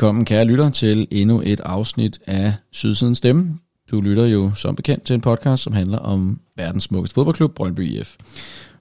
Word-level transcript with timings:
Velkommen, 0.00 0.24
kære 0.24 0.44
lytter, 0.44 0.70
til 0.70 1.08
endnu 1.10 1.42
et 1.44 1.60
afsnit 1.60 2.20
af 2.26 2.54
Sydsiden 2.70 3.14
Stemme. 3.14 3.58
Du 3.90 4.00
lytter 4.00 4.26
jo 4.26 4.54
som 4.54 4.76
bekendt 4.76 5.04
til 5.04 5.14
en 5.14 5.20
podcast, 5.20 5.62
som 5.62 5.72
handler 5.72 5.98
om 5.98 6.40
verdens 6.56 6.84
smukkeste 6.84 7.14
fodboldklub, 7.14 7.54
Brøndby 7.54 7.80
IF. 7.80 8.16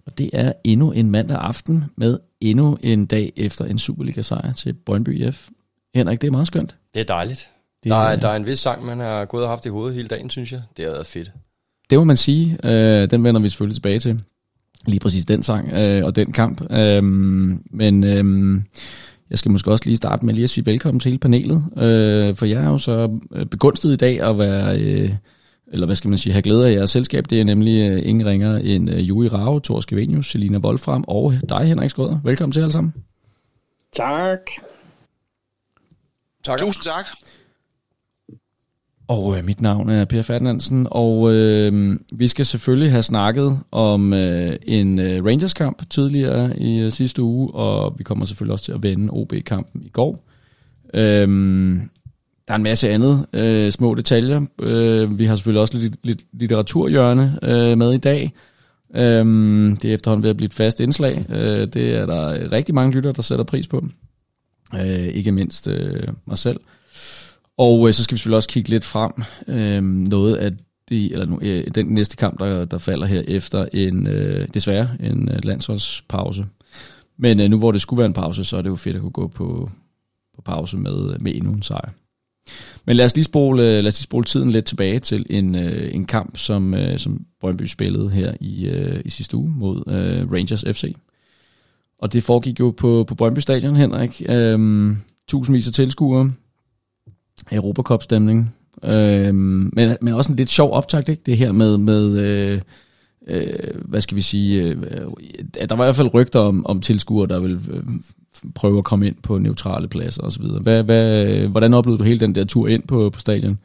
Og 0.05 0.17
det 0.17 0.29
er 0.33 0.53
endnu 0.63 0.91
en 0.91 1.11
mandag 1.11 1.37
aften 1.37 1.83
med 1.97 2.19
endnu 2.41 2.77
en 2.81 3.05
dag 3.05 3.33
efter 3.35 3.65
en 3.65 3.79
Superliga-sejr 3.79 4.53
til 4.53 4.73
Brøndby 4.73 5.27
IF. 5.27 5.47
Henrik, 5.95 6.21
det 6.21 6.27
er 6.27 6.31
meget 6.31 6.47
skønt. 6.47 6.75
Det 6.93 6.99
er 6.99 7.05
dejligt. 7.05 7.49
Det, 7.83 7.89
der, 7.89 7.95
er, 7.95 8.15
der 8.15 8.27
er 8.27 8.35
en 8.35 8.45
vis 8.45 8.59
sang, 8.59 8.85
man 8.85 8.99
har 8.99 9.25
gået 9.25 9.43
og 9.43 9.49
haft 9.49 9.65
i 9.65 9.69
hovedet 9.69 9.95
hele 9.95 10.07
dagen, 10.07 10.29
synes 10.29 10.51
jeg. 10.51 10.61
Det 10.77 10.85
har 10.85 10.91
været 10.91 11.07
fedt. 11.07 11.31
Det 11.89 11.97
må 11.97 12.03
man 12.03 12.17
sige. 12.17 12.57
Øh, 12.63 13.11
den 13.11 13.23
vender 13.23 13.41
vi 13.41 13.49
selvfølgelig 13.49 13.75
tilbage 13.75 13.99
til. 13.99 14.21
Lige 14.85 14.99
præcis 14.99 15.25
den 15.25 15.43
sang 15.43 15.73
øh, 15.73 16.05
og 16.05 16.15
den 16.15 16.31
kamp. 16.31 16.71
Øh, 16.71 17.03
men... 17.03 18.03
Øh, 18.03 18.61
jeg 19.29 19.39
skal 19.39 19.51
måske 19.51 19.71
også 19.71 19.85
lige 19.85 19.97
starte 19.97 20.25
med 20.25 20.33
lige 20.33 20.43
at 20.43 20.49
sige 20.49 20.65
velkommen 20.65 20.99
til 20.99 21.09
hele 21.09 21.19
panelet, 21.19 21.63
øh, 21.77 22.35
for 22.35 22.45
jeg 22.45 22.63
er 22.63 22.69
jo 22.69 22.77
så 22.77 23.19
øh, 23.31 23.45
begunstet 23.45 23.93
i 23.93 23.95
dag 23.95 24.21
at 24.21 24.37
være, 24.37 24.79
øh, 24.79 25.13
eller 25.67 25.85
hvad 25.85 25.95
skal 25.95 26.09
man 26.09 26.17
sige, 26.17 26.33
have 26.33 26.41
glæde 26.41 26.67
af 26.67 26.73
jeres 26.73 26.89
selskab. 26.89 27.29
Det 27.29 27.39
er 27.39 27.43
nemlig 27.43 27.89
øh, 27.89 28.01
ingen 28.05 28.27
ringer 28.27 28.57
end 28.57 28.89
øh, 28.89 29.09
Juri 29.09 29.27
Rao, 29.27 29.59
Thor 29.59 29.79
Skevenius, 29.79 30.31
Selina 30.31 30.57
Wolfram 30.57 31.03
og 31.07 31.33
dig, 31.49 31.65
Henrik 31.65 31.89
Skrøder. 31.89 32.19
Velkommen 32.23 32.53
til 32.53 32.59
alle 32.59 32.71
sammen. 32.71 32.93
Tak. 33.93 34.39
Tak. 36.43 36.59
Tusind 36.59 36.83
tak. 36.83 37.05
Og 39.09 39.37
øh, 39.37 39.45
mit 39.45 39.61
navn 39.61 39.89
er 39.89 40.05
Per 40.05 40.21
Ferdinandsen, 40.21 40.87
og 40.91 41.33
øh, 41.33 41.99
vi 42.11 42.27
skal 42.27 42.45
selvfølgelig 42.45 42.91
have 42.91 43.03
snakket 43.03 43.59
om 43.71 44.13
øh, 44.13 44.55
en 44.63 44.99
øh, 44.99 45.25
Rangers-kamp 45.25 45.89
tidligere 45.89 46.59
i 46.59 46.79
øh, 46.79 46.91
sidste 46.91 47.21
uge, 47.21 47.53
og 47.53 47.95
vi 47.97 48.03
kommer 48.03 48.25
selvfølgelig 48.25 48.53
også 48.53 48.65
til 48.65 48.71
at 48.71 48.83
vende 48.83 49.09
OB-kampen 49.11 49.83
i 49.83 49.89
går. 49.89 50.25
Øh, 50.93 51.27
der 52.47 52.53
er 52.53 52.55
en 52.55 52.63
masse 52.63 52.89
andet 52.89 53.25
øh, 53.33 53.71
små 53.71 53.95
detaljer. 53.95 54.45
Øh, 54.61 55.19
vi 55.19 55.25
har 55.25 55.35
selvfølgelig 55.35 55.61
også 55.61 55.77
lidt, 55.77 55.95
lidt 56.03 56.21
litteraturhjørne 56.33 57.39
øh, 57.43 57.77
med 57.77 57.93
i 57.93 57.97
dag. 57.97 58.33
Øh, 58.95 59.25
det 59.81 59.85
er 59.85 59.93
efterhånden 59.93 60.23
ved 60.23 60.29
at 60.29 60.37
blive 60.37 60.47
et 60.47 60.53
fast 60.53 60.79
indslag. 60.79 61.25
Øh, 61.29 61.67
det 61.67 61.95
er 61.95 62.05
der 62.05 62.51
rigtig 62.51 62.75
mange 62.75 62.93
lytter, 62.93 63.11
der 63.11 63.21
sætter 63.21 63.45
pris 63.45 63.67
på. 63.67 63.85
Øh, 64.75 65.07
ikke 65.07 65.31
mindst 65.31 65.67
øh, 65.67 66.07
mig 66.25 66.37
selv. 66.37 66.59
Og 67.59 67.87
øh, 67.87 67.93
så 67.93 68.03
skal 68.03 68.15
vi 68.15 68.17
selvfølgelig 68.17 68.37
også 68.37 68.49
kigge 68.49 68.69
lidt 68.69 68.85
frem. 68.85 69.11
Øh, 69.47 69.83
noget 69.83 70.35
af 70.35 70.51
de, 70.89 71.13
eller 71.13 71.25
nu, 71.25 71.39
øh, 71.41 71.67
den 71.75 71.85
næste 71.85 72.17
kamp, 72.17 72.39
der, 72.39 72.65
der 72.65 72.77
falder 72.77 73.05
her 73.05 73.21
efter 73.27 73.65
en, 73.73 74.07
øh, 74.07 74.47
desværre, 74.53 74.89
en 74.99 75.29
øh, 75.29 75.39
landsholdspause. 75.43 76.45
Men 77.17 77.39
øh, 77.39 77.49
nu 77.49 77.57
hvor 77.57 77.71
det 77.71 77.81
skulle 77.81 77.97
være 77.97 78.05
en 78.05 78.13
pause, 78.13 78.43
så 78.43 78.57
er 78.57 78.61
det 78.61 78.69
jo 78.69 78.75
fedt 78.75 78.95
at 78.95 79.01
kunne 79.01 79.11
gå 79.11 79.27
på, 79.27 79.69
på 80.35 80.41
pause 80.41 80.77
med, 80.77 81.19
med 81.19 81.35
endnu 81.35 81.51
en 81.51 81.61
sejr. 81.61 81.91
Men 82.85 82.95
lad 82.95 83.05
os 83.05 83.15
lige 83.15 83.23
spole, 83.23 83.61
øh, 83.61 83.67
lad 83.67 83.87
os 83.87 83.99
lige 83.99 84.03
spole 84.03 84.25
tiden 84.25 84.51
lidt 84.51 84.65
tilbage 84.65 84.99
til 84.99 85.25
en, 85.29 85.55
øh, 85.55 85.95
en 85.95 86.05
kamp, 86.05 86.37
som, 86.37 86.73
øh, 86.73 86.99
som 86.99 87.25
Brøndby 87.39 87.63
spillede 87.63 88.09
her 88.09 88.33
i, 88.39 88.65
øh, 88.65 89.01
i 89.05 89.09
sidste 89.09 89.37
uge 89.37 89.51
mod 89.55 89.83
øh, 89.87 90.31
Rangers 90.31 90.63
FC. 90.71 90.95
Og 91.99 92.13
det 92.13 92.23
foregik 92.23 92.59
jo 92.59 92.71
på, 92.71 93.05
på 93.07 93.15
Brøndby 93.15 93.39
Stadion, 93.39 93.75
Henrik. 93.75 94.21
Øh, 94.29 94.91
tusindvis 95.27 95.67
af 95.67 95.73
tilskuere, 95.73 96.31
Europacup-stemning. 97.51 98.55
Øh, 98.83 99.35
men, 99.35 99.97
men 100.01 100.13
også 100.13 100.31
en 100.31 100.35
lidt 100.35 100.49
sjov 100.49 100.71
optakt, 100.73 101.09
ikke? 101.09 101.21
Det 101.25 101.37
her 101.37 101.51
med, 101.51 101.77
med 101.77 102.19
øh, 102.19 102.61
øh, 103.27 103.81
hvad 103.85 104.01
skal 104.01 104.15
vi 104.17 104.21
sige, 104.21 104.63
øh, 104.63 104.77
der 105.69 105.75
var 105.75 105.83
i 105.83 105.87
hvert 105.87 105.95
fald 105.95 106.13
rygter 106.13 106.39
om, 106.39 106.65
om 106.65 106.81
tilskuere, 106.81 107.27
der 107.27 107.39
vil 107.39 107.59
øh, 107.71 107.83
prøve 108.55 108.77
at 108.77 108.83
komme 108.83 109.07
ind 109.07 109.15
på 109.23 109.37
neutrale 109.37 109.87
pladser 109.87 110.21
osv. 110.21 110.43
Hvad, 110.43 110.83
hvad, 110.83 111.25
hvordan 111.47 111.73
oplevede 111.73 111.99
du 111.99 112.03
hele 112.03 112.19
den 112.19 112.35
der 112.35 112.45
tur 112.45 112.67
ind 112.67 112.83
på, 112.83 113.09
på 113.09 113.19
stadion? 113.19 113.59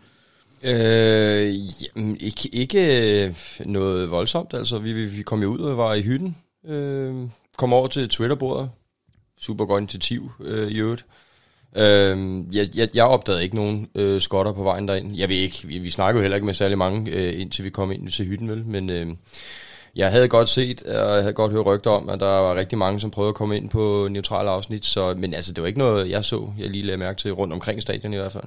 Øh, 0.65 1.55
jamen, 1.83 2.17
ikke, 2.21 2.49
ikke 2.53 3.25
øh, 3.25 3.35
noget 3.67 4.11
voldsomt. 4.11 4.55
Altså, 4.55 4.79
vi, 4.79 4.93
vi 4.93 5.23
kom 5.23 5.43
jo 5.43 5.49
ud 5.49 5.59
og 5.59 5.77
var 5.77 5.95
i 5.95 6.03
hytten. 6.03 6.37
Øh, 6.69 7.15
kom 7.57 7.73
over 7.73 7.89
til 7.89 8.09
Twitterbordet. 8.09 8.71
Super 9.41 9.65
godt 9.65 9.81
initiativ 9.81 10.33
øh, 10.41 10.69
i 10.69 10.77
øvrigt. 10.77 11.05
Øh, 11.09 11.24
Øhm, 11.77 12.49
jeg, 12.53 12.69
jeg, 12.75 12.89
jeg 12.95 13.05
opdagede 13.05 13.43
ikke 13.43 13.57
nogen 13.57 13.89
øh, 13.95 14.21
skotter 14.21 14.53
på 14.53 14.63
vejen 14.63 14.89
derind. 14.89 15.17
Jeg 15.17 15.29
ved 15.29 15.37
ikke, 15.37 15.59
vi, 15.65 15.79
vi 15.79 15.91
snakkede 15.91 16.19
jo 16.19 16.23
heller 16.23 16.37
ikke 16.37 16.47
med 16.47 16.55
særlig 16.55 16.79
mange, 16.79 17.11
øh, 17.11 17.41
indtil 17.41 17.65
vi 17.65 17.71
kom 17.71 17.93
ind 17.93 18.09
til 18.09 18.27
hytten, 18.27 18.51
vel? 18.51 18.65
Men 18.67 18.91
øh, 18.91 19.07
jeg 19.97 20.11
havde 20.11 20.29
godt 20.29 20.49
set, 20.49 20.83
og 20.83 21.15
jeg 21.15 21.23
havde 21.23 21.33
godt 21.33 21.53
hørt 21.53 21.67
rygter 21.67 21.91
om, 21.91 22.09
at 22.09 22.21
der 22.21 22.27
var 22.27 22.55
rigtig 22.55 22.79
mange, 22.79 23.01
som 23.01 23.11
prøvede 23.11 23.29
at 23.29 23.35
komme 23.35 23.57
ind 23.57 23.71
på 23.71 24.09
neutrale 24.11 24.51
afsnit. 24.51 24.85
Så, 24.85 25.15
men 25.17 25.35
altså, 25.35 25.53
det 25.53 25.63
var 25.63 25.69
ikke 25.69 25.79
noget, 25.79 26.11
jeg 26.11 26.25
så, 26.25 26.53
jeg 26.59 26.71
lige 26.71 26.85
lagde 26.85 26.99
mærke 26.99 27.19
til 27.19 27.33
rundt 27.33 27.53
omkring 27.53 27.83
stadion 27.83 28.13
i 28.13 28.17
hvert 28.17 28.33
fald. 28.33 28.45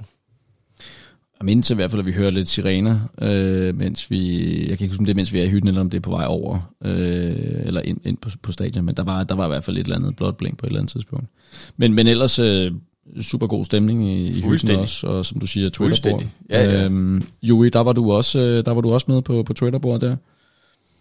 Om 1.40 1.48
indtil 1.48 1.74
i 1.74 1.76
hvert 1.76 1.90
fald, 1.90 2.00
at 2.00 2.06
vi 2.06 2.12
hører 2.12 2.30
lidt 2.30 2.48
sirener, 2.48 3.00
øh, 3.22 3.76
mens 3.76 4.10
vi, 4.10 4.48
jeg 4.68 4.78
kan 4.78 4.84
ikke 4.84 4.88
huske, 4.88 5.00
om 5.00 5.04
det 5.04 5.12
er, 5.12 5.16
mens 5.16 5.32
vi 5.32 5.40
er 5.40 5.44
i 5.44 5.48
hytten, 5.48 5.68
eller 5.68 5.80
om 5.80 5.90
det 5.90 5.98
er 5.98 6.02
på 6.02 6.10
vej 6.10 6.24
over, 6.26 6.72
øh, 6.84 7.66
eller 7.66 7.80
ind, 7.80 8.00
ind 8.04 8.16
på, 8.16 8.30
på 8.42 8.52
stadion, 8.52 8.84
men 8.84 8.94
der 8.94 9.02
var, 9.02 9.24
der 9.24 9.34
var 9.34 9.44
i 9.44 9.48
hvert 9.48 9.64
fald 9.64 9.76
et 9.76 9.84
eller 9.84 9.96
andet 9.96 10.16
blåt 10.16 10.36
blink 10.36 10.58
på 10.58 10.66
et 10.66 10.68
eller 10.68 10.80
andet 10.80 10.92
tidspunkt. 10.92 11.26
Men, 11.76 11.94
men 11.94 12.06
ellers, 12.06 12.38
øh, 12.38 12.72
super 13.22 13.46
god 13.46 13.64
stemning 13.64 14.04
i, 14.04 14.28
i 14.28 14.42
hytten 14.42 14.76
også, 14.76 15.06
og 15.06 15.24
som 15.24 15.40
du 15.40 15.46
siger, 15.46 15.70
Twitterbord. 15.70 16.22
Ja, 16.50 16.64
ja. 16.64 16.84
Øhm, 16.84 17.22
Juri, 17.42 17.68
der 17.68 17.80
var 17.80 17.92
du 17.92 18.12
også, 18.12 18.38
øh, 18.38 18.64
der 18.64 18.72
var 18.72 18.80
du 18.80 18.92
også 18.92 19.06
med 19.08 19.22
på, 19.22 19.42
på 19.42 19.52
Twitterbord 19.52 20.00
der. 20.00 20.16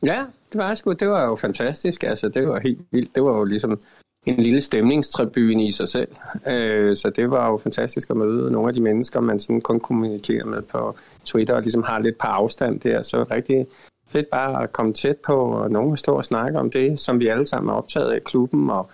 Ja, 0.03 0.23
det 0.53 0.57
var 0.57 0.75
sgu, 0.75 0.93
det 0.93 1.09
var 1.09 1.25
jo 1.25 1.35
fantastisk, 1.35 2.03
altså. 2.03 2.29
Det 2.29 2.47
var 2.47 2.59
helt 2.59 2.79
vildt, 2.91 3.15
det 3.15 3.23
var 3.23 3.37
jo 3.37 3.43
ligesom 3.43 3.79
en 4.25 4.35
lille 4.43 4.61
stemningstribune 4.61 5.67
i 5.67 5.71
sig 5.71 5.89
selv, 5.89 6.07
øh, 6.47 6.95
så 6.95 7.11
det 7.15 7.31
var 7.31 7.49
jo 7.49 7.57
fantastisk 7.57 8.09
at 8.09 8.17
møde 8.17 8.51
nogle 8.51 8.67
af 8.67 8.73
de 8.73 8.81
mennesker, 8.81 9.19
man 9.19 9.39
sådan 9.39 9.61
kun 9.61 9.79
kommunikerer 9.79 10.45
med 10.45 10.61
på 10.61 10.95
Twitter, 11.25 11.53
og 11.53 11.61
ligesom 11.61 11.83
har 11.83 11.99
lidt 11.99 12.17
på 12.17 12.27
afstand 12.27 12.79
der, 12.79 13.03
så 13.03 13.25
rigtig 13.31 13.65
fedt 14.09 14.29
bare 14.29 14.63
at 14.63 14.73
komme 14.73 14.93
tæt 14.93 15.17
på, 15.25 15.33
og 15.33 15.71
nogen 15.71 15.89
vil 15.89 15.97
stå 15.97 16.15
og 16.15 16.25
snakke 16.25 16.59
om 16.59 16.71
det, 16.71 16.99
som 16.99 17.19
vi 17.19 17.27
alle 17.27 17.47
sammen 17.47 17.69
er 17.69 17.73
optaget 17.73 18.11
af 18.11 18.23
klubben, 18.23 18.69
og 18.69 18.89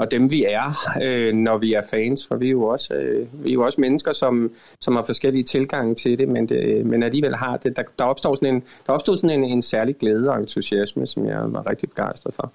og 0.00 0.10
dem 0.10 0.30
vi 0.30 0.44
er, 0.44 0.96
øh, 1.02 1.34
når 1.34 1.58
vi 1.58 1.72
er 1.72 1.82
fans, 1.90 2.26
for 2.26 2.36
vi 2.36 2.46
er 2.46 2.50
jo 2.50 2.64
også, 2.64 2.94
øh, 2.94 3.44
vi 3.44 3.50
er 3.50 3.54
jo 3.54 3.64
også 3.64 3.80
mennesker, 3.80 4.12
som, 4.12 4.52
som 4.80 4.96
har 4.96 5.02
forskellige 5.02 5.44
tilgange 5.44 5.94
til 5.94 6.18
det, 6.18 6.28
men, 6.28 6.48
det, 6.48 6.86
men 6.86 7.02
alligevel 7.02 7.34
har 7.34 7.56
det. 7.56 7.76
Der, 7.76 7.82
der 7.98 8.04
opstår 8.04 8.34
sådan, 8.34 8.54
en, 8.54 8.62
der 8.86 8.92
opstod 8.92 9.16
sådan 9.16 9.42
en, 9.42 9.50
en 9.50 9.62
særlig 9.62 9.96
glæde 9.96 10.30
og 10.30 10.38
entusiasme, 10.38 11.06
som 11.06 11.26
jeg 11.26 11.52
var 11.52 11.70
rigtig 11.70 11.88
begejstret 11.88 12.34
for. 12.34 12.52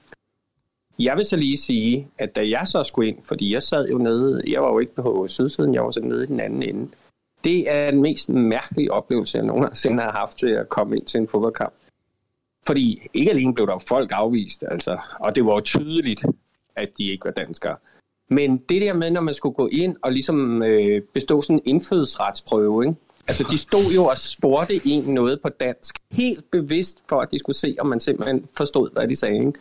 Jeg 1.00 1.18
vil 1.18 1.26
så 1.26 1.36
lige 1.36 1.58
sige, 1.58 2.08
at 2.18 2.36
da 2.36 2.50
jeg 2.50 2.68
så 2.68 2.84
skulle 2.84 3.10
ind, 3.10 3.18
fordi 3.24 3.54
jeg 3.54 3.62
sad 3.62 3.88
jo 3.88 3.98
nede, 3.98 4.42
jeg 4.48 4.62
var 4.62 4.68
jo 4.68 4.80
ikke 4.80 4.96
på 4.96 5.26
sydsiden, 5.28 5.74
jeg 5.74 5.84
var 5.84 5.92
så 5.92 6.02
nede 6.02 6.24
i 6.24 6.28
den 6.28 6.40
anden 6.40 6.64
ende. 6.64 6.88
Det 7.44 7.72
er 7.72 7.92
den 7.92 8.02
mest 8.02 8.30
mærkelige 8.30 8.92
oplevelse, 8.94 9.38
jeg 9.38 9.46
nogensinde 9.46 10.04
har 10.04 10.12
haft 10.12 10.38
til 10.38 10.50
at 10.50 10.70
komme 10.70 10.98
ind 10.98 11.06
til 11.06 11.18
en 11.18 11.28
fodboldkamp. 11.28 11.74
Fordi 12.68 13.08
ikke 13.14 13.32
alene 13.32 13.54
blev 13.54 13.68
der 13.68 13.78
folk 13.78 14.12
afvist, 14.14 14.64
altså, 14.72 14.98
og 15.20 15.36
det 15.36 15.46
var 15.46 15.54
jo 15.54 15.62
tydeligt, 15.62 16.26
at 16.76 16.90
de 16.98 17.12
ikke 17.12 17.26
var 17.26 17.32
danskere. 17.32 17.76
Men 18.30 18.58
det 18.58 18.82
der 18.82 18.94
med, 18.94 19.12
når 19.12 19.22
man 19.22 19.34
skulle 19.34 19.56
gå 19.56 19.70
ind 19.72 19.96
og 20.04 20.12
ligesom 20.12 20.64
øh, 20.64 21.02
bestå 21.14 21.42
sådan 21.42 21.56
en 21.56 21.62
indfødsretsprøve, 21.66 22.84
ikke? 22.84 22.96
Altså, 23.28 23.48
de 23.52 23.58
stod 23.58 23.94
jo 23.96 24.06
og 24.06 24.18
spurgte 24.18 24.82
en 24.86 25.04
noget 25.04 25.42
på 25.42 25.50
dansk, 25.50 25.96
helt 26.12 26.52
bevidst 26.52 26.98
for, 27.10 27.22
at 27.22 27.32
de 27.32 27.40
skulle 27.40 27.56
se, 27.56 27.76
om 27.80 27.88
man 27.88 28.00
simpelthen 28.00 28.46
forstod, 28.58 28.90
hvad 28.94 29.08
de 29.08 29.16
sagde, 29.16 29.40
ikke? 29.40 29.54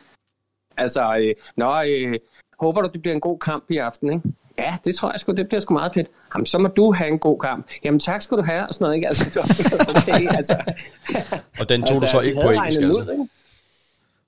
Altså, 0.76 1.16
øh, 1.20 1.34
nå, 1.56 1.82
øh, 1.82 2.18
håber 2.60 2.80
du, 2.82 2.88
det 2.92 3.02
bliver 3.02 3.14
en 3.14 3.20
god 3.20 3.38
kamp 3.38 3.64
i 3.70 3.76
aften, 3.76 4.12
ikke? 4.12 4.22
Ja, 4.58 4.76
det 4.84 4.94
tror 4.94 5.10
jeg 5.10 5.20
sgu, 5.20 5.32
det 5.32 5.48
bliver 5.48 5.60
sgu 5.60 5.74
meget 5.74 5.94
fedt. 5.94 6.08
Jamen, 6.34 6.46
så 6.46 6.58
må 6.58 6.68
du 6.68 6.92
have 6.92 7.08
en 7.08 7.18
god 7.18 7.38
kamp. 7.40 7.66
Jamen, 7.84 8.00
tak 8.00 8.22
skal 8.22 8.36
du 8.36 8.42
have, 8.42 8.66
og 8.66 8.74
sådan 8.74 8.84
noget, 8.84 8.96
ikke? 8.96 9.08
Altså, 9.08 9.40
okay, 9.96 10.36
altså. 10.36 10.56
og 11.58 11.68
den 11.68 11.82
tog 11.82 11.96
altså, 11.96 12.00
du 12.00 12.06
så 12.06 12.20
ikke 12.20 12.40
på 12.42 12.50
engelsk, 12.50 12.80
altså? 12.80 13.02
Ud, 13.02 13.12
ikke? 13.12 13.28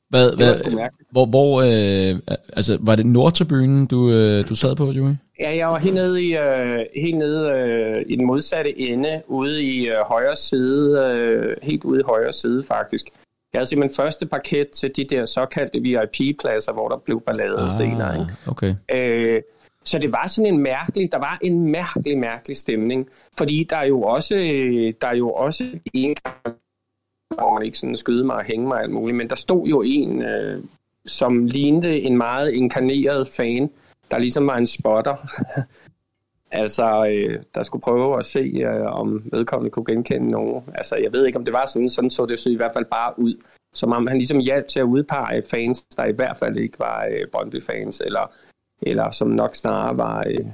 Hvad, 0.08 0.36
hvad, 0.36 0.90
hvor, 1.10 1.26
hvor 1.26 1.60
øh, 1.60 2.20
altså, 2.52 2.78
var 2.80 2.96
det 2.96 3.06
Nordtribunen, 3.06 3.86
du, 3.86 4.10
øh, 4.10 4.48
du 4.48 4.54
sad 4.54 4.76
på, 4.76 4.92
Joey? 4.92 5.14
Ja, 5.40 5.56
jeg 5.56 5.68
var 5.68 5.78
helt 5.78 5.94
nede 5.94 6.24
i, 6.24 6.36
øh, 6.36 6.84
helt 6.96 7.18
nede, 7.18 7.50
øh, 7.50 8.04
i 8.06 8.16
den 8.16 8.26
modsatte 8.26 8.80
ende, 8.80 9.22
ude 9.26 9.62
i 9.62 9.88
øh, 9.88 9.96
højre 10.06 10.36
side, 10.36 11.12
øh, 11.14 11.56
helt 11.62 11.84
ude 11.84 12.00
i 12.00 12.02
højre 12.06 12.32
side 12.32 12.64
faktisk. 12.68 13.06
Jeg 13.52 13.58
havde 13.58 13.66
simpelthen 13.66 13.96
første 13.96 14.26
parket 14.26 14.70
til 14.70 14.92
de 14.96 15.04
der 15.04 15.24
såkaldte 15.24 15.80
VIP-pladser, 15.80 16.72
hvor 16.72 16.88
der 16.88 16.96
blev 16.96 17.20
ballade 17.20 17.58
ah, 17.58 17.70
senere. 17.70 18.20
Ikke? 18.20 18.32
Okay. 18.46 18.74
Øh, 18.94 19.42
så 19.84 19.98
det 19.98 20.12
var 20.12 20.26
sådan 20.26 20.54
en 20.54 20.60
mærkelig, 20.60 21.12
der 21.12 21.18
var 21.18 21.38
en 21.42 21.70
mærkelig, 21.70 22.18
mærkelig 22.18 22.56
stemning, 22.56 23.08
fordi 23.38 23.66
der 23.70 23.76
er 23.76 23.84
jo 23.84 24.02
også, 24.02 24.34
der 25.00 25.06
er 25.08 25.16
jo 25.16 25.30
også 25.30 25.64
en 25.94 26.16
må 27.40 27.54
man 27.54 27.62
ikke 27.62 27.78
sådan 27.78 27.96
skyde 27.96 28.24
mig 28.24 28.36
og 28.36 28.44
hænge 28.44 28.68
mig 28.68 28.80
alt 28.80 28.92
muligt, 28.92 29.16
men 29.16 29.28
der 29.28 29.36
stod 29.36 29.66
jo 29.66 29.82
en, 29.86 30.22
øh, 30.22 30.64
som 31.06 31.44
lignede 31.44 32.00
en 32.00 32.16
meget 32.16 32.50
inkarneret 32.50 33.28
fan, 33.28 33.70
der 34.10 34.18
ligesom 34.18 34.46
var 34.46 34.56
en 34.56 34.66
spotter. 34.66 35.16
altså, 36.50 37.06
øh, 37.10 37.42
der 37.54 37.62
skulle 37.62 37.82
prøve 37.82 38.18
at 38.18 38.26
se, 38.26 38.38
øh, 38.38 38.86
om 38.86 39.22
vedkommende 39.32 39.70
kunne 39.70 39.84
genkende 39.84 40.30
nogen. 40.30 40.64
Altså, 40.74 40.96
jeg 40.96 41.12
ved 41.12 41.26
ikke, 41.26 41.38
om 41.38 41.44
det 41.44 41.54
var 41.54 41.66
sådan, 41.66 41.90
sådan 41.90 42.10
så 42.10 42.26
det 42.26 42.38
så 42.38 42.48
i 42.48 42.56
hvert 42.56 42.72
fald 42.72 42.84
bare 42.84 43.18
ud. 43.18 43.34
Som 43.74 43.92
om 43.92 44.06
han 44.06 44.16
ligesom 44.16 44.38
hjalp 44.38 44.68
til 44.68 44.80
at 44.80 44.84
udpege 44.84 45.42
fans, 45.50 45.82
der 45.82 46.04
i 46.04 46.12
hvert 46.12 46.36
fald 46.36 46.56
ikke 46.56 46.78
var 46.78 47.06
øh, 47.10 47.26
Brøndby-fans, 47.32 48.00
eller, 48.00 48.32
eller 48.82 49.10
som 49.10 49.28
nok 49.28 49.54
snarere 49.54 49.96
var, 49.96 50.24
øh, 50.26 50.46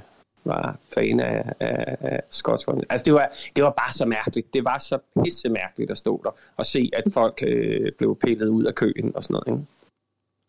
var 0.45 0.77
fan 0.93 1.19
af, 1.19 1.53
af, 1.59 1.97
af 2.01 2.21
Skotskånd. 2.29 2.83
Altså 2.89 3.05
det 3.05 3.13
var, 3.13 3.31
det 3.55 3.63
var 3.63 3.69
bare 3.69 3.93
så 3.93 4.05
mærkeligt. 4.05 4.53
Det 4.53 4.65
var 4.65 4.77
så 4.77 4.99
pisse 5.23 5.49
mærkeligt 5.49 5.91
at 5.91 5.97
stå 5.97 6.21
der 6.23 6.29
og 6.57 6.65
se, 6.65 6.89
at 6.93 7.03
folk 7.13 7.43
øh, 7.47 7.91
blev 7.97 8.17
pillet 8.25 8.47
ud 8.47 8.63
af 8.63 8.75
køen 8.75 9.11
og 9.15 9.23
sådan 9.23 9.33
noget. 9.33 9.47
Ikke? 9.47 9.67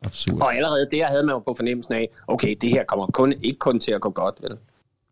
Absurd. 0.04 0.40
Og 0.40 0.56
allerede 0.56 0.88
der 0.90 1.06
havde 1.06 1.22
man 1.22 1.34
jo 1.34 1.38
på 1.38 1.54
fornemmelsen 1.54 1.94
af, 1.94 2.08
okay, 2.26 2.56
det 2.60 2.70
her 2.70 2.84
kommer 2.84 3.06
kun, 3.06 3.32
ikke 3.42 3.58
kun 3.58 3.80
til 3.80 3.92
at 3.92 4.00
gå 4.00 4.10
godt, 4.10 4.42
vel? 4.42 4.56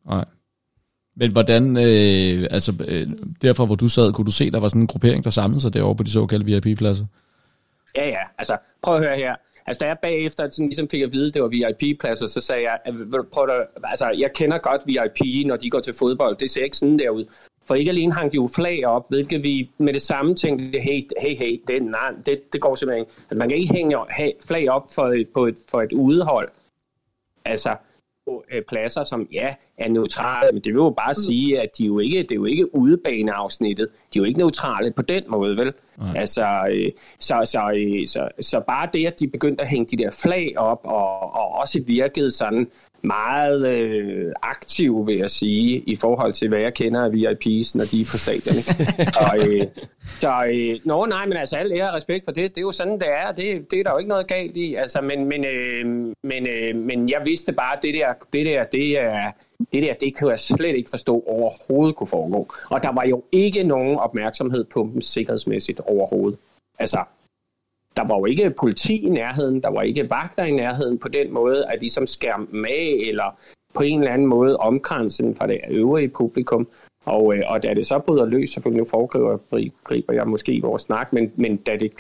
Nej. 0.06 0.25
Men 1.17 1.32
hvordan, 1.32 1.76
øh, 1.76 2.46
altså 2.50 2.73
øh, 2.88 3.08
derfra 3.43 3.64
hvor 3.64 3.75
du 3.75 3.88
sad, 3.88 4.12
kunne 4.12 4.25
du 4.25 4.31
se, 4.31 4.50
der 4.50 4.61
var 4.61 4.69
sådan 4.69 4.81
en 4.81 4.87
gruppering, 4.87 5.25
der 5.25 5.31
samlede 5.31 5.61
sig 5.61 5.75
derovre 5.75 5.96
på 5.96 6.02
de 6.02 6.11
såkaldte 6.11 6.46
VIP-pladser? 6.46 7.06
Ja, 7.96 8.08
ja, 8.08 8.23
altså 8.38 8.56
prøv 8.82 8.96
at 8.96 9.02
høre 9.02 9.17
her. 9.17 9.34
Altså 9.66 9.80
da 9.80 9.86
jeg 9.86 9.98
bagefter 10.02 10.50
sådan, 10.50 10.66
ligesom 10.66 10.88
fik 10.88 11.02
at 11.02 11.12
vide, 11.12 11.28
at 11.28 11.34
det 11.34 11.42
var 11.42 11.48
VIP-pladser, 11.48 12.26
så 12.26 12.40
sagde 12.40 12.62
jeg, 12.62 12.78
at, 12.84 12.94
prøv 13.32 13.48
at, 13.48 13.66
altså 13.84 14.14
jeg 14.18 14.32
kender 14.32 14.58
godt 14.58 14.82
VIP, 14.86 15.46
når 15.46 15.56
de 15.56 15.70
går 15.70 15.80
til 15.80 15.94
fodbold. 15.94 16.36
Det 16.36 16.50
ser 16.50 16.64
ikke 16.64 16.76
sådan 16.76 16.98
derud. 16.98 17.24
For 17.64 17.74
ikke 17.74 17.90
alene 17.90 18.12
hang 18.12 18.32
de 18.32 18.36
jo 18.36 18.48
flag 18.54 18.86
op, 18.86 19.08
hvilket 19.08 19.42
vi 19.42 19.70
med 19.78 19.92
det 19.92 20.02
samme 20.02 20.34
tænkte, 20.34 20.78
hey, 20.78 21.02
hey, 21.20 21.36
hey, 21.36 21.62
det, 21.68 21.82
nej, 21.82 22.12
det, 22.26 22.52
det 22.52 22.60
går 22.60 22.74
simpelthen 22.74 23.02
ikke. 23.02 23.12
At 23.30 23.36
man 23.36 23.48
kan 23.48 23.58
ikke 23.58 23.74
hænge 23.74 23.96
flag 24.46 24.70
op 24.70 24.94
for 24.94 25.06
et, 25.06 25.28
på 25.28 25.46
et, 25.46 25.56
for 25.68 25.82
et 25.82 25.92
udehold. 25.92 26.48
Altså, 27.44 27.76
øh, 28.28 28.62
pladser, 28.69 29.04
som 29.04 29.28
ja, 29.32 29.54
er 29.78 29.88
neutrale, 29.88 30.52
men 30.52 30.62
det 30.62 30.72
vil 30.72 30.80
jo 30.80 30.94
bare 30.96 31.14
sige, 31.14 31.60
at 31.60 31.69
de 31.78 31.84
jo 31.84 31.98
ikke, 31.98 32.22
det 32.22 32.30
er 32.30 32.34
jo 32.34 32.44
ikke 32.44 32.74
udebaneafsnittet. 32.74 33.88
De 34.14 34.19
er 34.19 34.20
jo 34.20 34.24
ikke 34.24 34.38
neutrale 34.38 34.92
på 34.96 35.02
den 35.02 35.22
måde, 35.28 35.56
vel? 35.56 35.72
Nej. 35.98 36.16
Altså, 36.16 36.46
øh, 36.72 36.90
så, 37.19 37.42
så, 37.44 37.72
øh, 37.76 38.06
så, 38.06 38.28
så 38.40 38.60
bare 38.69 38.88
det, 38.92 39.06
at 39.06 39.20
de 39.20 39.28
begyndte 39.28 39.62
at 39.62 39.69
hænge 39.69 39.96
de 39.96 40.02
der 40.02 40.10
flag 40.10 40.52
op, 40.56 40.80
og, 40.84 41.34
og 41.34 41.54
også 41.54 41.82
virkede 41.86 42.30
sådan 42.30 42.69
meget 43.04 43.69
øh, 43.69 44.32
aktiv, 44.43 45.06
vil 45.06 45.16
jeg 45.16 45.31
sige, 45.31 45.78
i 45.78 45.96
forhold 45.96 46.32
til, 46.32 46.49
hvad 46.49 46.58
jeg 46.58 46.75
kender 46.75 47.04
af 47.04 47.08
VIP's, 47.08 47.70
når 47.75 47.84
de 47.84 48.00
er 48.00 48.08
på 48.10 48.16
stadion. 48.16 48.56
og, 49.20 49.38
øh, 49.49 49.66
så, 50.20 50.44
øh, 50.52 50.78
nå, 50.84 51.06
nej, 51.06 51.26
men 51.26 51.37
altså, 51.37 51.56
alle 51.56 51.75
ære 51.75 51.96
respekt 51.96 52.25
for 52.25 52.32
det. 52.32 52.50
Det 52.50 52.58
er 52.58 52.62
jo 52.62 52.72
sådan, 52.72 52.99
det 52.99 53.08
er. 53.08 53.32
Det, 53.32 53.70
det 53.70 53.78
er 53.81 53.82
der 53.84 53.90
jo 53.90 53.99
ikke 53.99 54.08
noget 54.08 54.26
galt 54.26 54.56
i. 54.56 54.75
Altså, 54.75 55.00
men, 55.00 55.25
men, 55.25 55.44
øh, 55.44 55.87
men, 56.22 56.46
øh, 56.49 56.76
men 56.76 57.08
jeg 57.08 57.22
vidste 57.25 57.52
bare, 57.52 57.76
at 57.76 57.82
det 57.82 57.94
der, 57.94 58.12
det 58.32 58.46
der, 58.46 58.64
det 58.64 59.00
er... 59.00 59.31
Det 59.72 59.82
der, 59.82 59.94
det 59.94 60.16
kan 60.16 60.28
jeg 60.28 60.40
slet 60.40 60.76
ikke 60.76 60.90
forstå 60.90 61.25
overhovedet 61.26 61.96
kunne 61.96 62.06
foregå. 62.06 62.55
Og 62.70 62.82
der 62.82 62.93
var 62.93 63.05
jo 63.05 63.25
ikke 63.32 63.62
nogen 63.62 63.98
opmærksomhed 63.98 64.64
på 64.64 64.90
dem 64.93 65.00
sikkerhedsmæssigt 65.00 65.81
overhovedet. 65.81 66.38
Altså, 66.78 66.98
der 67.96 68.04
var 68.04 68.18
jo 68.18 68.24
ikke 68.24 68.50
politi 68.50 69.06
i 69.06 69.08
nærheden, 69.08 69.62
der 69.62 69.70
var 69.70 69.82
ikke 69.82 70.10
vagter 70.10 70.44
i 70.44 70.50
nærheden 70.50 70.98
på 70.98 71.08
den 71.08 71.32
måde, 71.32 71.66
at 71.68 71.80
de 71.80 71.90
som 71.90 72.06
skærmte 72.06 72.56
med, 72.56 73.08
eller 73.08 73.38
på 73.74 73.82
en 73.82 74.00
eller 74.00 74.12
anden 74.12 74.26
måde 74.26 74.56
omkransen 74.56 75.36
fra 75.36 75.46
det 75.46 75.60
øvrige 75.70 76.08
publikum. 76.08 76.68
Og, 77.04 77.36
øh, 77.36 77.42
og 77.46 77.62
da 77.62 77.74
det 77.74 77.86
så 77.86 77.98
bryder 77.98 78.24
løs, 78.24 78.50
selvfølgelig 78.50 78.78
nu 78.78 78.88
foregriber 78.90 79.74
griber 79.84 80.14
jeg 80.14 80.28
måske 80.28 80.52
i 80.52 80.60
vores 80.60 80.82
snak, 80.82 81.12
men, 81.12 81.32
men 81.36 81.56
da 81.56 81.76
det, 81.76 81.92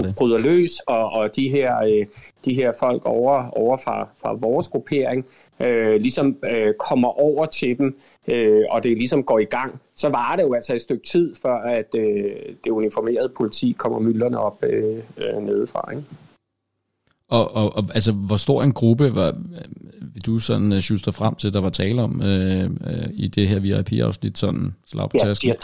det. 0.00 0.16
bryder 0.16 0.38
løs, 0.38 0.80
og, 0.86 1.10
og 1.12 1.36
de, 1.36 1.48
her, 1.48 1.82
øh, 1.82 2.06
de 2.44 2.54
her 2.54 2.72
folk 2.80 3.02
over, 3.04 3.48
over 3.50 3.76
fra, 3.76 4.08
fra 4.22 4.32
vores 4.32 4.68
gruppering 4.68 5.26
øh, 5.60 5.94
ligesom 5.94 6.36
øh, 6.50 6.74
kommer 6.78 7.08
over 7.08 7.46
til 7.46 7.78
dem, 7.78 7.98
øh, 8.28 8.64
og 8.70 8.82
det 8.82 8.96
ligesom 8.96 9.22
går 9.22 9.38
i 9.38 9.44
gang, 9.44 9.80
så 9.96 10.08
var 10.08 10.36
det 10.36 10.42
jo 10.42 10.54
altså 10.54 10.74
et 10.74 10.82
stykke 10.82 11.06
tid, 11.06 11.34
før 11.42 11.54
at 11.54 11.94
øh, 11.94 12.32
det 12.64 12.70
uniformerede 12.70 13.28
politi 13.36 13.74
kommer 13.78 13.98
mylderne 13.98 14.38
op 14.38 14.64
øh, 14.64 14.98
øh, 15.16 15.42
nedefra. 15.42 15.90
Ikke? 15.90 16.04
Og, 17.28 17.54
og, 17.54 17.76
og 17.76 17.84
altså, 17.94 18.12
hvor 18.12 18.36
stor 18.36 18.62
en 18.62 18.72
gruppe 18.72 19.14
var, 19.14 19.34
vil 20.00 20.22
du 20.26 20.38
sådan 20.38 20.72
uh, 20.72 20.78
juster 20.90 21.12
frem 21.12 21.34
til, 21.34 21.52
der 21.52 21.60
var 21.60 21.70
tale 21.70 22.02
om 22.02 22.22
øh, 22.22 22.64
øh, 22.64 23.08
i 23.12 23.26
det 23.26 23.48
her 23.48 23.60
VIP-afsnit, 23.60 24.38
sådan 24.38 24.74
slag 24.86 25.10
på 25.10 25.16
ja, 25.22 25.28
jeg, 25.44 25.56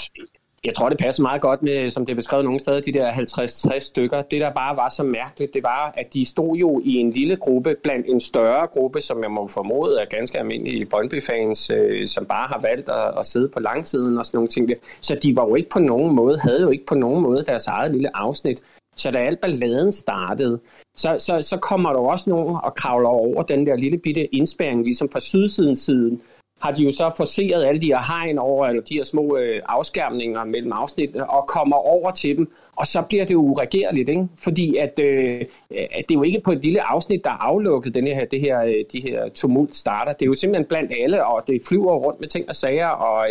jeg 0.65 0.75
tror, 0.75 0.89
det 0.89 0.99
passer 0.99 1.23
meget 1.23 1.41
godt 1.41 1.63
med, 1.63 1.91
som 1.91 2.07
det 2.07 2.13
er 2.13 2.17
beskrevet 2.17 2.45
nogle 2.45 2.61
steder, 2.61 2.81
de 2.81 2.93
der 2.93 3.13
50-60 3.13 3.79
stykker. 3.79 4.23
Det, 4.23 4.41
der 4.41 4.51
bare 4.51 4.77
var 4.77 4.89
så 4.89 5.03
mærkeligt, 5.03 5.55
det 5.55 5.63
var, 5.63 5.95
at 5.97 6.15
de 6.15 6.25
stod 6.27 6.57
jo 6.57 6.81
i 6.85 6.95
en 6.95 7.11
lille 7.11 7.37
gruppe 7.37 7.77
blandt 7.83 8.07
en 8.07 8.21
større 8.21 8.67
gruppe, 8.67 9.01
som 9.01 9.23
jeg 9.23 9.31
må 9.31 9.49
formode 9.49 10.01
er 10.01 10.05
ganske 10.05 10.39
almindelige 10.39 10.87
Brøndby-fans, 10.87 11.71
øh, 11.71 12.09
som 12.09 12.27
bare 12.27 12.49
har 12.49 12.61
valgt 12.61 12.89
at, 12.89 13.19
at 13.19 13.27
sidde 13.27 13.49
på 13.49 13.61
langsiden 13.61 14.19
og 14.19 14.27
sådan 14.27 14.37
nogle 14.37 14.49
ting. 14.49 14.71
Så 15.01 15.19
de 15.23 15.37
var 15.37 15.47
jo 15.47 15.55
ikke 15.55 15.71
på 15.71 15.79
nogen 15.79 16.15
måde, 16.15 16.39
havde 16.39 16.61
jo 16.61 16.71
ikke 16.71 16.87
på 16.87 16.95
nogen 16.95 17.23
måde 17.23 17.45
deres 17.47 17.67
eget 17.67 17.93
lille 17.93 18.17
afsnit. 18.17 18.63
Så 18.97 19.11
da 19.11 19.19
alt 19.19 19.41
balladen 19.41 19.93
startede, 19.93 20.61
så, 20.97 21.17
så, 21.19 21.43
så 21.43 21.57
kommer 21.57 21.93
der 21.93 21.99
også 21.99 22.31
nogen 22.31 22.57
og 22.63 22.75
kravler 22.75 23.09
over 23.09 23.43
den 23.43 23.67
der 23.67 23.77
lille 23.77 23.99
bitte 23.99 24.35
indspæring, 24.35 24.85
ligesom 24.85 25.09
på 25.09 25.21
sydsidens 25.21 25.79
siden, 25.79 26.23
har 26.63 26.73
de 26.73 26.83
jo 26.83 26.93
så 26.93 27.11
forseret 27.17 27.65
alle 27.65 27.81
de 27.81 27.87
her 27.87 28.03
hegn 28.13 28.39
over, 28.39 28.67
eller 28.67 28.83
de 28.83 28.95
her 28.95 29.05
små 29.05 29.37
øh, 29.37 29.63
afskærmninger 29.67 30.45
mellem 30.45 30.73
afsnittene, 30.73 31.23
øh, 31.23 31.37
og 31.37 31.47
kommer 31.47 31.77
over 31.77 32.11
til 32.11 32.37
dem, 32.37 32.53
og 32.77 32.87
så 32.87 33.03
bliver 33.03 33.25
det 33.25 33.35
jo 33.35 33.41
uregerligt, 33.41 34.09
ikke? 34.09 34.29
fordi 34.39 34.77
at, 34.77 34.99
øh, 34.99 35.41
at 35.71 36.05
det 36.09 36.15
er 36.15 36.15
jo 36.15 36.23
ikke 36.23 36.41
på 36.41 36.53
et 36.53 36.63
lille 36.63 36.83
afsnit, 36.83 37.25
der 37.25 37.31
er 37.31 37.45
aflukket, 37.45 37.95
den 37.95 38.07
her, 38.07 38.25
det 38.25 38.41
her, 38.41 38.63
øh, 38.63 38.75
de 38.93 39.01
her 39.01 39.29
tumult 39.29 39.77
starter. 39.77 40.13
Det 40.13 40.23
er 40.23 40.27
jo 40.27 40.35
simpelthen 40.35 40.67
blandt 40.69 40.93
alle, 41.01 41.27
og 41.27 41.43
det 41.47 41.63
flyver 41.69 41.95
rundt 41.95 42.21
med 42.21 42.29
ting 42.29 42.49
og 42.49 42.57
sager, 42.57 42.89
og, 42.89 43.27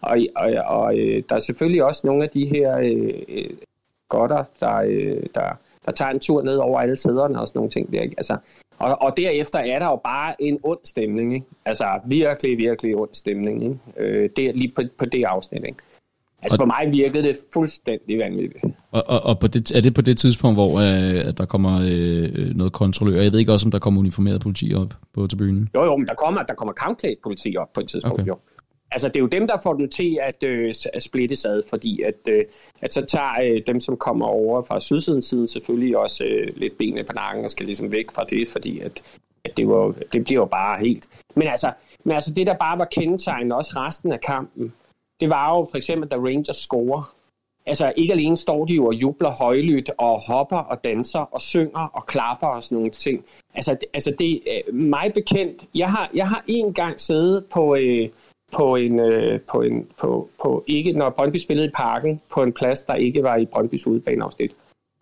og, 0.00 0.18
og, 0.36 0.52
og, 0.66 0.78
og 0.78 0.94
der 1.28 1.36
er 1.36 1.40
selvfølgelig 1.40 1.84
også 1.84 2.00
nogle 2.04 2.24
af 2.24 2.30
de 2.30 2.46
her 2.46 2.78
øh 3.28 3.50
godter, 4.08 4.44
der, 4.60 4.76
øh, 4.86 5.22
der, 5.34 5.58
der 5.84 5.92
tager 5.92 6.10
en 6.10 6.20
tur 6.20 6.42
ned 6.42 6.56
over 6.56 6.80
alle 6.80 6.96
sæderne 6.96 7.40
og 7.40 7.48
sådan 7.48 7.58
nogle 7.58 7.70
ting. 7.70 7.92
Der, 7.92 8.00
ikke? 8.00 8.14
Altså, 8.18 8.36
og, 8.78 9.02
og 9.02 9.16
derefter 9.16 9.58
er 9.58 9.78
der 9.78 9.86
jo 9.86 10.00
bare 10.04 10.42
en 10.42 10.58
ond 10.62 10.78
stemning. 10.84 11.34
Ikke? 11.34 11.46
Altså 11.64 12.00
virkelig, 12.06 12.58
virkelig 12.58 12.96
ond 12.96 13.10
stemning. 13.12 13.62
Ikke? 13.62 13.78
Øh, 13.98 14.30
det 14.36 14.56
lige 14.56 14.72
på, 14.76 14.82
på 14.98 15.04
det 15.04 15.24
afsnit. 15.24 15.64
Ikke? 15.64 15.78
Altså 16.42 16.56
og, 16.56 16.60
for 16.60 16.66
mig 16.66 16.92
virkede 16.92 17.28
det 17.28 17.36
fuldstændig 17.52 18.18
vanvittigt. 18.18 18.64
Og, 18.90 19.02
og, 19.06 19.22
og 19.22 19.38
på 19.38 19.46
det, 19.46 19.70
er 19.70 19.80
det 19.80 19.94
på 19.94 20.00
det 20.00 20.18
tidspunkt, 20.18 20.56
hvor 20.56 20.70
øh, 20.78 21.32
der 21.38 21.46
kommer 21.46 21.80
øh, 21.90 22.56
noget 22.56 22.72
kontrollør? 22.72 23.22
Jeg 23.22 23.32
ved 23.32 23.38
ikke 23.38 23.52
også, 23.52 23.66
om 23.66 23.70
der 23.70 23.78
kommer 23.78 24.00
uniformeret 24.00 24.40
politi 24.40 24.74
op 24.74 24.94
på 25.14 25.26
tribunen? 25.26 25.68
Jo, 25.74 25.84
jo, 25.84 25.96
men 25.96 26.06
der 26.06 26.14
kommer, 26.14 26.42
der 26.42 26.54
kommer 26.54 26.72
kampklædt 26.72 27.18
politi 27.22 27.56
op 27.56 27.72
på 27.72 27.80
et 27.80 27.88
tidspunkt, 27.88 28.20
okay. 28.20 28.28
jo. 28.28 28.38
Altså, 28.90 29.08
det 29.08 29.16
er 29.16 29.20
jo 29.20 29.26
dem, 29.26 29.46
der 29.46 29.58
får 29.62 29.72
den 29.72 29.90
til 29.90 30.18
at, 30.22 30.42
øh, 30.42 30.74
at 30.94 31.02
splittes 31.02 31.44
ad, 31.44 31.62
fordi 31.68 32.02
at, 32.02 32.14
øh, 32.28 32.44
at 32.80 32.94
så 32.94 33.04
tager 33.04 33.40
øh, 33.42 33.62
dem, 33.66 33.80
som 33.80 33.96
kommer 33.96 34.26
over 34.26 34.62
fra 34.62 34.80
sydsiden 34.80 35.22
siden, 35.22 35.48
selvfølgelig 35.48 35.98
også 35.98 36.24
øh, 36.24 36.48
lidt 36.56 36.78
benene 36.78 37.04
på 37.04 37.12
nakken 37.12 37.44
og 37.44 37.50
skal 37.50 37.66
ligesom 37.66 37.90
væk 37.90 38.10
fra 38.10 38.24
det, 38.24 38.48
fordi 38.48 38.80
at, 38.80 39.02
at 39.44 39.56
det, 39.56 39.68
var, 39.68 39.94
det 40.12 40.24
bliver 40.24 40.40
jo 40.40 40.46
bare 40.46 40.78
helt... 40.80 41.08
Men 41.34 41.48
altså, 41.48 41.72
men 42.04 42.14
altså, 42.14 42.34
det, 42.34 42.46
der 42.46 42.54
bare 42.54 42.78
var 42.78 42.84
kendetegnende 42.84 43.56
også 43.56 43.72
resten 43.76 44.12
af 44.12 44.20
kampen, 44.20 44.72
det 45.20 45.30
var 45.30 45.56
jo 45.56 45.66
for 45.70 45.76
eksempel, 45.76 46.08
da 46.08 46.16
Rangers 46.16 46.56
scorer. 46.56 47.12
Altså, 47.66 47.92
ikke 47.96 48.12
alene 48.12 48.36
står 48.36 48.64
de 48.64 48.74
jo 48.74 48.86
og 48.86 48.94
jubler 48.94 49.30
højlydt 49.30 49.90
og 49.98 50.20
hopper 50.26 50.56
og 50.56 50.84
danser 50.84 51.18
og 51.18 51.40
synger 51.40 51.90
og 51.92 52.06
klapper 52.06 52.46
og 52.46 52.64
sådan 52.64 52.76
nogle 52.76 52.90
ting. 52.90 53.24
Altså, 53.54 53.72
det, 53.72 53.84
altså 53.94 54.14
det 54.18 54.34
er 54.34 54.72
mig 54.72 55.12
bekendt. 55.14 55.64
Jeg 55.74 55.90
har, 55.90 56.10
jeg 56.14 56.28
har 56.28 56.44
en 56.46 56.74
gang 56.74 57.00
siddet 57.00 57.44
på... 57.44 57.76
Øh, 57.76 58.08
på 58.52 58.76
en, 58.76 59.00
øh, 59.00 59.40
på 59.40 59.62
en 59.62 59.86
på, 59.98 60.28
på 60.42 60.64
ikke, 60.66 60.92
når 60.92 61.10
Brøndby 61.10 61.36
spillede 61.36 61.68
i 61.68 61.70
parken, 61.74 62.20
på 62.30 62.42
en 62.42 62.52
plads, 62.52 62.82
der 62.82 62.94
ikke 62.94 63.22
var 63.22 63.36
i 63.36 63.46
Brøndbys 63.46 63.86
udebaneafsnit. 63.86 64.52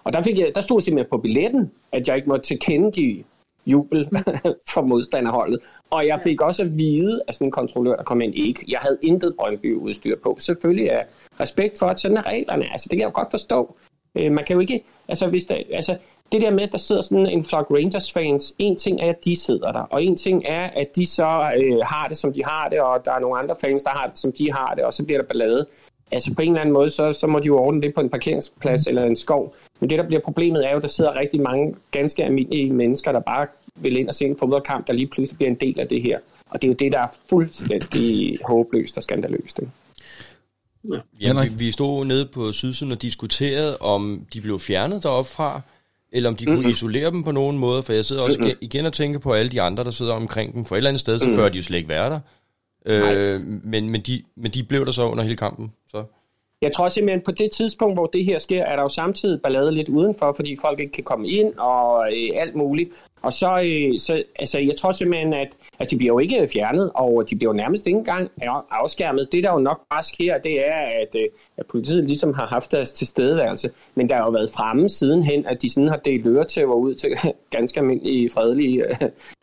Og 0.05 0.13
der, 0.13 0.23
fik 0.23 0.39
jeg, 0.39 0.53
der 0.55 0.61
stod 0.61 0.81
simpelthen 0.81 1.11
på 1.11 1.19
billetten, 1.19 1.71
at 1.93 2.09
jeg 2.09 2.17
ikke 2.17 2.29
måtte 2.29 2.45
tilkendegive 2.45 3.25
jubel 3.67 4.09
for 4.73 4.83
modstanderholdet. 4.83 5.61
Og 5.91 6.07
jeg 6.07 6.21
fik 6.21 6.41
også 6.41 6.63
at 6.63 6.79
vide 6.79 7.23
af 7.29 7.35
sådan 7.35 7.47
en 7.47 7.51
kontrollør, 7.51 7.97
der 7.97 8.03
kom 8.03 8.21
ind, 8.21 8.35
ikke. 8.35 8.65
Jeg 8.69 8.79
havde 8.79 8.99
intet 9.03 9.35
Brøndby-udstyr 9.39 10.17
på. 10.23 10.37
Selvfølgelig 10.39 10.87
er 10.87 11.03
respekt 11.41 11.79
for, 11.79 11.87
at 11.87 12.01
sådan 12.01 12.17
er 12.17 12.27
reglerne. 12.27 12.73
Altså, 12.73 12.89
det 12.91 12.91
kan 12.91 13.01
jeg 13.01 13.07
jo 13.07 13.21
godt 13.21 13.31
forstå. 13.31 13.77
Øh, 14.15 14.33
man 14.33 14.45
kan 14.45 14.55
jo 14.55 14.61
ikke, 14.61 14.85
altså 15.09 15.29
hvis 15.29 15.45
der, 15.45 15.57
altså, 15.73 15.97
det 16.33 16.43
der 16.43 16.51
med, 16.51 16.63
at 16.63 16.73
der 16.73 16.79
sidder 16.79 17.03
sådan 17.03 17.27
en 17.27 17.45
flok 17.45 17.67
Rangers-fans, 17.71 18.55
en 18.59 18.77
ting 18.77 19.01
er, 19.01 19.09
at 19.09 19.25
de 19.25 19.37
sidder 19.37 19.73
der, 19.73 19.81
og 19.81 20.05
en 20.05 20.17
ting 20.17 20.43
er, 20.47 20.65
at 20.65 20.97
de 20.97 21.07
så 21.07 21.53
øh, 21.57 21.79
har 21.85 22.07
det, 22.09 22.17
som 22.17 22.33
de 22.33 22.45
har 22.45 22.69
det, 22.69 22.81
og 22.81 23.05
der 23.05 23.13
er 23.13 23.19
nogle 23.19 23.39
andre 23.39 23.57
fans, 23.61 23.83
der 23.83 23.91
har 23.91 24.07
det, 24.07 24.19
som 24.19 24.33
de 24.33 24.53
har 24.53 24.75
det, 24.75 24.85
og 24.85 24.95
så 24.95 25.05
bliver 25.05 25.21
der 25.21 25.27
ballade. 25.27 25.67
Altså 26.11 26.35
på 26.35 26.43
en 26.43 26.49
eller 26.49 26.61
anden 26.61 26.73
måde, 26.73 26.91
så, 26.91 27.13
så 27.13 27.27
må 27.27 27.39
de 27.39 27.47
jo 27.47 27.59
ordne 27.59 27.83
det 27.83 27.95
på 27.95 28.01
en 28.01 28.11
parkeringsplads 28.11 28.87
eller 28.87 29.05
en 29.05 29.17
skov. 29.17 29.55
Men 29.81 29.91
det, 29.91 29.99
der 29.99 30.07
bliver 30.07 30.21
problemet, 30.21 30.67
er 30.67 30.71
jo, 30.71 30.77
at 30.77 30.83
der 30.83 30.89
sidder 30.89 31.19
rigtig 31.19 31.41
mange 31.41 31.75
ganske 31.91 32.25
almindelige 32.25 32.73
mennesker, 32.73 33.13
der 33.13 33.21
bare 33.21 33.47
vil 33.75 33.97
ind 33.97 34.09
og 34.09 34.15
se 34.15 34.25
en 34.25 34.37
fodboldkamp, 34.39 34.87
der 34.87 34.93
lige 34.93 35.07
pludselig 35.07 35.37
bliver 35.37 35.51
en 35.51 35.57
del 35.61 35.81
af 35.81 35.89
det 35.89 36.03
her. 36.03 36.19
Og 36.51 36.63
det 36.63 36.69
er 36.69 36.73
jo 36.73 36.77
det, 36.77 36.93
der 36.93 36.99
er 36.99 37.09
fuldstændig 37.29 38.39
håbløst 38.45 38.97
og 38.97 39.03
skandaløst. 39.03 39.59
Ikke? 39.59 39.73
Ja, 40.93 40.99
ja 41.21 41.43
vi, 41.43 41.49
vi 41.49 41.71
stod 41.71 42.05
nede 42.05 42.27
på 42.27 42.53
sydsiden 42.53 42.93
og 42.93 43.03
diskuterede, 43.03 43.77
om 43.77 44.27
de 44.33 44.41
blev 44.41 44.59
fjernet 44.59 45.03
deroppe 45.03 45.31
fra, 45.31 45.61
eller 46.15 46.31
om 46.31 46.37
de 46.37 46.45
kunne 46.45 46.57
mm-hmm. 46.57 46.71
isolere 46.71 47.11
dem 47.11 47.25
på 47.25 47.33
nogen 47.33 47.59
måde, 47.59 47.83
for 47.83 47.93
jeg 47.93 48.05
sidder 48.05 48.23
også 48.23 48.39
mm-hmm. 48.39 48.59
igen 48.61 48.87
og 48.87 48.93
tænker 48.93 49.19
på 49.19 49.33
alle 49.33 49.51
de 49.53 49.63
andre, 49.63 49.85
der 49.85 49.91
sidder 49.91 50.13
omkring 50.13 50.55
dem, 50.55 50.65
for 50.65 50.75
et 50.75 50.77
eller 50.77 50.91
andet 50.91 51.01
sted, 51.01 51.19
så 51.19 51.29
mm. 51.29 51.35
bør 51.35 51.49
de 51.49 51.57
jo 51.57 51.63
slet 51.63 51.77
ikke 51.77 51.89
være 51.89 52.11
der. 52.11 52.21
Øh, 52.87 53.41
men, 53.41 53.89
men, 53.89 54.01
de, 54.01 54.23
men 54.37 54.51
de 54.51 54.63
blev 54.63 54.87
der 54.87 54.93
så 54.93 55.03
under 55.03 55.25
hele 55.25 55.37
kampen. 55.37 55.73
Så 55.89 56.05
jeg 56.65 56.73
tror 56.73 56.89
simpelthen, 56.89 57.21
på 57.21 57.31
det 57.31 57.51
tidspunkt, 57.51 57.97
hvor 57.97 58.07
det 58.07 58.25
her 58.25 58.39
sker, 58.39 58.65
er 58.65 58.77
der 58.77 58.83
jo 58.83 58.89
samtidig 58.89 59.43
ballade 59.43 59.73
lidt 59.73 59.89
udenfor, 59.89 60.33
fordi 60.37 60.57
folk 60.61 60.81
ikke 60.81 60.93
kan 60.93 61.05
komme 61.05 61.29
ind 61.29 61.55
og 61.55 62.07
øh, 62.13 62.41
alt 62.43 62.55
muligt. 62.55 62.91
Og 63.23 63.33
så, 63.33 63.51
øh, 63.51 63.99
så 63.99 64.23
altså, 64.39 64.59
jeg 64.59 64.77
tror 64.77 64.93
simpelthen, 64.93 65.33
at 65.33 65.49
altså, 65.79 65.91
de 65.91 65.97
bliver 65.97 66.13
jo 66.13 66.19
ikke 66.19 66.49
fjernet, 66.53 66.91
og 66.95 67.31
de 67.31 67.37
bliver 67.37 67.53
jo 67.53 67.57
nærmest 67.57 67.87
ikke 67.87 67.99
engang 67.99 68.31
afskærmet. 68.71 69.29
Det, 69.33 69.45
der 69.45 69.53
jo 69.53 69.59
nok 69.59 69.81
bare 69.91 70.03
sker, 70.03 70.39
det 70.39 70.69
er, 70.69 70.75
at, 70.75 71.17
øh, 71.17 71.29
at 71.57 71.67
politiet 71.67 72.05
ligesom 72.05 72.35
har 72.35 72.47
haft 72.47 72.73
deres 72.73 72.93
tilstedeværelse, 72.93 73.71
men 73.95 74.09
der 74.09 74.15
har 74.15 74.25
jo 74.25 74.31
været 74.31 74.51
fremme 74.51 74.89
sidenhen, 74.89 75.47
at 75.47 75.63
de 75.63 75.71
sådan 75.71 75.89
har 75.89 75.97
delt 75.97 76.27
øretæver 76.27 76.75
ud 76.75 76.95
til 76.95 77.11
ganske 77.57 77.81
almindelige, 77.81 78.31
fredelige 78.31 78.85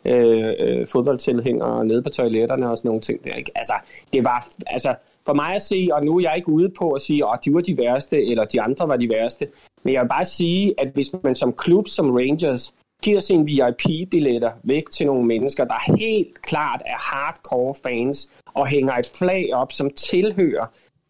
øh, 0.06 0.54
øh, 0.60 0.88
fodboldtilhængere 0.88 1.86
nede 1.86 2.02
på 2.04 2.10
toiletterne 2.10 2.70
og 2.72 2.78
sådan 2.78 2.90
nogle 2.90 3.02
ting 3.02 3.24
der. 3.24 3.34
Ikke? 3.34 3.52
Altså, 3.56 3.74
det 4.14 4.24
var, 4.24 4.48
altså, 4.68 4.96
for 5.26 5.34
mig 5.34 5.56
at 5.56 5.62
se, 5.62 5.90
og 5.92 6.06
nu 6.06 6.18
er 6.18 6.22
jeg 6.22 6.34
ikke 6.36 6.50
ude 6.50 6.70
på 6.70 6.92
at 6.92 7.02
sige, 7.02 7.24
at 7.34 7.40
de 7.46 7.54
var 7.54 7.62
de 7.62 7.78
værste, 7.78 8.26
eller 8.26 8.46
de 8.46 8.62
andre 8.62 8.88
var 8.88 8.98
de 8.98 9.10
værste, 9.10 9.48
men 9.84 9.94
jeg 9.94 10.02
vil 10.02 10.10
bare 10.10 10.26
sige, 10.26 10.74
at 10.78 10.88
hvis 10.94 11.14
man 11.24 11.36
som 11.36 11.54
klub 11.54 11.88
som 11.88 12.12
Rangers 12.12 12.74
giver 13.04 13.20
sine 13.20 13.46
VIP-billetter 13.46 14.52
væk 14.64 14.90
til 14.90 15.08
nogle 15.08 15.26
mennesker, 15.26 15.66
der 15.66 15.98
helt 15.98 16.42
klart 16.42 16.82
er 16.86 16.98
hardcore 16.98 17.76
fans, 17.84 18.30
og 18.54 18.68
hænger 18.68 18.94
et 18.94 19.12
flag 19.18 19.50
op, 19.54 19.72
som 19.72 19.90
tilhører 19.90 20.66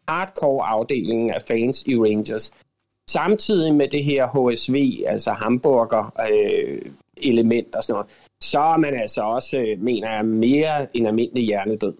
hardcore-afdelingen 0.07 1.29
af 1.29 1.41
fans 1.41 1.83
i 1.85 1.95
Rangers, 1.95 2.51
samtidig 3.09 3.75
med 3.75 3.87
det 3.87 4.03
her 4.03 4.27
HSV, 4.27 5.03
altså 5.07 5.31
hamburger 5.31 6.13
øh, 6.31 6.81
element 7.17 7.75
og 7.75 7.83
sådan 7.83 7.93
noget, 7.93 8.07
så 8.41 8.59
er 8.59 8.77
man 8.77 8.93
altså 8.93 9.21
også, 9.21 9.57
øh, 9.57 9.81
mener 9.81 10.11
jeg, 10.11 10.25
mere 10.25 10.97
end 10.97 11.07
almindelig 11.07 11.43
hjernedød. 11.43 11.93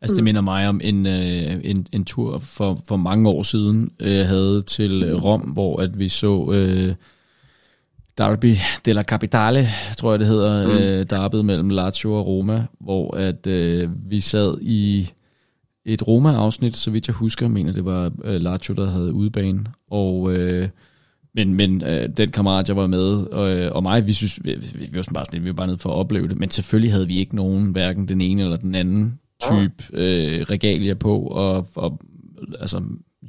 Altså 0.00 0.16
det 0.16 0.24
minder 0.24 0.40
mig 0.40 0.68
om 0.68 0.80
en, 0.84 1.06
øh, 1.06 1.60
en, 1.64 1.86
en 1.92 2.04
tur 2.04 2.38
for, 2.38 2.80
for 2.86 2.96
mange 2.96 3.28
år 3.28 3.42
siden, 3.42 3.90
øh, 4.00 4.14
jeg 4.14 4.28
havde 4.28 4.62
til 4.62 5.16
Rom, 5.16 5.40
hvor 5.40 5.80
at 5.80 5.98
vi 5.98 6.08
så 6.08 6.52
øh, 6.52 6.94
Derby 8.18 8.54
della 8.84 9.02
Capitale, 9.02 9.68
tror 9.98 10.12
jeg 10.12 10.18
det 10.18 10.28
hedder, 10.28 10.66
mm. 10.66 10.72
øh, 10.72 11.06
derbyet 11.10 11.44
mellem 11.44 11.70
Lazio 11.70 12.14
og 12.14 12.26
Roma, 12.26 12.66
hvor 12.80 13.16
at 13.16 13.46
øh, 13.46 14.10
vi 14.10 14.20
sad 14.20 14.58
i 14.60 15.08
et 15.84 16.08
Roma-afsnit, 16.08 16.76
så 16.76 16.90
vidt 16.90 17.08
jeg 17.08 17.14
husker, 17.14 17.48
mener 17.48 17.72
det 17.72 17.84
var 17.84 18.12
øh, 18.24 18.40
Lazio, 18.40 18.74
der 18.74 18.90
havde 18.90 19.12
udebane, 19.12 19.64
og 19.90 20.32
øh, 20.32 20.68
men, 21.34 21.54
men 21.54 21.82
øh, 21.82 22.08
den 22.16 22.30
kammerat, 22.30 22.68
jeg 22.68 22.76
var 22.76 22.86
med, 22.86 23.14
og, 23.26 23.56
øh, 23.56 23.72
og 23.72 23.82
mig, 23.82 24.06
vi 24.06 24.12
synes, 24.12 24.44
vi, 24.44 24.54
vi, 24.54 24.86
vi 24.86 24.96
var 24.96 25.02
sådan 25.02 25.14
bare 25.14 25.24
sådan, 25.24 25.44
vi 25.44 25.48
var 25.48 25.54
bare 25.54 25.66
nede 25.66 25.78
for 25.78 25.90
at 25.90 25.96
opleve 25.96 26.28
det, 26.28 26.38
men 26.38 26.50
selvfølgelig 26.50 26.92
havde 26.92 27.06
vi 27.06 27.16
ikke 27.16 27.36
nogen, 27.36 27.70
hverken 27.70 28.08
den 28.08 28.20
ene 28.20 28.42
eller 28.42 28.56
den 28.56 28.74
anden 28.74 29.18
type 29.42 29.84
øh, 29.92 30.42
regalia 30.42 30.94
på, 30.94 31.18
og, 31.18 31.66
og 31.74 32.00
altså, 32.60 32.82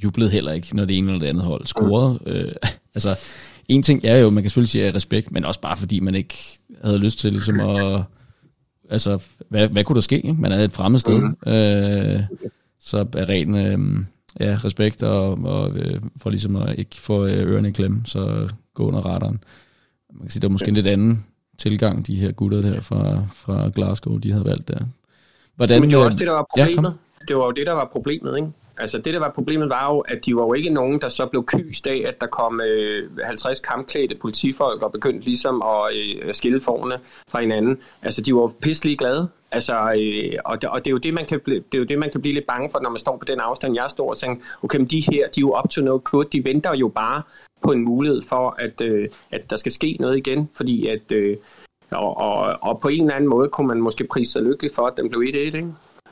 jublede 0.04 0.30
heller 0.30 0.52
ikke, 0.52 0.76
når 0.76 0.86
det 0.86 0.98
ene 0.98 1.08
eller 1.08 1.20
det 1.20 1.28
andet 1.28 1.44
hold 1.44 1.66
scorede. 1.66 2.20
Øh, 2.26 2.52
altså, 2.96 3.20
en 3.68 3.84
ting 3.84 4.06
er 4.06 4.18
jo, 4.18 4.30
man 4.30 4.44
kan 4.44 4.50
selvfølgelig 4.50 4.72
sige 4.72 4.88
af 4.88 4.96
respekt, 4.96 5.32
men 5.32 5.46
også 5.46 5.62
bare 5.62 5.78
fordi 5.78 6.00
man 6.00 6.16
ikke 6.16 6.36
havde 6.84 6.98
lyst 6.98 7.20
til 7.20 7.32
ligesom 7.32 7.60
at... 7.60 8.04
Altså, 8.90 9.20
hvad, 9.50 9.68
hvad 9.68 9.84
kunne 9.84 9.96
der 9.96 10.02
ske? 10.02 10.16
Ikke? 10.16 10.34
Man 10.34 10.52
er 10.52 10.64
et 10.64 10.72
fremmed 10.72 11.00
sted. 11.00 11.20
Mm. 11.20 11.52
Øh, 11.52 12.24
så 12.80 13.06
er 13.18 13.30
ren 13.30 13.56
øh, 13.56 14.06
ja, 14.40 14.58
respekt, 14.64 15.04
og, 15.04 15.32
og 15.32 15.78
øh, 15.78 16.02
for 16.18 16.30
ligesom 16.30 16.56
at 16.56 16.80
ikke 16.80 16.96
få 16.96 17.26
øh, 17.26 17.48
ørerne 17.48 17.70
i 17.70 17.72
klemme, 17.72 18.02
så 18.06 18.50
gå 18.74 18.88
under 18.88 19.02
radaren. 19.02 19.44
Man 20.14 20.22
kan 20.22 20.32
sige, 20.32 20.42
det 20.42 20.48
var 20.48 20.52
måske 20.52 20.68
en 20.68 20.74
lidt 20.74 20.88
anden 20.88 21.26
tilgang, 21.58 22.08
de 22.08 22.16
her 22.16 22.32
gutter 22.32 22.62
der 22.62 22.82
fra, 22.82 23.26
fra 23.34 23.72
Glasgow, 23.76 24.18
de 24.18 24.32
havde 24.32 24.46
valgt 24.46 24.68
der. 24.68 24.80
Hvordan, 25.60 25.82
Men 25.82 25.90
det 25.90 25.98
var 25.98 26.06
også 26.06 26.18
det, 26.18 26.28
der 26.28 26.34
var 26.34 26.46
problemet. 26.56 26.98
Ja, 27.20 27.26
det 27.28 27.38
var 27.38 27.46
jo 27.46 27.52
det, 27.52 27.68
der 27.68 27.74
var 27.74 27.86
problemet, 27.86 28.38
ikke? 28.38 28.48
Altså 28.78 28.98
det, 28.98 29.14
der 29.14 29.20
var 29.20 29.32
problemet, 29.32 29.70
var 29.70 29.94
jo, 29.94 30.00
at 30.00 30.26
de 30.26 30.36
var 30.36 30.42
jo 30.42 30.54
ikke 30.54 30.70
nogen, 30.70 31.02
der 31.02 31.10
så 31.10 31.26
blev 31.26 31.46
kyst 31.46 31.88
af, 31.88 32.04
at 32.08 32.22
der 32.22 32.28
kom 32.28 32.62
øh, 32.62 33.10
50 33.24 33.60
kampklædte 33.60 34.16
politifolk 34.16 34.82
og 34.82 34.92
begyndte 34.92 35.26
ligesom 35.26 35.62
at 35.62 35.96
øh, 35.96 36.34
skille 36.34 36.62
forne 36.62 36.96
fra 37.30 37.42
hinanden. 37.42 37.78
Altså 38.02 38.22
de 38.22 38.36
var 38.36 38.52
pisselig 38.62 38.98
glade. 38.98 39.30
Altså, 39.52 39.74
øh, 39.74 40.40
og, 40.46 40.62
det, 40.62 40.70
og 40.70 40.80
det, 40.86 40.88
er 40.88 40.92
jo 40.92 40.98
det, 40.98 41.14
man 41.14 41.26
kan 41.26 41.40
blive, 41.40 41.58
det 41.58 41.74
er 41.74 41.78
jo 41.78 41.84
det, 41.86 42.00
man 42.00 42.12
kan 42.12 42.22
blive 42.22 42.34
lidt 42.34 42.48
bange 42.48 42.70
for, 42.72 42.80
når 42.80 42.90
man 42.90 43.00
står 43.00 43.18
på 43.18 43.26
den 43.26 43.40
afstand, 43.40 43.76
jeg 43.76 43.86
står 43.90 44.10
og 44.10 44.18
tænker, 44.18 44.46
okay, 44.64 44.78
men 44.78 44.88
de 44.88 45.00
her, 45.00 45.28
de 45.36 45.40
er 45.40 45.42
jo 45.42 45.52
op 45.52 45.70
til 45.70 45.84
noget 45.84 46.04
good. 46.04 46.26
De 46.26 46.46
venter 46.46 46.76
jo 46.76 46.88
bare 46.88 47.22
på 47.64 47.72
en 47.72 47.86
mulighed 47.86 48.22
for, 48.22 48.56
at, 48.60 48.82
øh, 48.82 49.08
at 49.32 49.50
der 49.50 49.56
skal 49.56 49.72
ske 49.72 49.98
noget 50.00 50.18
igen, 50.18 50.50
fordi 50.54 50.88
at... 50.88 51.12
Øh, 51.12 51.38
og, 51.92 52.18
og, 52.18 52.58
og 52.62 52.80
på 52.80 52.88
en 52.88 53.02
eller 53.02 53.16
anden 53.16 53.30
måde 53.30 53.50
kunne 53.50 53.68
man 53.68 53.82
måske 53.82 54.08
prise 54.12 54.32
sig 54.32 54.42
lykkelig 54.42 54.72
for, 54.76 54.88
at 54.88 54.94
den 54.98 55.10
blev 55.10 55.22
1-1, 55.22 55.36
ikke? 55.36 55.68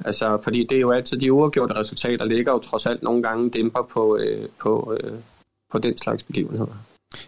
Altså, 0.05 0.38
fordi 0.43 0.63
det 0.69 0.75
er 0.75 0.81
jo 0.81 0.91
altid 0.91 1.17
de 1.17 1.34
uafgjorte 1.34 1.75
resultater, 1.75 2.25
ligger 2.25 2.51
jo 2.51 2.60
trods 2.60 2.86
alt 2.86 3.03
nogle 3.03 3.24
gange 3.24 3.50
dæmper 3.50 3.89
på, 3.93 4.17
øh, 4.17 4.48
på, 4.62 4.98
øh, 5.00 5.13
på 5.72 5.79
den 5.79 5.98
slags 5.98 6.24
begivenheder. 6.24 6.75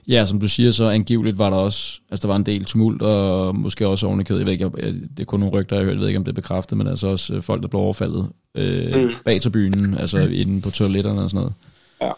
Ja, 0.09 0.25
som 0.25 0.39
du 0.39 0.47
siger, 0.47 0.71
så 0.71 0.89
angiveligt 0.89 1.37
var 1.37 1.49
der 1.49 1.57
også, 1.57 2.01
altså 2.09 2.27
der 2.27 2.33
var 2.33 2.35
en 2.35 2.45
del 2.45 2.65
tumult, 2.65 3.01
og 3.01 3.55
måske 3.55 3.87
også 3.87 4.07
oven 4.07 4.21
i 4.21 4.23
jeg 4.29 4.45
ved 4.45 4.53
ikke, 4.53 4.69
det 5.17 5.19
er 5.19 5.25
kun 5.25 5.39
nogle 5.39 5.59
rygter, 5.59 5.75
jeg 5.75 5.85
hørt, 5.85 5.93
jeg 5.93 5.99
ved 5.99 6.07
ikke, 6.07 6.17
om 6.17 6.23
det 6.23 6.31
er 6.31 6.41
bekræftet, 6.41 6.77
men 6.77 6.87
altså 6.87 7.07
også 7.07 7.33
øh, 7.33 7.43
folk, 7.43 7.61
der 7.61 7.67
blev 7.67 7.81
overfaldet 7.81 8.29
øh, 8.55 9.03
mm. 9.03 9.11
bag 9.25 9.41
tribunen, 9.41 9.97
altså 9.97 10.17
mm. 10.17 10.31
inde 10.31 10.61
på 10.61 10.69
toiletterne 10.69 11.21
og 11.21 11.29
sådan 11.29 11.41
noget. 11.41 11.53
Ja. 12.01 12.09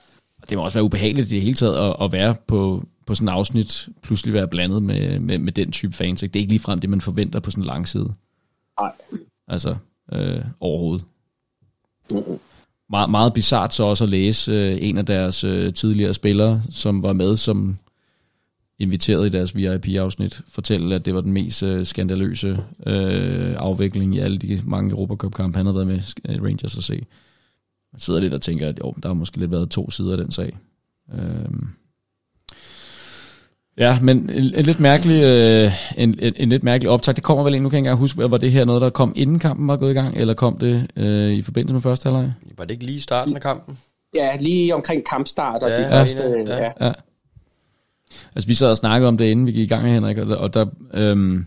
Og 0.42 0.50
det 0.50 0.58
må 0.58 0.64
også 0.64 0.78
være 0.78 0.84
ubehageligt 0.84 1.32
i 1.32 1.36
det 1.36 1.42
hele 1.42 1.56
taget 1.56 1.90
at, 1.90 1.96
at 2.02 2.12
være 2.12 2.36
på, 2.48 2.84
på 3.06 3.16
sådan 3.16 3.28
et 3.28 3.32
afsnit, 3.32 3.90
pludselig 4.02 4.34
være 4.34 4.48
blandet 4.48 4.84
med, 4.84 5.20
med, 5.20 5.38
med 5.38 5.52
den 5.52 5.72
type 5.72 5.94
fans. 5.94 6.24
Ikke? 6.24 6.34
Det 6.34 6.40
er 6.40 6.42
ikke 6.42 6.54
ligefrem 6.54 6.80
det, 6.80 6.90
man 6.90 7.02
forventer 7.02 7.40
på 7.40 7.52
sådan 7.52 7.64
en 7.64 7.68
lang 7.68 7.88
side. 7.88 8.14
Nej. 8.80 8.92
Altså, 9.48 9.76
øh, 10.14 10.42
overhovedet. 10.60 11.06
Mm-hmm. 12.12 12.40
Meget, 12.90 13.10
meget 13.10 13.34
bizart 13.34 13.74
så 13.74 13.84
også 13.84 14.04
at 14.04 14.10
læse 14.10 14.52
øh, 14.52 14.78
en 14.82 14.98
af 14.98 15.06
deres 15.06 15.44
øh, 15.44 15.74
tidligere 15.74 16.14
spillere, 16.14 16.62
som 16.70 17.04
var 17.04 17.14
med 17.14 17.36
som 17.36 17.78
inviteret 18.80 19.26
i 19.26 19.30
deres 19.30 19.56
VIP-afsnit, 19.56 20.42
fortælle, 20.48 20.96
at 20.96 21.06
det 21.06 21.16
var 21.16 21.22
den 21.22 21.34
mest 21.34 21.64
øh, 21.64 21.86
skandaløse 21.86 22.64
øh, 22.86 23.56
afvikling 23.58 24.16
i 24.16 24.20
alle 24.20 24.38
de 24.38 24.62
mange 24.66 24.92
Europacup-kampe, 24.92 25.58
han 25.58 25.66
havde 25.66 25.76
været 25.76 25.88
med 25.88 26.02
øh, 26.30 26.44
Rangers 26.44 26.78
at 26.78 26.84
se. 26.84 27.06
Man 27.94 28.00
sidder 28.00 28.20
lidt 28.20 28.34
og 28.34 28.42
tænker, 28.42 28.68
at 28.68 28.80
jo, 28.80 28.94
der 29.04 29.10
har 29.10 29.14
måske 29.14 29.38
lidt 29.38 29.52
været 29.52 29.70
to 29.70 29.92
sider 29.92 30.12
af 30.12 30.18
den 30.18 30.32
sag. 30.32 30.58
Øh, 31.14 31.50
Ja, 33.78 34.00
men 34.02 34.30
en, 34.30 34.56
en 34.56 34.66
lidt 34.66 34.80
mærkelig, 34.80 35.24
øh, 35.24 35.72
en, 35.98 36.20
en, 36.20 36.34
en 36.38 36.50
lidt 36.50 36.64
mærkelig 36.64 36.90
optag. 36.90 37.16
Det 37.16 37.24
kommer 37.24 37.44
vel 37.44 37.54
ind, 37.54 37.64
nu 37.64 37.70
kan 37.70 37.76
jeg 37.76 37.80
ikke 37.80 37.88
engang 37.88 38.00
huske, 38.00 38.32
var 38.32 38.38
det 38.38 38.52
her 38.52 38.66
noget, 38.66 38.82
der 38.82 38.90
kom 38.90 39.14
inden 39.16 39.40
kampen 39.40 39.68
var 39.68 39.78
gået 39.78 39.92
i 39.92 39.94
gang, 39.94 40.18
eller 40.18 40.34
kom 40.34 40.58
det 40.58 40.88
øh, 40.96 41.32
i 41.32 41.42
forbindelse 41.42 41.74
med 41.74 41.82
første 41.82 42.10
halvleg? 42.10 42.34
Var 42.58 42.64
det 42.64 42.72
ikke 42.72 42.86
lige 42.86 42.96
i 42.96 43.00
starten 43.00 43.36
af 43.36 43.42
kampen? 43.42 43.78
Ja, 44.16 44.38
lige 44.40 44.76
omkring 44.76 45.04
kampstart 45.10 45.64
og 45.64 45.70
ja, 45.70 45.84
de 45.84 45.90
første... 45.90 46.44
Ja, 46.48 46.64
ja. 46.64 46.72
ja. 46.82 46.92
Altså, 48.36 48.48
vi 48.48 48.54
sad 48.54 48.70
og 48.70 48.78
snakkede 48.78 49.08
om 49.08 49.18
det, 49.18 49.26
inden 49.26 49.46
vi 49.46 49.52
gik 49.52 49.64
i 49.64 49.74
gang, 49.74 49.88
Henrik, 49.88 50.18
og 50.18 50.28
der, 50.28 50.36
og 50.36 50.54
der, 50.54 50.66
øhm, 50.94 51.46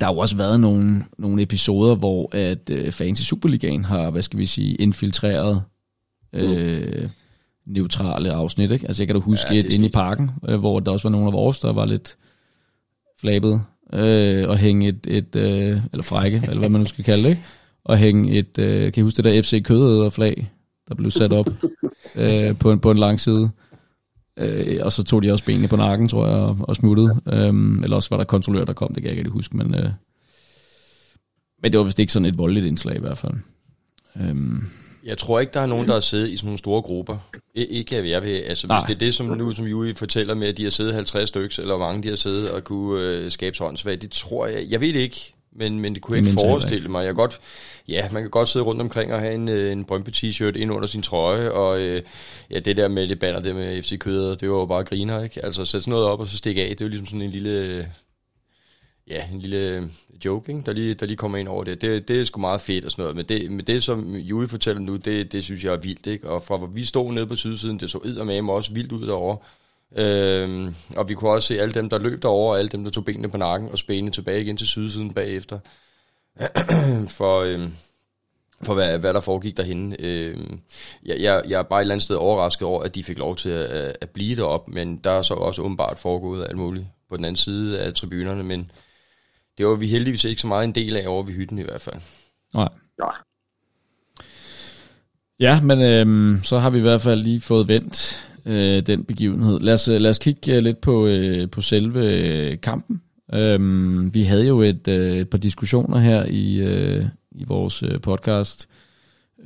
der 0.00 0.06
har 0.06 0.12
jo 0.12 0.18
også 0.18 0.36
været 0.36 0.60
nogle, 0.60 1.04
nogle 1.18 1.42
episoder, 1.42 1.94
hvor 1.94 2.36
at 2.36 2.70
øh, 2.70 2.92
fans 2.92 3.20
i 3.20 3.24
Superligaen 3.24 3.84
har, 3.84 4.10
hvad 4.10 4.22
skal 4.22 4.38
vi 4.38 4.46
sige, 4.46 4.74
infiltreret 4.74 5.62
øh, 6.32 7.02
mm 7.02 7.10
neutrale 7.66 8.32
afsnit. 8.32 8.70
Ikke? 8.70 8.86
Altså 8.86 9.02
jeg 9.02 9.08
kan 9.08 9.16
da 9.16 9.20
huske 9.20 9.54
ja, 9.54 9.58
et 9.58 9.72
inde 9.72 9.86
i 9.86 9.90
parken, 9.90 10.30
øh, 10.48 10.58
hvor 10.58 10.80
der 10.80 10.92
også 10.92 11.08
var 11.08 11.10
nogle 11.10 11.26
af 11.26 11.32
vores, 11.32 11.60
der 11.60 11.72
var 11.72 11.84
lidt 11.84 12.16
flabet 13.20 13.60
øh, 13.92 14.48
og 14.48 14.58
hænge 14.58 14.88
et, 14.88 15.06
et 15.06 15.36
øh, 15.36 15.80
eller 15.92 16.02
frække, 16.02 16.42
eller 16.42 16.58
hvad 16.58 16.68
man 16.68 16.80
nu 16.80 16.86
skal 16.86 17.04
kalde 17.04 17.22
det, 17.22 17.30
ikke? 17.30 17.42
og 17.84 17.98
hænge 17.98 18.32
et, 18.32 18.58
øh, 18.58 18.92
kan 18.92 19.00
I 19.00 19.04
huske 19.04 19.16
det 19.16 19.24
der 19.24 19.42
FC 19.42 19.62
Kødæder 19.62 20.10
flag, 20.10 20.52
der 20.88 20.94
blev 20.94 21.10
sat 21.10 21.32
op 21.32 21.48
øh, 22.20 22.58
på, 22.58 22.72
en, 22.72 22.80
på 22.80 22.90
en 22.90 22.98
lang 22.98 23.20
side. 23.20 23.50
Øh, 24.38 24.78
og 24.82 24.92
så 24.92 25.04
tog 25.04 25.22
de 25.22 25.32
også 25.32 25.44
benene 25.44 25.68
på 25.68 25.76
nakken, 25.76 26.08
tror 26.08 26.26
jeg, 26.26 26.36
og, 26.36 26.56
og 26.60 26.76
smuttede. 26.76 27.20
Øh, 27.26 27.82
eller 27.82 27.96
også 27.96 28.10
var 28.10 28.16
der 28.16 28.24
kontrollør, 28.24 28.64
der 28.64 28.72
kom, 28.72 28.94
det 28.94 29.02
kan 29.02 29.10
jeg 29.10 29.18
ikke 29.18 29.30
huske, 29.30 29.56
men, 29.56 29.74
øh, 29.74 29.90
men 31.62 31.72
det 31.72 31.78
var 31.78 31.84
vist 31.84 31.98
ikke 31.98 32.12
sådan 32.12 32.26
et 32.26 32.38
voldeligt 32.38 32.66
indslag 32.66 32.96
i 32.96 33.00
hvert 33.00 33.18
fald. 33.18 33.34
Øh, 34.20 34.36
jeg 35.04 35.18
tror 35.18 35.40
ikke, 35.40 35.52
der 35.54 35.60
er 35.60 35.66
nogen, 35.66 35.86
der 35.86 35.92
har 35.92 36.00
siddet 36.00 36.28
i 36.28 36.36
sådan 36.36 36.46
nogle 36.46 36.58
store 36.58 36.82
grupper. 36.82 37.18
I, 37.54 37.64
ikke 37.64 37.96
at 37.96 38.08
jeg 38.08 38.22
vil, 38.22 38.36
altså 38.36 38.66
Nej. 38.66 38.78
hvis 38.78 38.86
det 38.86 38.94
er 38.94 39.06
det, 39.06 39.14
som 39.14 39.26
nu 39.26 39.52
som 39.52 39.66
Juri 39.66 39.94
fortæller 39.94 40.34
med, 40.34 40.48
at 40.48 40.56
de 40.56 40.62
har 40.62 40.70
siddet 40.70 40.94
50 40.94 41.28
stykker, 41.28 41.56
eller 41.58 41.76
hvor 41.76 41.86
mange 41.86 42.02
de 42.02 42.08
har 42.08 42.16
siddet 42.16 42.50
og 42.50 42.64
kunne 42.64 43.02
øh, 43.02 43.30
skabe 43.30 43.58
håndsvagt, 43.58 44.02
det 44.02 44.10
tror 44.10 44.46
jeg, 44.46 44.66
jeg 44.68 44.80
ved 44.80 44.92
det 44.92 45.00
ikke, 45.00 45.34
men, 45.56 45.80
men 45.80 45.94
det 45.94 46.02
kunne 46.02 46.18
jeg 46.18 46.26
ikke 46.26 46.40
forestille 46.40 46.88
mig. 46.88 47.04
Jeg 47.04 47.14
godt, 47.14 47.40
ja, 47.88 48.08
man 48.12 48.22
kan 48.22 48.30
godt 48.30 48.48
sidde 48.48 48.64
rundt 48.64 48.80
omkring 48.80 49.14
og 49.14 49.20
have 49.20 49.34
en, 49.34 49.48
øh, 49.48 49.72
en 49.72 49.84
Brøndby 49.84 50.08
t-shirt 50.08 50.56
ind 50.56 50.72
under 50.72 50.86
sin 50.88 51.02
trøje, 51.02 51.50
og 51.50 51.80
øh, 51.80 52.02
ja, 52.50 52.58
det 52.58 52.76
der 52.76 52.88
med 52.88 53.08
det 53.08 53.18
banner, 53.18 53.40
det 53.40 53.56
med 53.56 53.82
FC 53.82 53.98
Køder, 53.98 54.34
det 54.34 54.50
var 54.50 54.56
jo 54.56 54.66
bare 54.66 54.84
griner, 54.84 55.22
ikke? 55.22 55.44
Altså 55.44 55.64
sætte 55.64 55.84
sådan 55.84 55.90
noget 55.90 56.06
op 56.06 56.20
og 56.20 56.28
så 56.28 56.36
stikke 56.36 56.62
af, 56.62 56.68
det 56.68 56.80
er 56.80 56.84
jo 56.84 56.88
ligesom 56.90 57.06
sådan 57.06 57.22
en 57.22 57.30
lille 57.30 57.86
ja, 59.08 59.28
en 59.32 59.40
lille 59.40 59.74
joking, 59.76 60.24
joke, 60.24 60.52
ikke? 60.52 60.66
Der, 60.66 60.72
lige, 60.72 60.94
der 60.94 61.06
lige 61.06 61.16
kommer 61.16 61.38
ind 61.38 61.48
over 61.48 61.64
det. 61.64 61.82
det. 61.82 62.08
Det 62.08 62.20
er 62.20 62.24
sgu 62.24 62.40
meget 62.40 62.60
fedt 62.60 62.84
og 62.84 62.90
sådan 62.90 63.02
noget, 63.02 63.16
men 63.16 63.24
det, 63.24 63.52
men 63.52 63.66
det 63.66 63.82
som 63.82 64.14
Julie 64.14 64.48
fortæller 64.48 64.82
nu, 64.82 64.96
det, 64.96 65.32
det 65.32 65.44
synes 65.44 65.64
jeg 65.64 65.72
er 65.72 65.76
vildt, 65.76 66.06
ikke? 66.06 66.30
Og 66.30 66.42
fra 66.42 66.56
hvor 66.56 66.66
vi 66.66 66.84
stod 66.84 67.12
nede 67.12 67.26
på 67.26 67.36
sydsiden, 67.36 67.80
det 67.80 67.90
så 67.90 68.00
eddermame 68.04 68.52
også 68.52 68.72
vildt 68.72 68.92
ud 68.92 69.06
derovre. 69.06 69.38
Øhm, 69.96 70.74
og 70.96 71.08
vi 71.08 71.14
kunne 71.14 71.30
også 71.30 71.48
se 71.48 71.60
alle 71.60 71.74
dem, 71.74 71.88
der 71.88 71.98
løb 71.98 72.22
derover, 72.22 72.52
og 72.52 72.58
alle 72.58 72.68
dem, 72.68 72.84
der 72.84 72.90
tog 72.90 73.04
benene 73.04 73.30
på 73.30 73.36
nakken 73.36 73.70
og 73.70 73.78
spændte 73.78 74.12
tilbage 74.12 74.40
igen 74.40 74.56
til 74.56 74.66
sydsiden 74.66 75.14
bagefter. 75.14 75.58
for, 77.18 77.40
øhm, 77.40 77.72
for 78.62 78.74
hvad, 78.74 78.98
hvad 78.98 79.14
der 79.14 79.20
foregik 79.20 79.56
derhen. 79.56 79.96
Øhm, 79.98 80.60
jeg, 81.06 81.20
jeg, 81.20 81.42
jeg 81.48 81.58
er 81.58 81.62
bare 81.62 81.80
et 81.80 81.82
eller 81.82 81.94
andet 81.94 82.04
sted 82.04 82.16
overrasket 82.16 82.68
over, 82.68 82.82
at 82.82 82.94
de 82.94 83.02
fik 83.04 83.18
lov 83.18 83.36
til 83.36 83.48
at, 83.48 83.96
at 84.00 84.10
blive 84.10 84.36
derop, 84.36 84.68
men 84.68 84.96
der 84.96 85.10
er 85.10 85.22
så 85.22 85.34
også 85.34 85.62
åbenbart 85.62 85.98
foregået 85.98 86.44
alt 86.48 86.56
muligt 86.56 86.86
på 87.10 87.16
den 87.16 87.24
anden 87.24 87.36
side 87.36 87.80
af 87.80 87.94
tribunerne, 87.94 88.42
men 88.42 88.70
det 89.58 89.66
var 89.66 89.74
vi 89.74 89.86
heldigvis 89.86 90.24
ikke 90.24 90.40
så 90.40 90.46
meget 90.46 90.64
en 90.64 90.74
del 90.74 90.96
af 90.96 91.08
over 91.08 91.22
ved 91.22 91.34
hytten 91.34 91.58
i 91.58 91.62
hvert 91.62 91.80
fald. 91.80 91.96
Nej. 92.54 92.68
Nej. 92.98 93.12
Ja, 95.40 95.60
men 95.60 95.82
øhm, 95.82 96.40
så 96.42 96.58
har 96.58 96.70
vi 96.70 96.78
i 96.78 96.82
hvert 96.82 97.02
fald 97.02 97.22
lige 97.22 97.40
fået 97.40 97.68
vendt 97.68 98.28
øh, 98.46 98.86
den 98.86 99.04
begivenhed. 99.04 99.60
Lad 99.60 99.74
os, 99.74 99.86
lad 99.88 100.10
os 100.10 100.18
kigge 100.18 100.60
lidt 100.60 100.80
på, 100.80 101.06
øh, 101.06 101.50
på 101.50 101.62
selve 101.62 102.16
øh, 102.16 102.60
kampen. 102.60 103.02
Øhm, 103.34 104.14
vi 104.14 104.22
havde 104.22 104.46
jo 104.46 104.60
et, 104.60 104.88
øh, 104.88 105.16
et 105.16 105.30
par 105.30 105.38
diskussioner 105.38 105.98
her 105.98 106.24
i, 106.24 106.56
øh, 106.56 107.04
i 107.32 107.44
vores 107.44 107.82
øh, 107.82 108.00
podcast 108.00 108.68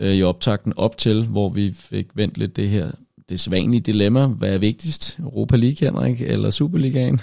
øh, 0.00 0.14
i 0.14 0.22
optakten 0.22 0.72
op 0.76 0.98
til, 0.98 1.26
hvor 1.26 1.48
vi 1.48 1.72
fik 1.72 2.06
vendt 2.14 2.38
lidt 2.38 2.56
det 2.56 2.68
her 2.68 2.90
det 3.28 3.40
sædvanlige 3.40 3.80
dilemma. 3.80 4.26
Hvad 4.26 4.54
er 4.54 4.58
vigtigst? 4.58 5.18
Europa 5.18 5.56
League, 5.56 5.88
Henrik, 5.88 6.22
eller 6.22 6.50
Superligaen? 6.50 7.20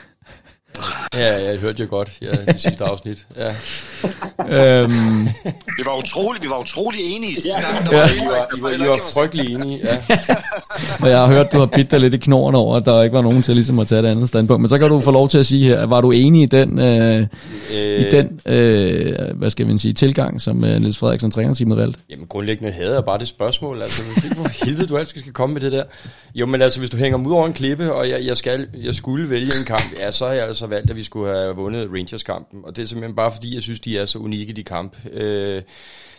Ja, 1.13 1.43
jeg 1.43 1.59
hørte 1.59 1.83
jo 1.83 1.89
godt 1.89 2.11
ja, 2.21 2.51
det 2.51 2.61
sidste 2.61 2.83
afsnit. 2.83 3.25
Ja. 3.37 3.47
øhm, 4.81 5.25
Vi 5.77 5.83
var 5.85 5.97
utrolig, 5.97 6.43
vi 6.43 6.49
var 6.49 6.59
utrolig 6.59 6.99
enige 7.15 7.31
i 7.31 7.35
sidste 7.35 7.61
gang. 7.61 7.91
Ja, 7.91 8.05
I 8.05 8.19
var, 8.25 8.47
I 8.57 8.61
var, 8.61 8.85
I 8.85 8.89
var 8.89 8.99
frygtelig 9.13 9.53
enige. 9.53 9.79
Ja. 9.83 9.97
og 11.01 11.09
jeg 11.09 11.19
har 11.19 11.27
hørt, 11.27 11.51
du 11.51 11.57
har 11.59 11.65
bidt 11.65 11.91
dig 11.91 11.99
lidt 11.99 12.13
i 12.13 12.17
knoren 12.17 12.55
over, 12.55 12.75
at 12.75 12.85
der 12.85 13.03
ikke 13.03 13.15
var 13.15 13.21
nogen 13.21 13.43
til 13.43 13.55
ligesom 13.55 13.79
at 13.79 13.87
tage 13.87 14.01
et 14.01 14.05
andet 14.05 14.29
standpunkt. 14.29 14.61
Men 14.61 14.69
så 14.69 14.77
kan 14.77 14.89
du 14.89 14.99
få 14.99 15.11
lov 15.11 15.29
til 15.29 15.37
at 15.37 15.45
sige 15.45 15.65
her, 15.65 15.85
var 15.85 16.01
du 16.01 16.11
enig 16.11 16.43
i 16.43 16.45
den, 16.45 16.79
øh, 16.79 17.27
øh, 17.75 17.99
i 17.99 18.09
den 18.09 18.39
øh, 18.45 19.37
hvad 19.37 19.49
skal 19.49 19.67
vi 19.67 19.77
sige, 19.77 19.93
tilgang, 19.93 20.41
som 20.41 20.63
øh, 20.63 20.79
Niels 20.81 20.97
Frederiksen 20.97 21.31
trænerteamet 21.31 21.77
valgte? 21.77 21.99
Jamen 22.09 22.27
grundlæggende 22.27 22.71
havde 22.71 22.93
jeg 22.93 23.05
bare 23.05 23.19
det 23.19 23.27
spørgsmål. 23.27 23.81
Altså, 23.81 24.03
hvor 24.35 24.65
helvede 24.65 24.87
du 24.87 24.97
altid 24.97 25.19
skal 25.19 25.33
komme 25.33 25.53
med 25.53 25.61
det 25.61 25.71
der. 25.71 25.83
Jo, 26.35 26.45
men 26.45 26.61
altså, 26.61 26.79
hvis 26.79 26.89
du 26.89 26.97
hænger 26.97 27.17
mig 27.17 27.27
ud 27.27 27.33
over 27.33 27.47
en 27.47 27.53
klippe, 27.53 27.93
og 27.93 28.09
jeg, 28.09 28.25
jeg, 28.25 28.37
skal, 28.37 28.67
jeg 28.83 28.95
skulle 28.95 29.29
vælge 29.29 29.51
en 29.59 29.65
kamp, 29.65 29.83
ja, 29.99 30.11
så 30.11 30.25
har 30.25 30.33
jeg 30.33 30.47
altså 30.47 30.64
valgt, 30.67 30.89
at 30.89 30.95
vi 30.95 31.03
skulle 31.03 31.33
have 31.33 31.55
vundet 31.55 31.89
Rangers-kampen. 31.91 32.65
Og 32.65 32.75
det 32.75 32.81
er 32.81 32.85
simpelthen 32.85 33.15
bare 33.15 33.31
fordi, 33.31 33.53
jeg 33.53 33.61
synes, 33.61 33.79
de 33.79 33.97
er 33.97 34.05
så 34.05 34.19
unikke, 34.19 34.53
de 34.53 34.63
kamp. 34.63 34.97
Øh, 35.11 35.61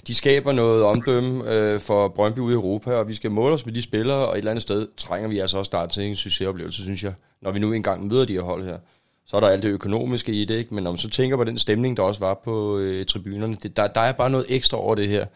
de 0.07 0.15
skaber 0.15 0.53
noget 0.53 0.83
omdømme 0.83 1.53
øh, 1.53 1.81
for 1.81 2.09
Brøndby 2.09 2.39
ude 2.39 2.53
i 2.53 2.55
Europa, 2.55 2.93
og 2.93 3.09
vi 3.09 3.15
skal 3.15 3.31
måle 3.31 3.55
os 3.55 3.67
med 3.67 3.75
de 3.75 3.83
spillere, 3.83 4.29
og 4.29 4.33
et 4.33 4.39
eller 4.39 4.51
andet 4.51 4.63
sted 4.63 4.89
trænger 4.97 5.29
vi 5.29 5.39
altså 5.39 5.59
også 5.59 5.67
start 5.67 5.91
til 5.91 6.03
en 6.03 6.17
succesoplevelse, 6.17 6.83
synes 6.83 7.05
jeg, 7.05 7.15
når 7.43 7.51
vi 7.51 7.59
nu 7.59 7.73
engang 7.73 8.07
møder 8.07 8.25
de 8.25 8.33
her 8.33 8.41
hold 8.41 8.65
her. 8.65 8.79
Så 9.27 9.37
er 9.37 9.41
der 9.41 9.49
alt 9.49 9.63
det 9.63 9.69
økonomiske 9.69 10.33
i 10.33 10.45
det, 10.45 10.55
ikke? 10.55 10.75
men 10.75 10.85
når 10.85 10.91
man 10.91 10.99
så 10.99 11.09
tænker 11.09 11.37
på 11.37 11.45
den 11.45 11.59
stemning, 11.59 11.97
der 11.97 12.03
også 12.03 12.21
var 12.21 12.35
på 12.45 12.79
øh, 12.79 13.07
tribunerne, 13.07 13.57
det, 13.63 13.77
der, 13.77 13.87
der 13.87 14.01
er 14.01 14.13
bare 14.13 14.31
noget 14.31 14.47
ekstra 14.49 14.79
over 14.79 14.95
det 14.95 15.09
her. 15.09 15.27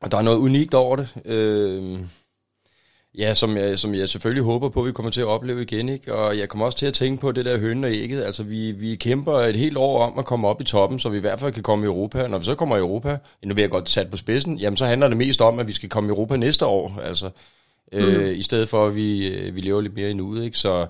Og 0.00 0.12
der 0.12 0.18
er 0.18 0.22
noget 0.22 0.38
unikt 0.38 0.74
over 0.74 0.96
det. 0.96 1.08
Øh, 1.24 1.98
Ja, 3.18 3.34
som 3.34 3.56
jeg, 3.56 3.78
som 3.78 3.94
jeg 3.94 4.08
selvfølgelig 4.08 4.44
håber 4.44 4.68
på, 4.68 4.80
at 4.80 4.86
vi 4.86 4.92
kommer 4.92 5.10
til 5.10 5.20
at 5.20 5.26
opleve 5.26 5.62
igen. 5.62 5.88
Ikke? 5.88 6.14
Og 6.14 6.38
jeg 6.38 6.48
kommer 6.48 6.66
også 6.66 6.78
til 6.78 6.86
at 6.86 6.94
tænke 6.94 7.20
på 7.20 7.32
det 7.32 7.44
der 7.44 7.58
høne 7.58 7.86
og 7.86 7.92
ægget. 7.92 8.24
Altså, 8.24 8.42
vi, 8.42 8.72
vi 8.72 8.96
kæmper 8.96 9.32
et 9.32 9.56
helt 9.56 9.76
år 9.76 10.02
om 10.02 10.18
at 10.18 10.24
komme 10.24 10.48
op 10.48 10.60
i 10.60 10.64
toppen, 10.64 10.98
så 10.98 11.08
vi 11.08 11.16
i 11.16 11.20
hvert 11.20 11.40
fald 11.40 11.52
kan 11.52 11.62
komme 11.62 11.84
i 11.84 11.86
Europa. 11.86 12.26
Når 12.28 12.38
vi 12.38 12.44
så 12.44 12.54
kommer 12.54 12.76
i 12.76 12.78
Europa, 12.78 13.18
nu 13.44 13.54
vil 13.54 13.62
jeg 13.62 13.70
godt 13.70 13.90
sat 13.90 14.10
på 14.10 14.16
spidsen, 14.16 14.58
jamen 14.58 14.76
så 14.76 14.86
handler 14.86 15.08
det 15.08 15.16
mest 15.16 15.40
om, 15.40 15.58
at 15.58 15.68
vi 15.68 15.72
skal 15.72 15.88
komme 15.88 16.08
i 16.08 16.10
Europa 16.10 16.36
næste 16.36 16.66
år. 16.66 17.00
Altså, 17.04 17.30
øh, 17.92 18.08
mm. 18.08 18.20
øh, 18.20 18.38
I 18.38 18.42
stedet 18.42 18.68
for, 18.68 18.86
at 18.86 18.96
vi, 18.96 19.28
øh, 19.28 19.56
vi 19.56 19.60
lever 19.60 19.80
lidt 19.80 19.94
mere 19.94 20.10
i 20.10 20.14
nuet. 20.14 20.44
Ikke? 20.44 20.58
Så, 20.58 20.86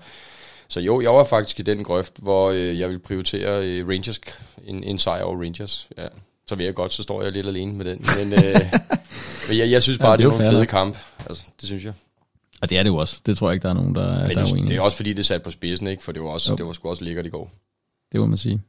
så 0.69 0.81
jo, 0.81 1.01
jeg 1.01 1.15
var 1.15 1.25
faktisk 1.25 1.61
i 1.61 1.63
den 1.63 1.85
grøft, 1.85 2.13
hvor 2.17 2.51
øh, 2.51 2.79
jeg 2.79 2.89
vil 2.89 2.99
prioritere 2.99 3.67
øh, 3.67 3.89
Rangers, 3.89 4.21
en, 4.67 4.85
en 4.85 4.99
sejr 4.99 5.23
over 5.23 5.43
Rangers. 5.43 5.89
Ja. 5.99 6.07
Så 6.47 6.57
vil 6.57 6.65
jeg 6.65 6.75
godt, 6.75 6.93
så 6.93 7.03
står 7.03 7.23
jeg 7.23 7.33
lidt 7.33 7.47
alene 7.47 7.73
med 7.73 7.85
den. 7.85 8.05
Men, 8.19 8.45
øh, 8.45 8.61
men 9.49 9.59
jeg, 9.59 9.71
jeg 9.71 9.83
synes 9.83 9.99
bare, 9.99 10.11
ja, 10.11 10.17
det, 10.17 10.19
det 10.19 10.25
er 10.25 10.31
nogle 10.31 10.45
fede 10.45 10.67
kamp. 10.67 10.97
Altså, 11.27 11.45
det 11.61 11.69
synes 11.69 11.85
jeg. 11.85 11.93
Og 12.63 12.71
det 12.71 12.79
er 12.79 12.83
det 12.83 12.91
jo 12.91 12.97
også. 12.97 13.21
Det 13.27 13.37
tror 13.37 13.49
jeg 13.49 13.55
ikke, 13.55 13.63
der 13.63 13.69
er 13.69 13.75
nogen, 13.75 13.95
der, 13.95 14.27
Men 14.27 14.37
der 14.37 14.41
er 14.41 14.53
uenige. 14.53 14.69
Det 14.69 14.77
er 14.77 14.81
også 14.81 14.97
fordi, 14.97 15.11
det 15.11 15.19
er 15.19 15.23
sat 15.23 15.43
på 15.43 15.51
spidsen, 15.51 15.87
ikke? 15.87 16.03
For 16.03 16.13
det 16.13 16.23
var, 16.23 16.29
også, 16.29 16.55
det 16.57 16.67
var 16.67 16.73
sgu 16.73 16.89
også 16.89 17.05
lækkert 17.05 17.27
i 17.27 17.29
går. 17.29 17.53
Det 18.13 18.21
må 18.21 18.27
man 18.27 18.39
sige. 18.39 18.61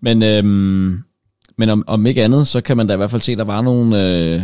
Men, 0.00 0.22
øhm, 0.22 1.02
men 1.56 1.68
om, 1.68 1.84
om 1.86 2.06
ikke 2.06 2.24
andet, 2.24 2.48
så 2.48 2.60
kan 2.60 2.76
man 2.76 2.86
da 2.86 2.94
i 2.94 2.96
hvert 2.96 3.10
fald 3.10 3.22
se, 3.22 3.32
at 3.32 3.38
der 3.38 3.44
var 3.44 3.60
nogle... 3.60 4.08
Øh, 4.08 4.42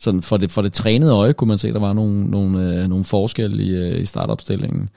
sådan 0.00 0.22
for 0.22 0.36
det, 0.36 0.50
for 0.50 0.62
det 0.62 0.72
trænede 0.72 1.12
øje 1.12 1.32
kunne 1.32 1.48
man 1.48 1.58
se, 1.58 1.68
at 1.68 1.74
der 1.74 1.80
var 1.80 1.92
nogle, 1.92 2.24
nogle, 2.24 2.82
øh, 2.82 2.88
nogle 2.88 3.04
forskelle 3.04 3.62
i, 3.62 3.70
øh, 3.70 4.02
i 4.02 4.06
startopstillingen 4.06 4.88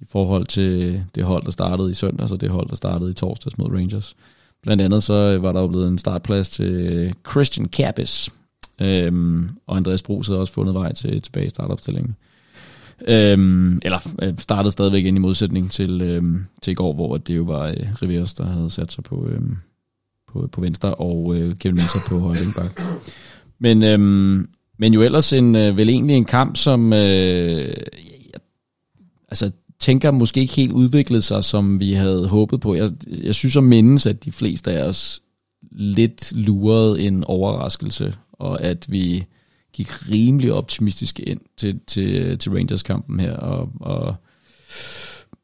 i 0.00 0.04
forhold 0.08 0.46
til 0.46 1.04
det 1.14 1.24
hold, 1.24 1.44
der 1.44 1.50
startede 1.50 1.90
i 1.90 1.94
søndags, 1.94 2.32
og 2.32 2.40
det 2.40 2.50
hold, 2.50 2.68
der 2.68 2.74
startede 2.74 3.10
i 3.10 3.14
torsdags 3.14 3.58
mod 3.58 3.66
Rangers. 3.66 4.16
Blandt 4.62 4.82
andet 4.82 5.02
så 5.02 5.38
var 5.38 5.52
der 5.52 5.60
jo 5.60 5.66
blevet 5.66 5.88
en 5.88 5.98
startplads 5.98 6.50
til 6.50 7.14
Christian 7.30 7.68
Kappes, 7.68 8.30
øhm, 8.80 9.48
og 9.66 9.76
Andreas 9.76 10.02
Brugs 10.02 10.26
havde 10.26 10.40
også 10.40 10.52
fundet 10.52 10.74
vej 10.74 10.92
til, 10.92 11.22
tilbage 11.22 11.46
i 11.46 11.48
startopstillingen. 11.48 12.16
Øhm, 13.08 13.78
eller 13.82 13.98
øh, 14.22 14.34
startede 14.38 14.72
stadigvæk 14.72 15.04
ind 15.04 15.16
i 15.16 15.20
modsætning 15.20 15.70
til, 15.70 16.02
øhm, 16.02 16.44
til 16.62 16.70
i 16.70 16.74
går, 16.74 16.94
hvor 16.94 17.16
det 17.16 17.36
jo 17.36 17.42
var 17.42 17.66
øh, 17.66 18.02
Riveros, 18.02 18.34
der 18.34 18.46
havde 18.46 18.70
sat 18.70 18.92
sig 18.92 19.04
på, 19.04 19.28
øhm, 19.28 19.56
på, 20.32 20.48
på 20.52 20.60
venstre, 20.60 20.94
og 20.94 21.36
øh, 21.36 21.56
Kevin 21.56 21.76
Mensah 21.76 22.02
på 22.08 22.18
højre 22.18 22.38
vingbak. 22.38 22.82
Men, 23.58 23.82
øhm, 23.82 24.48
men 24.78 24.94
jo 24.94 25.02
ellers 25.02 25.32
en, 25.32 25.56
øh, 25.56 25.76
vel 25.76 25.88
egentlig 25.88 26.16
en 26.16 26.24
kamp, 26.24 26.56
som 26.56 26.92
øh, 26.92 27.68
jeg, 28.32 28.40
altså, 29.28 29.50
tænker 29.80 30.10
måske 30.10 30.40
ikke 30.40 30.54
helt 30.54 30.72
udviklede 30.72 31.22
sig, 31.22 31.44
som 31.44 31.80
vi 31.80 31.92
havde 31.92 32.28
håbet 32.28 32.60
på. 32.60 32.74
Jeg, 32.74 32.90
jeg 33.06 33.34
synes 33.34 33.56
at 33.56 33.64
mindes, 33.64 34.06
at 34.06 34.24
de 34.24 34.32
fleste 34.32 34.72
af 34.72 34.88
os 34.88 35.22
lidt 35.70 36.32
lurede 36.32 37.00
en 37.02 37.24
overraskelse, 37.24 38.14
og 38.32 38.62
at 38.62 38.86
vi 38.88 39.26
gik 39.72 40.10
rimelig 40.10 40.52
optimistisk 40.52 41.20
ind 41.20 41.40
til, 41.56 41.80
til, 41.86 42.38
til 42.38 42.52
Rangers-kampen 42.52 43.20
her, 43.20 43.32
og, 43.32 43.68
og 43.80 44.14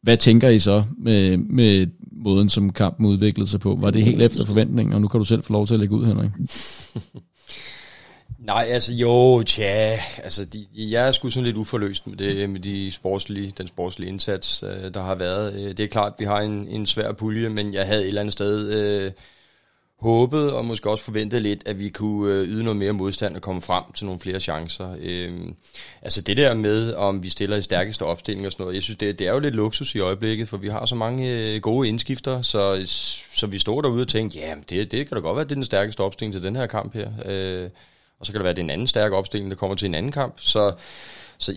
hvad 0.02 0.16
tænker 0.16 0.48
I 0.48 0.58
så 0.58 0.84
med, 0.98 1.36
med 1.36 1.86
måden, 2.12 2.48
som 2.48 2.72
kampen 2.72 3.06
udviklede 3.06 3.50
sig 3.50 3.60
på? 3.60 3.74
Var 3.80 3.90
det 3.90 4.04
helt 4.04 4.22
efter 4.22 4.44
forventningen, 4.44 4.94
og 4.94 5.00
nu 5.00 5.08
kan 5.08 5.18
du 5.18 5.24
selv 5.24 5.42
få 5.42 5.52
lov 5.52 5.66
til 5.66 5.74
at 5.74 5.80
lægge 5.80 5.94
ud, 5.94 6.06
Henrik? 6.06 6.30
Nej, 8.38 8.66
altså 8.70 8.94
jo, 8.94 9.42
tja, 9.42 10.00
altså 10.24 10.44
de, 10.44 10.66
jeg 10.76 11.06
er 11.06 11.12
sgu 11.12 11.30
sådan 11.30 11.44
lidt 11.44 11.56
uforløst 11.56 12.06
med 12.06 12.16
det, 12.16 12.50
med 12.50 12.60
de 12.60 12.90
sportslige, 12.90 13.52
den 13.58 13.66
sportslige 13.66 14.08
indsats, 14.08 14.62
øh, 14.62 14.94
der 14.94 15.02
har 15.02 15.14
været. 15.14 15.54
Øh, 15.54 15.68
det 15.68 15.80
er 15.80 15.86
klart, 15.86 16.12
vi 16.18 16.24
har 16.24 16.40
en, 16.40 16.68
en 16.68 16.86
svær 16.86 17.12
pulje, 17.12 17.48
men 17.48 17.74
jeg 17.74 17.86
havde 17.86 18.02
et 18.02 18.08
eller 18.08 18.20
andet 18.20 18.32
sted 18.32 18.72
øh, 18.72 19.12
håbet 20.00 20.52
og 20.52 20.64
måske 20.64 20.90
også 20.90 21.04
forventet 21.04 21.42
lidt, 21.42 21.68
at 21.68 21.80
vi 21.80 21.88
kunne 21.88 22.32
øh, 22.32 22.48
yde 22.48 22.64
noget 22.64 22.76
mere 22.76 22.92
modstand 22.92 23.36
og 23.36 23.42
komme 23.42 23.62
frem 23.62 23.84
til 23.94 24.06
nogle 24.06 24.20
flere 24.20 24.40
chancer. 24.40 24.96
Øhm, 25.00 25.54
altså 26.02 26.20
det 26.20 26.36
der 26.36 26.54
med, 26.54 26.94
om 26.94 27.22
vi 27.22 27.30
stiller 27.30 27.56
i 27.56 27.62
stærkeste 27.62 28.02
opstilling 28.02 28.46
og 28.46 28.52
sådan 28.52 28.62
noget, 28.62 28.74
jeg 28.74 28.82
synes, 28.82 28.96
det, 28.96 29.18
det 29.18 29.26
er 29.26 29.32
jo 29.32 29.38
lidt 29.38 29.54
luksus 29.54 29.94
i 29.94 29.98
øjeblikket, 29.98 30.48
for 30.48 30.56
vi 30.56 30.68
har 30.68 30.86
så 30.86 30.94
mange 30.94 31.28
øh, 31.28 31.60
gode 31.60 31.88
indskifter, 31.88 32.42
så, 32.42 32.82
så 33.34 33.46
vi 33.46 33.58
står 33.58 33.80
derude 33.80 34.02
og 34.02 34.08
tænker, 34.08 34.40
ja, 34.40 34.54
det, 34.68 34.90
det 34.92 35.08
kan 35.08 35.14
da 35.16 35.20
godt 35.20 35.36
være, 35.36 35.44
det 35.44 35.50
er 35.50 35.54
den 35.54 35.64
stærkeste 35.64 36.00
opstilling 36.00 36.32
til 36.32 36.42
den 36.42 36.56
her 36.56 36.66
kamp 36.66 36.94
her. 36.94 37.08
Øh, 37.24 37.70
og 38.20 38.26
så 38.26 38.32
kan 38.32 38.38
det 38.38 38.44
være, 38.44 38.50
at 38.50 38.56
det 38.56 38.62
er 38.62 38.66
en 38.66 38.70
anden 38.70 38.86
stærk 38.86 39.12
opstilling, 39.12 39.50
der 39.50 39.56
kommer 39.56 39.76
til 39.76 39.86
en 39.86 39.94
anden 39.94 40.12
kamp. 40.12 40.34
Så 40.36 40.72
så 41.38 41.54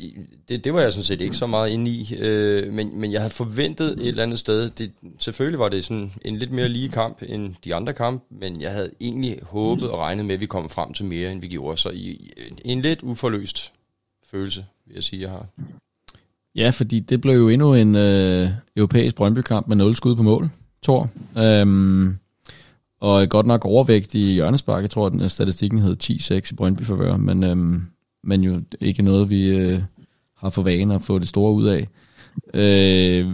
det, 0.49 0.63
det 0.63 0.73
var 0.73 0.81
jeg 0.81 0.93
sådan 0.93 1.03
set 1.03 1.21
ikke 1.21 1.37
så 1.37 1.47
meget 1.47 1.69
inde 1.69 1.91
i, 1.91 2.15
øh, 2.19 2.73
men, 2.73 2.99
men 2.99 3.11
jeg 3.11 3.21
havde 3.21 3.33
forventet 3.33 3.91
et 3.91 4.07
eller 4.07 4.23
andet 4.23 4.39
sted, 4.39 4.69
det, 4.69 4.91
selvfølgelig 5.19 5.59
var 5.59 5.69
det 5.69 5.83
sådan 5.83 6.11
en 6.25 6.37
lidt 6.37 6.51
mere 6.51 6.69
lige 6.69 6.89
kamp 6.89 7.21
end 7.27 7.55
de 7.65 7.75
andre 7.75 7.93
kampe, 7.93 8.25
men 8.29 8.61
jeg 8.61 8.71
havde 8.71 8.91
egentlig 9.01 9.39
håbet 9.41 9.89
og 9.89 9.99
regnet 9.99 10.25
med, 10.25 10.35
at 10.35 10.41
vi 10.41 10.45
kom 10.45 10.69
frem 10.69 10.93
til 10.93 11.05
mere, 11.05 11.31
end 11.31 11.41
vi 11.41 11.47
gjorde, 11.47 11.77
så 11.77 11.89
i, 11.89 12.31
en 12.65 12.81
lidt 12.81 13.01
uforløst 13.01 13.71
følelse, 14.31 14.65
vil 14.85 14.93
jeg 14.93 15.03
sige, 15.03 15.21
jeg 15.21 15.29
har. 15.29 15.45
Ja, 16.55 16.69
fordi 16.69 16.99
det 16.99 17.21
blev 17.21 17.33
jo 17.33 17.49
endnu 17.49 17.73
en 17.73 17.95
øh, 17.95 18.49
europæisk 18.75 19.15
Brøndby-kamp 19.15 19.67
med 19.67 19.75
0 19.75 19.95
skud 19.95 20.15
på 20.15 20.23
mål, 20.23 20.49
Thor. 20.83 21.09
Øhm, 21.37 22.17
og 22.99 23.29
godt 23.29 23.45
nok 23.45 23.65
overvægt 23.65 24.15
i 24.15 24.33
hjørnespark. 24.33 24.81
Jeg 24.81 24.89
tror, 24.89 25.05
at 25.05 25.11
den 25.11 25.29
statistikken 25.29 25.79
hed 25.79 25.95
10-6 26.03 26.51
i 26.51 26.55
Brøndby 26.55 26.83
forvør, 26.83 27.17
men 27.17 27.43
øhm, 27.43 27.83
men 28.23 28.41
jo 28.43 28.61
ikke 28.79 29.03
noget, 29.03 29.29
vi 29.29 29.47
øh, 29.47 29.81
har 30.37 30.49
for 30.49 30.61
vane 30.61 30.95
at 30.95 31.01
få 31.01 31.19
det 31.19 31.27
store 31.27 31.53
ud 31.53 31.67
af. 31.67 31.87
Øh, 32.53 33.27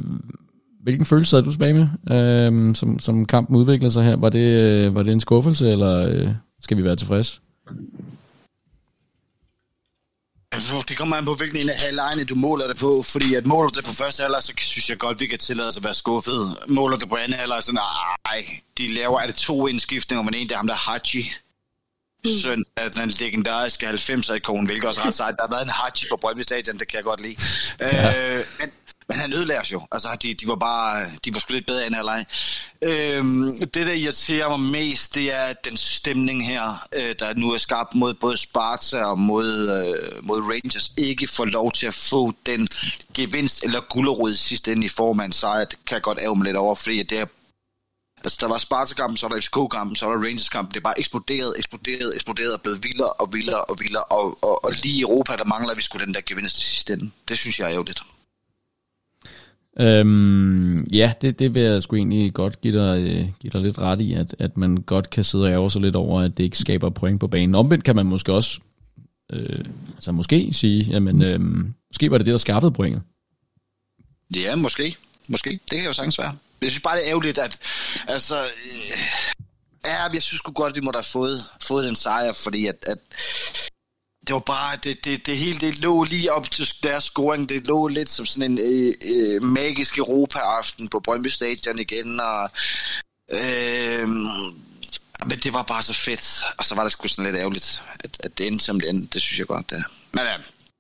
hvilken 0.84 1.06
følelse 1.06 1.36
havde 1.36 1.46
du 1.46 1.52
tilbage 1.52 1.74
med, 1.74 1.88
øh, 2.12 2.76
som, 2.76 3.00
som 3.00 3.26
kampen 3.26 3.56
udviklede 3.56 3.92
sig 3.92 4.04
her? 4.04 4.16
Var 4.16 4.30
det, 4.30 4.86
øh, 4.86 4.96
var 4.96 5.04
det 5.04 5.14
en 5.14 5.20
skuffelse, 5.20 5.72
eller 5.72 6.10
øh, 6.10 6.30
skal 6.62 6.78
vi 6.78 6.84
være 6.84 6.96
tilfredse? 6.96 7.40
Altså, 10.52 10.84
det 10.88 10.98
kommer 10.98 11.16
an 11.16 11.26
på, 11.26 11.34
hvilken 11.34 11.62
en 11.62 11.70
af 11.70 11.76
halvlejene 11.80 12.24
du 12.24 12.36
måler 12.36 12.68
det 12.68 12.78
på, 12.78 13.04
fordi 13.04 13.36
at 13.36 13.46
måler 13.46 13.70
det 13.70 13.86
på 13.86 13.94
første 13.94 14.22
halvleg, 14.22 14.44
så 14.44 14.54
synes 14.58 14.90
jeg 14.90 14.98
godt, 14.98 15.20
vi 15.20 15.28
kan 15.28 15.40
tillade 15.40 15.70
os 15.70 15.78
at 15.78 15.84
være 15.84 15.94
skuffet. 15.94 16.58
Måler 16.68 16.98
det 16.98 17.10
på 17.10 17.16
anden 17.16 17.34
halvleg, 17.34 17.64
så 17.64 17.72
nej, 17.74 18.44
de 18.78 18.88
laver, 18.94 19.20
er 19.20 19.26
det 19.26 19.36
to 19.36 19.68
indskiftninger, 19.68 20.24
men 20.24 20.34
en, 20.34 20.50
der 20.50 20.56
er 20.56 20.58
ham 20.58 20.68
der 20.68 20.76
Haji, 20.76 21.24
Mm. 22.28 22.40
søn 22.42 22.66
af 22.76 22.92
den 22.92 23.10
legendariske 23.10 23.90
90'er-ikon, 23.90 24.66
hvilket 24.66 24.86
også 24.86 25.02
ret 25.06 25.16
sejt. 25.16 25.36
Der 25.38 25.44
har 25.44 25.50
været 25.50 25.64
en 25.64 25.70
Hachi 25.70 26.08
på 26.10 26.18
Brøndby 26.18 26.42
Stadion, 26.42 26.78
det 26.78 26.88
kan 26.88 26.98
jeg 26.98 27.04
godt 27.04 27.22
lide. 27.22 27.36
Ja. 27.80 28.38
Øh, 28.38 28.46
men, 28.60 28.72
Men 29.10 29.18
han 29.18 29.34
ødelagde 29.34 29.62
os 29.62 29.72
jo. 29.72 29.82
Altså, 29.92 30.10
de, 30.24 30.34
de 30.34 30.48
var 30.48 30.56
bare, 30.56 31.06
de 31.26 31.34
var 31.34 31.40
sgu 31.40 31.54
lidt 31.54 31.66
bedre 31.66 31.88
end 31.88 31.96
halvleg. 31.96 32.26
Øhm, 32.84 33.60
det, 33.60 33.88
der 33.88 33.94
irriterer 33.94 34.58
mig 34.58 34.60
mest, 34.60 35.16
det 35.16 35.34
er 35.34 35.54
den 35.54 35.78
stemning 35.78 36.48
her, 36.48 36.88
øh, 36.96 37.16
der 37.20 37.34
nu 37.34 37.52
er 37.52 37.58
skabt 37.58 37.96
mod 37.96 38.14
både 38.14 38.38
Sparta 38.38 39.04
og 39.04 39.20
mod, 39.20 39.48
øh, 39.48 40.26
mod 40.26 40.42
Rangers, 40.42 40.92
ikke 40.98 41.28
får 41.28 41.46
lov 41.46 41.72
til 41.72 41.88
at 41.88 41.94
få 41.94 42.34
den 42.46 42.68
gevinst 43.14 43.64
eller 43.64 43.80
gulderud 43.80 44.36
sidste 44.36 44.72
ende 44.72 44.86
i 44.86 44.90
form 44.90 45.20
af 45.20 45.26
en 45.26 45.34
sejr. 45.34 45.66
Det 45.66 45.80
kan 45.88 45.96
jeg 45.96 46.02
godt 46.02 46.20
ære 46.22 46.36
mig 46.36 46.46
lidt 46.46 46.58
over, 46.58 46.76
fordi 46.76 47.04
det 47.04 47.20
er 47.20 47.26
Altså, 48.24 48.38
der 48.42 48.48
var 48.48 48.58
Sparta-kampen, 48.58 49.18
så 49.18 49.28
var 49.28 49.36
der 49.36 49.42
FCK-kampen, 49.42 49.96
så 49.96 50.06
var 50.06 50.14
der 50.14 50.24
Rangers-kampen. 50.26 50.74
Det 50.74 50.80
er 50.80 50.84
bare 50.84 51.00
eksploderet, 51.00 51.54
eksploderet, 51.58 52.16
eksploderet 52.16 52.54
og 52.54 52.62
blevet 52.62 52.84
vildere 52.84 53.14
og 53.14 53.34
vildere 53.34 53.64
og 53.64 53.78
vildere. 53.80 54.04
Og, 54.04 54.44
og, 54.44 54.66
og 54.66 54.72
lige 54.84 54.98
i 55.00 55.02
Europa, 55.02 55.36
der 55.36 55.46
mangler 55.46 55.76
vi 55.76 55.82
skulle 55.82 56.06
den 56.06 56.14
der 56.14 56.22
gevinst 56.26 56.60
i 56.60 56.64
sidste 56.64 56.94
ende. 56.94 57.12
Det 57.30 57.38
synes 57.38 57.60
jeg 57.60 57.72
er 57.72 57.76
jo 57.76 57.84
lidt. 57.84 58.02
Øhm, 59.80 60.84
ja, 60.84 61.14
det, 61.22 61.40
det 61.40 61.54
vil 61.54 61.62
jeg 61.62 61.84
sgu 61.84 61.96
egentlig 61.96 62.34
godt 62.34 62.62
give 62.62 62.80
dig, 62.80 63.02
øh, 63.02 63.28
give 63.40 63.52
dig 63.52 63.62
lidt 63.62 63.78
ret 63.78 64.02
i, 64.02 64.14
at, 64.14 64.36
at 64.40 64.58
man 64.58 64.78
godt 64.78 65.10
kan 65.10 65.24
sidde 65.24 65.46
og 65.46 65.52
ærge 65.52 65.72
sig 65.72 65.82
lidt 65.82 65.96
over, 65.96 66.22
at 66.22 66.38
det 66.38 66.44
ikke 66.44 66.58
skaber 66.58 66.90
point 66.90 67.20
på 67.20 67.28
banen. 67.28 67.56
Omvendt 67.56 67.84
kan 67.84 67.96
man 67.96 68.06
måske 68.06 68.34
også, 68.34 68.60
øh, 69.34 69.66
altså 69.96 70.12
måske 70.12 70.54
sige, 70.54 70.84
jamen, 70.84 71.22
øh, 71.22 71.40
måske 71.90 72.12
var 72.12 72.18
det 72.18 72.26
det, 72.26 72.32
der 72.32 72.38
skaffede 72.38 72.72
pointet. 72.72 73.02
Ja, 74.36 74.56
måske. 74.56 74.96
Måske. 75.28 75.50
Det 75.50 75.78
kan 75.78 75.86
jo 75.86 75.94
sagtens 75.94 76.20
være. 76.20 76.36
Jeg 76.62 76.72
synes 76.72 76.84
bare, 76.84 76.98
det 76.98 77.06
er 77.06 77.10
ærgerligt, 77.10 77.38
at... 77.38 77.60
Altså... 78.08 78.44
Øh, 78.44 79.00
ja, 79.86 80.04
jeg 80.04 80.24
synes 80.24 80.40
sgu 80.40 80.52
godt, 80.52 80.70
at 80.70 80.76
vi 80.76 80.82
måtte 80.82 80.98
have 80.98 81.04
fået, 81.04 81.46
fået 81.62 81.86
den 81.86 81.96
sejr, 81.96 82.34
fordi 82.34 82.68
at, 82.68 82.76
at 82.88 82.98
det 84.28 84.34
var 84.34 84.40
bare, 84.40 84.78
det, 84.84 85.06
det, 85.06 85.26
det 85.26 85.38
hele, 85.38 85.60
det 85.60 85.78
lå 85.78 86.04
lige 86.04 86.32
op 86.32 86.52
til 86.52 86.68
deres 86.84 87.04
scoring, 87.04 87.50
det 87.50 87.68
lå 87.68 87.88
lidt 87.88 88.10
som 88.10 88.26
sådan 88.26 88.52
en 88.52 88.60
øh, 88.60 88.94
øh, 89.02 89.44
magisk 89.44 89.98
Europa-aften 89.98 90.90
på 90.90 91.00
Brøndby 91.00 91.28
Stadion 91.28 91.80
igen, 91.80 92.20
og 92.20 92.52
øh, 93.32 94.10
men 95.26 95.40
det 95.44 95.54
var 95.54 95.64
bare 95.64 95.84
så 95.84 95.94
fedt, 95.94 96.44
og 96.58 96.66
så 96.66 96.76
var 96.76 96.84
det 96.84 96.92
sgu 96.92 97.08
sådan 97.08 97.32
lidt 97.32 97.40
ærgerligt, 97.40 97.84
at, 98.00 98.18
at 98.20 98.38
det 98.38 98.48
endte 98.48 98.66
som 98.66 98.80
det 98.80 98.90
endte, 98.90 99.08
det 99.14 99.22
synes 99.22 99.40
jeg 99.40 99.48
godt, 99.48 99.70
det 99.70 99.84
Men, 100.12 100.24
ja, 100.26 100.38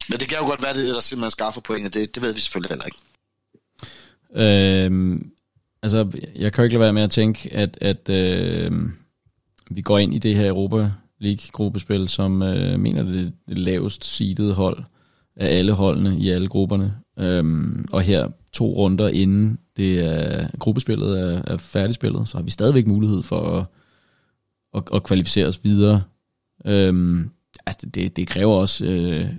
men 0.10 0.20
det 0.20 0.30
kan 0.30 0.38
jo 0.38 0.46
godt 0.46 0.64
være, 0.64 0.74
det 0.74 0.88
der 0.88 1.02
simpelthen 1.02 1.32
skaffer 1.32 1.62
pointet, 1.62 1.94
det, 1.94 2.16
det 2.16 2.24
ved 2.24 2.34
vi 2.34 2.40
selvfølgelig 2.40 2.70
heller 2.70 2.86
ikke. 2.86 2.98
Øhm, 4.36 5.32
altså, 5.82 6.12
jeg 6.36 6.54
kan 6.54 6.62
jo 6.62 6.64
ikke 6.64 6.74
lade 6.74 6.82
være 6.82 6.94
med 6.94 7.02
at 7.02 7.12
tænke, 7.12 7.54
at, 7.54 7.78
at 7.82 8.10
øh, 8.10 8.72
vi 9.72 9.82
går 9.82 9.98
ind 9.98 10.14
i 10.14 10.20
det 10.20 10.36
her 10.36 10.50
Europa 10.50 10.92
League-gruppespil, 11.20 12.08
som 12.08 12.42
øh, 12.42 12.80
mener 12.80 13.04
det 13.04 13.26
er 13.26 13.32
det 13.50 13.58
lavest 13.58 14.06
seedede 14.06 14.54
hold 14.54 14.84
af 15.36 15.58
alle 15.58 15.72
holdene 15.72 16.20
i 16.20 16.30
alle 16.30 16.48
grupperne. 16.48 16.94
Øhm, 17.20 17.86
og 17.92 18.02
her 18.02 18.30
to 18.54 18.66
runder 18.76 19.08
inden 19.08 19.60
det 19.78 20.00
er, 20.00 20.48
gruppespillet 20.60 21.20
er, 21.20 21.42
er 21.48 21.58
færdigspillet, 21.58 22.28
så 22.28 22.38
har 22.38 22.44
vi 22.44 22.50
stadigvæk 22.52 22.88
mulighed 22.88 23.24
for 23.24 23.58
at, 23.58 23.66
at, 24.74 24.84
at 24.94 25.04
kvalificere 25.04 25.48
os 25.48 25.64
videre. 25.64 26.04
Øhm, 26.66 27.30
altså 27.66 27.88
det, 27.90 28.16
det 28.16 28.28
kræver 28.28 28.56
også 28.56 28.86
øh, 28.86 29.30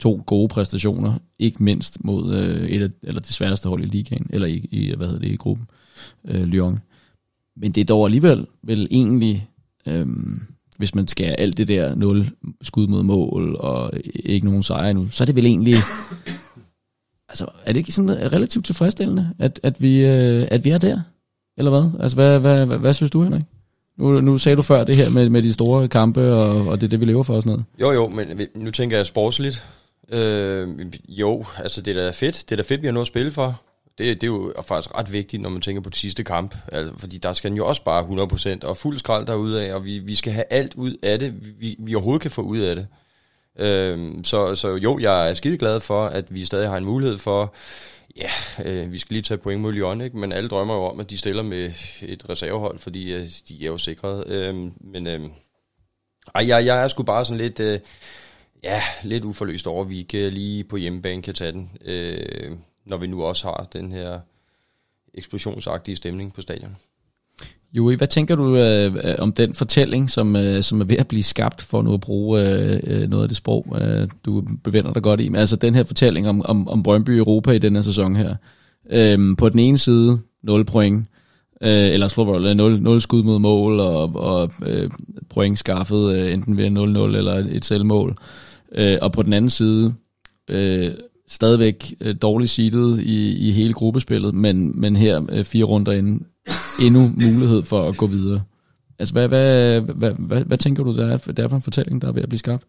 to 0.00 0.22
gode 0.26 0.48
præstationer, 0.48 1.18
ikke 1.38 1.62
mindst 1.62 2.04
mod 2.04 2.34
øh, 2.34 2.68
et 2.68 2.82
af, 2.82 2.88
eller 3.02 3.20
det 3.20 3.32
sværeste 3.32 3.68
hold 3.68 3.82
i 3.82 3.86
ligaen, 3.86 4.30
eller 4.32 4.46
i, 4.46 4.68
i 4.70 4.94
hvad 4.96 5.06
hedder 5.06 5.20
det, 5.20 5.32
i 5.32 5.36
gruppen, 5.36 5.66
øh, 6.28 6.42
Lyon. 6.42 6.80
Men 7.56 7.72
det 7.72 7.80
er 7.80 7.84
dog 7.84 8.04
alligevel 8.04 8.46
vel 8.62 8.88
egentlig, 8.90 9.48
øh, 9.88 10.06
hvis 10.78 10.94
man 10.94 11.08
skal 11.08 11.34
alt 11.38 11.56
det 11.56 11.68
der 11.68 11.94
nul 11.94 12.30
skud 12.62 12.86
mod 12.86 13.02
mål, 13.02 13.56
og 13.58 13.92
ikke 14.14 14.46
nogen 14.46 14.62
sejre 14.62 14.94
nu, 14.94 15.08
så 15.10 15.24
er 15.24 15.26
det 15.26 15.36
vel 15.36 15.46
egentlig, 15.46 15.76
altså 17.28 17.46
er 17.64 17.72
det 17.72 17.76
ikke 17.76 17.92
sådan 17.92 18.32
relativt 18.32 18.66
tilfredsstillende, 18.66 19.30
at, 19.38 19.60
at, 19.62 19.82
vi, 19.82 20.04
øh, 20.04 20.48
at 20.50 20.64
vi 20.64 20.70
er 20.70 20.78
der? 20.78 21.00
Eller 21.58 21.70
hvad? 21.70 22.02
Altså 22.02 22.16
hvad, 22.16 22.40
hvad, 22.40 22.66
hvad, 22.66 22.78
hvad 22.78 22.94
synes 22.94 23.10
du, 23.10 23.22
Henrik? 23.22 23.42
Nu, 23.98 24.20
nu 24.20 24.38
sagde 24.38 24.56
du 24.56 24.62
før 24.62 24.84
det 24.84 24.96
her 24.96 25.10
med, 25.10 25.28
med 25.28 25.42
de 25.42 25.52
store 25.52 25.88
kampe, 25.88 26.32
og, 26.32 26.66
og 26.66 26.80
det 26.80 26.86
er 26.86 26.90
det, 26.90 27.00
vi 27.00 27.04
lever 27.04 27.22
for 27.22 27.34
og 27.34 27.42
sådan 27.42 27.50
noget. 27.50 27.64
Jo, 27.80 27.92
jo, 27.92 28.08
men 28.08 28.48
nu 28.54 28.70
tænker 28.70 28.96
jeg 28.96 29.06
sportsligt. 29.06 29.64
Øh, 30.12 30.68
jo, 31.08 31.44
altså 31.58 31.82
det 31.82 31.96
er 31.96 32.04
da 32.04 32.10
fedt. 32.10 32.44
Det 32.48 32.52
er 32.52 32.56
da 32.56 32.62
fedt, 32.62 32.82
vi 32.82 32.86
har 32.86 32.92
noget 32.92 33.04
at 33.04 33.08
spille 33.08 33.30
for. 33.30 33.62
Det, 34.00 34.20
det 34.20 34.26
er 34.26 34.30
jo 34.30 34.54
faktisk 34.62 34.94
ret 34.98 35.12
vigtigt, 35.12 35.42
når 35.42 35.50
man 35.50 35.62
tænker 35.62 35.82
på 35.82 35.90
det 35.90 35.98
sidste 35.98 36.24
kamp. 36.24 36.54
Altså, 36.72 36.94
fordi 36.98 37.18
der 37.18 37.32
skal 37.32 37.50
den 37.50 37.56
jo 37.56 37.66
også 37.66 37.84
bare 37.84 38.58
100% 38.62 38.66
og 38.66 38.76
fuld 38.76 38.98
skrald 38.98 39.26
derude 39.26 39.66
af, 39.66 39.74
og 39.74 39.84
vi, 39.84 39.98
vi 39.98 40.14
skal 40.14 40.32
have 40.32 40.44
alt 40.50 40.74
ud 40.74 40.96
af 41.02 41.18
det, 41.18 41.60
vi, 41.60 41.76
vi 41.78 41.94
overhovedet 41.94 42.22
kan 42.22 42.30
få 42.30 42.42
ud 42.42 42.58
af 42.58 42.76
det. 42.76 42.86
Øhm, 43.58 44.24
så, 44.24 44.54
så 44.54 44.74
jo, 44.74 44.98
jeg 44.98 45.30
er 45.30 45.34
skide 45.34 45.58
glad 45.58 45.80
for, 45.80 46.06
at 46.06 46.24
vi 46.34 46.44
stadig 46.44 46.68
har 46.68 46.76
en 46.76 46.84
mulighed 46.84 47.18
for, 47.18 47.54
ja, 48.16 48.30
øh, 48.64 48.92
vi 48.92 48.98
skal 48.98 49.14
lige 49.14 49.22
tage 49.22 49.38
point 49.38 49.60
mod 49.60 49.72
Lyon, 49.72 50.00
ikke? 50.00 50.18
men 50.18 50.32
alle 50.32 50.48
drømmer 50.48 50.74
jo 50.74 50.84
om, 50.84 51.00
at 51.00 51.10
de 51.10 51.18
stiller 51.18 51.42
med 51.42 51.72
et 52.02 52.28
reservehold, 52.28 52.78
fordi 52.78 53.12
øh, 53.12 53.28
de 53.48 53.62
er 53.62 53.66
jo 53.66 53.78
sikret. 53.78 54.26
Øhm, 54.26 54.72
men 54.80 55.06
øh, 55.06 55.20
ej, 56.34 56.48
jeg, 56.48 56.66
jeg 56.66 56.82
er 56.82 56.88
sgu 56.88 57.02
bare 57.02 57.24
sådan 57.24 57.40
lidt... 57.40 57.60
Øh, 57.60 57.80
ja, 58.62 58.82
lidt 59.02 59.24
uforløst 59.24 59.66
over, 59.66 59.84
at 59.84 59.90
vi 59.90 59.98
ikke 59.98 60.26
øh, 60.26 60.32
lige 60.32 60.64
på 60.64 60.76
hjemmebane 60.76 61.22
kan 61.22 61.34
tage 61.34 61.52
den, 61.52 61.70
øh, 61.84 62.56
når 62.90 62.96
vi 62.96 63.06
nu 63.06 63.22
også 63.22 63.46
har 63.46 63.68
den 63.72 63.92
her 63.92 64.20
eksplosionsagtige 65.14 65.96
stemning 65.96 66.34
på 66.34 66.40
stadion. 66.40 66.76
Joey, 67.72 67.96
hvad 67.96 68.06
tænker 68.06 68.36
du 68.36 68.56
øh, 68.56 68.94
øh, 68.94 69.14
om 69.18 69.32
den 69.32 69.54
fortælling, 69.54 70.10
som, 70.10 70.36
øh, 70.36 70.62
som 70.62 70.80
er 70.80 70.84
ved 70.84 70.96
at 70.96 71.08
blive 71.08 71.22
skabt, 71.22 71.62
for 71.62 71.82
nu 71.82 71.94
at 71.94 72.00
bruge 72.00 72.40
øh, 72.42 72.80
øh 72.84 73.08
noget 73.08 73.22
af 73.22 73.28
det 73.28 73.36
sprog, 73.36 73.76
øh, 73.80 74.08
du 74.24 74.44
bevinder 74.64 74.92
dig 74.92 75.02
godt 75.02 75.20
i? 75.20 75.28
Men 75.28 75.40
altså 75.40 75.56
den 75.56 75.74
her 75.74 75.84
fortælling 75.84 76.28
om, 76.28 76.42
om, 76.44 76.68
om 76.68 76.82
Brøndby 76.82 77.10
Europa 77.10 77.50
i 77.50 77.58
denne 77.58 77.82
sæson 77.82 78.16
her. 78.16 78.36
Øh, 78.90 79.36
på 79.38 79.48
den 79.48 79.58
ene 79.58 79.78
side, 79.78 80.18
0 80.42 80.64
point, 80.64 81.06
øh, 81.62 81.70
eller 81.70 82.08
slå 82.08 82.38
0, 82.38 82.82
0 82.82 83.00
skud 83.00 83.22
mod 83.22 83.38
mål, 83.38 83.80
og, 83.80 84.16
og 84.16 84.52
øh, 84.66 84.90
point 85.34 85.58
skaffet 85.58 86.16
øh, 86.16 86.32
enten 86.32 86.56
ved 86.56 86.66
0-0 86.66 87.16
eller 87.16 87.44
et 87.50 87.64
selvmål. 87.64 88.16
Øh, 88.72 88.98
og 89.02 89.12
på 89.12 89.22
den 89.22 89.32
anden 89.32 89.50
side, 89.50 89.94
øh, 90.48 90.90
stadigvæk 91.30 91.94
øh, 92.00 92.14
dårligt 92.22 92.50
seedet 92.50 93.00
i, 93.00 93.48
i 93.48 93.52
hele 93.52 93.72
gruppespillet, 93.72 94.34
men, 94.34 94.80
men 94.80 94.96
her 94.96 95.26
øh, 95.28 95.44
fire 95.44 95.64
runder 95.64 95.92
inden, 95.92 96.26
endnu 96.82 97.00
mulighed 97.00 97.62
for 97.62 97.82
at 97.88 97.96
gå 97.96 98.06
videre. 98.06 98.42
Altså, 98.98 99.14
hvad, 99.14 99.28
hvad, 99.28 99.80
hvad, 99.80 100.12
hvad, 100.18 100.44
hvad 100.44 100.58
tænker 100.58 100.84
du, 100.84 100.96
der 100.96 101.06
er, 101.12 101.16
der 101.16 101.44
er 101.44 101.48
for 101.48 101.56
en 101.56 101.62
fortælling, 101.62 102.02
der 102.02 102.08
er 102.08 102.12
ved 102.12 102.22
at 102.22 102.28
blive 102.28 102.38
skabt? 102.38 102.64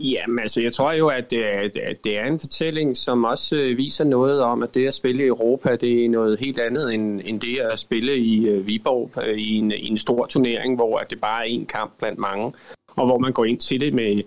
Jamen 0.00 0.38
altså, 0.38 0.60
jeg 0.60 0.72
tror 0.72 0.92
jo, 0.92 1.08
at 1.08 1.32
øh, 1.32 1.38
det, 1.38 1.84
er, 1.84 1.90
at 1.90 2.04
det 2.04 2.18
er 2.18 2.26
en 2.26 2.40
fortælling, 2.40 2.96
som 2.96 3.24
også 3.24 3.56
øh, 3.56 3.76
viser 3.76 4.04
noget 4.04 4.42
om, 4.42 4.62
at 4.62 4.74
det 4.74 4.86
at 4.86 4.94
spille 4.94 5.22
i 5.22 5.26
Europa, 5.26 5.76
det 5.76 6.04
er 6.04 6.08
noget 6.08 6.38
helt 6.40 6.60
andet 6.60 6.94
end, 6.94 7.20
end 7.24 7.40
det 7.40 7.58
at 7.72 7.78
spille 7.78 8.18
i 8.18 8.58
uh, 8.58 8.66
Viborg 8.66 9.10
i, 9.38 9.54
en, 9.54 9.72
i 9.72 9.88
en 9.88 9.98
stor 9.98 10.26
turnering, 10.26 10.76
hvor 10.76 10.98
at 10.98 11.10
det 11.10 11.20
bare 11.20 11.40
er 11.40 11.52
en 11.52 11.66
kamp 11.66 11.92
blandt 11.98 12.18
mange, 12.18 12.52
og 12.96 13.06
hvor 13.06 13.18
man 13.18 13.32
går 13.32 13.44
ind 13.44 13.58
til 13.58 13.80
det 13.80 13.94
med, 13.94 14.22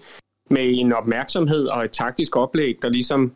med 0.53 0.79
en 0.79 0.93
opmærksomhed 0.93 1.67
og 1.67 1.85
et 1.85 1.91
taktisk 1.91 2.35
oplæg, 2.35 2.77
der 2.81 2.89
ligesom 2.89 3.33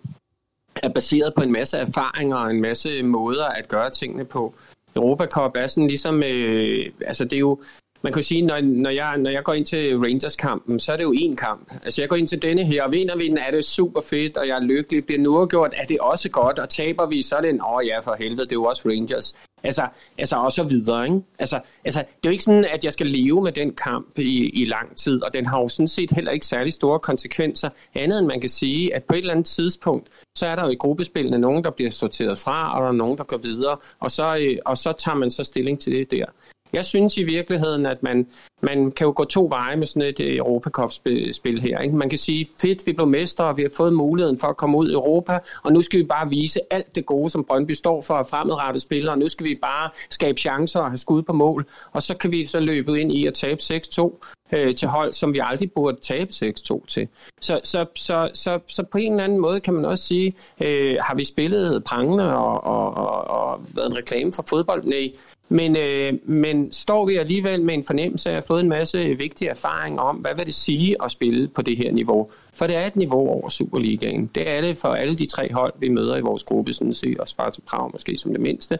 er 0.84 0.90
baseret 0.90 1.34
på 1.34 1.42
en 1.42 1.52
masse 1.52 1.78
erfaringer 1.78 2.38
og 2.38 2.52
en 2.52 2.62
masse 2.62 3.04
måder 3.04 3.46
at 3.46 3.68
gøre 3.68 3.90
tingene 3.90 4.26
på. 4.26 4.56
Europa 4.96 5.26
Cup 5.26 5.52
er 5.56 5.68
sådan 5.68 5.88
ligesom, 5.88 6.24
øh, 6.24 6.86
altså 7.06 7.24
det 7.24 7.34
er 7.34 7.40
jo, 7.40 7.60
man 8.02 8.14
kan 8.14 8.24
sige, 8.24 8.42
når, 8.42 8.62
når, 8.62 8.90
jeg, 8.90 9.18
når 9.18 9.30
jeg 9.30 9.44
går 9.44 9.54
ind 9.54 9.66
til 9.66 9.98
Rangers-kampen, 9.98 10.80
så 10.80 10.94
er 10.94 10.98
det 10.98 11.04
jo 11.04 11.14
én 11.14 11.36
kamp. 11.36 11.72
Altså 11.84 12.02
jeg 12.02 12.10
går 12.10 12.16
ind 12.16 12.28
til 12.28 12.42
denne 12.42 12.64
her, 12.64 12.84
og 12.84 12.92
vinder 12.92 13.18
vi 13.18 13.28
den, 13.28 13.38
er 13.38 13.52
det 13.52 13.66
super 13.66 14.02
fedt, 14.02 14.38
og 14.38 14.48
jeg 14.48 14.56
er 14.56 14.62
lykkelig. 14.62 15.06
Bliver 15.06 15.22
nu 15.22 15.46
gjort, 15.46 15.74
er 15.78 15.86
det 15.86 16.00
også 16.00 16.30
godt, 16.30 16.60
og 16.60 16.70
taber 16.70 17.06
vi, 17.06 17.22
så 17.22 17.36
er 17.36 17.42
det 17.42 17.50
en, 17.50 17.62
åh 17.62 17.74
oh, 17.74 17.86
ja, 17.86 18.00
for 18.00 18.16
helvede, 18.20 18.42
det 18.42 18.52
er 18.52 18.56
jo 18.56 18.64
også 18.64 18.90
Rangers. 18.90 19.36
Altså, 19.64 19.88
altså 20.18 20.36
og 20.36 20.52
så 20.52 20.64
videre, 20.64 21.06
ikke? 21.06 21.22
Altså, 21.40 21.60
altså, 21.86 22.00
det 22.00 22.06
er 22.08 22.30
jo 22.30 22.32
ikke 22.32 22.44
sådan, 22.44 22.66
at 22.66 22.86
jeg 22.86 22.94
skal 22.94 23.08
leve 23.08 23.44
med 23.44 23.52
den 23.52 23.74
kamp 23.74 24.20
i, 24.20 24.50
i 24.50 24.66
lang 24.66 24.98
tid, 24.98 25.24
og 25.24 25.34
den 25.34 25.46
har 25.46 25.62
jo 25.62 25.70
sådan 25.70 25.88
set 25.88 26.12
heller 26.12 26.32
ikke 26.32 26.46
særlig 26.46 26.74
store 26.74 27.00
konsekvenser, 27.00 27.70
andet 27.96 28.20
end 28.20 28.28
man 28.28 28.42
kan 28.42 28.50
sige, 28.50 28.96
at 28.96 29.04
på 29.04 29.14
et 29.14 29.18
eller 29.18 29.32
andet 29.32 29.46
tidspunkt, 29.46 30.08
så 30.38 30.46
er 30.46 30.56
der 30.56 30.64
jo 30.64 30.70
i 30.70 30.76
gruppespillene 30.76 31.38
nogen, 31.38 31.64
der 31.64 31.70
bliver 31.70 31.92
sorteret 31.92 32.40
fra, 32.40 32.76
og 32.78 32.82
der 32.82 32.88
er 32.88 32.94
nogen, 32.94 33.18
der 33.18 33.24
går 33.24 33.38
videre, 33.38 33.78
og 34.00 34.12
så, 34.12 34.38
øh, 34.42 34.58
og 34.66 34.78
så 34.78 34.94
tager 34.94 35.16
man 35.16 35.32
så 35.32 35.44
stilling 35.44 35.80
til 35.80 35.92
det 35.92 36.12
der. 36.12 36.26
Jeg 36.74 36.86
synes 36.86 37.18
i 37.18 37.24
virkeligheden, 37.24 37.86
at 37.86 38.04
man, 38.04 38.28
man 38.62 38.92
kan 38.92 39.06
jo 39.06 39.14
gå 39.16 39.24
to 39.24 39.48
veje 39.52 39.76
med 39.76 39.88
sådan 39.88 40.10
et 40.10 40.20
øh, 40.20 40.38
Europacup-spil 40.38 41.62
her. 41.62 41.80
Ikke? 41.80 41.96
Man 41.96 42.10
kan 42.10 42.18
sige, 42.18 42.50
fedt, 42.62 42.86
vi 42.86 42.94
blev 42.94 43.08
mestre, 43.08 43.46
og 43.46 43.58
vi 43.58 43.62
har 43.62 43.72
fået 43.78 43.94
muligheden 43.94 44.40
for 44.40 44.48
at 44.48 44.58
komme 44.58 44.78
ud 44.78 44.90
i 44.90 44.94
Europa, 44.94 45.40
og 45.64 45.74
nu 45.74 45.82
skal 45.82 46.00
vi 46.00 46.04
bare 46.04 46.30
vise 46.30 46.60
alt 46.72 46.96
det 46.96 47.06
gode, 47.06 47.30
som 47.30 47.44
Brøndby 47.44 47.72
står 47.72 48.02
for 48.02 48.14
at 48.14 48.28
fremadrettet 48.28 48.82
spiller, 48.82 49.12
og 49.12 49.20
nu 49.20 49.28
skal 49.28 49.46
vi 49.46 49.60
bare 49.62 49.90
skabe 50.10 50.40
chancer 50.40 50.80
og 50.80 50.90
have 50.90 50.98
skud 50.98 51.22
på 51.22 51.34
mål, 51.34 51.66
og 51.92 52.04
så 52.04 52.18
kan 52.18 52.32
vi 52.32 52.46
så 52.46 52.60
løbe 52.60 53.02
ind 53.02 53.12
i 53.12 53.26
at 53.26 53.34
tabe 53.34 53.62
6-2 53.62 54.20
øh, 54.52 54.76
til 54.76 54.88
hold, 54.88 55.14
som 55.14 55.34
vi 55.34 55.40
aldrig 55.44 55.72
burde 55.72 55.98
tabe 56.02 56.30
6-2 56.34 56.86
til. 56.88 57.08
Så, 57.42 57.60
så, 57.64 57.86
så, 57.96 58.30
så, 58.34 58.60
så 58.68 58.84
på 58.84 58.98
en 58.98 59.12
eller 59.12 59.24
anden 59.24 59.40
måde 59.40 59.60
kan 59.60 59.74
man 59.74 59.86
også 59.86 60.04
sige, 60.04 60.36
øh, 60.62 60.98
har 61.02 61.16
vi 61.16 61.24
spillet 61.24 61.84
prangende 61.84 62.36
og, 62.36 62.64
og, 62.64 62.94
og, 62.94 63.28
og 63.28 63.62
været 63.74 63.90
en 63.90 63.98
reklame 63.98 64.34
for 64.34 64.46
fodbold? 64.50 64.84
Nej, 64.84 65.12
men, 65.50 65.78
øh, 65.78 66.14
men 66.24 66.72
står 66.72 67.06
vi 67.06 67.16
alligevel 67.16 67.62
med 67.62 67.74
en 67.74 67.84
fornemmelse 67.84 68.30
af 68.30 68.34
at 68.34 68.36
have 68.36 68.48
fået 68.48 68.62
en 68.62 68.70
masse 68.70 69.06
vigtige 69.18 69.50
erfaringer 69.50 70.02
om, 70.02 70.16
hvad 70.16 70.36
vil 70.36 70.46
det 70.46 70.54
sige 70.54 70.96
at 71.04 71.12
spille 71.12 71.48
på 71.48 71.62
det 71.62 71.78
her 71.78 71.92
niveau? 71.92 72.32
For 72.54 72.68
det 72.68 72.76
er 72.76 72.88
et 72.88 72.96
niveau 72.96 73.30
over 73.30 73.50
Superligaen. 73.50 74.30
Det 74.36 74.50
er 74.50 74.62
det 74.62 74.78
for 74.78 74.88
alle 74.88 75.16
de 75.16 75.26
tre 75.26 75.54
hold, 75.54 75.74
vi 75.80 75.90
møder 75.90 76.18
i 76.18 76.22
vores 76.22 76.44
gruppe, 76.44 76.74
sådan 76.74 76.94
set, 76.94 77.18
og 77.18 77.28
Sparta 77.28 77.62
Prag 77.62 77.90
måske 77.94 78.18
som 78.18 78.32
det 78.32 78.42
mindste. 78.42 78.80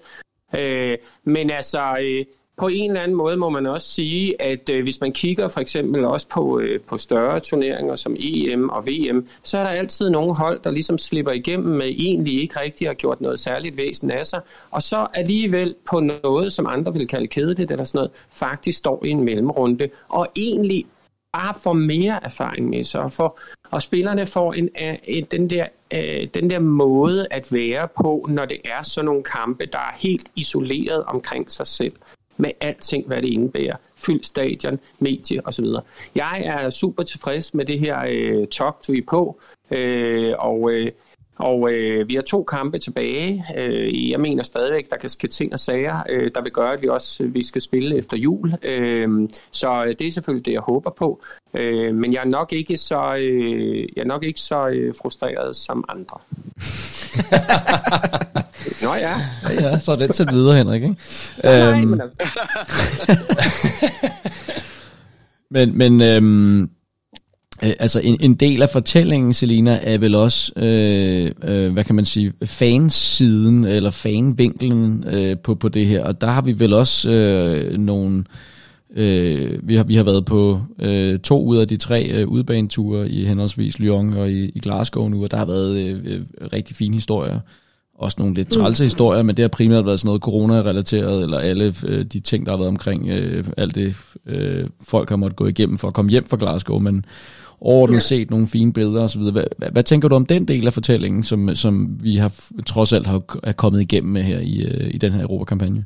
Øh, 0.60 0.98
men 1.24 1.50
altså, 1.50 1.98
øh, 2.02 2.26
på 2.58 2.68
en 2.68 2.92
eller 2.92 3.02
anden 3.02 3.18
måde 3.18 3.38
må 3.38 3.50
man 3.50 3.66
også 3.66 3.88
sige, 3.88 4.42
at 4.42 4.70
øh, 4.70 4.84
hvis 4.84 5.02
man 5.02 5.12
kigger 5.12 5.48
for 5.48 5.60
eksempel 5.60 6.06
også 6.06 6.28
på, 6.28 6.60
øh, 6.60 6.82
på 6.82 6.98
større 6.98 7.40
turneringer 7.40 7.96
som 7.96 8.16
EM 8.20 8.70
og 8.70 8.88
VM, 8.88 9.28
så 9.44 9.58
er 9.58 9.64
der 9.64 9.70
altid 9.70 10.10
nogle 10.10 10.36
hold, 10.36 10.60
der 10.60 10.72
ligesom 10.72 10.98
slipper 10.98 11.32
igennem 11.32 11.76
med 11.76 11.86
egentlig 11.86 12.42
ikke 12.42 12.60
rigtig 12.60 12.88
har 12.88 12.94
gjort 12.94 13.22
noget 13.22 13.40
særligt 13.40 13.78
væsen 13.78 14.12
af 14.12 14.28
sig, 14.28 14.42
og 14.72 14.84
så 14.84 15.08
alligevel 15.14 15.76
på 15.90 16.00
noget, 16.00 16.54
som 16.54 16.68
andre 16.68 16.94
vil 16.94 17.08
kalde 17.08 17.28
kedeligt 17.28 17.72
eller 17.72 17.84
sådan 17.86 17.98
noget, 17.98 18.12
faktisk 18.32 18.78
står 18.78 19.06
i 19.06 19.10
en 19.10 19.24
mellemrunde, 19.24 19.90
og 20.10 20.28
egentlig 20.36 20.86
bare 21.34 21.54
får 21.64 21.74
mere 21.74 22.20
erfaring 22.26 22.70
med 22.70 22.84
sig, 22.84 23.02
og, 23.02 23.14
for, 23.14 23.40
og 23.72 23.82
spillerne 23.82 24.28
får 24.28 24.54
en, 24.54 24.70
en, 25.04 25.26
den, 25.32 25.50
der, 25.50 25.66
øh, 25.94 26.28
den 26.34 26.50
der 26.50 26.60
måde 26.60 27.28
at 27.32 27.54
være 27.54 27.88
på, 27.88 28.26
når 28.30 28.46
det 28.46 28.58
er 28.66 28.84
sådan 28.84 29.06
nogle 29.06 29.24
kampe, 29.24 29.66
der 29.66 29.78
er 29.78 29.94
helt 29.96 30.28
isoleret 30.36 31.04
omkring 31.04 31.52
sig 31.52 31.68
selv 31.68 31.94
med 32.38 32.52
alting, 32.62 33.08
hvad 33.08 33.22
det 33.22 33.28
indebærer. 33.28 33.76
Fyld 33.96 34.24
stadion, 34.24 34.80
medie 35.00 35.48
osv. 35.48 35.66
Jeg 36.16 36.42
er 36.46 36.70
super 36.70 37.04
tilfreds 37.04 37.54
med 37.54 37.66
det 37.66 37.80
her 37.80 38.06
øh, 38.10 38.48
togt, 38.48 38.90
vi 38.90 38.98
er 38.98 39.06
på, 39.08 39.40
øh, 39.72 40.34
og, 40.40 40.72
øh, 40.72 40.88
og 41.38 41.72
øh, 41.72 42.10
vi 42.10 42.16
har 42.16 42.22
to 42.22 42.44
kampe 42.44 42.78
tilbage. 42.78 43.46
Øh, 43.58 44.12
jeg 44.12 44.20
mener 44.20 44.44
stadigvæk, 44.44 44.90
der 44.90 44.98
kan 44.98 45.10
ske 45.10 45.28
ting 45.28 45.54
og 45.54 45.60
sager, 45.60 46.04
øh, 46.10 46.32
der 46.36 46.42
vil 46.42 46.52
gøre, 46.52 46.74
at 46.74 46.82
vi 46.82 46.88
også 46.88 47.24
øh, 47.24 47.34
vi 47.34 47.44
skal 47.44 47.62
spille 47.62 47.98
efter 47.98 48.18
jul. 48.18 48.54
Øh, 48.64 49.30
så 49.52 49.84
øh, 49.84 49.96
det 50.00 50.08
er 50.08 50.12
selvfølgelig 50.12 50.46
det, 50.46 50.54
jeg 50.54 50.62
håber 50.62 50.90
på. 50.90 51.22
Øh, 51.54 51.96
men 51.96 52.14
jeg 52.14 52.20
er 52.20 52.30
nok 52.30 52.54
ikke 52.54 52.78
så, 52.78 53.18
øh, 53.20 53.80
jeg 53.96 54.02
er 54.02 54.08
nok 54.08 54.26
ikke 54.26 54.40
så 54.40 54.68
øh, 54.68 54.94
frustreret 55.02 55.56
som 55.56 55.86
andre. 55.90 56.20
Nå 58.84 58.94
ja. 58.94 59.22
ja, 59.44 59.70
ja, 59.70 59.80
så 59.80 59.92
er 59.92 59.96
det 59.96 60.16
til 60.16 60.28
videre, 60.32 60.58
Henrik. 60.58 60.84
Ikke? 60.84 60.96
Nej, 61.44 61.60
nej, 61.60 61.80
øhm, 61.80 61.88
men 61.88 62.02
altså. 62.02 62.18
men, 65.52 65.78
men 65.78 66.02
øhm, 66.02 66.62
øh, 67.64 67.74
altså 67.80 68.00
en, 68.00 68.18
en 68.20 68.34
del 68.34 68.62
af 68.62 68.70
fortællingen, 68.70 69.34
Selina, 69.34 69.80
er 69.82 69.98
vel 69.98 70.16
også, 70.16 70.52
øh, 70.56 71.32
øh, 71.44 71.74
hvad 71.74 71.84
kan 71.84 71.96
man 71.96 72.06
sige, 72.06 72.34
fansiden 72.46 73.66
eller 73.66 73.92
fanvinklen 73.92 75.04
øh, 75.08 75.38
på, 75.44 75.56
på 75.56 75.70
det 75.70 75.88
her. 75.88 76.04
Og 76.04 76.22
der 76.22 76.28
har 76.28 76.42
vi 76.42 76.60
vel 76.60 76.74
også 76.74 77.10
øh, 77.10 77.78
nogle... 77.78 78.18
Øh, 78.18 78.24
vi, 79.64 79.76
har, 79.76 79.84
vi 79.84 79.96
har 79.96 80.04
været 80.04 80.26
på 80.26 80.62
øh, 80.80 81.20
to 81.20 81.46
ud 81.46 81.58
af 81.58 81.68
de 81.68 81.78
tre 81.78 82.10
øh, 82.12 82.28
udbaneture 82.28 83.10
i 83.10 83.26
henholdsvis 83.26 83.80
Lyon 83.80 84.14
og 84.14 84.32
i, 84.32 84.46
i 84.56 84.60
Glasgow 84.60 85.08
nu, 85.08 85.24
og 85.24 85.32
der 85.32 85.38
har 85.38 85.46
været 85.46 85.78
øh, 85.78 86.02
øh, 86.06 86.22
rigtig 86.54 86.76
fine 86.76 86.96
historier 86.96 87.40
også 87.98 88.16
nogle 88.20 88.34
lidt 88.34 88.52
trælse 88.52 88.84
historier, 88.84 89.24
men 89.24 89.38
det 89.38 89.44
har 89.44 89.50
primært 89.50 89.86
været 89.86 90.00
sådan 90.00 90.08
noget 90.08 90.22
corona-relateret, 90.22 91.24
eller 91.24 91.38
alle 91.38 91.74
øh, 91.88 92.06
de 92.06 92.20
ting, 92.20 92.46
der 92.46 92.52
har 92.52 92.58
været 92.58 92.68
omkring 92.68 93.10
øh, 93.10 93.46
alt 93.58 93.76
det, 93.76 93.96
øh, 94.26 94.68
folk 94.88 95.10
har 95.10 95.16
måttet 95.16 95.36
gå 95.36 95.48
igennem 95.48 95.78
for 95.78 95.88
at 95.88 95.94
komme 95.94 96.12
hjem 96.12 96.26
fra 96.26 96.38
Glasgow, 96.40 96.80
men 96.80 97.06
overordnet 97.62 98.02
set 98.04 98.32
nogle 98.32 98.48
fine 98.48 98.74
billeder 98.74 99.02
osv. 99.02 99.22
Hvad, 99.22 99.44
hvad, 99.58 99.70
hvad 99.72 99.84
tænker 99.84 100.08
du 100.08 100.16
om 100.16 100.26
den 100.26 100.46
del 100.46 100.68
af 100.68 100.74
fortællingen, 100.74 101.24
som, 101.24 101.56
som 101.56 101.98
vi 102.04 102.16
har 102.16 102.34
trods 102.66 102.94
alt 102.94 103.08
har, 103.08 103.22
er 103.44 103.52
kommet 103.52 103.82
igennem 103.82 104.14
med 104.14 104.24
her 104.24 104.40
i, 104.40 104.62
øh, 104.62 104.94
i 104.94 104.98
den 104.98 105.12
her 105.12 105.22
Europakampagne? 105.22 105.86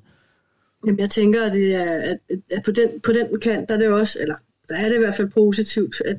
Jamen, 0.85 0.99
jeg 0.99 1.09
tænker, 1.09 1.43
at, 1.43 1.53
det 1.53 1.75
er, 1.75 1.93
at, 1.93 2.17
at 2.51 2.63
på, 2.65 2.71
den, 2.71 3.01
på 3.01 3.11
den 3.11 3.39
kant, 3.39 3.69
der 3.69 3.75
er 3.75 3.79
det 3.79 3.87
også, 3.87 4.19
eller 4.21 4.35
der 4.69 4.75
er 4.75 4.87
det 4.87 4.95
i 4.95 4.99
hvert 4.99 5.15
fald 5.15 5.29
positivt, 5.29 6.01
at, 6.05 6.17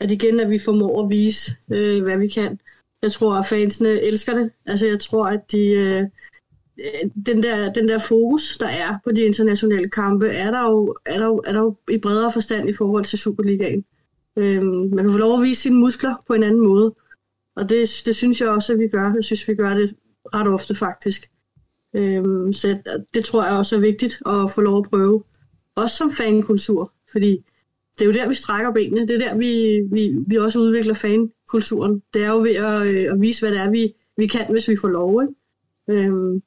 at 0.00 0.10
igen, 0.10 0.40
at 0.40 0.50
vi 0.50 0.58
formår 0.58 1.04
at 1.04 1.10
vise, 1.10 1.52
øh, 1.72 2.02
hvad 2.02 2.18
vi 2.18 2.28
kan. 2.28 2.60
Jeg 3.02 3.12
tror, 3.12 3.34
at 3.34 3.46
fansene 3.46 3.88
elsker 3.88 4.34
det. 4.34 4.50
Altså, 4.66 4.86
jeg 4.86 5.00
tror, 5.00 5.26
at 5.26 5.52
de, 5.52 5.68
øh, 5.68 6.02
den, 7.26 7.42
der, 7.42 7.72
den 7.72 7.88
der 7.88 7.98
fokus, 7.98 8.58
der 8.58 8.68
er 8.68 8.98
på 9.04 9.12
de 9.12 9.22
internationale 9.22 9.90
kampe, 9.90 10.28
er 10.28 10.50
der 10.50 10.62
jo, 10.62 10.96
er 11.06 11.18
der 11.18 11.26
jo, 11.26 11.42
er 11.46 11.52
der 11.52 11.60
jo 11.60 11.76
i 11.90 11.98
bredere 11.98 12.32
forstand 12.32 12.68
i 12.68 12.72
forhold 12.72 13.04
til 13.04 13.18
Superligaen. 13.18 13.84
Øh, 14.36 14.62
man 14.64 15.04
kan 15.04 15.12
få 15.12 15.18
lov 15.18 15.38
at 15.38 15.42
vise 15.42 15.62
sine 15.62 15.76
muskler 15.76 16.14
på 16.26 16.34
en 16.34 16.42
anden 16.42 16.66
måde. 16.66 16.94
Og 17.56 17.68
det, 17.68 18.02
det 18.06 18.16
synes 18.16 18.40
jeg 18.40 18.48
også, 18.48 18.72
at 18.72 18.78
vi 18.78 18.88
gør. 18.88 19.14
Jeg 19.14 19.24
synes, 19.24 19.48
vi 19.48 19.54
gør 19.54 19.74
det 19.74 19.96
ret 20.34 20.48
ofte 20.48 20.74
faktisk. 20.74 21.30
Øhm, 21.94 22.52
så 22.52 22.78
det 23.14 23.24
tror 23.24 23.44
jeg 23.44 23.52
også 23.58 23.76
er 23.76 23.80
vigtigt 23.80 24.22
at 24.26 24.50
få 24.54 24.60
lov 24.60 24.78
at 24.78 24.90
prøve. 24.90 25.24
Også 25.74 25.96
som 25.96 26.10
fankultur, 26.10 26.92
fordi 27.12 27.38
det 27.98 28.02
er 28.02 28.06
jo 28.06 28.12
der, 28.12 28.28
vi 28.28 28.34
strækker 28.34 28.72
benene. 28.72 29.08
Det 29.08 29.22
er 29.22 29.28
der, 29.28 29.36
vi, 29.36 29.80
vi, 29.92 30.14
vi 30.26 30.36
også 30.36 30.58
udvikler 30.58 30.94
fankulturen. 30.94 32.02
Det 32.14 32.24
er 32.24 32.28
jo 32.28 32.38
ved 32.38 32.54
at, 32.54 32.86
øh, 32.86 33.12
at 33.12 33.20
vise, 33.20 33.40
hvad 33.42 33.52
det 33.52 33.60
er, 33.60 33.70
vi, 33.70 33.94
vi 34.16 34.26
kan, 34.26 34.46
hvis 34.50 34.68
vi 34.68 34.76
får 34.80 34.88
lov. 34.88 35.22
Ikke? 35.22 36.02
Øhm, 36.02 36.42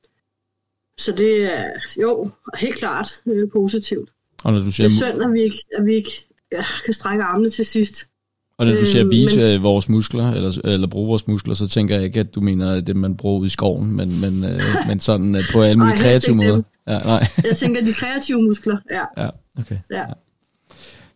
så 0.97 1.11
det 1.11 1.43
er 1.43 1.71
jo 2.01 2.29
helt 2.59 2.75
klart 2.75 3.21
øh, 3.25 3.49
positivt. 3.51 4.09
Og 4.43 4.53
når 4.53 4.59
du 4.59 4.71
siger, 4.71 4.87
det 4.87 5.01
er 5.01 5.11
synd, 5.11 5.23
at 5.23 5.33
vi 5.33 5.41
ikke, 5.41 5.57
at 5.77 5.85
vi 5.85 5.95
ikke 5.95 6.11
ja, 6.51 6.63
kan 6.85 6.93
strække 6.93 7.23
armene 7.23 7.49
til 7.49 7.65
sidst. 7.65 8.09
Og 8.57 8.65
når 8.65 8.73
du 8.73 8.85
siger 8.85 9.03
øhm, 9.03 9.11
vise 9.11 9.37
men, 9.37 9.63
vores 9.63 9.89
muskler, 9.89 10.31
eller, 10.31 10.59
eller 10.63 10.87
bruge 10.87 11.07
vores 11.07 11.27
muskler, 11.27 11.53
så 11.53 11.67
tænker 11.67 11.95
jeg 11.95 12.03
ikke, 12.03 12.19
at 12.19 12.35
du 12.35 12.41
mener 12.41 12.81
det, 12.81 12.95
man 12.95 13.17
bruger 13.17 13.39
ude 13.39 13.45
i 13.45 13.49
skoven, 13.49 13.95
men, 13.95 14.11
men, 14.21 14.43
øh, 14.51 14.61
men 14.87 14.99
sådan 14.99 15.35
øh, 15.35 15.41
på 15.53 15.61
alle 15.61 15.79
mulige 15.79 15.95
nej, 15.95 16.03
kreative 16.03 16.35
måder. 16.35 16.61
Ja, 16.87 16.99
nej. 16.99 17.27
jeg 17.49 17.57
tænker 17.57 17.81
de 17.81 17.93
kreative 17.93 18.41
muskler, 18.41 18.77
ja. 18.91 19.23
Ja, 19.23 19.29
okay. 19.59 19.77
Ja. 19.91 19.99
ja. 19.99 20.05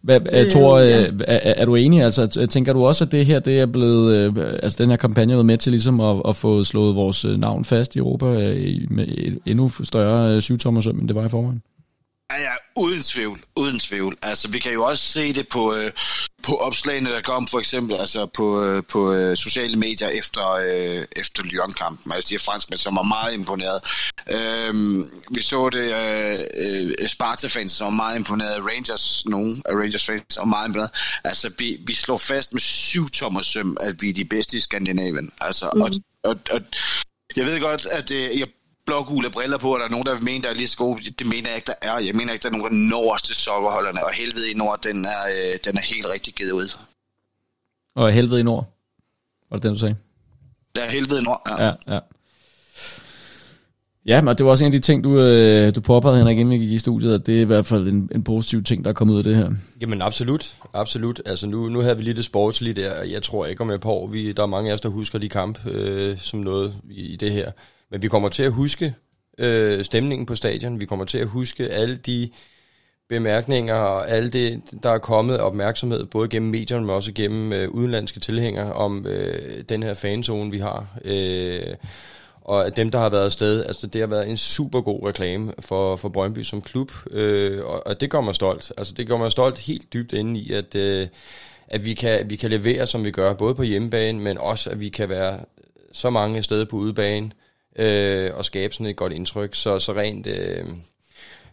Hvad, 0.01 0.19
øh, 0.33 0.49
Thor, 0.51 0.79
ja. 0.79 1.05
er, 1.27 1.53
er 1.55 1.65
du 1.65 1.75
enig? 1.75 2.03
Altså, 2.03 2.47
tænker 2.49 2.73
du 2.73 2.85
også, 2.85 3.03
at 3.03 3.11
det 3.11 3.25
her 3.25 3.39
det 3.39 3.59
er 3.59 3.65
blevet, 3.65 4.15
øh, 4.15 4.33
altså 4.63 4.83
den 4.83 4.89
her 4.89 4.97
kampagne 4.97 5.33
er 5.33 5.43
med 5.43 5.57
til 5.57 5.71
ligesom 5.71 5.99
at, 5.99 6.21
at 6.27 6.35
få 6.35 6.63
slået 6.63 6.95
vores 6.95 7.25
øh, 7.25 7.39
navn 7.39 7.65
fast 7.65 7.95
i 7.95 7.99
Europa 7.99 8.25
med 8.89 9.37
endnu 9.45 9.69
større 9.69 10.41
syvtommersøm, 10.41 10.99
end 10.99 11.07
det 11.07 11.15
var 11.15 11.25
i 11.25 11.29
forvejen? 11.29 11.61
Ja, 12.31 12.41
ja, 12.41 12.53
uden 12.75 13.01
tvivl, 13.01 13.43
uden 13.55 13.79
tvivl. 13.79 14.17
Altså, 14.21 14.47
vi 14.47 14.59
kan 14.59 14.73
jo 14.73 14.83
også 14.83 15.03
se 15.03 15.33
det 15.33 15.47
på, 15.47 15.75
øh, 15.75 15.91
på 16.43 16.55
opslagene, 16.55 17.09
der 17.09 17.21
kom 17.21 17.47
for 17.47 17.59
eksempel 17.59 17.95
altså 17.95 18.25
på, 18.25 18.63
øh, 18.63 18.83
på 18.89 19.13
øh, 19.13 19.37
sociale 19.37 19.75
medier 19.77 20.07
efter, 20.07 20.49
øh, 20.51 21.05
efter 21.15 21.43
Lyon-kampen. 21.43 22.11
Altså, 22.11 22.29
de 22.29 22.33
her 22.33 22.39
franskmænd, 22.39 22.79
som 22.79 22.95
var 22.95 23.01
meget 23.01 23.33
imponeret. 23.33 23.81
Øh, 24.29 24.97
vi 25.31 25.41
så 25.41 25.69
det 25.69 25.95
øh, 25.95 26.39
øh, 26.99 27.07
Sparta-fans, 27.07 27.71
som 27.71 27.85
var 27.85 28.03
meget 28.03 28.17
imponeret. 28.17 28.65
Rangers, 28.65 29.25
nogle 29.25 29.55
af 29.65 29.73
Rangers-fans, 29.73 30.23
som 30.29 30.41
var 30.41 30.49
meget 30.49 30.67
imponeret. 30.67 30.91
Altså, 31.23 31.51
vi, 31.57 31.77
vi 31.87 31.93
slår 31.93 32.17
fast 32.17 32.53
med 32.53 32.61
syv 32.61 33.09
tommer 33.09 33.41
søm, 33.41 33.77
at 33.81 34.01
vi 34.01 34.09
er 34.09 34.13
de 34.13 34.25
bedste 34.25 34.57
i 34.57 34.59
Skandinavien. 34.59 35.31
Altså, 35.41 35.69
mm. 35.75 35.81
og, 35.81 35.91
og, 36.23 36.39
og 36.51 36.61
jeg 37.35 37.45
ved 37.45 37.59
godt, 37.59 37.85
at 37.85 38.11
øh, 38.11 38.39
jeg 38.39 38.47
blågule 38.85 39.29
briller 39.29 39.57
på, 39.57 39.73
og 39.73 39.79
der 39.79 39.85
er 39.85 39.89
nogen, 39.89 40.05
der 40.05 40.21
mener, 40.21 40.41
der 40.41 40.49
er 40.49 40.53
lige 40.53 40.67
så 40.67 40.77
gode. 40.77 41.11
Det 41.19 41.27
mener 41.27 41.49
jeg 41.49 41.55
ikke, 41.55 41.67
der 41.67 41.73
er. 41.89 41.99
Jeg 41.99 42.15
mener 42.15 42.33
ikke, 42.33 42.43
der 42.43 42.49
er 42.49 42.57
nogen, 42.57 42.73
der 42.73 42.89
når 42.89 43.13
os 43.13 43.21
til 43.21 43.35
sokkerholderne, 43.35 44.05
og 44.05 44.11
helvede 44.13 44.51
i 44.51 44.53
nord, 44.53 44.79
den 44.83 45.05
er, 45.05 45.21
øh, 45.35 45.59
den 45.65 45.77
er 45.77 45.81
helt 45.81 46.09
rigtig 46.09 46.33
givet 46.33 46.51
ud. 46.51 46.75
Og 47.95 48.11
helvede 48.11 48.39
i 48.39 48.43
nord? 48.43 48.77
Var 49.49 49.57
det 49.57 49.63
den, 49.63 49.73
du 49.73 49.79
sagde? 49.79 49.95
Ja, 50.75 50.89
helvede 50.89 51.19
i 51.19 51.23
nord, 51.23 51.41
ja. 51.49 51.65
Ja, 51.65 51.73
ja. 51.87 51.99
Ja, 54.05 54.21
men 54.21 54.35
det 54.37 54.45
var 54.45 54.51
også 54.51 54.65
en 54.65 54.73
af 54.73 54.79
de 54.79 54.85
ting, 54.85 55.03
du, 55.03 55.19
øh, 55.19 55.75
du 55.75 55.81
påpegede, 55.81 56.17
Henrik, 56.17 56.37
inden 56.37 56.59
vi 56.59 56.65
gik 56.65 56.71
i 56.71 56.77
studiet, 56.77 57.13
at 57.13 57.25
det 57.25 57.37
er 57.37 57.41
i 57.41 57.45
hvert 57.45 57.65
fald 57.65 57.87
en, 57.87 58.09
en 58.15 58.23
positiv 58.23 58.63
ting, 58.63 58.83
der 58.83 58.89
er 58.89 58.93
kommet 58.93 59.13
ud 59.13 59.17
af 59.17 59.23
det 59.23 59.35
her. 59.35 59.51
Jamen 59.81 60.01
absolut, 60.01 60.55
absolut. 60.73 61.21
Altså 61.25 61.47
nu, 61.47 61.69
nu 61.69 61.79
havde 61.79 61.97
vi 61.97 62.03
lige 62.03 62.13
det 62.13 62.25
sportslige 62.25 62.73
der, 62.73 63.03
jeg 63.03 63.23
tror 63.23 63.45
ikke 63.45 63.61
om 63.61 63.69
et 63.69 63.81
par 63.81 63.89
år, 63.89 64.07
vi, 64.07 64.31
der 64.31 64.43
er 64.43 64.47
mange 64.47 64.69
af 64.69 64.73
os, 64.73 64.81
der 64.81 64.89
husker 64.89 65.19
de 65.19 65.29
kamp 65.29 65.65
øh, 65.65 66.17
som 66.17 66.39
noget 66.39 66.73
i, 66.89 67.01
i 67.01 67.15
det 67.15 67.31
her. 67.31 67.51
Men 67.91 68.01
vi 68.01 68.07
kommer 68.07 68.29
til 68.29 68.43
at 68.43 68.51
huske 68.51 68.95
øh, 69.37 69.83
stemningen 69.83 70.25
på 70.25 70.35
stadion. 70.35 70.79
Vi 70.79 70.85
kommer 70.85 71.05
til 71.05 71.17
at 71.17 71.27
huske 71.27 71.69
alle 71.69 71.95
de 71.95 72.29
bemærkninger 73.09 73.75
og 73.75 74.09
alle 74.09 74.29
det, 74.29 74.61
der 74.83 74.89
er 74.89 74.97
kommet 74.97 75.39
opmærksomhed, 75.39 76.05
både 76.05 76.29
gennem 76.29 76.51
medierne, 76.51 76.85
men 76.85 76.95
også 76.95 77.11
gennem 77.13 77.53
øh, 77.53 77.69
udenlandske 77.69 78.19
tilhængere, 78.19 78.73
om 78.73 79.05
øh, 79.07 79.63
den 79.69 79.83
her 79.83 79.93
fanzone, 79.93 80.51
vi 80.51 80.59
har. 80.59 80.87
Øh, 81.05 81.75
og 82.41 82.75
dem, 82.75 82.91
der 82.91 82.99
har 82.99 83.09
været 83.09 83.25
afsted, 83.25 83.65
altså 83.65 83.87
det 83.87 84.01
har 84.01 84.07
været 84.07 84.29
en 84.29 84.37
super 84.37 84.81
god 84.81 85.07
reklame 85.07 85.53
for, 85.59 85.95
for 85.95 86.09
Brøndby 86.09 86.43
som 86.43 86.61
klub, 86.61 86.91
øh, 87.11 87.65
og, 87.65 87.87
og 87.87 88.01
det 88.01 88.09
gør 88.09 88.21
mig 88.21 88.35
stolt. 88.35 88.71
Altså 88.77 88.93
det 88.93 89.07
gør 89.07 89.17
mig 89.17 89.31
stolt 89.31 89.59
helt 89.59 89.93
dybt 89.93 90.13
inde 90.13 90.39
i, 90.39 90.53
at, 90.53 90.75
øh, 90.75 91.07
at 91.67 91.85
vi, 91.85 91.93
kan, 91.93 92.29
vi 92.29 92.35
kan 92.35 92.49
levere, 92.49 92.87
som 92.87 93.05
vi 93.05 93.11
gør, 93.11 93.33
både 93.33 93.55
på 93.55 93.63
hjemmebane, 93.63 94.19
men 94.19 94.37
også, 94.37 94.69
at 94.69 94.79
vi 94.79 94.89
kan 94.89 95.09
være 95.09 95.39
så 95.91 96.09
mange 96.09 96.43
steder 96.43 96.65
på 96.65 96.75
udebane, 96.75 97.31
øh, 97.79 98.29
og 98.37 98.45
skabe 98.45 98.73
sådan 98.73 98.85
et 98.85 98.95
godt 98.95 99.13
indtryk. 99.13 99.55
Så, 99.55 99.79
så 99.79 99.93
rent 99.93 100.27
øh, 100.27 100.65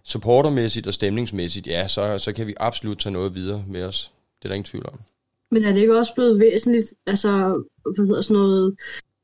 supportermæssigt 0.05 0.87
og 0.87 0.95
stemningsmæssigt, 0.95 1.67
ja, 1.67 1.89
så, 1.89 2.19
så 2.19 2.33
kan 2.33 2.47
vi 2.47 2.55
absolut 2.61 2.99
tage 2.99 3.13
noget 3.13 3.35
videre 3.35 3.65
med 3.69 3.85
os. 3.85 4.13
Det 4.39 4.45
er 4.45 4.49
der 4.49 4.55
ingen 4.55 4.71
tvivl 4.71 4.87
om. 4.93 5.01
Men 5.51 5.65
er 5.65 5.73
det 5.73 5.81
ikke 5.81 5.99
også 5.99 6.15
blevet 6.15 6.41
væsentligt, 6.41 6.93
altså, 7.07 7.63
hvad 7.97 8.07
hedder 8.07 8.21
sådan 8.21 8.43
noget, 8.43 8.77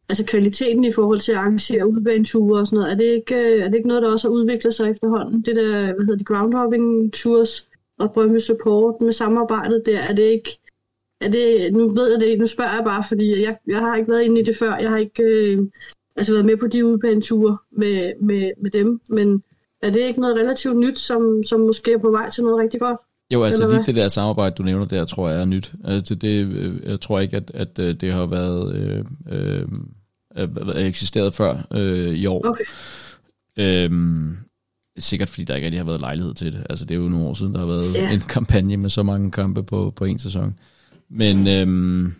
altså 0.08 0.24
kvaliteten 0.24 0.84
i 0.84 0.92
forhold 0.92 1.20
til 1.20 1.32
at 1.32 1.38
arrangere 1.38 1.88
udbaneture 1.88 2.60
og 2.60 2.66
sådan 2.66 2.76
noget, 2.76 2.92
er 2.92 2.96
det 2.96 3.04
ikke, 3.04 3.60
er 3.60 3.68
det 3.68 3.74
ikke 3.74 3.88
noget, 3.88 4.02
der 4.02 4.12
også 4.12 4.28
har 4.28 4.32
udviklet 4.32 4.74
sig 4.74 4.90
efterhånden? 4.90 5.42
Det 5.42 5.56
der, 5.56 5.70
hvad 5.70 6.04
hedder 6.04 6.16
det, 6.16 6.26
groundhopping 6.26 7.12
tours 7.12 7.68
og 7.98 8.12
Brøndby 8.12 8.38
Support 8.38 9.00
med 9.00 9.12
samarbejdet 9.12 9.82
der, 9.86 9.98
er 9.98 10.14
det 10.14 10.22
ikke, 10.22 10.58
er 11.20 11.30
det, 11.30 11.72
nu 11.72 11.88
ved 11.88 12.10
jeg 12.10 12.20
det 12.20 12.38
nu 12.38 12.46
spørger 12.46 12.74
jeg 12.74 12.84
bare, 12.84 13.04
fordi 13.08 13.42
jeg, 13.42 13.56
jeg 13.66 13.78
har 13.78 13.96
ikke 13.96 14.10
været 14.10 14.24
inde 14.24 14.40
i 14.40 14.44
det 14.44 14.56
før, 14.56 14.76
jeg 14.76 14.90
har 14.90 14.98
ikke 14.98 15.22
øh, 15.22 15.58
altså 16.16 16.32
været 16.32 16.44
med 16.46 16.56
på 16.56 16.66
de 16.66 16.86
udbaneture 16.86 17.58
med, 17.72 18.12
med, 18.22 18.50
med 18.62 18.70
dem, 18.70 19.00
men 19.10 19.42
er 19.82 19.90
det 19.90 20.00
ikke 20.00 20.20
noget 20.20 20.36
relativt 20.36 20.76
nyt, 20.76 20.98
som, 20.98 21.42
som 21.46 21.60
måske 21.60 21.92
er 21.92 21.98
på 21.98 22.10
vej 22.10 22.30
til 22.30 22.44
noget 22.44 22.58
rigtig 22.58 22.80
godt? 22.80 22.98
Jo, 23.32 23.42
altså 23.42 23.68
lige 23.68 23.82
det 23.86 23.94
der 23.94 24.08
samarbejde, 24.08 24.54
du 24.58 24.62
nævner 24.62 24.84
der, 24.84 25.04
tror 25.04 25.28
jeg 25.28 25.40
er 25.40 25.44
nyt. 25.44 25.72
Altså 25.84 26.14
det, 26.14 26.46
øh, 26.46 26.90
jeg 26.90 27.00
tror 27.00 27.20
ikke, 27.20 27.36
at, 27.36 27.50
at 27.54 27.78
øh, 27.78 27.94
det 27.94 28.12
har 28.12 28.26
været 28.26 28.74
øh, 28.76 29.04
øh, 29.30 29.68
øh, 30.36 30.86
eksisteret 30.86 31.34
før 31.34 31.66
øh, 31.72 32.14
i 32.14 32.26
år. 32.26 32.46
Okay. 32.46 32.64
Øhm, 33.58 34.36
sikkert 34.98 35.28
fordi 35.28 35.44
der 35.44 35.54
ikke 35.54 35.66
rigtig 35.66 35.80
har 35.80 35.84
været 35.84 36.00
lejlighed 36.00 36.34
til 36.34 36.52
det. 36.52 36.66
Altså 36.70 36.84
det 36.84 36.94
er 36.94 36.98
jo 36.98 37.08
nogle 37.08 37.26
år 37.26 37.34
siden, 37.34 37.52
der 37.54 37.58
har 37.60 37.66
været 37.66 37.94
Ja. 37.94 38.12
en 38.12 38.20
kampagne 38.20 38.76
med 38.76 38.90
så 38.90 39.02
mange 39.02 39.30
kampe 39.30 39.62
på, 39.62 39.92
på 39.96 40.04
en 40.04 40.18
sæson. 40.18 40.58
Men, 41.10 41.48
øhm, 41.48 42.14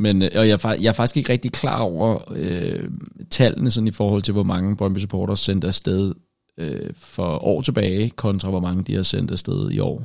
men 0.00 0.22
øh, 0.22 0.30
og 0.34 0.48
jeg, 0.48 0.58
er, 0.64 0.76
jeg 0.80 0.88
er 0.88 0.92
faktisk 0.92 1.16
ikke 1.16 1.32
rigtig 1.32 1.52
klar 1.52 1.80
over 1.80 2.32
øh, 2.36 2.88
tallene 3.30 3.70
sådan 3.70 3.88
i 3.88 3.92
forhold 3.92 4.22
til, 4.22 4.32
hvor 4.32 4.42
mange 4.42 4.76
Brøndby 4.76 4.98
supporters 4.98 5.40
sendte 5.40 5.66
afsted 5.66 6.14
øh, 6.58 6.90
for 6.96 7.44
år 7.44 7.60
tilbage, 7.60 8.10
kontra 8.10 8.50
hvor 8.50 8.60
mange 8.60 8.84
de 8.84 8.94
har 8.94 9.02
sendt 9.02 9.30
afsted 9.30 9.70
i 9.70 9.78
år. 9.78 10.04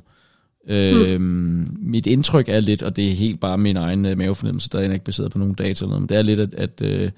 Øhm, 0.67 1.77
Mit 1.79 2.07
indtryk 2.07 2.49
er 2.49 2.59
lidt, 2.59 2.83
og 2.83 2.95
det 2.95 3.07
er 3.07 3.13
helt 3.13 3.39
bare 3.39 3.57
min 3.57 3.77
egen 3.77 4.05
øh, 4.05 4.17
mavefornemmelse, 4.17 4.69
der 4.69 4.79
er 4.79 4.93
ikke 4.93 5.05
baseret 5.05 5.31
på 5.31 5.37
nogen 5.37 5.53
data 5.53 5.85
eller 5.85 5.87
noget, 5.87 6.01
men 6.01 6.09
det 6.09 6.17
er 6.17 6.21
lidt, 6.21 6.39
at, 6.39 6.53
at, 6.53 6.81
øh, 6.81 7.11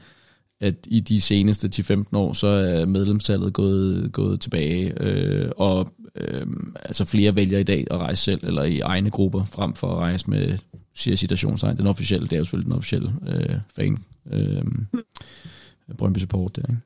at 0.62 0.76
i 0.88 1.00
de 1.00 1.22
seneste 1.22 1.70
10-15 1.76 2.04
år, 2.14 2.34
så 2.34 2.48
er 2.48 2.86
medlemstallet 2.86 3.54
gået, 3.54 4.12
gået 4.12 4.42
tilbage, 4.42 4.94
øh, 5.04 5.52
og 5.58 5.88
øh, 6.16 6.48
altså 6.76 7.06
flere 7.06 7.36
vælger 7.36 7.60
i 7.60 7.64
dag 7.64 7.88
at 7.92 7.98
rejse 7.98 8.24
selv, 8.24 8.40
eller 8.44 8.64
i 8.64 8.80
egne 8.80 9.10
grupper, 9.10 9.46
frem 9.46 9.74
for 9.74 9.88
at 9.88 9.98
rejse 9.98 10.30
med, 10.30 10.58
siger 10.98 11.18
citationstegn, 11.18 11.78
den 11.78 11.88
officielle, 11.88 12.28
det 12.28 12.34
er 12.34 12.38
jo 12.38 12.44
selvfølgelig 12.44 12.72
den 12.72 12.78
officielle 12.78 13.14
øh, 13.28 13.56
fan, 13.76 14.04
øh, 14.32 14.64
Brøndby 15.98 16.18
Support 16.18 16.56
der, 16.56 16.62
ikke? 16.62 16.82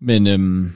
Men 0.00 0.26
øhm, 0.26 0.72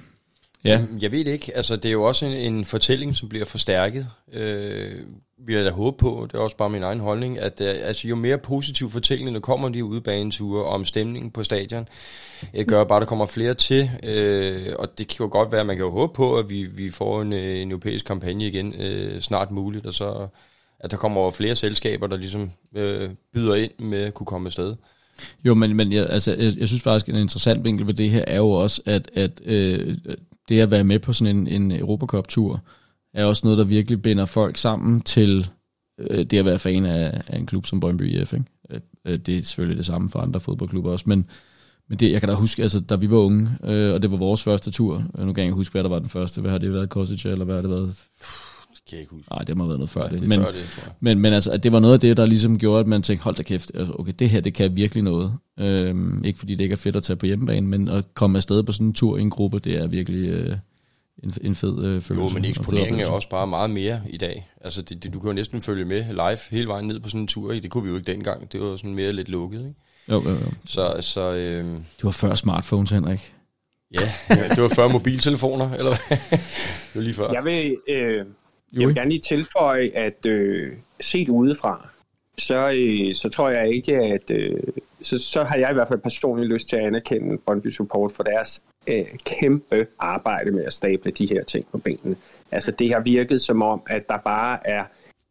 ja, 0.65 0.83
Jeg 1.01 1.13
ved 1.13 1.25
det 1.25 1.33
ikke. 1.33 1.57
Altså, 1.57 1.77
det 1.77 1.85
er 1.85 1.93
jo 1.93 2.03
også 2.03 2.27
en, 2.27 2.33
en 2.33 2.65
fortælling, 2.65 3.17
som 3.17 3.29
bliver 3.29 3.45
forstærket. 3.45 4.09
Øh, 4.33 5.03
vi 5.39 5.55
har 5.55 5.63
da 5.63 5.71
håbet 5.71 5.99
på, 5.99 6.29
det 6.33 6.39
er 6.39 6.43
også 6.43 6.57
bare 6.57 6.71
min 6.71 6.83
egen 6.83 7.01
holdning, 7.01 7.39
at 7.39 7.61
øh, 7.61 7.75
altså, 7.83 8.09
jo 8.09 8.15
mere 8.15 8.39
positiv 8.39 8.91
fortælling, 8.91 9.35
der 9.35 9.41
kommer 9.41 9.69
de 9.69 9.85
udebaneture 9.85 10.65
om 10.65 10.85
stemningen 10.85 11.31
på 11.31 11.43
stadion, 11.43 11.89
øh, 12.55 12.67
gør 12.67 12.85
bare, 12.85 12.97
at 12.97 13.01
der 13.01 13.07
kommer 13.07 13.27
flere 13.27 13.55
til. 13.55 13.91
Øh, 14.03 14.73
og 14.79 14.99
det 14.99 15.09
kan 15.09 15.17
jo 15.21 15.29
godt 15.33 15.53
være, 15.53 15.61
at 15.61 15.67
man 15.67 15.77
kan 15.77 15.85
jo 15.85 15.91
håbe 15.91 16.13
på, 16.13 16.39
at 16.39 16.51
vi, 16.51 16.63
vi 16.63 16.91
får 16.91 17.23
en, 17.23 17.33
øh, 17.33 17.59
en 17.59 17.71
europæisk 17.71 18.05
kampagne 18.05 18.47
igen 18.47 18.75
øh, 18.81 19.21
snart 19.21 19.51
muligt, 19.51 19.87
og 19.87 19.93
så 19.93 20.29
at 20.81 20.91
der 20.91 20.97
kommer 20.97 21.31
flere 21.31 21.57
selskaber, 21.57 22.07
der 22.07 22.17
ligesom 22.17 22.51
øh, 22.77 23.11
byder 23.35 23.55
ind 23.55 23.73
med 23.79 23.99
at 23.99 24.15
kunne 24.15 24.27
komme 24.27 24.47
afsted. 24.47 24.75
Jo, 25.45 25.55
men, 25.55 25.77
men 25.77 25.93
jeg, 25.93 26.07
altså, 26.11 26.35
jeg, 26.35 26.53
jeg 26.59 26.69
synes 26.69 26.83
faktisk, 26.83 27.09
en 27.09 27.17
interessant 27.17 27.65
vinkel 27.65 27.87
ved 27.87 27.95
det 27.95 28.11
her 28.11 28.25
er 28.27 28.37
jo 28.37 28.51
også, 28.51 28.83
at, 28.85 29.11
at 29.15 29.41
øh, 29.45 29.97
det 30.49 30.61
at 30.61 30.71
være 30.71 30.85
med 30.85 30.99
på 30.99 31.13
sådan 31.13 31.37
en, 31.37 31.49
en 31.49 31.73
Europacup-tur, 31.73 32.61
er 33.15 33.25
også 33.25 33.41
noget, 33.45 33.59
der 33.59 33.65
virkelig 33.65 34.03
binder 34.03 34.25
folk 34.25 34.57
sammen 34.57 35.01
til 35.01 35.49
øh, 35.99 36.25
det 36.25 36.39
at 36.39 36.45
være 36.45 36.59
fan 36.59 36.85
af, 36.85 37.23
af 37.27 37.39
en 37.39 37.47
klub 37.47 37.67
som 37.67 37.81
Brøndby 37.81 38.21
IF. 38.21 38.33
Ikke? 38.33 38.45
Øh, 38.71 38.81
øh, 39.05 39.19
det 39.19 39.37
er 39.37 39.43
selvfølgelig 39.43 39.77
det 39.77 39.87
samme 39.87 40.09
for 40.09 40.19
andre 40.19 40.41
fodboldklubber 40.41 40.91
også, 40.91 41.05
men, 41.09 41.27
men 41.89 41.99
det, 41.99 42.13
jeg 42.13 42.21
kan 42.21 42.29
da 42.29 42.35
huske, 42.35 42.63
altså, 42.63 42.81
da 42.81 42.97
vi 42.97 43.11
var 43.11 43.17
unge, 43.17 43.49
øh, 43.65 43.95
og 43.95 44.03
det 44.03 44.11
var 44.11 44.17
vores 44.17 44.43
første 44.43 44.71
tur, 44.71 45.05
øh, 45.19 45.27
nu 45.27 45.33
kan 45.33 45.43
jeg 45.43 45.47
ikke 45.47 45.55
huske, 45.55 45.73
hvad 45.73 45.83
der 45.83 45.89
var 45.89 45.99
den 45.99 46.09
første, 46.09 46.41
hvad 46.41 46.51
har 46.51 46.59
det 46.59 46.73
været, 46.73 46.91
Kosic, 46.91 47.27
eller 47.27 47.45
hvad 47.45 47.55
har 47.55 47.63
det 47.63 47.71
været? 47.71 48.05
Det 48.87 48.91
kan 48.91 48.97
jeg 48.97 49.01
ikke 49.01 49.15
huske. 49.15 49.33
Nej, 49.33 49.43
det 49.45 49.57
må 49.57 49.65
have 49.65 49.69
været 49.69 49.79
noget 49.79 49.91
før 49.91 50.01
Nej, 50.01 50.09
det. 50.11 50.21
det 50.21 50.29
Men, 50.29 50.41
før 50.41 50.47
det, 50.53 50.65
tror 50.75 50.83
jeg. 50.85 50.93
men, 51.01 51.19
men 51.19 51.33
altså, 51.33 51.51
at 51.51 51.63
det 51.63 51.73
var 51.73 51.81
noget 51.81 51.95
af 51.95 52.01
det, 52.01 52.17
der 52.17 52.27
ligesom 52.27 52.59
gjorde, 52.59 52.81
at 52.81 52.87
man 52.87 53.03
tænkte, 53.03 53.25
hold 53.25 53.35
da 53.35 53.43
kæft, 53.43 53.71
altså, 53.75 53.93
okay, 53.99 54.13
det 54.19 54.31
her, 54.31 54.41
det 54.41 54.55
kan 54.55 54.77
virkelig 54.77 55.03
noget. 55.03 55.33
Øhm, 55.59 56.25
ikke 56.25 56.39
fordi 56.39 56.55
det 56.55 56.65
ikke 56.65 56.73
er 56.73 56.77
fedt 56.77 56.97
at 56.97 57.03
tage 57.03 57.17
på 57.17 57.27
hjemmebane, 57.27 57.67
men 57.67 57.89
at 57.89 58.05
komme 58.15 58.39
afsted 58.39 58.63
på 58.63 58.73
sådan 58.73 58.87
en 58.87 58.93
tur 58.93 59.17
i 59.19 59.21
en 59.21 59.31
gruppe, 59.31 59.59
det 59.59 59.75
er 59.77 59.87
virkelig 59.87 60.29
øh, 60.31 60.57
en, 61.23 61.33
en 61.41 61.55
fed 61.55 61.85
øh, 61.85 62.01
følelse. 62.03 62.15
Jo, 62.15 62.29
men 62.29 62.45
eksponeringen 62.45 63.01
er 63.01 63.07
også 63.11 63.29
bare 63.29 63.47
meget 63.47 63.71
mere 63.71 64.01
i 64.09 64.17
dag. 64.17 64.49
Altså, 64.61 64.83
det, 64.83 65.03
det, 65.05 65.13
du 65.13 65.21
kan 65.21 65.29
jo 65.29 65.35
næsten 65.35 65.63
følge 65.63 65.85
med 65.85 66.05
live 66.05 66.39
hele 66.51 66.69
vejen 66.69 66.87
ned 66.87 67.01
på 67.01 67.09
sådan 67.09 67.21
en 67.21 67.27
tur. 67.27 67.53
i. 67.53 67.61
Det 67.61 67.71
kunne 67.71 67.85
vi 67.85 67.91
jo 67.91 67.97
ikke 67.97 68.13
dengang. 68.13 68.53
Det 68.53 68.61
var 68.61 68.77
sådan 68.77 68.95
mere 68.95 69.13
lidt 69.13 69.29
lukket, 69.29 69.59
ikke? 69.61 69.75
Jo, 70.09 70.23
jo, 70.23 70.31
jo. 70.31 70.53
Så, 70.67 70.97
så 71.01 71.33
øh, 71.35 71.65
Det 71.75 72.05
var 72.05 72.11
før 72.11 72.35
smartphones, 72.35 72.91
Henrik. 72.91 73.35
ja, 73.95 74.13
det 74.55 74.63
var 74.63 74.69
før 74.69 74.89
mobiltelefoner, 74.89 75.71
eller 75.73 75.91
hvad? 75.91 76.19
det 76.29 76.95
var 76.95 77.01
lige 77.03 77.15
før. 77.15 77.33
Jeg 77.33 77.45
vil, 77.45 77.77
øh, 77.89 78.25
Jo, 78.73 78.81
jeg 78.81 78.87
vil 78.87 78.89
ikke? 78.89 78.99
gerne 78.99 79.11
lige 79.11 79.21
tilføje, 79.21 79.91
at 79.95 80.27
øh, 80.27 80.73
set 81.01 81.29
udefra, 81.29 81.89
så, 82.39 82.73
øh, 82.77 83.15
så 83.15 83.29
tror 83.29 83.49
jeg 83.49 83.75
ikke, 83.75 83.97
at... 83.97 84.31
Øh, 84.31 84.61
så, 85.03 85.19
så 85.19 85.45
har 85.45 85.57
jeg 85.57 85.71
i 85.71 85.75
hvert 85.75 85.89
fald 85.89 85.99
personligt 85.99 86.53
lyst 86.53 86.69
til 86.69 86.77
at 86.77 86.87
anerkende 86.87 87.39
Brøndby 87.39 87.71
Support 87.71 88.13
for 88.13 88.23
deres 88.23 88.63
øh, 88.87 89.05
kæmpe 89.25 89.87
arbejde 89.99 90.51
med 90.51 90.65
at 90.65 90.73
stable 90.73 91.11
de 91.11 91.27
her 91.27 91.45
ting 91.45 91.67
på 91.73 91.79
benene. 91.79 92.17
Altså 92.51 92.73
det 92.73 92.93
har 92.93 93.01
virket 93.01 93.41
som 93.41 93.63
om, 93.63 93.83
at 93.87 94.09
der 94.09 94.19
bare 94.25 94.59
er, 94.69 94.85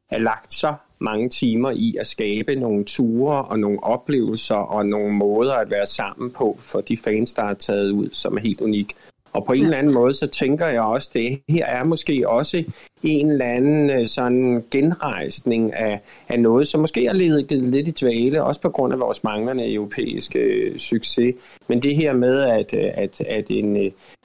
er 0.10 0.18
lagt 0.18 0.54
så 0.54 0.74
mange 1.00 1.30
timer 1.30 1.72
i 1.72 1.96
at 2.00 2.08
skabe 2.08 2.56
nogle 2.56 2.86
ture 2.86 3.46
og 3.46 3.60
nogle 3.60 3.84
oplevelser 3.84 4.56
og 4.56 4.86
nogle 4.86 5.14
måder 5.14 5.54
at 5.54 5.72
være 5.72 5.86
sammen 5.86 6.32
på 6.32 6.58
for 6.60 6.82
de 6.82 6.98
fans, 6.98 7.34
der 7.34 7.44
er 7.44 7.54
taget 7.54 7.92
ud, 7.92 8.10
som 8.14 8.38
er 8.38 8.42
helt 8.42 8.62
unik. 8.62 8.94
Og 9.34 9.46
på 9.46 9.54
en 9.54 9.64
eller 9.64 9.78
anden 9.78 9.94
måde, 9.94 10.14
så 10.14 10.28
tænker 10.28 10.68
jeg 10.68 10.82
også, 10.82 11.10
det 11.14 11.42
her 11.50 11.66
er 11.66 11.84
måske 11.84 12.30
også 12.30 12.64
en 13.04 13.32
eller 13.32 13.46
anden 13.46 13.90
øh, 13.90 14.08
sådan 14.08 14.64
genrejsning 14.72 15.74
af, 15.74 16.00
af 16.30 16.40
noget, 16.40 16.68
som 16.68 16.82
måske 16.82 17.06
har 17.06 17.14
lidt, 17.14 17.52
lidt 17.52 17.88
i 17.88 17.92
dvale, 17.92 18.44
også 18.44 18.62
på 18.62 18.70
grund 18.70 18.94
af 18.94 19.00
vores 19.00 19.24
manglende 19.24 19.74
europæiske 19.74 20.40
øh, 20.40 20.78
succes. 20.78 21.36
Men 21.68 21.82
det 21.82 21.96
her 21.96 22.14
med, 22.14 22.42
at, 22.42 22.74
øh, 22.74 22.92
at, 22.94 23.22
at 23.22 23.46
en 23.50 23.76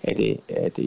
at, 0.03 0.21
at, 0.49 0.79
at 0.79 0.81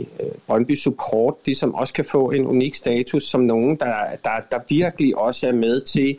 Brøndby 0.48 0.76
Support 0.76 1.36
ligesom 1.46 1.76
også 1.76 1.94
kan 1.94 2.06
få 2.06 2.32
en 2.32 2.46
unik 2.46 2.76
status 2.76 3.24
som 3.24 3.42
nogen, 3.42 3.76
der, 3.76 3.96
der, 4.24 4.32
der 4.52 4.60
virkelig 4.70 5.18
også 5.18 5.48
er 5.48 5.52
med 5.52 5.82
til 5.82 6.18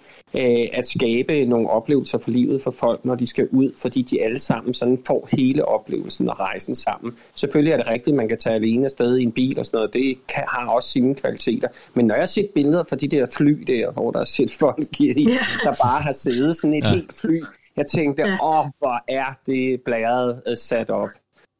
at 0.72 0.86
skabe 0.86 1.44
nogle 1.44 1.70
oplevelser 1.70 2.18
for 2.18 2.30
livet 2.30 2.62
for 2.62 2.70
folk, 2.70 3.04
når 3.04 3.14
de 3.14 3.26
skal 3.26 3.48
ud, 3.50 3.72
fordi 3.76 4.02
de 4.02 4.22
alle 4.22 4.38
sammen 4.38 4.74
sådan 4.74 4.98
får 5.06 5.28
hele 5.32 5.64
oplevelsen 5.64 6.28
og 6.28 6.40
rejsen 6.40 6.74
sammen. 6.74 7.16
Selvfølgelig 7.34 7.72
er 7.72 7.76
det 7.76 7.86
rigtigt, 7.86 8.14
at 8.14 8.14
man 8.14 8.28
kan 8.28 8.38
tage 8.38 8.54
alene 8.54 8.84
afsted 8.84 9.16
i 9.16 9.22
en 9.22 9.32
bil 9.32 9.58
og 9.58 9.66
sådan 9.66 9.76
noget. 9.76 9.92
Det 9.92 10.16
kan, 10.34 10.42
har 10.48 10.68
også 10.68 10.88
sine 10.88 11.14
kvaliteter. 11.14 11.53
Men 11.94 12.06
når 12.06 12.14
jeg 12.14 12.22
har 12.22 12.26
set 12.26 12.50
billeder 12.54 12.84
fra 12.88 12.96
de 12.96 13.08
der 13.08 13.26
fly 13.36 13.62
der, 13.66 13.92
hvor 13.92 14.10
der 14.10 14.20
er 14.20 14.24
set 14.24 14.50
folk 14.60 15.00
i, 15.00 15.24
der 15.64 15.74
bare 15.84 16.02
har 16.02 16.12
siddet 16.12 16.56
sådan 16.56 16.74
et 16.74 16.82
Ja. 16.82 16.88
ja. 16.88 16.94
helt 16.94 17.14
fly, 17.20 17.42
jeg 17.76 17.86
tænkte, 17.86 18.22
Ja. 18.22 18.38
åh, 18.42 18.66
hvor 18.78 19.04
er 19.08 19.38
det 19.46 19.80
blæret 19.82 20.42
øh, 20.48 20.56
sat 20.56 20.90
op. 20.90 21.08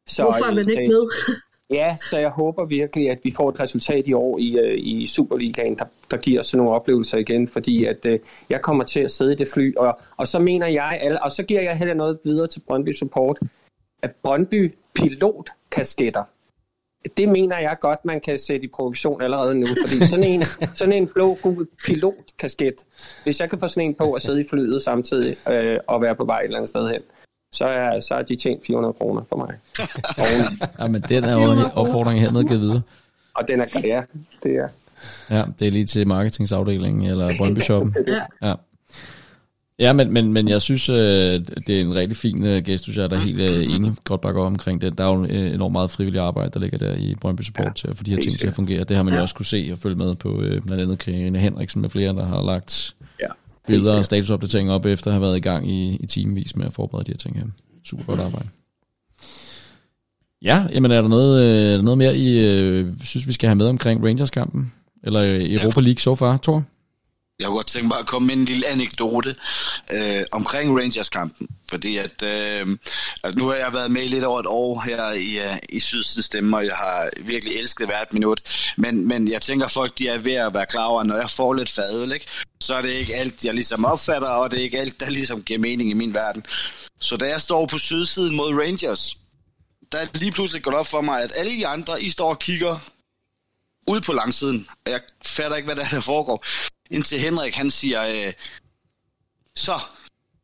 Så, 0.07 0.23
Hvorfor 0.23 0.45
er 0.45 0.55
man 0.55 0.69
ikke 0.69 0.87
med? 0.87 1.07
Ja, 1.69 1.95
så 2.09 2.17
jeg 2.17 2.29
håber 2.29 2.65
virkelig, 2.65 3.09
at 3.11 3.19
vi 3.23 3.31
får 3.31 3.49
et 3.49 3.59
resultat 3.59 4.07
i 4.07 4.13
år 4.13 4.37
i, 4.37 4.57
øh, 4.59 4.77
i 4.77 5.07
Superligaen, 5.07 5.77
der, 5.77 5.85
der 6.11 6.17
giver 6.17 6.39
os 6.39 6.53
nogle 6.55 6.71
oplevelser 6.71 7.17
igen, 7.17 7.47
fordi 7.47 7.85
at 7.85 8.05
øh, 8.05 8.19
jeg 8.49 8.61
kommer 8.61 8.83
til 8.83 8.99
at 8.99 9.11
sidde 9.11 9.33
i 9.33 9.35
det 9.35 9.47
fly, 9.53 9.75
og, 9.75 9.99
og 10.17 10.27
så 10.27 10.39
mener 10.39 10.67
jeg, 10.67 10.99
alle, 11.03 11.23
og 11.23 11.31
så 11.31 11.43
giver 11.43 11.61
jeg 11.61 11.77
heller 11.77 11.93
noget 11.93 12.19
videre 12.23 12.47
til 12.47 12.59
Brøndby 12.67 12.93
Support, 12.93 13.39
at 14.03 14.11
Brøndby 14.23 14.75
pilotkasketter, 14.95 16.23
det 17.17 17.29
mener 17.29 17.59
jeg 17.59 17.77
godt, 17.81 18.05
man 18.05 18.21
kan 18.21 18.39
sætte 18.39 18.65
i 18.65 18.69
produktion 18.75 19.21
allerede 19.21 19.55
nu, 19.55 19.67
fordi 19.87 20.05
sådan 20.05 20.23
en, 20.23 20.43
sådan 20.79 20.93
en 20.93 21.07
blå-gul 21.07 21.67
pilotkasket, 21.85 22.75
hvis 23.23 23.39
jeg 23.39 23.49
kan 23.49 23.59
få 23.59 23.67
sådan 23.67 23.89
en 23.89 23.95
på 23.95 24.03
og 24.03 24.21
sidde 24.21 24.41
i 24.41 24.45
flyet 24.49 24.81
samtidig 24.81 25.35
øh, 25.49 25.77
og 25.87 26.01
være 26.01 26.15
på 26.15 26.25
vej 26.25 26.39
et 26.39 26.43
eller 26.43 26.57
andet 26.57 26.69
sted 26.69 26.89
hen, 26.89 27.01
så 27.51 27.65
er, 27.65 27.99
så 27.99 28.15
er 28.15 28.21
de 28.21 28.35
tjent 28.35 28.65
400 28.65 28.93
kroner 28.93 29.21
for 29.29 29.35
mig. 29.35 29.55
Oveni. 30.17 30.57
Ja, 30.79 30.87
men 30.87 31.01
den 31.01 31.23
er 31.23 31.33
jo 31.33 31.69
opfordringen 31.73 32.23
hermed 32.23 32.43
givet 32.43 32.61
videre. 32.61 32.81
Og 33.33 33.47
den 33.47 33.61
er, 33.61 33.65
ja, 33.83 34.01
det 34.43 34.55
er. 34.55 34.67
Ja, 35.29 35.43
det 35.59 35.67
er 35.67 35.71
lige 35.71 35.85
til 35.85 36.07
marketingsafdelingen 36.07 37.11
eller 37.11 37.37
Brøndby 37.37 37.59
Shoppen. 37.59 37.95
Ja. 38.07 38.47
Ja. 38.47 38.53
Ja, 39.79 39.93
men, 39.93 40.11
men, 40.13 40.33
men 40.33 40.47
jeg 40.47 40.61
synes, 40.61 40.89
øh, 40.89 40.95
det 41.67 41.69
er 41.69 41.81
en 41.81 41.95
rigtig 41.95 42.17
fin 42.17 42.45
øh, 42.45 42.63
gestus, 42.63 42.97
jeg 42.97 43.03
er 43.03 43.07
der 43.07 43.17
helt 43.19 43.41
øh, 43.41 43.75
enig 43.75 43.91
godt 44.03 44.21
bakker 44.21 44.41
op 44.41 44.47
omkring 44.47 44.81
det. 44.81 44.97
Der 44.97 45.03
er 45.03 45.15
jo 45.15 45.23
enormt 45.23 45.71
meget 45.71 45.91
frivillig 45.91 46.21
arbejde, 46.21 46.51
der 46.53 46.59
ligger 46.59 46.77
der 46.77 46.95
i 46.95 47.15
Brøndby 47.21 47.41
Support 47.41 47.67
Ja, 47.67 47.71
til 47.75 47.87
at 47.87 47.97
få 47.97 48.03
de 48.03 48.11
her 48.11 48.21
ting 48.21 48.39
til 48.39 48.47
at 48.47 48.53
fungere. 48.55 48.83
Det 48.83 48.95
har 48.95 49.03
man 49.03 49.13
jo 49.13 49.17
Ja. 49.17 49.21
også 49.21 49.35
kunne 49.35 49.45
se 49.45 49.69
og 49.71 49.77
følge 49.77 49.95
med 49.95 50.15
på 50.15 50.43
blandt 50.65 50.81
andet 50.81 50.99
Karina 50.99 51.39
Henriksen 51.39 51.81
med 51.81 51.89
flere, 51.89 52.13
der 52.13 52.25
har 52.25 52.43
lagt 52.43 52.95
Ja, 53.21 53.27
billeder 53.67 53.93
og 53.97 54.05
statusopdateringer 54.05 54.73
op 54.73 54.85
efter 54.85 55.07
at 55.07 55.13
have 55.13 55.21
været 55.21 55.37
i 55.37 55.39
gang 55.39 55.71
i, 55.71 55.95
i 55.95 56.05
timevis 56.05 56.55
med 56.55 56.65
at 56.65 56.73
forberede 56.73 57.05
de 57.05 57.11
her 57.11 57.17
ting 57.17 57.37
her. 57.37 57.45
Super 57.85 58.03
godt 58.05 58.19
arbejde. 58.19 58.47
Ja, 60.41 60.65
jamen 60.73 60.91
er 60.91 61.01
der 61.01 61.07
noget, 61.09 61.45
er 61.71 61.75
der 61.75 61.81
noget 61.83 61.97
mere, 61.97 62.17
I 62.17 62.39
øh, 62.47 62.87
synes, 63.03 63.27
vi 63.27 63.33
skal 63.33 63.47
have 63.47 63.55
med 63.55 63.67
omkring 63.67 64.05
Rangers-kampen? 64.05 64.71
Eller 65.03 65.21
Europa 65.59 65.81
League 65.81 65.99
so 65.99 66.15
far, 66.15 66.37
Thor? 66.43 66.63
Jeg 67.39 67.45
kunne 67.47 67.55
godt 67.55 67.67
tænke 67.67 67.87
mig 67.87 67.99
at 67.99 68.05
komme 68.05 68.27
med 68.27 68.35
en 68.35 68.45
lille 68.45 68.67
anekdote 68.67 69.35
øh, 69.91 70.23
omkring 70.31 70.79
Rangers-kampen. 70.79 71.47
Fordi 71.69 71.97
at, 71.97 72.21
øh, 72.21 72.77
at 73.23 73.35
nu 73.35 73.47
har 73.47 73.55
jeg 73.55 73.73
været 73.73 73.91
med 73.91 74.09
lidt 74.09 74.23
over 74.23 74.39
et 74.39 74.45
år 74.49 74.81
her 74.81 75.11
i, 75.11 75.39
øh, 75.39 75.57
i 75.69 75.79
Sydsidens 75.79 76.25
Stemme, 76.25 76.57
og 76.57 76.65
jeg 76.65 76.75
har 76.75 77.09
virkelig 77.21 77.55
elsket 77.55 77.87
hvert 77.87 78.13
minut. 78.13 78.71
Men, 78.77 79.07
men 79.07 79.27
jeg 79.31 79.41
tænker, 79.41 79.67
folk 79.67 79.97
de 79.97 80.07
er 80.07 80.17
ved 80.17 80.33
at 80.33 80.53
være 80.53 80.65
klar 80.65 80.85
over, 80.85 81.01
at 81.01 81.07
når 81.07 81.15
jeg 81.15 81.29
får 81.29 81.53
lidt 81.53 81.69
fadøl, 81.69 82.11
ikke, 82.11 82.25
så 82.61 82.75
er 82.75 82.81
det 82.81 82.89
ikke 82.89 83.15
alt, 83.15 83.45
jeg 83.45 83.53
ligesom 83.53 83.85
opfatter, 83.85 84.27
og 84.27 84.51
det 84.51 84.59
er 84.59 84.63
ikke 84.63 84.79
alt, 84.79 84.99
der 84.99 85.09
ligesom 85.09 85.43
giver 85.43 85.59
mening 85.59 85.89
i 85.89 85.93
min 85.93 86.13
verden. 86.13 86.45
Så 86.99 87.17
da 87.17 87.25
jeg 87.25 87.41
står 87.41 87.65
på 87.65 87.77
sydsiden 87.77 88.35
mod 88.35 88.53
Rangers, 88.53 89.17
der 89.91 89.97
er 89.97 90.07
lige 90.13 90.31
pludselig 90.31 90.63
gået 90.63 90.75
op 90.75 90.87
for 90.87 91.01
mig, 91.01 91.23
at 91.23 91.33
alle 91.35 91.57
de 91.57 91.67
andre, 91.67 92.03
I 92.03 92.09
står 92.09 92.29
og 92.29 92.39
kigger 92.39 92.77
ud 93.87 94.01
på 94.01 94.13
langsiden. 94.13 94.67
Jeg 94.87 95.01
fatter 95.25 95.57
ikke, 95.57 95.65
hvad 95.65 95.75
der, 95.75 95.83
er, 95.83 95.89
der 95.89 96.01
foregår. 96.01 96.45
Indtil 96.91 97.19
Henrik, 97.19 97.55
han 97.55 97.71
siger, 97.71 98.27
øh, 98.27 98.33
så, 99.55 99.79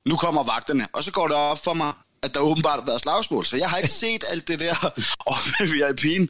nu 0.05 0.17
kommer 0.17 0.43
vagterne. 0.43 0.87
Og 0.93 1.03
så 1.03 1.11
går 1.11 1.27
det 1.27 1.37
op 1.37 1.63
for 1.63 1.73
mig, 1.73 1.93
at 2.21 2.33
der 2.33 2.39
åbenbart 2.39 2.79
har 2.79 2.85
været 2.85 3.01
slagsmål. 3.01 3.45
Så 3.45 3.57
jeg 3.57 3.69
har 3.69 3.77
ikke 3.77 3.89
set 3.89 4.23
alt 4.27 4.47
det 4.47 4.59
der 4.59 4.75
oppe 5.31 5.49
ved 5.59 5.67
VIP'en. 5.67 6.27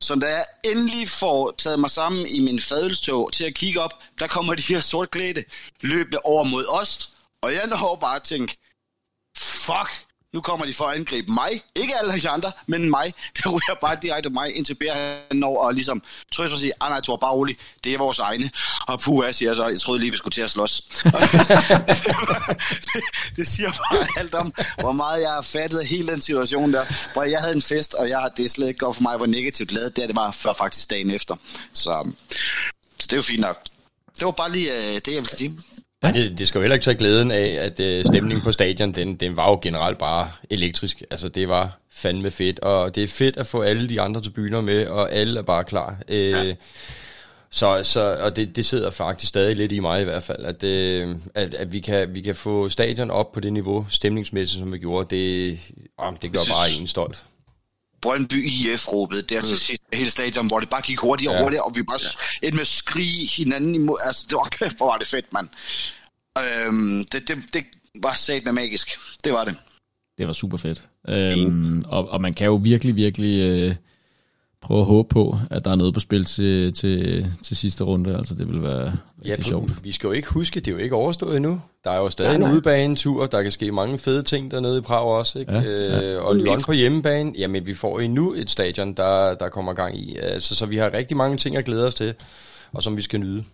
Så 0.00 0.14
da 0.14 0.26
jeg 0.26 0.44
endelig 0.64 1.08
får 1.08 1.54
taget 1.58 1.78
mig 1.80 1.90
sammen 1.90 2.26
i 2.26 2.38
min 2.38 2.60
fadelstog 2.60 3.32
til 3.32 3.44
at 3.44 3.54
kigge 3.54 3.80
op, 3.80 4.02
der 4.18 4.26
kommer 4.26 4.54
de 4.54 4.62
her 4.62 4.80
sortklædte 4.80 5.44
løbende 5.80 6.18
over 6.24 6.44
mod 6.44 6.66
os. 6.68 7.10
Og 7.42 7.52
jeg 7.52 7.66
når 7.66 7.98
bare 8.00 8.16
at 8.16 8.22
tænke, 8.22 8.56
fuck, 9.36 9.90
nu 10.34 10.40
kommer 10.40 10.66
de 10.66 10.74
for 10.74 10.84
at 10.84 10.96
angribe 10.96 11.32
mig. 11.32 11.62
Ikke 11.74 11.94
alle 12.02 12.20
de 12.20 12.28
andre, 12.28 12.52
men 12.66 12.90
mig. 12.90 13.14
Der 13.42 13.50
ryger 13.50 13.74
bare 13.80 13.96
direkte 14.02 14.30
mig, 14.30 14.56
indtil 14.56 14.74
Bær 14.74 14.94
han 14.94 15.36
når 15.38 15.58
og 15.58 15.74
ligesom 15.74 16.02
tror 16.32 16.44
jeg 16.44 16.58
sige, 16.58 16.72
ah 16.80 16.90
nej, 16.90 17.00
Thor, 17.00 17.16
bare 17.16 17.32
rolig, 17.32 17.56
det 17.84 17.94
er 17.94 17.98
vores 17.98 18.18
egne. 18.18 18.50
Og 18.86 19.00
puh, 19.00 19.24
jeg 19.24 19.34
siger 19.34 19.54
så, 19.54 19.66
jeg 19.66 19.80
troede 19.80 20.00
lige, 20.00 20.10
vi 20.10 20.16
skulle 20.16 20.32
til 20.32 20.42
at 20.42 20.50
slås. 20.50 20.80
det, 20.80 21.12
det, 23.36 23.46
siger 23.46 23.72
bare 23.72 24.06
alt 24.16 24.34
om, 24.34 24.54
hvor 24.80 24.92
meget 24.92 25.22
jeg 25.22 25.30
har 25.30 25.42
fattet 25.42 25.78
af 25.78 25.86
hele 25.86 26.12
den 26.12 26.20
situation 26.20 26.72
der. 26.72 26.84
Hvor 27.12 27.22
jeg 27.22 27.40
havde 27.40 27.54
en 27.54 27.62
fest, 27.62 27.94
og 27.94 28.08
jeg, 28.08 28.30
det 28.36 28.44
er 28.44 28.48
slet 28.48 28.68
ikke 28.68 28.78
godt 28.78 28.96
for 28.96 29.02
mig, 29.02 29.16
hvor 29.16 29.26
negativt 29.26 29.72
lavet 29.72 29.96
det, 29.96 30.08
det 30.08 30.16
var 30.16 30.30
før 30.30 30.52
faktisk 30.52 30.90
dagen 30.90 31.10
efter. 31.10 31.36
Så, 31.72 32.12
så 32.98 33.06
det 33.06 33.12
er 33.12 33.16
jo 33.16 33.22
fint 33.22 33.40
nok. 33.40 33.64
Det 34.18 34.24
var 34.24 34.30
bare 34.30 34.52
lige 34.52 34.72
øh, 34.72 34.94
det, 34.94 35.08
jeg 35.08 35.22
ville 35.22 35.36
sige. 35.36 35.58
Ja. 36.04 36.12
Det, 36.12 36.38
det 36.38 36.48
skal 36.48 36.58
jo 36.58 36.62
heller 36.62 36.74
ikke 36.74 36.84
tage 36.84 36.96
glæden 36.96 37.30
af, 37.30 37.56
at 37.60 37.80
øh, 37.80 38.04
stemningen 38.04 38.44
på 38.44 38.52
stadion, 38.52 38.92
den, 38.92 39.14
den 39.14 39.36
var 39.36 39.50
jo 39.50 39.58
generelt 39.62 39.98
bare 39.98 40.30
elektrisk. 40.50 41.02
Altså 41.10 41.28
det 41.28 41.48
var 41.48 41.78
fandme 41.92 42.30
fedt, 42.30 42.60
og 42.60 42.94
det 42.94 43.02
er 43.02 43.06
fedt 43.06 43.36
at 43.36 43.46
få 43.46 43.62
alle 43.62 43.88
de 43.88 44.00
andre 44.00 44.20
tribuner 44.20 44.60
med, 44.60 44.86
og 44.86 45.12
alle 45.12 45.38
er 45.38 45.42
bare 45.42 45.64
klar. 45.64 45.96
Øh, 46.08 46.30
ja. 46.30 46.54
Så, 47.50 47.82
så 47.82 48.16
og 48.20 48.36
det, 48.36 48.56
det 48.56 48.64
sidder 48.64 48.90
faktisk 48.90 49.28
stadig 49.28 49.56
lidt 49.56 49.72
i 49.72 49.80
mig 49.80 50.00
i 50.00 50.04
hvert 50.04 50.22
fald, 50.22 50.44
at, 50.44 50.64
øh, 50.64 51.16
at, 51.34 51.54
at 51.54 51.72
vi, 51.72 51.80
kan, 51.80 52.14
vi 52.14 52.20
kan 52.20 52.34
få 52.34 52.68
stadion 52.68 53.10
op 53.10 53.32
på 53.32 53.40
det 53.40 53.52
niveau, 53.52 53.86
stemningsmæssigt, 53.90 54.60
som 54.60 54.72
vi 54.72 54.78
gjorde, 54.78 55.16
det, 55.16 55.50
øh, 55.50 56.12
det 56.22 56.32
gør 56.32 56.38
bare 56.48 56.80
en 56.80 56.86
stolt. 56.86 57.24
Brøndby 58.04 58.48
IF 58.50 58.92
råbede 58.92 59.22
der 59.22 59.40
til 59.40 59.58
sidst 59.58 59.82
hele 59.92 60.10
stadion, 60.10 60.46
hvor 60.46 60.60
det 60.60 60.70
bare 60.70 60.82
gik 60.82 60.98
hurtigere 60.98 61.44
og 61.44 61.52
ja. 61.52 61.62
og 61.62 61.76
vi 61.76 61.82
bare 61.82 61.98
ja. 62.02 62.46
endte 62.46 62.56
med 62.56 62.60
at 62.60 62.66
skrige 62.66 63.26
hinanden 63.26 63.74
imod. 63.74 63.96
Altså, 64.02 64.26
det 64.28 64.36
var 64.36 64.48
kæft, 64.50 64.76
hvor 64.78 64.86
var 64.86 64.96
det 64.96 65.06
fedt, 65.06 65.32
mand. 65.32 65.48
Øhm, 66.38 67.04
det, 67.12 67.28
det, 67.28 67.36
det 67.52 67.64
var 68.02 68.12
sat 68.12 68.44
med 68.44 68.52
magisk. 68.52 68.98
Det 69.24 69.32
var 69.32 69.44
det. 69.44 69.56
Det 70.18 70.26
var 70.26 70.32
super 70.32 70.56
fedt. 70.56 70.88
Øhm, 71.08 71.84
og, 71.86 72.08
og 72.08 72.20
man 72.20 72.34
kan 72.34 72.46
jo 72.46 72.54
virkelig, 72.54 72.96
virkelig 72.96 73.40
øh, 73.40 73.74
prøve 74.64 74.80
at 74.80 74.86
håbe 74.86 75.08
på, 75.08 75.38
at 75.50 75.64
der 75.64 75.70
er 75.70 75.74
noget 75.74 75.94
på 75.94 76.00
spil 76.00 76.24
til, 76.24 76.72
til, 76.72 77.26
til 77.42 77.56
sidste 77.56 77.84
runde. 77.84 78.16
Altså, 78.16 78.34
det 78.34 78.48
vil 78.48 78.62
være 78.62 78.92
ja, 79.24 79.42
sjovt. 79.42 79.84
Vi 79.84 79.92
skal 79.92 80.06
jo 80.06 80.12
ikke 80.12 80.28
huske, 80.28 80.60
det 80.60 80.68
er 80.68 80.72
jo 80.72 80.78
ikke 80.78 80.94
overstået 80.94 81.36
endnu. 81.36 81.60
Der 81.84 81.90
er 81.90 81.96
jo 81.96 82.08
stadig 82.08 82.38
nej, 82.38 82.48
en 82.48 82.54
udebanetur, 82.54 83.26
der 83.26 83.42
kan 83.42 83.52
ske 83.52 83.72
mange 83.72 83.98
fede 83.98 84.22
ting 84.22 84.50
dernede 84.50 84.78
i 84.78 84.80
Prag 84.80 85.02
også. 85.02 85.38
Ikke? 85.38 85.52
Ja, 85.52 85.60
ja. 85.60 86.02
Øh, 86.02 86.24
og 86.24 86.36
Lyon 86.36 86.60
på 86.60 86.72
hjemmebane, 86.72 87.32
jamen 87.38 87.66
vi 87.66 87.74
får 87.74 88.00
endnu 88.00 88.32
et 88.32 88.50
stadion, 88.50 88.92
der, 88.92 89.34
der 89.34 89.48
kommer 89.48 89.72
gang 89.72 89.98
i. 89.98 90.16
Altså, 90.16 90.54
så 90.54 90.66
vi 90.66 90.76
har 90.76 90.92
rigtig 90.92 91.16
mange 91.16 91.36
ting 91.36 91.56
at 91.56 91.64
glæde 91.64 91.86
os 91.86 91.94
til, 91.94 92.14
og 92.72 92.82
som 92.82 92.96
vi 92.96 93.02
skal 93.02 93.20
nyde. 93.20 93.44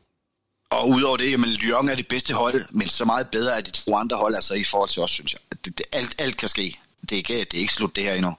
Og 0.70 0.88
udover 0.88 1.16
det, 1.16 1.30
jamen 1.30 1.50
Lyon 1.50 1.88
er 1.88 1.94
det 1.94 2.08
bedste 2.08 2.34
hold, 2.34 2.64
men 2.70 2.88
så 2.88 3.04
meget 3.04 3.26
bedre 3.32 3.58
er 3.58 3.60
de 3.60 3.70
to 3.70 3.96
andre 3.96 4.16
hold, 4.16 4.34
altså 4.34 4.54
i 4.54 4.64
forhold 4.64 4.88
til 4.88 5.02
os, 5.02 5.10
synes 5.10 5.32
jeg. 5.32 5.40
Det, 5.64 5.78
det, 5.78 5.86
alt, 5.92 6.14
alt 6.18 6.36
kan 6.36 6.48
ske. 6.48 6.78
Det 7.02 7.12
er, 7.12 7.16
ikke, 7.16 7.34
det 7.34 7.54
er 7.54 7.58
ikke 7.58 7.74
slut 7.74 7.96
det 7.96 8.04
her 8.04 8.14
endnu. 8.14 8.34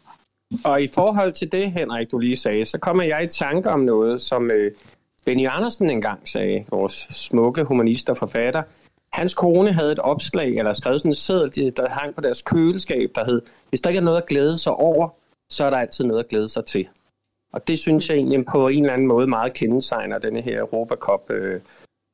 Og 0.63 0.81
i 0.81 0.87
forhold 0.87 1.33
til 1.33 1.51
det, 1.51 1.71
Henrik, 1.71 2.11
du 2.11 2.17
lige 2.19 2.35
sagde, 2.35 2.65
så 2.65 2.77
kommer 2.77 3.03
jeg 3.03 3.23
i 3.23 3.27
tanke 3.27 3.69
om 3.69 3.79
noget, 3.79 4.21
som 4.21 4.51
øh, 4.51 4.71
Benny 5.25 5.47
Andersen 5.47 5.89
engang 5.89 6.27
sagde, 6.27 6.63
vores 6.69 7.07
smukke 7.09 7.63
humanist 7.63 8.09
og 8.09 8.17
forfatter. 8.17 8.63
Hans 9.13 9.33
kone 9.33 9.73
havde 9.73 9.91
et 9.91 9.99
opslag, 9.99 10.49
eller 10.49 10.73
skrevet 10.73 11.01
sådan 11.01 11.11
en 11.11 11.15
seddel, 11.15 11.73
der 11.77 11.89
hang 11.89 12.15
på 12.15 12.21
deres 12.21 12.41
køleskab, 12.41 13.11
der 13.15 13.25
hed, 13.25 13.41
hvis 13.69 13.81
der 13.81 13.89
ikke 13.89 13.97
er 13.97 14.03
noget 14.03 14.17
at 14.17 14.27
glæde 14.27 14.57
sig 14.57 14.73
over, 14.73 15.09
så 15.49 15.65
er 15.65 15.69
der 15.69 15.77
altid 15.77 16.05
noget 16.05 16.23
at 16.23 16.29
glæde 16.29 16.49
sig 16.49 16.65
til. 16.65 16.87
Og 17.53 17.67
det 17.67 17.79
synes 17.79 18.09
jeg 18.09 18.17
egentlig 18.17 18.45
på 18.51 18.67
en 18.67 18.79
eller 18.79 18.93
anden 18.93 19.07
måde 19.07 19.27
meget 19.27 19.53
kendetegner 19.53 20.19
denne 20.19 20.41
her 20.41 20.85
Cup 20.95 21.29
øh, 21.29 21.61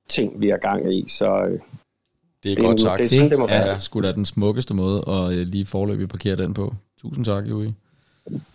ting, 0.09 0.41
vi 0.41 0.49
er 0.49 0.57
gang 0.57 0.93
i. 0.93 1.05
Så 1.09 1.25
øh, 1.25 1.59
det 2.43 2.51
er 2.51 2.55
det, 2.55 2.65
godt 2.65 2.81
sagt. 2.81 2.99
Det, 2.99 3.05
er 3.05 3.09
sådan, 3.09 3.29
det 3.29 3.39
må 3.39 3.47
være. 3.47 3.79
sgu 3.79 4.01
da 4.01 4.11
den 4.11 4.25
smukkeste 4.25 4.73
måde 4.73 5.03
at 5.07 5.33
øh, 5.33 5.47
lige 5.47 5.65
forløbig 5.65 6.09
parkere 6.09 6.35
den 6.35 6.53
på. 6.53 6.73
Tusind 7.01 7.25
tak, 7.25 7.49
Juri. 7.49 7.73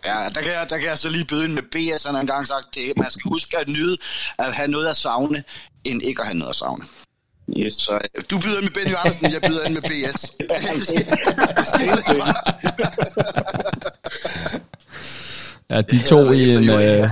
Ja, 0.05 0.29
der 0.35 0.41
kan, 0.41 0.51
jeg, 0.51 0.67
der 0.69 0.77
kan 0.77 0.87
jeg 0.87 0.99
så 0.99 1.09
lige 1.09 1.25
byde 1.25 1.45
ind 1.45 1.53
med 1.53 1.63
BS, 1.63 2.03
han 2.03 2.13
har 2.13 2.21
engang 2.21 2.47
sagt, 2.47 2.75
det, 2.75 2.97
man 2.97 3.11
skal 3.11 3.29
huske 3.29 3.57
at 3.57 3.67
nyde 3.67 3.97
at 4.37 4.53
have 4.53 4.67
noget 4.67 4.87
at 4.87 4.97
savne, 4.97 5.43
end 5.83 6.03
ikke 6.03 6.21
at 6.21 6.27
have 6.27 6.37
noget 6.37 6.49
at 6.49 6.55
savne. 6.55 6.85
Yes. 7.57 7.73
Så 7.73 7.93
øh, 7.93 8.23
du 8.31 8.39
byder 8.39 8.55
ind 8.55 8.63
med 8.63 8.71
Benny 8.71 8.95
Andersen, 8.97 9.31
jeg 9.31 9.41
byder 9.41 9.63
ind 9.63 9.73
med 9.73 9.81
BS. 9.81 10.31
Ja, 15.69 15.81
de 15.91 15.99
to 16.03 16.31
i 16.31 16.49
en... 16.49 16.69
Øh, 16.69 17.07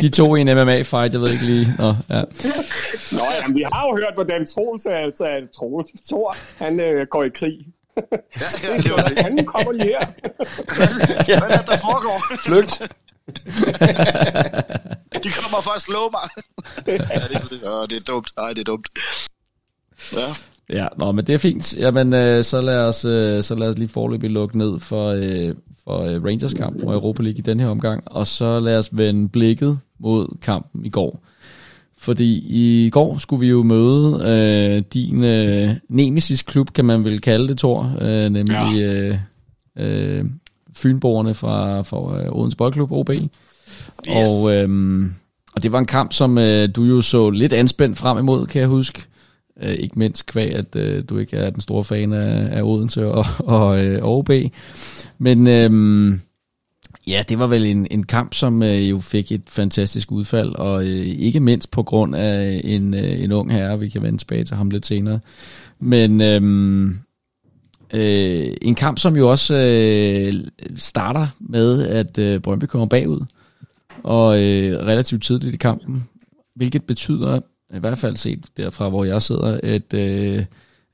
de 0.00 0.08
to 0.08 0.36
i 0.36 0.40
en 0.40 0.48
MMA-fight, 0.48 1.12
jeg 1.12 1.20
ved 1.20 1.32
ikke 1.32 1.44
lige. 1.44 1.74
Nå, 1.78 1.94
ja. 2.10 2.22
Nå, 3.12 3.24
jamen, 3.42 3.56
vi 3.56 3.64
har 3.72 3.86
jo 3.86 3.96
hørt, 3.96 4.14
hvordan 4.14 4.46
Troels, 4.46 4.86
altså, 4.86 5.26
Troels, 5.58 5.90
Thor, 6.08 6.36
han 6.56 6.80
øh, 6.80 7.06
går 7.06 7.24
i 7.24 7.28
krig. 7.28 7.58
Ja, 8.40 8.48
ja, 8.62 8.76
det 8.76 8.90
var 8.90 9.02
det. 9.08 9.18
Han 9.18 9.46
kommer 9.46 9.72
lige 9.72 9.86
her. 9.86 10.06
ja. 11.28 11.38
Hvad 11.40 11.50
er 11.50 11.62
der 11.62 11.76
foregår? 11.76 12.18
Flygt. 12.46 12.74
De 15.24 15.28
kommer 15.40 15.60
for 15.62 15.70
at 15.70 15.82
slå 15.82 16.10
mig. 16.10 16.28
ja, 16.86 16.92
det, 16.92 17.62
er, 17.64 17.86
det 17.90 17.96
er 17.96 18.04
dumt. 18.06 18.30
Ej, 18.38 18.48
det 18.48 18.58
er 18.58 18.64
dumt. 18.64 18.88
Ja. 20.16 20.28
Ja, 20.70 20.86
nå, 20.98 21.12
men 21.12 21.26
det 21.26 21.34
er 21.34 21.38
fint. 21.38 21.74
Jamen, 21.78 22.12
øh, 22.12 22.44
så, 22.44 22.60
lad 22.60 22.78
os, 22.78 23.04
øh, 23.04 23.42
så 23.42 23.54
lad 23.54 23.68
os 23.68 23.78
lige 23.78 23.88
forløbig 23.88 24.30
lukke 24.30 24.58
ned 24.58 24.80
for, 24.80 25.08
øh, 25.08 25.54
for 25.84 25.98
øh, 26.02 26.24
Rangers 26.24 26.54
kamp 26.54 26.82
og 26.84 26.94
Europa 26.94 27.22
League 27.22 27.38
i 27.38 27.42
den 27.42 27.60
her 27.60 27.68
omgang, 27.68 28.02
og 28.06 28.26
så 28.26 28.60
lad 28.60 28.78
os 28.78 28.88
vende 28.92 29.28
blikket 29.28 29.78
mod 29.98 30.38
kampen 30.42 30.86
i 30.86 30.90
går. 30.90 31.22
Fordi 32.08 32.44
i 32.48 32.90
går 32.90 33.18
skulle 33.18 33.40
vi 33.40 33.48
jo 33.48 33.62
møde 33.62 34.22
øh, 34.24 34.82
din 34.94 35.24
øh, 35.24 35.70
Nemesis-klub, 35.88 36.72
kan 36.72 36.84
man 36.84 37.04
vel 37.04 37.20
kalde 37.20 37.48
det, 37.48 37.58
Thor, 37.58 37.96
øh, 38.00 38.30
nemlig 38.30 38.56
ja. 38.76 39.14
øh, 39.78 40.18
øh, 40.18 40.24
Fynborgerne 40.76 41.34
fra, 41.34 41.82
fra 41.82 42.22
øh, 42.22 42.32
Odense 42.32 42.56
Boldklub, 42.56 42.92
OB. 42.92 43.10
Yes. 43.10 43.28
Og, 44.06 44.54
øh, 44.54 45.02
og 45.54 45.62
det 45.62 45.72
var 45.72 45.78
en 45.78 45.84
kamp, 45.84 46.12
som 46.12 46.38
øh, 46.38 46.68
du 46.76 46.84
jo 46.84 47.00
så 47.00 47.30
lidt 47.30 47.52
anspændt 47.52 47.98
frem 47.98 48.18
imod, 48.18 48.46
kan 48.46 48.60
jeg 48.60 48.68
huske. 48.68 49.04
Øh, 49.62 49.74
ikke 49.74 49.98
mindst 49.98 50.26
kvæg, 50.26 50.54
at 50.54 50.76
øh, 50.76 51.04
du 51.08 51.18
ikke 51.18 51.36
er 51.36 51.50
den 51.50 51.60
store 51.60 51.84
fan 51.84 52.12
af, 52.12 52.58
af 52.58 52.62
Odense 52.62 53.06
og, 53.06 53.24
og, 53.38 53.84
øh, 53.84 54.02
OB. 54.02 54.30
Men 55.18 55.46
øh, 55.46 56.18
ja, 57.08 57.22
det 57.28 57.38
var 57.38 57.46
vel 57.46 57.66
en, 57.66 57.86
en 57.90 58.02
kamp, 58.02 58.34
som 58.34 58.62
øh, 58.62 58.90
jo 58.90 58.98
fik 59.00 59.32
et 59.32 59.42
fantastisk 59.46 60.12
udfald, 60.12 60.54
og 60.54 60.86
øh, 60.86 61.06
ikke 61.06 61.40
mindst 61.40 61.70
på 61.70 61.82
grund 61.82 62.16
af 62.16 62.60
en, 62.64 62.94
øh, 62.94 63.22
en 63.22 63.32
ung 63.32 63.52
herre, 63.52 63.78
vi 63.78 63.88
kan 63.88 64.02
vende 64.02 64.18
tilbage 64.18 64.44
til 64.44 64.56
ham 64.56 64.70
lidt 64.70 64.86
senere. 64.86 65.20
Men 65.78 66.20
øh, 66.20 66.42
øh, 67.94 68.56
en 68.62 68.74
kamp, 68.74 68.98
som 68.98 69.16
jo 69.16 69.30
også 69.30 69.54
øh, 69.54 70.34
starter 70.76 71.26
med, 71.40 71.86
at 71.86 72.18
øh, 72.18 72.40
Brøndby 72.40 72.64
kommer 72.64 72.86
bagud, 72.86 73.20
og 74.02 74.42
øh, 74.44 74.86
relativt 74.86 75.22
tidligt 75.22 75.54
i 75.54 75.58
kampen, 75.58 76.08
hvilket 76.54 76.84
betyder, 76.84 77.40
i 77.74 77.78
hvert 77.78 77.98
fald 77.98 78.16
set 78.16 78.46
derfra, 78.56 78.88
hvor 78.88 79.04
jeg 79.04 79.22
sidder, 79.22 79.60
at, 79.62 79.94
øh, 79.94 80.44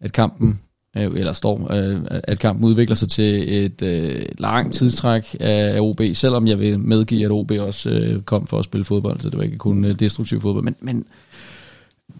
at 0.00 0.12
kampen 0.12 0.60
øh, 0.96 1.12
eller 1.16 1.32
står, 1.32 1.72
øh, 1.72 2.00
at 2.08 2.38
kampen 2.38 2.64
udvikler 2.64 2.96
sig 2.96 3.08
til 3.08 3.64
et 3.64 3.82
øh, 3.82 4.22
langt 4.38 4.74
tidstræk 4.74 5.36
af 5.40 5.80
OB, 5.80 6.00
selvom 6.12 6.46
jeg 6.46 6.58
vil 6.58 6.78
medgive, 6.78 7.24
at 7.24 7.30
OB 7.30 7.50
også 7.50 7.90
øh, 7.90 8.22
kom 8.22 8.46
for 8.46 8.58
at 8.58 8.64
spille 8.64 8.84
fodbold, 8.84 9.20
så 9.20 9.30
det 9.30 9.38
var 9.38 9.44
ikke 9.44 9.58
kun 9.58 9.84
øh, 9.84 9.98
destruktiv 9.98 10.40
fodbold, 10.40 10.64
men, 10.64 10.76
men 10.80 11.04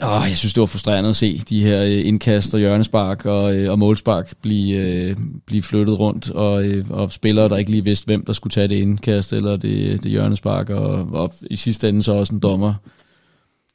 åh, 0.03 0.25
jeg 0.29 0.37
synes, 0.37 0.55
det 0.55 0.61
var 0.61 0.66
frustrerende 0.66 1.09
at 1.09 1.16
se 1.16 1.39
de 1.39 1.62
her 1.62 1.83
øh, 1.83 2.07
indkast 2.07 2.55
og 2.55 2.61
hjørnespark 2.61 3.27
og, 3.27 3.57
øh, 3.57 3.70
og 3.70 3.79
målspark 3.79 4.33
blive, 4.43 4.77
øh, 4.77 5.16
blive 5.47 5.62
flyttet 5.62 5.99
rundt, 5.99 6.31
og, 6.31 6.64
øh, 6.64 6.87
og 6.91 7.12
spillere, 7.12 7.49
der 7.49 7.57
ikke 7.57 7.70
lige 7.70 7.85
vidste, 7.85 8.07
hvem 8.07 8.25
der 8.25 8.33
skulle 8.33 8.51
tage 8.51 8.68
det 8.68 8.77
indkast 8.77 9.33
eller 9.33 9.57
det, 9.57 10.05
det 10.05 10.11
hjørnespark, 10.11 10.70
og, 10.70 10.93
og 11.12 11.35
i 11.51 11.57
sidste 11.57 11.89
ende 11.89 12.03
så 12.03 12.12
også 12.12 12.35
en 12.35 12.41
dommer, 12.41 12.75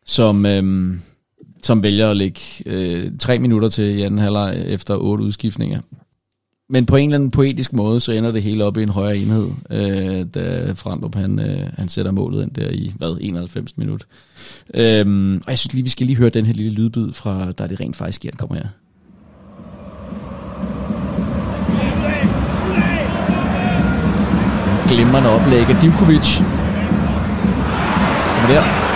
som... 0.05 0.45
Øh, 0.45 0.95
som 1.63 1.83
vælger 1.83 2.09
at 2.09 2.17
lægge 2.17 2.39
øh, 2.65 3.11
tre 3.19 3.39
minutter 3.39 3.69
til 3.69 3.97
i 3.97 4.01
anden 4.01 4.19
halvleg 4.19 4.63
efter 4.65 4.95
otte 4.95 5.23
udskiftninger. 5.23 5.81
Men 6.71 6.85
på 6.85 6.95
en 6.95 7.09
eller 7.09 7.15
anden 7.15 7.31
poetisk 7.31 7.73
måde, 7.73 7.99
så 7.99 8.11
ender 8.11 8.31
det 8.31 8.43
hele 8.43 8.63
op 8.63 8.77
i 8.77 8.83
en 8.83 8.89
højere 8.89 9.17
enhed, 9.17 9.47
øh, 9.69 10.25
da 10.33 10.71
Frandrup 10.75 11.15
han, 11.15 11.39
øh, 11.39 11.69
han 11.77 11.89
sætter 11.89 12.11
målet 12.11 12.43
ind 12.43 12.51
der 12.51 12.69
i, 12.69 12.93
hvad, 12.97 13.17
91 13.21 13.77
minut. 13.77 14.05
Øhm, 14.73 15.35
og 15.35 15.49
jeg 15.49 15.57
synes 15.57 15.73
lige, 15.73 15.83
vi 15.83 15.89
skal 15.89 16.07
lige 16.07 16.17
høre 16.17 16.29
den 16.29 16.45
her 16.45 16.53
lille 16.53 16.71
lydbid 16.71 17.13
fra, 17.13 17.51
der 17.51 17.67
det 17.67 17.79
rent 17.79 17.95
faktisk 17.95 18.15
sker, 18.15 18.31
kommer 18.37 18.55
her. 18.55 18.67
Glimrende 24.87 25.29
oplæg 25.29 25.65
af 25.69 25.75
Divkovic. 25.81 26.25
Så 28.21 28.27
kommer 28.35 28.49
der. 28.49 28.88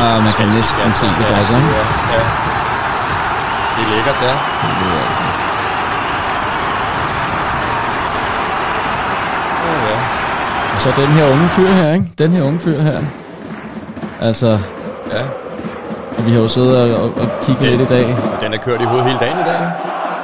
Og 0.00 0.06
Ah, 0.14 0.22
man 0.22 0.32
kan 0.38 0.46
næsten 0.48 0.92
se 1.00 1.06
det 1.06 1.24
for 1.30 1.34
ja, 1.36 1.44
sig, 1.44 1.54
er- 1.56 1.60
Ja. 2.14 2.22
Det 3.76 3.82
er 3.86 3.90
lækkert, 3.94 4.16
der. 4.20 4.34
Det 4.80 4.86
er 4.94 5.06
altså. 5.08 5.22
Ja, 9.64 9.72
ja. 9.90 9.96
Og 10.74 10.80
så 10.80 10.88
den 10.96 11.06
her 11.06 11.32
unge 11.32 11.48
fyr 11.48 11.68
her, 11.68 11.92
ikke? 11.92 12.04
Den 12.18 12.30
her 12.30 12.42
unge 12.42 12.58
fyr 12.58 12.80
her. 12.82 12.98
Altså, 14.20 14.46
ja. 15.12 15.22
og 16.18 16.26
vi 16.26 16.30
har 16.32 16.38
jo 16.40 16.48
siddet 16.48 16.94
og, 16.94 17.04
og, 17.04 17.28
kigget 17.42 17.62
Den- 17.62 17.78
lidt 17.78 17.90
i 17.90 17.94
dag. 17.94 18.16
Den 18.42 18.54
er 18.54 18.58
kørt 18.58 18.80
i 18.80 18.84
hovedet 18.84 19.06
hele 19.06 19.18
dagen 19.18 19.38
i 19.38 19.42
dag. 19.42 19.60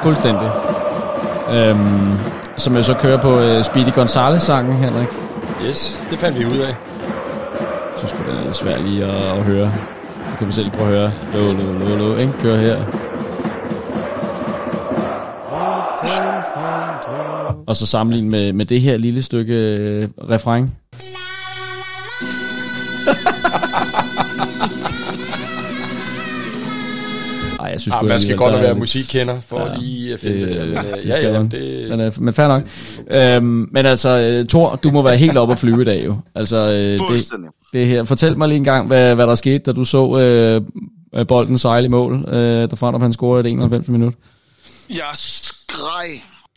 Fuldstændig. 0.02 0.50
Øhm, 1.52 2.12
som 2.56 2.76
jo 2.76 2.82
så 2.82 2.94
kører 2.94 3.16
på 3.20 3.38
uh, 3.38 3.62
Speedy 3.62 3.92
Gonzales-sangen, 3.94 4.76
Henrik. 4.76 5.08
Yes, 5.66 6.02
det 6.10 6.18
fandt 6.18 6.38
vi 6.38 6.46
ud 6.46 6.58
af. 6.58 6.74
Synes 8.06 8.20
sgu, 8.20 8.30
det 8.32 8.38
er 8.40 8.44
lidt 8.44 8.56
svært 8.56 8.84
lige 8.84 9.04
at, 9.04 9.38
at 9.38 9.44
høre. 9.44 9.66
Nu 10.30 10.36
kan 10.38 10.46
vi 10.46 10.52
selv 10.52 10.70
prøve 10.70 10.88
at 10.88 11.10
høre. 11.10 11.12
Lo, 11.34 11.52
lo, 11.52 11.72
lo, 11.72 11.96
lo, 11.96 12.16
ikke? 12.16 12.32
Kør 12.32 12.56
her. 12.56 12.84
Og 17.66 17.76
så 17.76 17.86
sammenligne 17.86 18.30
med, 18.30 18.52
med 18.52 18.66
det 18.66 18.80
her 18.80 18.96
lille 18.96 19.22
stykke 19.22 19.54
øh, 19.54 20.08
refræng. 20.30 20.76
jeg 27.74 27.80
synes 27.80 27.94
Ah, 28.00 28.04
man 28.06 28.20
skal 28.20 28.36
godt 28.36 28.62
være 28.62 28.74
musikkender 28.74 29.40
for 29.40 29.58
Ja, 29.60 29.66
ja, 29.72 29.78
lige 29.78 30.12
at 30.14 30.20
finde 30.20 30.40
det, 30.40 30.48
det- 30.48 30.60
det 30.60 30.76
der. 30.76 30.82
Men, 30.82 30.92
det 30.92 30.98
øh, 31.04 31.08
ja, 31.08 31.20
ja, 31.32 31.38
man. 31.38 31.48
det, 31.50 31.88
Men, 31.90 32.00
øh, 32.00 32.12
men 32.22 32.34
fair 32.34 32.48
nok. 32.48 32.62
Øhm, 33.10 33.68
men 33.72 33.86
altså, 33.86 34.18
øh, 34.18 34.46
Thor, 34.46 34.76
du 34.82 34.90
må 34.90 35.02
være 35.02 35.16
helt 35.16 35.38
oppe 35.38 35.52
at 35.52 35.58
flyve 35.58 35.82
i 35.82 35.84
dag 35.84 36.04
jo. 36.06 36.16
Altså, 36.34 36.56
øh, 36.56 36.76
det, 37.14 37.24
det 37.72 37.86
her. 37.86 38.04
Fortæl 38.04 38.38
mig 38.38 38.48
lige 38.48 38.56
en 38.56 38.64
gang, 38.64 38.86
hvad, 38.86 39.14
hvad 39.14 39.26
der 39.26 39.34
skete, 39.34 39.58
da 39.58 39.72
du 39.72 39.84
så 39.84 40.18
øh, 40.18 40.62
øh, 41.14 41.26
bolden 41.26 41.58
sejle 41.58 41.86
i 41.86 41.88
mål, 41.88 42.24
øh, 42.28 42.70
da 42.70 42.74
Frandrup 42.76 43.02
han 43.02 43.12
scorede 43.12 43.42
det 43.42 43.50
91 43.52 43.88
minut. 43.88 44.14
Jeg 44.90 44.98
skreg 45.14 46.06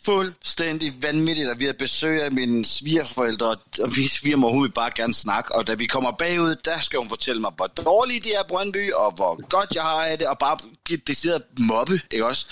fuldstændig 0.07 0.93
vanvittigt, 1.01 1.49
at 1.49 1.59
vi 1.59 1.63
havde 1.65 1.77
besøg 1.77 2.23
af 2.23 2.31
mine 2.31 2.65
svigerforældre, 2.65 3.47
og 3.83 3.89
min 3.97 4.07
svigermor, 4.07 4.49
hun 4.51 4.63
vil 4.63 4.71
bare 4.71 4.91
gerne 4.95 5.13
snakke, 5.13 5.55
og 5.55 5.67
da 5.67 5.73
vi 5.73 5.85
kommer 5.85 6.11
bagud, 6.11 6.55
der 6.65 6.79
skal 6.79 6.99
hun 6.99 7.09
fortælle 7.09 7.41
mig, 7.41 7.51
hvor 7.57 7.67
dårlige 7.67 8.19
de 8.19 8.33
er 8.33 8.43
Brøndby, 8.47 8.91
og 8.93 9.11
hvor 9.11 9.47
godt 9.49 9.69
jeg 9.75 9.83
har 9.83 10.05
af 10.05 10.17
det, 10.17 10.27
og 10.27 10.37
bare 10.39 10.57
give 10.85 10.97
det 10.97 11.07
decideret 11.07 11.41
mobbe, 11.59 12.01
ikke 12.11 12.25
også? 12.25 12.45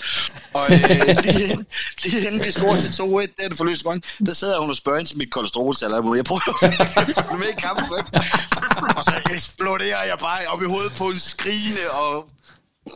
Og 0.54 0.64
øh, 0.72 1.16
lige, 1.24 1.42
inden- 1.44 1.66
lige 2.04 2.26
inden 2.26 2.44
vi 2.44 2.50
scorede 2.50 2.82
til 2.82 3.02
2-1, 3.02 3.20
det 3.20 3.44
er 3.44 3.48
det 3.48 3.56
forløst 3.56 3.84
gang, 3.84 4.02
der 4.26 4.32
sidder 4.34 4.60
hun 4.60 4.70
og 4.70 4.76
spørger 4.76 4.98
ind 4.98 5.06
til 5.06 5.18
mit 5.18 5.30
kolesteroltal, 5.32 5.94
og 5.94 6.16
jeg 6.16 6.24
prøver 6.24 6.40
at 7.30 7.38
med 7.38 7.48
i 7.48 7.60
kampen, 7.60 7.84
ikke? 7.98 8.26
og 8.96 9.04
så 9.04 9.12
eksploderer 9.34 10.04
jeg 10.04 10.18
bare 10.20 10.46
op 10.46 10.62
i 10.62 10.66
hovedet 10.66 10.92
på 10.92 11.08
en 11.08 11.18
skrigende, 11.18 11.90
og 11.90 12.28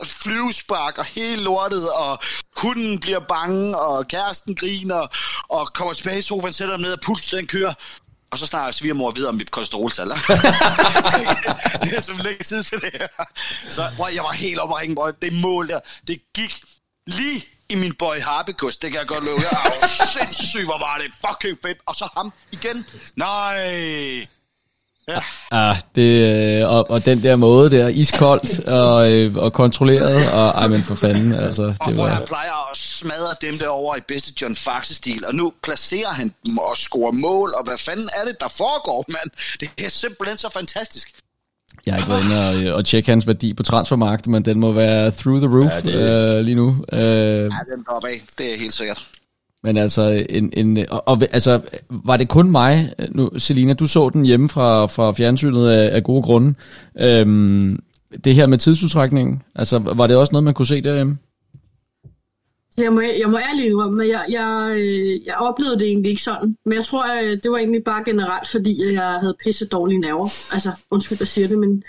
flyvespark 0.05 0.97
og 0.97 1.05
hele 1.05 1.43
lortet, 1.43 1.91
og 1.91 2.19
hunden 2.57 2.99
bliver 2.99 3.19
bange, 3.19 3.77
og 3.77 4.07
kæresten 4.07 4.55
griner, 4.55 5.07
og 5.49 5.73
kommer 5.73 5.93
tilbage 5.93 6.19
i 6.19 6.21
sofaen, 6.21 6.53
sætter 6.53 6.75
dem 6.75 6.81
ned, 6.81 6.93
og 6.93 6.99
pulsen 7.01 7.37
den 7.37 7.47
kører. 7.47 7.73
Og 8.31 8.37
så 8.37 8.45
snakker 8.45 8.71
svigermor 8.71 9.11
videre 9.11 9.29
om 9.29 9.35
mit 9.35 9.51
kolesteroltal. 9.51 10.07
det 11.83 11.97
er 11.97 12.01
som 12.01 12.17
længe 12.17 12.43
tid 12.43 12.63
til 12.63 12.81
det 12.81 12.91
her. 12.93 13.07
Så 13.69 13.91
bror, 13.97 14.07
jeg 14.07 14.23
var 14.23 14.31
helt 14.31 14.59
oppe 14.59 14.75
at 14.75 14.81
ringe. 14.81 15.13
Det 15.21 15.33
mål 15.33 15.67
der, 15.67 15.79
det 16.07 16.19
gik 16.35 16.61
lige 17.07 17.45
i 17.69 17.75
min 17.75 17.93
boy 17.93 18.15
Harpekus, 18.21 18.77
det 18.77 18.91
kan 18.91 18.99
jeg 18.99 19.07
godt 19.07 19.25
love 19.25 19.39
Jeg 19.41 19.71
er 19.99 20.07
Sindssygt, 20.07 20.65
hvor 20.65 20.79
var 20.79 20.97
det 20.97 21.11
fucking 21.27 21.57
fedt. 21.61 21.77
Og 21.85 21.95
så 21.95 22.09
ham 22.17 22.33
igen. 22.51 22.85
Nej. 23.15 24.27
Ah, 25.51 25.75
det, 25.95 26.35
øh, 26.61 26.69
og, 26.69 26.89
og 26.91 27.05
den 27.05 27.23
der 27.23 27.35
måde 27.35 27.71
der, 27.71 27.87
iskoldt 27.87 28.59
og, 28.59 29.11
øh, 29.11 29.35
og 29.35 29.53
kontrolleret, 29.53 30.15
og 30.33 30.47
ej, 30.49 30.67
men 30.67 30.83
for 30.83 30.95
fanden, 30.95 31.33
altså, 31.33 31.63
Og 31.63 31.75
det 31.87 31.95
hvor 31.95 32.03
var... 32.03 32.09
han 32.13 32.23
plejer 32.27 32.71
at 32.71 32.77
smadre 32.77 33.35
dem 33.41 33.57
derovre 33.57 33.97
i 33.97 34.01
bedste 34.07 34.33
John 34.41 34.55
Faxe-stil, 34.55 35.25
og 35.25 35.35
nu 35.35 35.53
placerer 35.63 36.09
han 36.09 36.31
dem 36.45 36.57
og 36.57 36.77
scorer 36.77 37.11
mål, 37.11 37.53
og 37.57 37.63
hvad 37.65 37.77
fanden 37.77 38.09
er 38.21 38.25
det, 38.27 38.35
der 38.39 38.47
foregår, 38.57 39.05
mand? 39.07 39.29
Det 39.59 39.85
er 39.85 39.89
simpelthen 39.89 40.37
så 40.37 40.49
fantastisk. 40.53 41.09
Jeg 41.85 41.93
har 41.93 41.99
ikke 41.99 42.09
været 42.09 42.55
inde 42.55 42.69
og, 42.71 42.75
og 42.77 42.85
tjekke 42.85 43.09
hans 43.11 43.27
værdi 43.27 43.53
på 43.53 43.63
transfermarkedet, 43.63 44.27
men 44.27 44.45
den 44.45 44.59
må 44.59 44.71
være 44.71 45.11
through 45.11 45.39
the 45.41 45.57
roof 45.59 45.71
Ja, 45.85 45.91
det- 45.91 46.35
øh, 46.37 46.45
lige 46.45 46.55
nu. 46.55 46.75
Øh, 46.93 46.99
Ja, 46.99 47.45
den 47.75 47.83
går 47.85 48.07
af, 48.07 48.21
det 48.37 48.53
er 48.53 48.57
helt 48.57 48.73
sikkert. 48.73 49.07
Men 49.63 49.77
altså, 49.77 50.25
en, 50.29 50.53
en, 50.53 50.85
og, 50.89 51.07
og, 51.07 51.21
altså, 51.31 51.61
var 51.89 52.17
det 52.17 52.29
kun 52.29 52.51
mig, 52.51 52.93
nu, 53.11 53.29
Selina, 53.37 53.73
du 53.73 53.87
så 53.87 54.09
den 54.09 54.25
hjemme 54.25 54.49
fra, 54.49 54.85
fra 54.85 55.11
fjernsynet 55.11 55.69
af, 55.69 55.95
af 55.95 56.03
gode 56.03 56.23
grunde. 56.23 56.53
Øhm, 56.99 57.79
det 58.23 58.35
her 58.35 58.47
med 58.47 58.57
tidsudtrækningen, 58.57 59.41
altså, 59.55 59.79
var 59.79 60.07
det 60.07 60.17
også 60.17 60.31
noget, 60.31 60.43
man 60.43 60.53
kunne 60.53 60.65
se 60.67 60.81
derhjemme? 60.81 61.17
Jeg 62.77 62.93
må, 62.93 63.01
jeg 63.01 63.29
må 63.29 63.37
ærligt 63.37 63.65
indrømme, 63.65 64.03
at 64.03 64.09
jeg, 64.09 64.25
jeg, 64.29 64.73
øh, 64.77 65.25
jeg 65.25 65.35
oplevede 65.37 65.79
det 65.79 65.87
egentlig 65.87 66.09
ikke 66.09 66.21
sådan. 66.21 66.57
Men 66.65 66.73
jeg 66.73 66.85
tror, 66.85 67.03
at 67.03 67.43
det 67.43 67.51
var 67.51 67.57
egentlig 67.57 67.83
bare 67.83 68.03
generelt, 68.05 68.47
fordi 68.47 68.93
jeg 68.93 69.03
havde 69.03 69.35
pisse 69.43 69.67
dårlige 69.67 69.99
nerver. 69.99 70.53
Altså, 70.53 70.71
undskyld, 70.91 71.17
jeg 71.19 71.27
siger 71.27 71.47
det, 71.47 71.59
men 71.59 71.83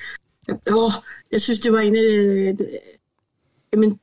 jeg, 0.48 0.56
åh, 0.72 0.92
jeg 1.32 1.40
synes, 1.40 1.60
det 1.60 1.72
var 1.72 1.80
en 1.80 1.96
af... 1.96 2.00
Øh, 2.00 2.54
jamen, 3.72 3.98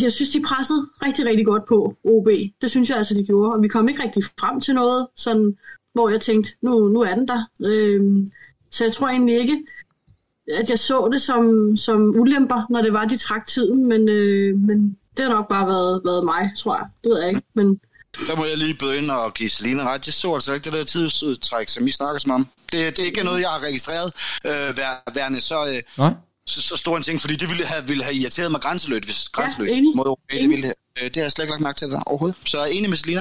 jeg 0.00 0.12
synes, 0.12 0.28
de 0.28 0.42
pressede 0.42 0.86
rigtig, 1.04 1.26
rigtig 1.26 1.46
godt 1.46 1.64
på 1.68 1.96
OB. 2.04 2.28
Det 2.60 2.70
synes 2.70 2.90
jeg 2.90 2.98
altså, 2.98 3.14
de 3.14 3.24
gjorde. 3.26 3.52
Og 3.52 3.62
vi 3.62 3.68
kom 3.68 3.88
ikke 3.88 4.02
rigtig 4.02 4.24
frem 4.40 4.60
til 4.60 4.74
noget, 4.74 5.06
sådan, 5.16 5.56
hvor 5.94 6.08
jeg 6.08 6.20
tænkte, 6.20 6.50
nu, 6.62 6.88
nu 6.88 7.00
er 7.00 7.14
den 7.14 7.28
der. 7.28 7.44
Øhm, 7.64 8.28
så 8.70 8.84
jeg 8.84 8.92
tror 8.92 9.08
egentlig 9.08 9.40
ikke, 9.40 9.56
at 10.58 10.70
jeg 10.70 10.78
så 10.78 11.08
det 11.12 11.22
som, 11.22 11.76
som 11.76 12.00
ulemper, 12.20 12.66
når 12.70 12.82
det 12.82 12.92
var, 12.92 13.04
de 13.04 13.16
trak 13.16 13.46
tiden. 13.46 13.86
Men, 13.86 14.08
øh, 14.08 14.58
men 14.58 14.96
det 15.16 15.24
har 15.24 15.32
nok 15.32 15.48
bare 15.48 15.66
været, 15.66 16.00
været 16.04 16.24
mig, 16.24 16.50
tror 16.58 16.76
jeg. 16.76 16.86
Det 17.04 17.10
ved 17.10 17.20
jeg 17.20 17.28
ikke. 17.28 17.42
Men 17.54 17.80
Der 18.28 18.36
må 18.36 18.44
jeg 18.44 18.58
lige 18.58 18.74
bøde 18.74 18.96
ind 18.98 19.10
og 19.10 19.34
give 19.34 19.48
Selina 19.48 19.92
ret. 19.92 20.06
Jeg 20.06 20.14
så 20.14 20.34
altså 20.34 20.54
ikke 20.54 20.64
det 20.64 20.72
der 20.72 20.84
tidsudtræk, 20.84 21.68
som 21.68 21.86
I 21.86 21.90
snakker 21.90 22.18
som 22.18 22.30
om. 22.30 22.48
Det, 22.72 22.96
det 22.96 23.02
er 23.02 23.06
ikke 23.06 23.24
noget, 23.24 23.40
jeg 23.40 23.48
har 23.48 23.62
registreret, 23.66 24.12
øh, 24.46 24.76
vær, 24.76 25.12
værende 25.14 25.40
så, 25.40 25.66
øh, 25.66 25.82
Nej? 25.98 26.14
Så, 26.46 26.62
så 26.62 26.76
stor 26.76 26.96
en 26.96 27.02
ting, 27.02 27.20
fordi 27.20 27.36
det 27.36 27.48
ville 27.48 27.66
have, 27.66 27.86
ville 27.86 28.04
have 28.04 28.14
irriteret 28.14 28.50
mig 28.50 28.60
grænseløst, 28.60 29.04
hvis 29.04 29.28
grænseløst 29.28 29.72
enig. 29.72 29.96
mod 29.96 30.06
OB. 30.06 30.18
Det, 30.30 30.50
ville, 30.50 30.66
øh, 30.68 31.04
det 31.04 31.16
har 31.16 31.22
jeg 31.22 31.32
slet 31.32 31.44
ikke 31.44 31.52
lagt 31.52 31.62
mærke 31.62 31.78
til 31.78 31.90
der 31.90 32.00
overhovedet. 32.00 32.38
Så 32.44 32.58
jeg 32.58 32.66
er 32.66 32.72
enig 32.72 32.90
med 32.90 32.96
Selina. 32.96 33.20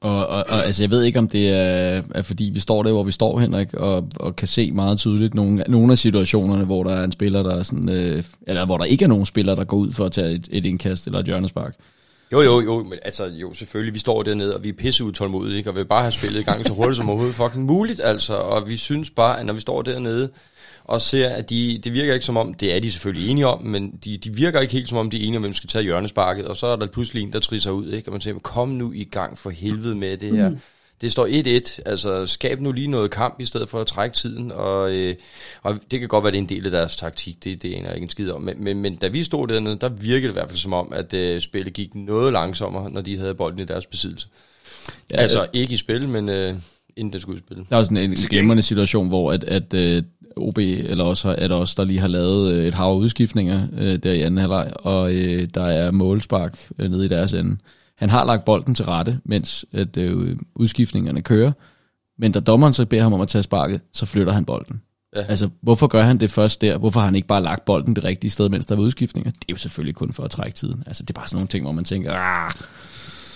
Og, 0.00 0.26
og, 0.26 0.44
og 0.48 0.64
altså, 0.66 0.82
jeg 0.82 0.90
ved 0.90 1.02
ikke, 1.02 1.18
om 1.18 1.28
det 1.28 1.48
er, 1.48 2.02
er 2.14 2.22
fordi, 2.22 2.44
vi 2.44 2.60
står 2.60 2.82
der, 2.82 2.92
hvor 2.92 3.02
vi 3.02 3.12
står, 3.12 3.40
Henrik, 3.40 3.74
og, 3.74 4.08
og 4.16 4.36
kan 4.36 4.48
se 4.48 4.72
meget 4.72 4.98
tydeligt 4.98 5.34
nogle, 5.34 5.64
nogle 5.68 5.92
af 5.92 5.98
situationerne, 5.98 6.64
hvor 6.64 6.84
der 6.84 6.90
er 6.90 7.04
en 7.04 7.12
spiller, 7.12 7.42
der 7.42 7.58
er 7.58 7.62
sådan, 7.62 7.88
øh, 7.88 8.24
eller 8.46 8.66
hvor 8.66 8.78
der 8.78 8.84
ikke 8.84 9.04
er 9.04 9.08
nogen 9.08 9.26
spiller, 9.26 9.54
der 9.54 9.64
går 9.64 9.76
ud 9.76 9.92
for 9.92 10.04
at 10.04 10.12
tage 10.12 10.30
et, 10.32 10.48
et 10.50 10.64
indkast 10.64 11.06
eller 11.06 11.18
et 11.18 11.26
hjørnespark. 11.26 11.74
Jo, 12.32 12.40
jo, 12.40 12.60
jo, 12.60 12.82
men 12.82 12.98
altså, 13.02 13.26
jo, 13.26 13.54
selvfølgelig, 13.54 13.94
vi 13.94 13.98
står 13.98 14.22
dernede, 14.22 14.54
og 14.56 14.64
vi 14.64 14.68
er 14.68 14.72
pisse 14.72 15.04
utålmodige, 15.04 15.56
ikke? 15.56 15.70
og 15.70 15.76
vil 15.76 15.84
bare 15.84 16.02
have 16.02 16.12
spillet 16.12 16.40
i 16.40 16.42
gang 16.42 16.66
så 16.66 16.72
hurtigt 16.72 16.96
som 16.96 17.08
overhovedet 17.08 17.36
fucking 17.36 17.64
muligt, 17.64 18.00
altså, 18.04 18.34
og 18.34 18.68
vi 18.68 18.76
synes 18.76 19.10
bare, 19.10 19.40
at 19.40 19.46
når 19.46 19.52
vi 19.52 19.60
står 19.60 19.82
dernede, 19.82 20.30
og 20.84 21.00
ser, 21.00 21.28
at 21.28 21.50
de, 21.50 21.80
det 21.84 21.92
virker 21.92 22.14
ikke 22.14 22.26
som 22.26 22.36
om, 22.36 22.54
det 22.54 22.76
er 22.76 22.80
de 22.80 22.92
selvfølgelig 22.92 23.30
enige 23.30 23.46
om, 23.46 23.62
men 23.62 23.98
de, 24.04 24.16
de 24.16 24.34
virker 24.34 24.60
ikke 24.60 24.72
helt 24.72 24.88
som 24.88 24.98
om, 24.98 25.10
de 25.10 25.16
er 25.16 25.26
enige 25.26 25.36
om, 25.36 25.42
hvem 25.42 25.52
skal 25.52 25.68
tage 25.68 25.84
hjørnesparket, 25.84 26.46
og 26.46 26.56
så 26.56 26.66
er 26.66 26.76
der 26.76 26.86
pludselig 26.86 27.22
en, 27.22 27.32
der 27.32 27.40
trisser 27.40 27.70
ud, 27.70 27.92
ikke? 27.92 28.08
og 28.08 28.12
man 28.12 28.20
tænker, 28.20 28.40
kom 28.40 28.68
nu 28.68 28.92
i 28.92 29.04
gang 29.04 29.38
for 29.38 29.50
helvede 29.50 29.94
med 29.94 30.16
det 30.16 30.36
her. 30.36 30.48
Mm. 30.48 30.58
Det 31.00 31.12
står 31.12 31.26
1-1, 31.26 31.82
altså 31.86 32.26
skab 32.26 32.60
nu 32.60 32.72
lige 32.72 32.86
noget 32.86 33.10
kamp, 33.10 33.40
i 33.40 33.44
stedet 33.44 33.68
for 33.68 33.80
at 33.80 33.86
trække 33.86 34.16
tiden, 34.16 34.52
og, 34.52 34.92
øh, 34.92 35.14
og 35.62 35.78
det 35.90 36.00
kan 36.00 36.08
godt 36.08 36.24
være, 36.24 36.30
det 36.30 36.38
er 36.38 36.42
en 36.42 36.48
del 36.48 36.64
af 36.64 36.70
deres 36.70 36.96
taktik, 36.96 37.44
det, 37.44 37.62
det 37.62 37.74
aner 37.74 37.86
jeg 37.86 37.94
ikke 37.94 38.04
en 38.04 38.10
skid 38.10 38.30
om, 38.30 38.40
men, 38.40 38.64
men, 38.64 38.80
men 38.80 38.96
da 38.96 39.08
vi 39.08 39.22
stod 39.22 39.48
dernede, 39.48 39.76
der 39.76 39.88
virkede 39.88 40.22
det 40.22 40.28
i 40.28 40.32
hvert 40.32 40.48
fald 40.48 40.58
som 40.58 40.72
om, 40.72 40.92
at 40.92 41.14
øh, 41.14 41.40
spillet 41.40 41.72
gik 41.72 41.94
noget 41.94 42.32
langsommere, 42.32 42.90
når 42.90 43.00
de 43.00 43.18
havde 43.18 43.34
bolden 43.34 43.60
i 43.60 43.64
deres 43.64 43.86
besiddelse. 43.86 44.28
Ja, 45.10 45.16
altså 45.16 45.46
ikke 45.52 45.74
i 45.74 45.76
spil, 45.76 46.08
men 46.08 46.28
øh, 46.28 46.54
inden 46.96 47.12
den 47.12 47.20
skulle 47.20 47.38
i 47.38 47.42
spil. 47.46 47.56
Der 47.56 47.64
er 47.70 47.76
også 47.76 47.88
sådan 47.88 48.04
en, 48.04 48.10
en 48.10 48.16
glemrende 48.16 48.62
situation, 48.62 49.08
hvor 49.08 49.32
at, 49.32 49.44
at 49.44 49.74
øh, 49.74 50.02
OB, 50.36 50.58
eller 50.58 51.04
også 51.04 51.34
er 51.38 51.48
der 51.48 51.54
også, 51.54 51.74
der 51.76 51.84
lige 51.84 52.00
har 52.00 52.08
lavet 52.08 52.52
øh, 52.52 52.66
et 52.66 52.74
hav 52.74 52.96
udskiftninger 52.96 53.66
øh, 53.78 53.96
der 53.96 54.12
i 54.12 54.22
anden 54.22 54.38
halvleg, 54.38 54.72
og 54.74 55.14
øh, 55.14 55.48
der 55.54 55.64
er 55.64 55.90
målspark 55.90 56.68
øh, 56.78 56.90
nede 56.90 57.04
i 57.04 57.08
deres 57.08 57.32
ende. 57.32 57.56
Han 57.96 58.10
har 58.10 58.24
lagt 58.24 58.44
bolden 58.44 58.74
til 58.74 58.84
rette, 58.84 59.20
mens 59.24 59.64
at, 59.72 59.96
øh, 59.96 60.36
udskiftningerne 60.54 61.22
kører, 61.22 61.52
Men 62.18 62.32
da 62.32 62.40
dommeren 62.40 62.72
så 62.72 62.86
beder 62.86 63.02
ham 63.02 63.12
om 63.12 63.20
at 63.20 63.28
tage 63.28 63.42
sparket, 63.42 63.80
så 63.92 64.06
flytter 64.06 64.32
han 64.32 64.44
bolden. 64.44 64.82
Ja. 65.16 65.22
Altså, 65.22 65.48
hvorfor 65.62 65.86
gør 65.86 66.02
han 66.02 66.18
det 66.18 66.30
først 66.30 66.60
der? 66.60 66.78
Hvorfor 66.78 67.00
har 67.00 67.04
han 67.04 67.14
ikke 67.14 67.28
bare 67.28 67.42
lagt 67.42 67.64
bolden 67.64 67.96
det 67.96 68.04
rigtige 68.04 68.30
sted, 68.30 68.48
mens 68.48 68.66
der 68.66 68.74
var 68.74 68.82
udskiftninger? 68.82 69.30
Det 69.30 69.40
er 69.40 69.52
jo 69.52 69.56
selvfølgelig 69.56 69.94
kun 69.94 70.12
for 70.12 70.22
at 70.22 70.30
trække 70.30 70.56
tiden. 70.56 70.82
Altså, 70.86 71.02
det 71.02 71.10
er 71.10 71.18
bare 71.20 71.28
sådan 71.28 71.36
nogle 71.36 71.48
ting, 71.48 71.64
hvor 71.64 71.72
man 71.72 71.84
tænker, 71.84 72.12
ah, 72.12 72.52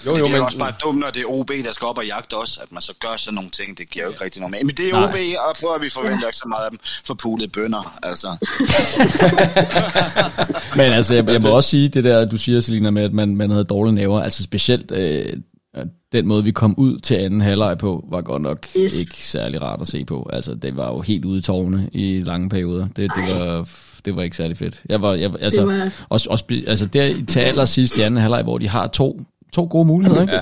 Jo, 0.07 0.11
Jo, 0.11 0.17
jo, 0.19 0.25
det 0.25 0.29
er 0.29 0.33
men, 0.33 0.37
jo 0.39 0.45
også 0.45 0.59
bare 0.59 0.73
dumt, 0.83 0.99
når 0.99 1.11
det 1.11 1.23
er 1.23 1.27
OB, 1.27 1.51
der 1.65 1.73
skal 1.73 1.87
op 1.87 1.99
og 1.99 2.07
jagte 2.07 2.35
os, 2.35 2.59
at 2.63 2.73
man 2.73 2.83
så 2.83 2.93
gør 3.01 3.17
sådan 3.17 3.35
nogle 3.35 3.51
ting. 3.51 3.79
Det 3.79 3.91
giver 3.91 4.05
jo 4.05 4.11
ikke 4.11 4.25
rigtig 4.25 4.41
nogen 4.41 4.51
mening. 4.51 4.67
Men 4.67 4.77
det 4.77 4.89
er 4.89 4.93
Nej. 4.93 5.05
OB, 5.05 5.15
og 5.51 5.57
for 5.57 5.75
at 5.75 5.83
vi 5.83 5.89
forventer 5.89 6.27
ikke 6.27 6.37
så 6.39 6.49
meget 6.49 6.65
af 6.65 6.71
dem 6.71 6.79
for 7.07 7.15
pulede 7.15 7.49
bønder. 7.49 7.99
Altså, 8.03 8.29
Men 10.77 10.93
altså, 10.93 11.15
jeg, 11.15 11.29
jeg 11.29 11.41
må 11.43 11.49
også 11.49 11.71
sige, 11.71 11.89
det 11.89 12.05
der, 12.05 12.25
du 12.25 12.37
siger, 12.37 12.61
Selina, 12.61 12.91
med, 12.91 13.03
at 13.03 13.13
man, 13.13 13.37
man 13.37 13.51
havde 13.51 13.65
dårlige 13.65 13.95
næver, 13.95 14.21
altså 14.21 14.43
specielt 14.43 14.91
øh, 14.91 15.33
den 16.13 16.27
måde, 16.27 16.45
vi 16.45 16.51
kom 16.53 16.75
ud 16.79 16.99
til 16.99 17.15
anden 17.15 17.41
halvleg 17.41 17.79
på, 17.79 18.05
var 18.11 18.21
godt 18.21 18.43
nok. 18.43 18.67
Yes. 18.77 19.01
ikke 19.01 19.15
særlig 19.17 19.63
rart 19.63 19.81
at 19.81 19.87
se 19.87 20.05
på. 20.05 20.31
Altså, 20.33 20.55
det 20.55 20.77
var 20.77 20.89
jo 20.93 21.01
helt 21.01 21.25
ude 21.25 21.39
i 21.39 21.43
tårne 21.43 21.89
i 21.93 22.23
lange 22.23 22.49
perioder. 22.49 22.89
Det, 22.97 23.11
det, 23.17 23.35
var, 23.35 23.69
det 24.05 24.17
var 24.17 24.23
ikke 24.23 24.37
særlig 24.37 24.57
fedt. 24.57 24.83
Jeg 24.89 25.03
var, 25.03 25.15
jeg, 25.15 25.31
altså, 25.41 25.61
Det 25.61 25.69
var- 25.79 25.91
også, 26.09 26.31
også, 26.31 26.45
altså 26.67 26.87
der 26.87 27.15
til 27.29 27.41
allersidst 27.41 27.97
i 27.97 28.01
anden 28.01 28.21
halvleg, 28.21 28.43
hvor 28.43 28.59
de 28.59 28.69
har 28.69 28.87
to, 28.87 29.21
to 29.57 29.67
gode 29.71 29.87
muligheder, 29.87 30.21
ikke? 30.23 30.35
ja, 30.35 30.41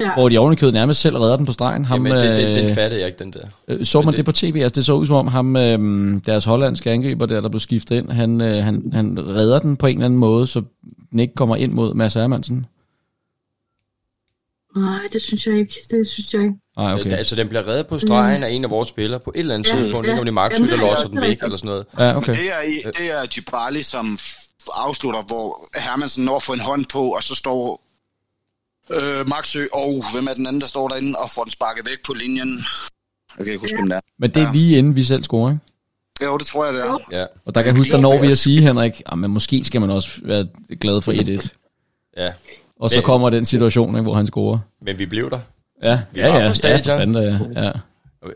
Ja. 0.00 0.14
Hvor 0.14 0.28
de 0.28 0.38
ovenikøbet 0.38 0.74
nærmest 0.74 1.00
selv 1.00 1.16
redder 1.16 1.36
den 1.36 1.46
på 1.46 1.52
stregen. 1.52 1.84
Ham, 1.84 2.06
jamen, 2.06 2.22
det, 2.28 2.36
det, 2.36 2.56
den 2.56 2.68
øh, 2.68 2.74
fattede 2.74 3.00
jeg 3.00 3.06
ikke, 3.08 3.18
den 3.24 3.32
der. 3.32 3.40
Øh, 3.68 3.84
Så 3.84 4.00
man 4.00 4.06
det, 4.12 4.16
det- 4.16 4.24
på 4.24 4.32
tv? 4.32 4.60
Altså 4.62 4.74
det 4.74 4.84
så 4.86 4.92
ud 4.92 5.06
som 5.06 5.16
om 5.16 5.26
ham, 5.26 5.56
øh, 5.56 6.20
deres 6.26 6.44
hollandske 6.44 6.90
angriber 6.90 7.26
der, 7.26 7.40
der 7.40 7.48
blev 7.48 7.60
skiftet 7.60 7.96
ind, 7.96 8.10
han, 8.10 8.40
øh, 8.40 8.64
han, 8.64 8.90
han 8.92 9.18
redder 9.26 9.58
den 9.58 9.76
på 9.76 9.86
en 9.86 9.96
eller 9.96 10.04
anden 10.04 10.18
måde, 10.18 10.46
så 10.46 10.62
den 11.10 11.20
ikke 11.20 11.34
kommer 11.34 11.56
ind 11.56 11.72
mod 11.72 11.94
Mads 11.94 12.14
Hermansen. 12.14 12.66
Nej, 14.76 14.98
det 15.12 15.22
synes 15.22 15.46
jeg 15.46 15.58
ikke. 15.58 15.74
Det 15.90 16.06
synes 16.06 16.34
jeg 16.34 16.42
ikke. 16.42 16.54
Nej, 16.76 16.94
Okay. 16.94 17.10
Altså, 17.12 17.36
den 17.36 17.48
bliver 17.48 17.66
reddet 17.66 17.86
på 17.86 17.98
stregen 17.98 18.42
af 18.42 18.50
en 18.50 18.64
af 18.64 18.70
vores 18.70 18.88
spillere 18.88 19.20
på 19.20 19.32
et 19.34 19.38
eller 19.38 19.54
andet 19.54 19.68
Ja, 19.72 19.76
tidspunkt. 19.76 20.06
ja. 20.06 20.12
Ikke 20.12 20.20
om 20.20 20.24
det 20.26 20.30
er 20.30 20.34
Max, 20.34 20.52
Jamen, 20.54 20.68
der 20.68 20.76
det 20.76 20.82
er 20.84 20.88
losser 20.88 21.08
den 21.08 21.20
væk 21.20 21.42
eller 21.42 21.56
sådan 21.56 21.68
noget. 21.68 21.84
Ja, 21.98 22.16
okay. 22.16 22.34
det, 22.34 22.46
er, 22.52 22.90
det 22.98 23.10
er 23.12 23.26
Djibali, 23.26 23.82
som 23.82 24.18
afslutter, 24.74 25.22
hvor 25.26 25.68
Hermansen 25.80 26.24
når 26.24 26.36
at 26.36 26.42
få 26.42 26.52
en 26.52 26.60
hånd 26.60 26.84
på, 26.92 27.08
og 27.08 27.22
så 27.22 27.34
står 27.34 27.80
øh, 28.92 29.28
Maxø 29.28 29.66
og 29.72 30.04
hvem 30.12 30.26
er 30.26 30.34
den 30.34 30.46
anden, 30.46 30.60
der 30.60 30.66
står 30.66 30.88
derinde, 30.88 31.18
og 31.18 31.30
får 31.30 31.44
den 31.44 31.52
sparket 31.52 31.86
væk 31.86 31.98
på 32.06 32.12
linjen. 32.12 32.48
Jeg 33.38 33.44
kan 33.46 33.52
ikke 33.54 33.60
huske, 33.60 33.76
hvem 33.76 33.88
det 33.88 33.96
er. 33.96 34.00
Men 34.18 34.30
det 34.30 34.42
er 34.42 34.46
Ja. 34.46 34.52
lige 34.52 34.78
inden 34.78 34.96
vi 34.96 35.04
selv 35.04 35.22
scorer, 35.24 35.50
ikke? 35.50 35.62
Jo, 36.24 36.36
det 36.38 36.46
tror 36.46 36.64
jeg, 36.64 36.74
det 36.74 36.82
er. 36.82 36.98
Ja, 37.12 37.26
Og 37.44 37.54
der 37.54 37.62
kan 37.62 37.66
jeg 37.72 37.76
huske, 37.78 37.92
der 37.92 38.00
når 38.00 38.20
vi 38.20 38.30
at 38.32 38.38
sige, 38.38 38.60
Henrik, 38.62 39.02
ah, 39.06 39.18
men 39.18 39.30
måske 39.30 39.64
skal 39.64 39.80
man 39.80 39.90
også 39.90 40.10
være 40.24 40.46
glad 40.80 41.00
for 41.02 41.12
1-1. 41.12 41.48
ja. 42.16 42.32
Og 42.80 42.90
så 42.90 43.00
kommer 43.00 43.30
den 43.30 43.44
situation, 43.44 43.94
ikke, 43.94 44.02
hvor 44.02 44.14
han 44.14 44.26
scorer. 44.26 44.58
Men 44.82 44.98
vi 44.98 45.06
blev 45.06 45.30
der. 45.30 45.38
Ja, 45.82 46.00
Vi 46.12 46.20
ja, 46.20 46.26
ja, 46.26 46.32
på 46.32 46.66
ja, 46.68 46.76
for 46.78 46.84
fanden, 46.84 47.14
da, 47.14 47.38
ja. 47.64 47.70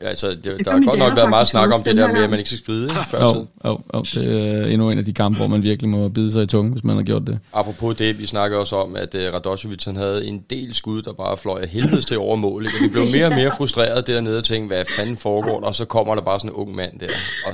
Altså, 0.00 0.30
det, 0.30 0.44
der 0.44 0.70
har 0.72 0.84
godt 0.84 0.98
nok 0.98 1.16
været 1.16 1.30
meget 1.30 1.48
snak 1.48 1.74
om 1.74 1.80
det 1.84 1.96
der 1.96 2.12
med, 2.12 2.22
at 2.22 2.30
man 2.30 2.38
ikke 2.38 2.50
skal 2.50 2.58
skride 2.58 2.90
før 3.10 3.22
Jo, 3.22 3.32
tid. 3.32 3.40
jo, 3.64 3.80
jo, 3.94 4.02
det 4.14 4.48
er 4.48 4.66
endnu 4.66 4.90
en 4.90 4.98
af 4.98 5.04
de 5.04 5.12
kampe, 5.12 5.38
hvor 5.38 5.46
man 5.46 5.62
virkelig 5.62 5.88
må 5.88 6.08
bide 6.08 6.32
sig 6.32 6.42
i 6.42 6.46
tungen, 6.46 6.72
hvis 6.72 6.84
man 6.84 6.96
har 6.96 7.02
gjort 7.02 7.26
det. 7.26 7.38
Apropos 7.52 7.96
det, 7.96 8.18
vi 8.18 8.26
snakkede 8.26 8.60
også 8.60 8.76
om, 8.76 8.96
at 8.96 9.14
uh, 9.14 9.20
Radosevic 9.20 9.84
han 9.84 9.96
havde 9.96 10.26
en 10.26 10.38
del 10.50 10.74
skud, 10.74 11.02
der 11.02 11.12
bare 11.12 11.36
fløj 11.36 11.60
af 11.62 11.68
helvedes 11.68 12.04
til 12.04 12.18
over 12.18 12.36
mål. 12.36 12.66
Ikke? 12.66 12.78
Og 12.78 12.82
vi 12.82 12.88
blev 12.88 13.04
mere 13.12 13.26
og 13.26 13.32
mere 13.32 13.52
frustreret 13.56 14.06
dernede 14.06 14.38
og 14.38 14.44
tænkte, 14.44 14.66
hvad 14.74 14.84
fanden 14.96 15.16
foregår 15.16 15.60
der? 15.60 15.66
Og 15.66 15.74
så 15.74 15.84
kommer 15.84 16.14
der 16.14 16.22
bare 16.22 16.40
sådan 16.40 16.50
en 16.50 16.54
ung 16.56 16.74
mand 16.74 17.00
der, 17.00 17.08
og 17.46 17.52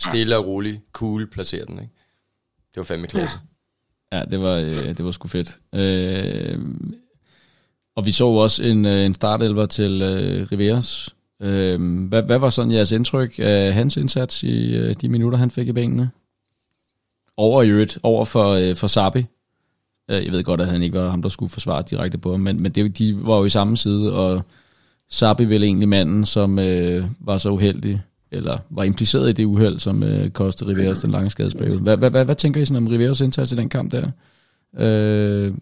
stille 0.00 0.36
og 0.36 0.46
roligt, 0.46 0.80
cool, 0.92 1.30
placerer 1.30 1.64
den. 1.64 1.74
Ikke? 1.74 1.92
Det 2.70 2.76
var 2.76 2.82
fandme 2.82 3.06
klasse. 3.06 3.38
Ja, 4.12 4.22
det 4.30 4.40
var, 4.40 4.54
øh, 4.56 4.74
det 4.74 5.04
var 5.04 5.10
sgu 5.10 5.28
fedt. 5.28 5.58
Øh, 5.74 6.58
og 7.96 8.06
vi 8.06 8.12
så 8.12 8.26
også 8.26 8.62
en, 8.62 8.86
øh, 8.86 9.04
en 9.04 9.14
startelver 9.14 9.66
til 9.66 10.02
øh, 10.02 10.46
Riveras. 10.52 11.14
Øh, 11.42 12.06
hvad, 12.08 12.22
hvad 12.22 12.38
var 12.38 12.50
sådan 12.50 12.72
jeres 12.72 12.92
indtryk 12.92 13.34
af 13.38 13.74
hans 13.74 13.96
indsats 13.96 14.42
i 14.42 14.76
øh, 14.76 14.94
de 15.00 15.08
minutter, 15.08 15.38
han 15.38 15.50
fik 15.50 15.68
i 15.68 15.72
benene? 15.72 16.10
Over 17.36 17.62
i 17.62 17.70
øvrigt, 17.70 17.98
over 18.02 18.24
for, 18.24 18.50
øh, 18.50 18.76
for 18.76 18.86
Sabi. 18.86 19.26
Øh, 20.10 20.24
jeg 20.24 20.32
ved 20.32 20.44
godt, 20.44 20.60
at 20.60 20.66
han 20.66 20.82
ikke 20.82 20.98
var 20.98 21.10
ham, 21.10 21.22
der 21.22 21.28
skulle 21.28 21.50
forsvare 21.50 21.82
direkte 21.90 22.18
på 22.18 22.30
ham, 22.30 22.40
men, 22.40 22.62
men 22.62 22.72
det, 22.72 22.98
de 22.98 23.18
var 23.22 23.38
jo 23.38 23.44
i 23.44 23.50
samme 23.50 23.76
side, 23.76 24.12
og 24.12 24.42
Sabi 25.08 25.44
vel 25.44 25.62
egentlig 25.62 25.88
manden, 25.88 26.24
som 26.24 26.58
øh, 26.58 27.04
var 27.20 27.36
så 27.36 27.50
uheldig, 27.50 28.02
eller 28.30 28.58
var 28.70 28.82
impliceret 28.82 29.28
i 29.28 29.32
det 29.32 29.44
uheld, 29.44 29.78
som 29.78 30.02
øh, 30.02 30.30
kostede 30.30 30.70
Riveros 30.70 30.98
den 30.98 31.10
lange 31.10 31.30
skadesperiode. 31.30 31.78
Hvad, 31.78 31.96
hvad, 31.96 32.10
hvad, 32.10 32.24
hvad 32.24 32.34
tænker 32.34 32.60
I 32.60 32.64
sådan 32.64 32.86
om 32.86 32.86
Riveros 32.86 33.20
indsats 33.20 33.52
i 33.52 33.56
den 33.56 33.68
kamp 33.68 33.92
der? 33.92 34.10
Øh, 34.78 35.54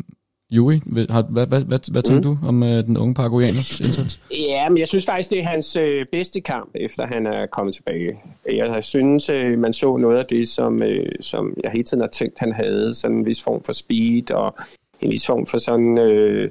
Juri, 0.51 0.81
hvad, 0.87 1.07
hvad, 1.31 1.47
hvad, 1.47 1.61
hvad, 1.61 1.93
hvad 1.93 2.03
tænker 2.03 2.31
mm. 2.31 2.37
du 2.37 2.47
om 2.47 2.63
øh, 2.63 2.85
den 2.85 2.97
unge 2.97 3.15
paraguayaners 3.15 3.81
indsats? 3.81 4.21
Ja, 4.31 4.69
men 4.69 4.79
jeg 4.79 4.89
synes 4.89 5.07
faktisk, 5.07 5.31
det 5.31 5.39
er 5.39 5.45
hans 5.45 5.77
øh, 5.77 6.07
bedste 6.13 6.41
kamp, 6.41 6.71
efter 6.75 7.07
han 7.07 7.27
er 7.27 7.47
kommet 7.47 7.75
tilbage. 7.75 8.19
Jeg 8.53 8.85
synes, 8.85 9.29
øh, 9.29 9.59
man 9.59 9.73
så 9.73 9.97
noget 9.97 10.19
af 10.19 10.27
det, 10.27 10.49
som, 10.49 10.83
øh, 10.83 11.13
som 11.21 11.55
jeg 11.65 11.71
hele 11.71 11.85
tiden 11.85 12.01
har 12.01 12.09
tænkt, 12.09 12.39
han 12.39 12.53
havde. 12.53 12.95
Sådan 12.95 13.17
en 13.17 13.27
vis 13.27 13.43
form 13.43 13.63
for 13.65 13.73
speed 13.73 14.31
og 14.31 14.55
en 15.01 15.11
vis 15.11 15.27
form 15.27 15.47
for 15.47 15.59
sådan... 15.59 15.99
Øh, 15.99 16.51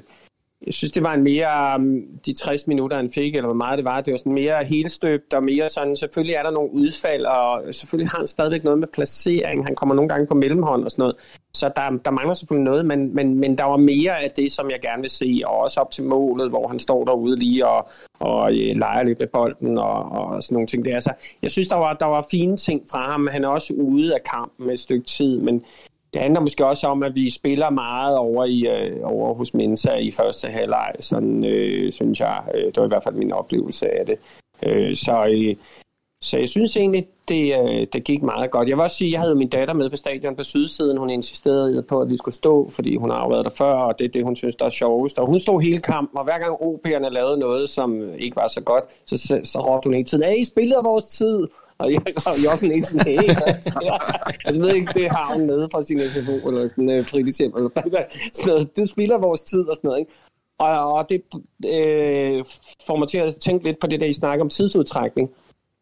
jeg 0.66 0.74
synes, 0.74 0.92
det 0.92 1.02
var 1.02 1.14
en 1.14 1.22
mere, 1.22 1.76
um, 1.76 2.02
de 2.26 2.32
60 2.32 2.66
minutter, 2.66 2.96
han 2.96 3.10
fik, 3.10 3.34
eller 3.34 3.46
hvor 3.46 3.54
meget 3.54 3.78
det 3.78 3.84
var, 3.84 4.00
det 4.00 4.12
var 4.12 4.18
sådan 4.18 4.32
mere 4.32 4.64
helstøbt 4.64 5.34
og 5.34 5.42
mere 5.42 5.68
sådan, 5.68 5.96
selvfølgelig 5.96 6.34
er 6.34 6.42
der 6.42 6.50
nogle 6.50 6.72
udfald, 6.72 7.24
og 7.24 7.74
selvfølgelig 7.74 8.10
har 8.10 8.18
han 8.18 8.26
stadigvæk 8.26 8.64
noget 8.64 8.78
med 8.78 8.88
placering, 8.88 9.66
han 9.66 9.74
kommer 9.74 9.94
nogle 9.94 10.08
gange 10.08 10.26
på 10.26 10.34
mellemhånd 10.34 10.84
og 10.84 10.90
sådan 10.90 11.02
noget, 11.02 11.16
så 11.54 11.70
der, 11.76 11.90
der 12.04 12.10
mangler 12.10 12.34
selvfølgelig 12.34 12.64
noget, 12.64 12.86
men, 12.86 13.14
men, 13.14 13.38
men 13.38 13.58
der 13.58 13.64
var 13.64 13.76
mere 13.76 14.22
af 14.22 14.30
det, 14.30 14.52
som 14.52 14.70
jeg 14.70 14.80
gerne 14.80 15.00
vil 15.00 15.10
se, 15.10 15.40
og 15.46 15.58
også 15.58 15.80
op 15.80 15.90
til 15.90 16.04
målet, 16.04 16.48
hvor 16.48 16.68
han 16.68 16.78
står 16.78 17.04
derude 17.04 17.38
lige 17.38 17.66
og, 17.66 17.88
og 18.18 18.50
øh, 18.50 18.76
leger 18.76 19.02
lidt 19.02 19.18
med 19.18 19.26
bolden 19.26 19.78
og, 19.78 20.02
og 20.02 20.42
sådan 20.42 20.54
nogle 20.54 20.66
ting 20.66 20.84
der. 20.84 21.00
Så 21.00 21.12
jeg 21.42 21.50
synes, 21.50 21.68
der 21.68 21.76
var, 21.76 21.94
der 21.94 22.06
var 22.06 22.26
fine 22.30 22.56
ting 22.56 22.82
fra 22.90 23.10
ham, 23.10 23.28
han 23.32 23.44
er 23.44 23.48
også 23.48 23.72
ude 23.72 24.14
af 24.14 24.22
kampen 24.22 24.70
et 24.70 24.78
stykke 24.78 25.06
tid, 25.06 25.38
men 25.40 25.64
det 26.12 26.20
handler 26.20 26.40
måske 26.40 26.66
også 26.66 26.86
om, 26.86 27.02
at 27.02 27.14
vi 27.14 27.30
spiller 27.30 27.70
meget 27.70 28.18
over, 28.18 28.44
i, 28.44 28.66
øh, 28.66 28.96
over 29.02 29.34
hos 29.34 29.54
Mensa 29.54 29.94
i 29.94 30.10
første 30.10 30.48
halvleg. 30.48 30.94
Sådan 31.00 31.44
øh, 31.44 31.92
synes 31.92 32.20
jeg. 32.20 32.42
Øh, 32.54 32.64
det 32.64 32.76
var 32.76 32.84
i 32.84 32.88
hvert 32.88 33.04
fald 33.04 33.14
min 33.14 33.32
oplevelse 33.32 33.88
af 33.88 34.06
det. 34.06 34.18
Øh, 34.66 34.96
så, 34.96 35.26
øh, 35.32 35.56
så 36.22 36.38
jeg 36.38 36.48
synes 36.48 36.76
egentlig, 36.76 37.06
det, 37.28 37.54
øh, 37.60 37.86
det 37.92 38.04
gik 38.04 38.22
meget 38.22 38.50
godt. 38.50 38.68
Jeg 38.68 38.76
vil 38.76 38.82
også 38.82 38.96
sige, 38.96 39.08
at 39.08 39.12
jeg 39.12 39.20
havde 39.20 39.34
min 39.34 39.48
datter 39.48 39.74
med 39.74 39.90
på 39.90 39.96
stadion 39.96 40.36
på 40.36 40.42
sydsiden. 40.42 40.96
Hun 40.96 41.10
insisterede 41.10 41.82
på, 41.82 42.00
at 42.00 42.08
vi 42.10 42.16
skulle 42.16 42.34
stå, 42.34 42.70
fordi 42.70 42.96
hun 42.96 43.10
har 43.10 43.22
jo 43.22 43.28
været 43.28 43.44
der 43.44 43.50
før, 43.50 43.72
og 43.72 43.98
det 43.98 44.04
er 44.04 44.08
det, 44.08 44.24
hun 44.24 44.36
synes, 44.36 44.56
der 44.56 44.64
er 44.64 44.70
sjovest. 44.70 45.18
Og 45.18 45.26
hun 45.26 45.40
stod 45.40 45.60
hele 45.60 45.80
kampen, 45.80 46.18
og 46.18 46.24
hver 46.24 46.38
gang 46.38 46.54
OP'erne 46.54 47.08
lavede 47.08 47.38
noget, 47.38 47.68
som 47.68 48.14
ikke 48.18 48.36
var 48.36 48.48
så 48.48 48.60
godt, 48.60 48.84
så, 49.06 49.16
så, 49.16 49.40
så 49.44 49.60
råbte 49.60 49.86
hun 49.86 49.94
hele 49.94 50.06
tiden, 50.06 50.24
hey, 50.24 50.36
I 50.36 50.44
spillede 50.44 50.80
vores 50.84 51.04
tid! 51.04 51.46
Og 51.78 51.92
jeg, 51.92 52.00
og 52.26 52.34
jeg 52.42 52.50
også 52.52 52.66
sådan 52.66 52.76
en 52.76 52.84
sådan, 52.90 53.06
hey, 53.06 53.28
altså 54.44 54.60
jeg 54.60 54.60
ved 54.60 54.74
ikke, 54.74 54.92
det 54.94 55.10
har 55.10 55.34
hun 55.34 55.42
nede 55.42 55.68
fra 55.72 55.82
sin 55.82 56.00
SFO, 56.00 56.48
eller 56.48 56.68
sådan 56.68 56.90
en 56.90 57.00
uh, 57.00 57.06
fritidshjem, 57.06 57.52
eller 57.56 57.70
sådan 58.32 58.48
noget. 58.48 58.76
Du 58.76 58.86
spiller 58.86 59.18
vores 59.18 59.42
tid 59.42 59.68
og 59.68 59.76
sådan 59.76 59.88
noget, 59.88 60.00
ikke? 60.00 60.12
Og, 60.58 60.92
og 60.92 61.08
det 61.08 61.22
øh, 61.66 62.44
får 62.86 62.96
mig 62.96 63.08
til 63.08 63.18
at 63.18 63.36
tænke 63.36 63.64
lidt 63.64 63.78
på 63.80 63.86
det 63.86 64.00
der, 64.00 64.06
I 64.06 64.12
snakker 64.12 64.44
om 64.44 64.50
tidsudtrækning. 64.50 65.30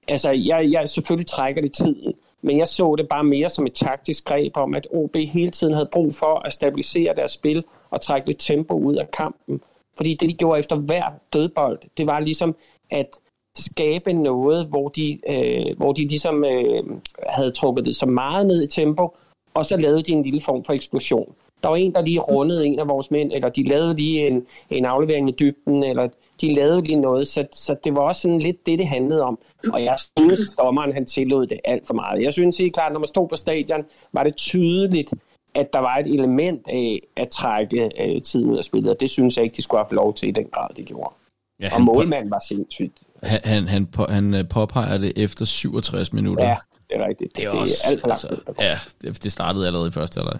Altså, 0.09 0.30
jeg, 0.30 0.70
jeg 0.70 0.88
selvfølgelig 0.88 1.26
trækker 1.26 1.62
det 1.62 1.72
tiden, 1.72 2.12
men 2.42 2.59
jeg 2.59 2.68
så 2.68 2.94
det 2.99 3.09
bare 3.09 3.24
mere 3.24 3.51
som 3.51 3.66
et 3.66 3.74
taktisk 3.74 4.24
greb 4.24 4.57
om, 4.57 4.74
at 4.74 4.86
OB 4.94 5.16
hele 5.16 5.51
tiden 5.51 5.74
havde 5.74 5.88
brug 5.92 6.14
for 6.14 6.47
at 6.47 6.53
stabilisere 6.53 7.14
deres 7.14 7.30
spil 7.30 7.64
og 7.90 8.01
trække 8.01 8.26
lidt 8.26 8.38
tempo 8.40 8.74
ud 8.74 8.97
af 8.97 9.11
kampen. 9.11 9.61
Fordi 9.97 10.14
det, 10.14 10.28
de 10.28 10.34
gjorde 10.34 10.59
efter 10.59 10.76
hver 10.76 11.12
dødbold, 11.32 11.78
det 11.97 12.07
var 12.07 12.20
ligesom 12.20 12.57
at 12.90 13.20
skabe 13.57 14.12
noget, 14.12 14.66
hvor 14.66 14.88
de, 14.88 15.18
øh, 15.28 15.76
hvor 15.76 15.92
de 15.92 16.09
ligesom 16.09 16.44
øh, 16.44 16.82
havde 17.28 17.50
trukket 17.50 17.84
det 17.84 17.96
så 17.96 18.07
meget 18.07 18.46
ned 18.46 18.62
i 18.62 18.66
tempo, 18.66 19.16
og 19.54 19.66
så 19.66 19.76
lavede 19.76 20.02
de 20.02 20.12
en 20.12 20.22
lille 20.22 20.40
form 20.40 20.64
for 20.64 20.72
eksplosion. 20.72 21.34
Der 21.62 21.68
var 21.68 21.76
en, 21.76 21.94
der 21.94 22.02
lige 22.02 22.20
rundede 22.20 22.66
en 22.66 22.78
af 22.78 22.88
vores 22.88 23.11
mænd, 23.11 23.32
eller 23.32 23.48
de 23.48 23.62
lavede 23.62 23.96
lige 23.96 24.26
en, 24.26 24.46
en 24.70 24.84
aflevering 24.84 25.28
i 25.28 25.32
dybden, 25.32 25.84
eller 25.84 26.09
de 26.40 26.54
lavede 26.54 26.82
lige 26.82 27.00
noget, 27.00 27.28
så, 27.28 27.46
så 27.52 27.76
det 27.84 27.94
var 27.94 28.00
også 28.00 28.20
sådan 28.20 28.38
lidt 28.38 28.66
det, 28.66 28.78
det 28.78 28.86
handlede 28.86 29.22
om. 29.22 29.38
Og 29.72 29.84
jeg 29.84 29.96
synes, 30.18 30.40
dommeren 30.59 30.92
han 30.92 31.07
tillod 31.07 31.46
det 31.46 31.61
alt 31.64 31.86
for 31.86 31.94
meget. 31.94 32.22
Jeg 32.22 32.32
synes 32.32 32.59
helt 32.59 32.74
klart, 32.74 32.92
når 32.92 33.00
man 33.00 33.07
stod 33.07 33.28
på 33.28 33.36
stadion, 33.36 33.84
var 34.12 34.24
det 34.24 34.36
tydeligt, 34.36 35.14
at 35.54 35.72
der 35.72 35.78
var 35.78 35.96
et 35.96 36.07
element 36.07 36.62
af 36.68 37.00
at 37.16 37.28
trække 37.28 37.90
øh, 38.00 38.22
tiden 38.22 38.50
ud 38.50 38.59
af 38.59 38.64
spillet, 38.64 38.90
og 38.90 39.00
det 39.00 39.11
synes 39.11 39.36
jeg 39.36 39.44
ikke, 39.44 39.57
de 39.57 39.62
skulle 39.62 39.84
have 39.84 39.94
lov 39.94 40.14
til 40.14 40.28
i 40.28 40.32
den 40.32 40.46
grad, 40.52 40.68
de 40.76 40.82
gjorde. 40.82 41.14
Ja, 41.61 41.74
Og 41.74 41.82
målmanden 41.82 42.30
var 42.30 42.42
sindssygt. 42.48 42.92
Han, 43.23 43.41
han, 43.45 43.69
han, 43.69 43.87
på, 43.87 44.07
han 44.09 44.35
øh, 44.35 44.49
påpeger 44.49 44.99
det 44.99 45.12
efter 45.17 45.45
67 45.45 46.12
minutter. 46.12 46.45
Ja, 46.45 46.57
det 46.89 46.97
er 46.97 47.09
rigtigt. 47.09 47.37
det 47.37 47.45
er 47.45 47.51
også, 47.51 47.75
alt 47.87 48.01
for 48.01 48.09
langt. 48.09 48.25
altså, 48.25 48.62
ja, 48.62 48.79
det, 49.03 49.25
det 49.25 49.33
startede 49.33 49.67
allerede 49.67 49.89
i 49.89 49.91
første 49.91 50.19
halvleg. 50.19 50.39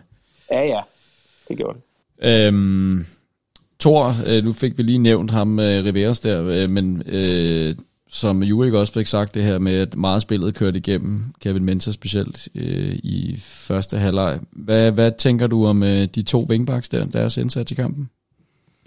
Ja, 0.51 0.65
ja, 0.65 0.81
det 1.49 1.57
gjorde 1.57 1.79
det. 1.79 2.47
Øhm, 2.47 3.07
Thor, 3.81 4.15
øh, 4.27 4.45
nu 4.45 4.53
fik 4.53 4.79
vi 4.79 4.83
lige 4.83 4.99
nævnt 4.99 5.31
ham, 5.31 5.61
øh, 5.61 5.85
Riveras 5.85 6.21
der, 6.21 6.67
men 6.67 7.03
øh, 7.07 7.75
som 8.09 8.43
Jurik 8.43 8.73
også 8.73 8.93
fik 8.93 9.07
sagt 9.07 9.35
det 9.35 9.43
her 9.43 9.59
med, 9.59 9.75
at 9.75 9.97
meget 9.97 10.23
spillet 10.23 10.55
kørte 10.55 10.79
igennem 10.79 11.21
Kevin 11.41 11.65
Mensah 11.65 11.95
specielt 11.95 12.49
øh, 12.55 12.95
i 13.03 13.37
første 13.39 13.99
halvleg. 13.99 14.41
Hvad, 14.53 14.91
hvad 14.91 15.13
tænker 15.19 15.47
du 15.47 15.67
om 15.67 15.83
øh, 15.83 16.09
de 16.15 16.23
to 16.23 16.47
wingbacks 16.49 16.89
der, 16.89 17.05
deres 17.05 17.37
indsats 17.37 17.73
i 17.73 17.75
kampen? 17.75 18.11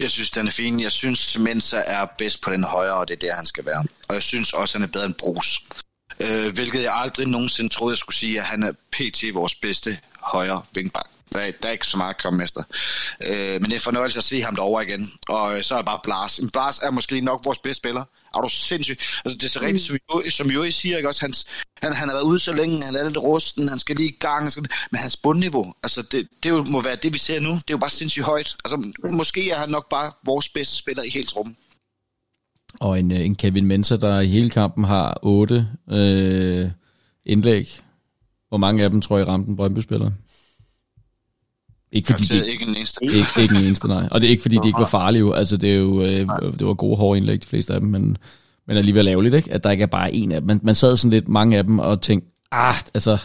Jeg 0.00 0.10
synes, 0.10 0.30
den 0.30 0.46
er 0.46 0.50
fin. 0.50 0.80
Jeg 0.80 0.92
synes, 0.92 1.38
Mensa 1.38 1.82
er 1.86 2.06
bedst 2.18 2.42
på 2.42 2.50
den 2.50 2.64
højre, 2.64 2.94
og 2.94 3.08
det 3.08 3.14
er 3.14 3.28
der, 3.28 3.34
han 3.34 3.46
skal 3.46 3.66
være. 3.66 3.84
Og 4.08 4.14
jeg 4.14 4.22
synes 4.22 4.52
også, 4.52 4.78
han 4.78 4.88
er 4.88 4.92
bedre 4.92 5.06
end 5.06 5.14
Bruce. 5.14 5.60
Øh, 6.20 6.54
hvilket 6.54 6.82
jeg 6.82 6.94
aldrig 6.94 7.26
nogensinde 7.26 7.70
troede, 7.70 7.92
jeg 7.92 7.98
skulle 7.98 8.16
sige, 8.16 8.38
at 8.38 8.44
han 8.44 8.62
er 8.62 8.72
pt. 8.72 9.34
vores 9.34 9.54
bedste 9.54 9.98
højre 10.20 10.62
vingbak. 10.74 11.06
Der 11.32 11.40
er, 11.40 11.52
der 11.62 11.68
er 11.68 11.72
ikke 11.72 11.86
så 11.86 11.96
meget 11.96 12.14
at 12.14 12.22
komme 12.22 12.44
efter. 12.44 12.62
Øh, 13.20 13.60
men 13.60 13.64
det 13.64 13.74
er 13.74 13.80
fornøjelse 13.80 14.18
at 14.18 14.24
se 14.24 14.42
ham 14.42 14.54
derovre 14.56 14.88
igen. 14.88 15.10
Og 15.28 15.56
øh, 15.56 15.64
så 15.64 15.76
er 15.76 15.82
bare 15.82 16.00
Blas. 16.04 16.38
En 16.38 16.50
Blas 16.50 16.78
er 16.78 16.90
måske 16.90 17.20
nok 17.20 17.40
vores 17.44 17.58
bedste 17.58 17.80
spiller. 17.80 18.04
Er 18.34 18.40
du 18.40 18.48
sindssygt? 18.48 19.00
Altså, 19.24 19.38
det 19.38 19.42
er 19.42 19.48
så 19.48 19.60
rigtigt, 19.60 19.84
som, 19.84 19.96
jo, 20.14 20.30
som 20.30 20.50
Joey 20.50 20.70
siger, 20.70 20.96
ikke 20.96 21.08
også? 21.08 21.20
Hans, 21.20 21.46
han, 21.82 21.92
han 21.92 22.08
har 22.08 22.14
været 22.14 22.24
ude 22.24 22.38
så 22.38 22.52
længe, 22.52 22.82
han 22.82 22.96
er 22.96 23.04
lidt 23.04 23.16
rusten, 23.16 23.68
han 23.68 23.78
skal 23.78 23.96
lige 23.96 24.08
i 24.08 24.16
gang. 24.20 24.42
Han 24.42 24.50
skal, 24.50 24.64
men 24.90 25.00
hans 25.00 25.16
bundniveau, 25.16 25.74
altså 25.82 26.02
det, 26.02 26.28
det 26.42 26.50
jo, 26.50 26.64
må 26.70 26.82
være 26.82 26.96
det, 26.96 27.12
vi 27.12 27.18
ser 27.18 27.40
nu. 27.40 27.50
Det 27.50 27.56
er 27.56 27.62
jo 27.70 27.78
bare 27.78 27.90
sindssygt 27.90 28.24
højt. 28.24 28.56
Altså, 28.64 28.92
måske 29.12 29.50
er 29.50 29.58
han 29.58 29.68
nok 29.68 29.88
bare 29.88 30.12
vores 30.24 30.48
bedste 30.48 30.76
spiller 30.76 31.02
i 31.02 31.10
hele 31.10 31.26
truppen. 31.26 31.56
Og 32.80 32.98
en, 32.98 33.12
øh, 33.12 33.20
en 33.20 33.34
Kevin 33.34 33.66
Mensah, 33.66 34.00
der 34.00 34.20
i 34.20 34.26
hele 34.26 34.50
kampen 34.50 34.84
har 34.84 35.18
otte 35.22 35.68
øh, 35.90 36.70
indlæg. 37.24 37.80
Hvor 38.48 38.58
mange 38.58 38.84
af 38.84 38.90
dem 38.90 39.00
tror 39.00 39.18
I 39.18 39.24
ramte 39.24 39.50
en 39.50 39.56
Brøndby-spiller? 39.56 40.10
Ikke 41.92 42.06
fordi 42.06 42.22
Garanteret 42.26 42.44
de, 42.46 42.50
ikke 42.50 42.64
en 42.64 42.76
eneste. 42.76 42.98
ikke, 43.04 43.42
ikke 43.42 43.54
en 43.56 43.64
eneste, 43.64 43.88
nej. 43.88 44.08
Og 44.10 44.20
det 44.20 44.26
er 44.26 44.30
ikke 44.30 44.42
fordi, 44.42 44.56
de 44.62 44.68
ikke 44.68 44.78
var 44.80 44.86
farlige 44.86 45.20
jo. 45.20 45.32
Altså, 45.32 45.56
det, 45.56 45.70
er 45.70 45.78
jo, 45.78 46.02
øh, 46.02 46.28
det 46.58 46.66
var 46.66 46.74
gode, 46.74 46.96
hårde 46.96 47.18
indlæg, 47.18 47.42
de 47.42 47.46
fleste 47.46 47.74
af 47.74 47.80
dem, 47.80 47.88
men, 47.88 48.16
men 48.66 48.76
alligevel 48.76 49.08
ærgerligt, 49.08 49.34
ikke? 49.34 49.52
At 49.52 49.64
der 49.64 49.70
ikke 49.70 49.82
er 49.82 49.86
bare 49.86 50.14
en 50.14 50.32
af 50.32 50.40
dem. 50.40 50.46
Man, 50.46 50.60
man 50.62 50.74
sad 50.74 50.96
sådan 50.96 51.10
lidt 51.10 51.28
mange 51.28 51.58
af 51.58 51.64
dem 51.64 51.78
og 51.78 52.00
tænkte, 52.02 52.30
ah, 52.52 52.74
altså, 52.94 53.18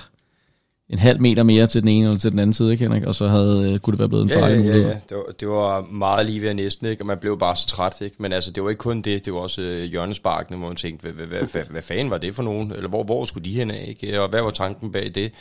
en 0.89 0.97
halv 0.99 1.21
meter 1.21 1.43
mere 1.43 1.67
til 1.67 1.81
den 1.81 1.89
ene 1.89 2.05
eller 2.05 2.17
til 2.19 2.31
den 2.31 2.39
anden 2.39 2.53
side, 2.53 2.71
ikke 2.71 2.83
Henrik? 2.83 3.03
Og 3.03 3.15
så 3.15 3.27
havde, 3.27 3.71
øh, 3.73 3.79
kunne 3.79 3.91
det 3.91 3.99
være 3.99 4.09
blevet 4.09 4.23
en 4.23 4.29
Ja, 4.29 4.41
farlig 4.41 4.55
ja, 4.55 4.61
ja, 4.61 4.67
mulighed. 4.67 4.87
ja. 4.87 4.93
Det, 5.09 5.17
var, 5.17 5.23
det 5.39 5.47
var 5.47 5.81
meget 5.91 6.25
lige 6.25 6.41
ved 6.41 6.49
at 6.49 6.55
næsten, 6.55 6.87
ikke? 6.87 7.01
og 7.01 7.05
man 7.07 7.17
blev 7.17 7.39
bare 7.39 7.55
så 7.55 7.67
træt. 7.67 8.01
Ikke? 8.01 8.15
Men 8.19 8.33
altså, 8.33 8.51
det 8.51 8.63
var 8.63 8.69
ikke 8.69 8.79
kun 8.79 9.01
det, 9.01 9.25
det 9.25 9.33
var 9.33 9.39
også 9.39 9.61
øh, 9.61 9.83
hjørnesparkene, 9.83 10.57
hvor 10.57 10.67
man 10.67 10.75
tænkte, 10.75 11.03
hvad, 11.11 11.25
hvad, 11.25 11.37
hvad, 11.37 11.47
hvad, 11.51 11.63
hvad 11.69 11.81
fanden 11.81 12.09
var 12.09 12.17
det 12.17 12.35
for 12.35 12.43
nogen? 12.43 12.71
Eller 12.71 12.89
hvor, 12.89 13.03
hvor 13.03 13.25
skulle 13.25 13.45
de 13.49 13.53
hen 13.53 13.71
af? 13.71 13.95
Ikke? 14.01 14.21
Og 14.21 14.29
hvad 14.29 14.41
var 14.41 14.49
tanken 14.49 14.91
bag 14.91 15.11
det? 15.15 15.31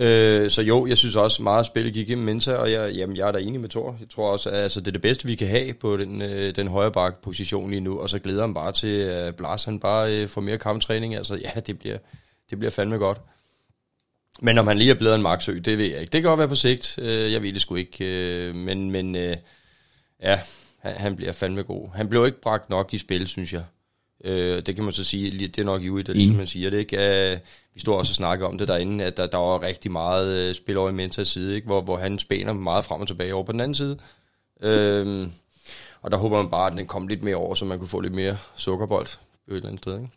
Øh, 0.00 0.50
så 0.50 0.62
jo, 0.62 0.86
jeg 0.86 0.98
synes 0.98 1.16
også 1.16 1.42
meget 1.42 1.66
spillet 1.66 1.94
gik 1.94 2.08
igennem 2.08 2.24
Mensa, 2.24 2.54
og 2.54 2.72
jeg, 2.72 2.92
jamen, 2.94 3.16
jeg 3.16 3.28
er 3.28 3.32
da 3.32 3.38
enig 3.38 3.60
med 3.60 3.68
Thor. 3.68 3.96
Jeg 4.00 4.08
tror 4.08 4.30
også, 4.30 4.50
at 4.50 4.56
altså, 4.56 4.80
det 4.80 4.88
er 4.88 4.92
det 4.92 5.00
bedste, 5.00 5.26
vi 5.26 5.34
kan 5.34 5.48
have 5.48 5.72
på 5.74 5.96
den, 5.96 6.22
øh, 6.22 6.56
den 6.56 6.68
højre 6.68 6.92
bak 6.92 7.22
position 7.22 7.70
lige 7.70 7.80
nu, 7.80 8.00
og 8.00 8.10
så 8.10 8.18
glæder 8.18 8.40
han 8.40 8.54
bare 8.54 8.72
til, 8.72 8.98
at 8.98 9.36
Blas 9.36 9.64
han 9.64 9.80
bare 9.80 10.14
øh, 10.14 10.28
får 10.28 10.40
mere 10.40 10.58
kamptræning. 10.58 11.14
Altså 11.14 11.36
ja, 11.36 11.60
det 11.60 11.78
bliver, 11.78 11.98
det 12.50 12.58
bliver 12.58 12.70
fandme 12.70 12.96
godt. 12.96 13.18
Men 14.40 14.58
om 14.58 14.66
han 14.66 14.78
lige 14.78 14.90
er 14.90 14.94
blevet 14.94 15.14
en 15.14 15.22
Maxø, 15.22 15.58
det 15.58 15.78
ved 15.78 15.84
jeg 15.84 16.00
ikke. 16.00 16.12
Det 16.12 16.22
kan 16.22 16.28
godt 16.28 16.38
være 16.38 16.48
på 16.48 16.54
sigt. 16.54 16.98
Øh, 16.98 17.32
jeg 17.32 17.42
ved 17.42 17.52
det 17.52 17.60
sgu 17.60 17.74
ikke. 17.74 18.04
Øh, 18.04 18.54
men 18.54 18.90
men 18.90 19.16
øh, 19.16 19.36
ja, 20.22 20.40
han, 20.78 20.96
han 20.96 21.16
bliver 21.16 21.32
fandme 21.32 21.62
god. 21.62 21.88
Han 21.94 22.08
blev 22.08 22.26
ikke 22.26 22.40
bragt 22.40 22.70
nok 22.70 22.94
i 22.94 22.98
spil, 22.98 23.26
synes 23.26 23.52
jeg. 23.52 23.64
Øh, 24.24 24.62
det 24.66 24.74
kan 24.74 24.84
man 24.84 24.92
så 24.92 25.04
sige, 25.04 25.30
det 25.48 25.58
er 25.58 25.64
nok 25.64 25.82
Juri, 25.82 26.02
der 26.02 26.12
Enig. 26.12 26.20
ligesom 26.20 26.36
man 26.36 26.46
siger 26.46 26.70
det. 26.70 26.78
Ikke? 26.78 27.32
Øh, 27.32 27.38
vi 27.74 27.80
stod 27.80 27.94
også 27.94 28.10
og 28.10 28.14
snakkede 28.14 28.48
om 28.48 28.58
det 28.58 28.68
derinde, 28.68 29.04
at 29.04 29.16
der, 29.16 29.26
der 29.26 29.38
var 29.38 29.62
rigtig 29.62 29.92
meget 29.92 30.48
øh, 30.48 30.54
spil 30.54 30.76
over 30.78 30.90
i 30.90 30.92
Mentas 30.92 31.28
side, 31.28 31.54
ikke? 31.54 31.66
Hvor, 31.66 31.80
hvor 31.80 31.96
han 31.96 32.18
spænder 32.18 32.52
meget 32.52 32.84
frem 32.84 33.00
og 33.00 33.06
tilbage 33.06 33.34
over 33.34 33.44
på 33.44 33.52
den 33.52 33.60
anden 33.60 33.74
side. 33.74 33.98
Øh, 34.62 35.28
og 36.02 36.10
der 36.10 36.16
håber 36.16 36.42
man 36.42 36.50
bare, 36.50 36.70
at 36.72 36.78
den 36.78 36.86
kom 36.86 37.08
lidt 37.08 37.24
mere 37.24 37.36
over, 37.36 37.54
så 37.54 37.64
man 37.64 37.78
kunne 37.78 37.88
få 37.88 38.00
lidt 38.00 38.14
mere 38.14 38.36
sukkerbold 38.56 39.06
et 39.06 39.18
eller 39.48 39.68
andet 39.68 39.80
sted. 39.82 39.94
Ikke? 39.94 40.08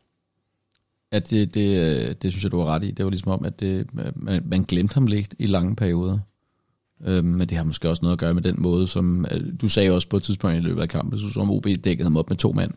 Ja, 1.12 1.20
det, 1.20 1.54
det, 1.54 1.78
øh, 1.78 2.16
det 2.22 2.32
synes 2.32 2.44
jeg, 2.44 2.52
du 2.52 2.58
var 2.58 2.66
ret 2.66 2.84
i. 2.84 2.92
Det 2.92 3.06
var 3.06 3.12
ligesom 3.12 3.32
om, 3.32 3.46
at 3.46 3.60
det, 3.60 3.88
man, 3.94 4.44
man 4.46 4.64
glemte 4.64 4.94
ham 4.94 5.08
lidt 5.08 5.34
i 5.40 5.48
lange 5.48 5.76
perioder. 5.76 6.20
Øhm, 7.06 7.28
men 7.28 7.50
det 7.50 7.58
har 7.58 7.64
måske 7.64 7.90
også 7.90 8.02
noget 8.02 8.14
at 8.14 8.20
gøre 8.20 8.34
med 8.34 8.42
den 8.42 8.56
måde, 8.62 8.88
som... 8.88 9.26
øh, 9.32 9.42
Du 9.62 9.68
sagde 9.68 9.92
også 9.92 10.08
på 10.10 10.18
et 10.18 10.24
tidspunkt 10.24 10.58
i 10.58 10.60
løbet 10.60 10.82
af 10.82 10.90
kampen, 10.90 11.20
så 11.20 11.30
som 11.30 11.52
OB 11.52 11.66
dækkede 11.66 12.04
ham 12.04 12.18
op 12.18 12.30
med 12.30 12.38
to 12.38 12.52
mand. 12.52 12.74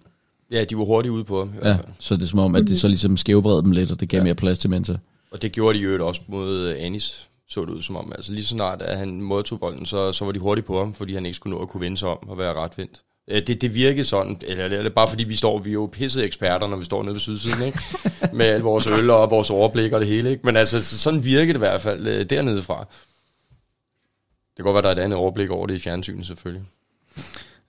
Ja, 0.53 0.65
de 0.65 0.79
var 0.79 0.85
hurtigt 0.85 1.13
ude 1.13 1.25
på 1.25 1.39
ham 1.39 1.49
i 1.49 1.53
hvert 1.53 1.67
Ja, 1.67 1.73
fald. 1.77 1.87
så 1.99 2.17
det 2.17 2.23
er 2.23 2.27
som 2.27 2.39
om, 2.39 2.55
at 2.57 2.67
det 2.67 2.81
så 2.81 2.89
ligesom 2.89 3.17
skævbrede 3.17 3.63
dem 3.63 3.71
lidt, 3.73 3.91
og 3.91 4.01
det 4.01 4.09
gav 4.09 4.19
ja. 4.19 4.25
mere 4.25 4.35
plads 4.35 4.59
til 4.59 4.71
Mensa. 4.71 4.97
Og 5.31 5.43
det 5.43 5.53
gjorde 5.53 5.79
de 5.79 5.83
jo 5.85 6.07
også 6.07 6.21
mod 6.29 6.57
øh, 6.59 6.77
Anis, 6.79 7.29
så 7.49 7.61
det 7.61 7.69
ud 7.71 7.83
som 7.83 7.97
om. 7.97 8.13
Altså 8.17 8.33
lige 8.33 8.45
så 8.45 8.49
snart, 8.49 8.83
at 8.83 8.99
han 8.99 9.21
modtog 9.21 9.61
bolden, 9.61 9.87
så, 9.87 10.13
så 10.13 10.25
var 10.25 10.33
de 10.33 10.39
hurtigt 10.39 10.67
på 10.67 10.79
ham, 10.79 10.95
fordi 10.95 11.15
han 11.15 11.27
ikke 11.27 11.37
skulle 11.37 11.57
nå 11.57 11.63
at 11.63 11.69
kunne 11.69 11.81
vende 11.81 11.99
sig 11.99 12.09
om 12.09 12.29
og 12.29 12.39
være 12.39 12.55
retvendt. 12.55 13.03
Øh, 13.31 13.43
Det, 13.47 13.63
det 13.63 13.75
virkede 13.75 14.05
sådan, 14.05 14.39
eller 14.43 14.69
det 14.69 14.87
er 14.87 14.89
bare 14.91 15.09
fordi 15.09 15.25
vi 15.25 15.35
står, 15.37 15.59
vi 15.59 15.71
er 15.71 15.75
jo 15.75 15.89
pissede 15.93 16.25
eksperter, 16.25 16.67
når 16.67 16.77
vi 16.77 16.85
står 16.85 17.03
nede 17.03 17.15
ved 17.15 17.21
sydsiden, 17.21 17.67
ikke? 17.67 17.79
Med 18.37 18.47
al 18.47 18.61
vores 18.61 18.87
øl 18.87 19.11
og 19.11 19.31
vores 19.31 19.51
overblik 19.51 19.93
og 19.93 20.01
det 20.01 20.09
hele, 20.09 20.31
ikke? 20.31 20.43
Men 20.47 20.57
altså, 20.57 20.85
sådan 20.85 21.25
virkede 21.25 21.49
det 21.49 21.55
i 21.55 21.59
hvert 21.59 21.81
fald 21.81 22.07
øh, 22.07 22.25
dernede 22.31 22.63
fra. 22.63 22.79
Det 24.57 24.57
kan 24.57 24.65
godt 24.65 24.75
være, 24.75 24.83
der 24.83 24.89
er 24.89 24.93
et 24.93 25.05
andet 25.05 25.19
overblik 25.19 25.51
over 25.51 25.67
det 25.67 25.75
i 25.75 25.79
fjernsynet, 25.79 26.27
selvfølgelig. 26.27 26.65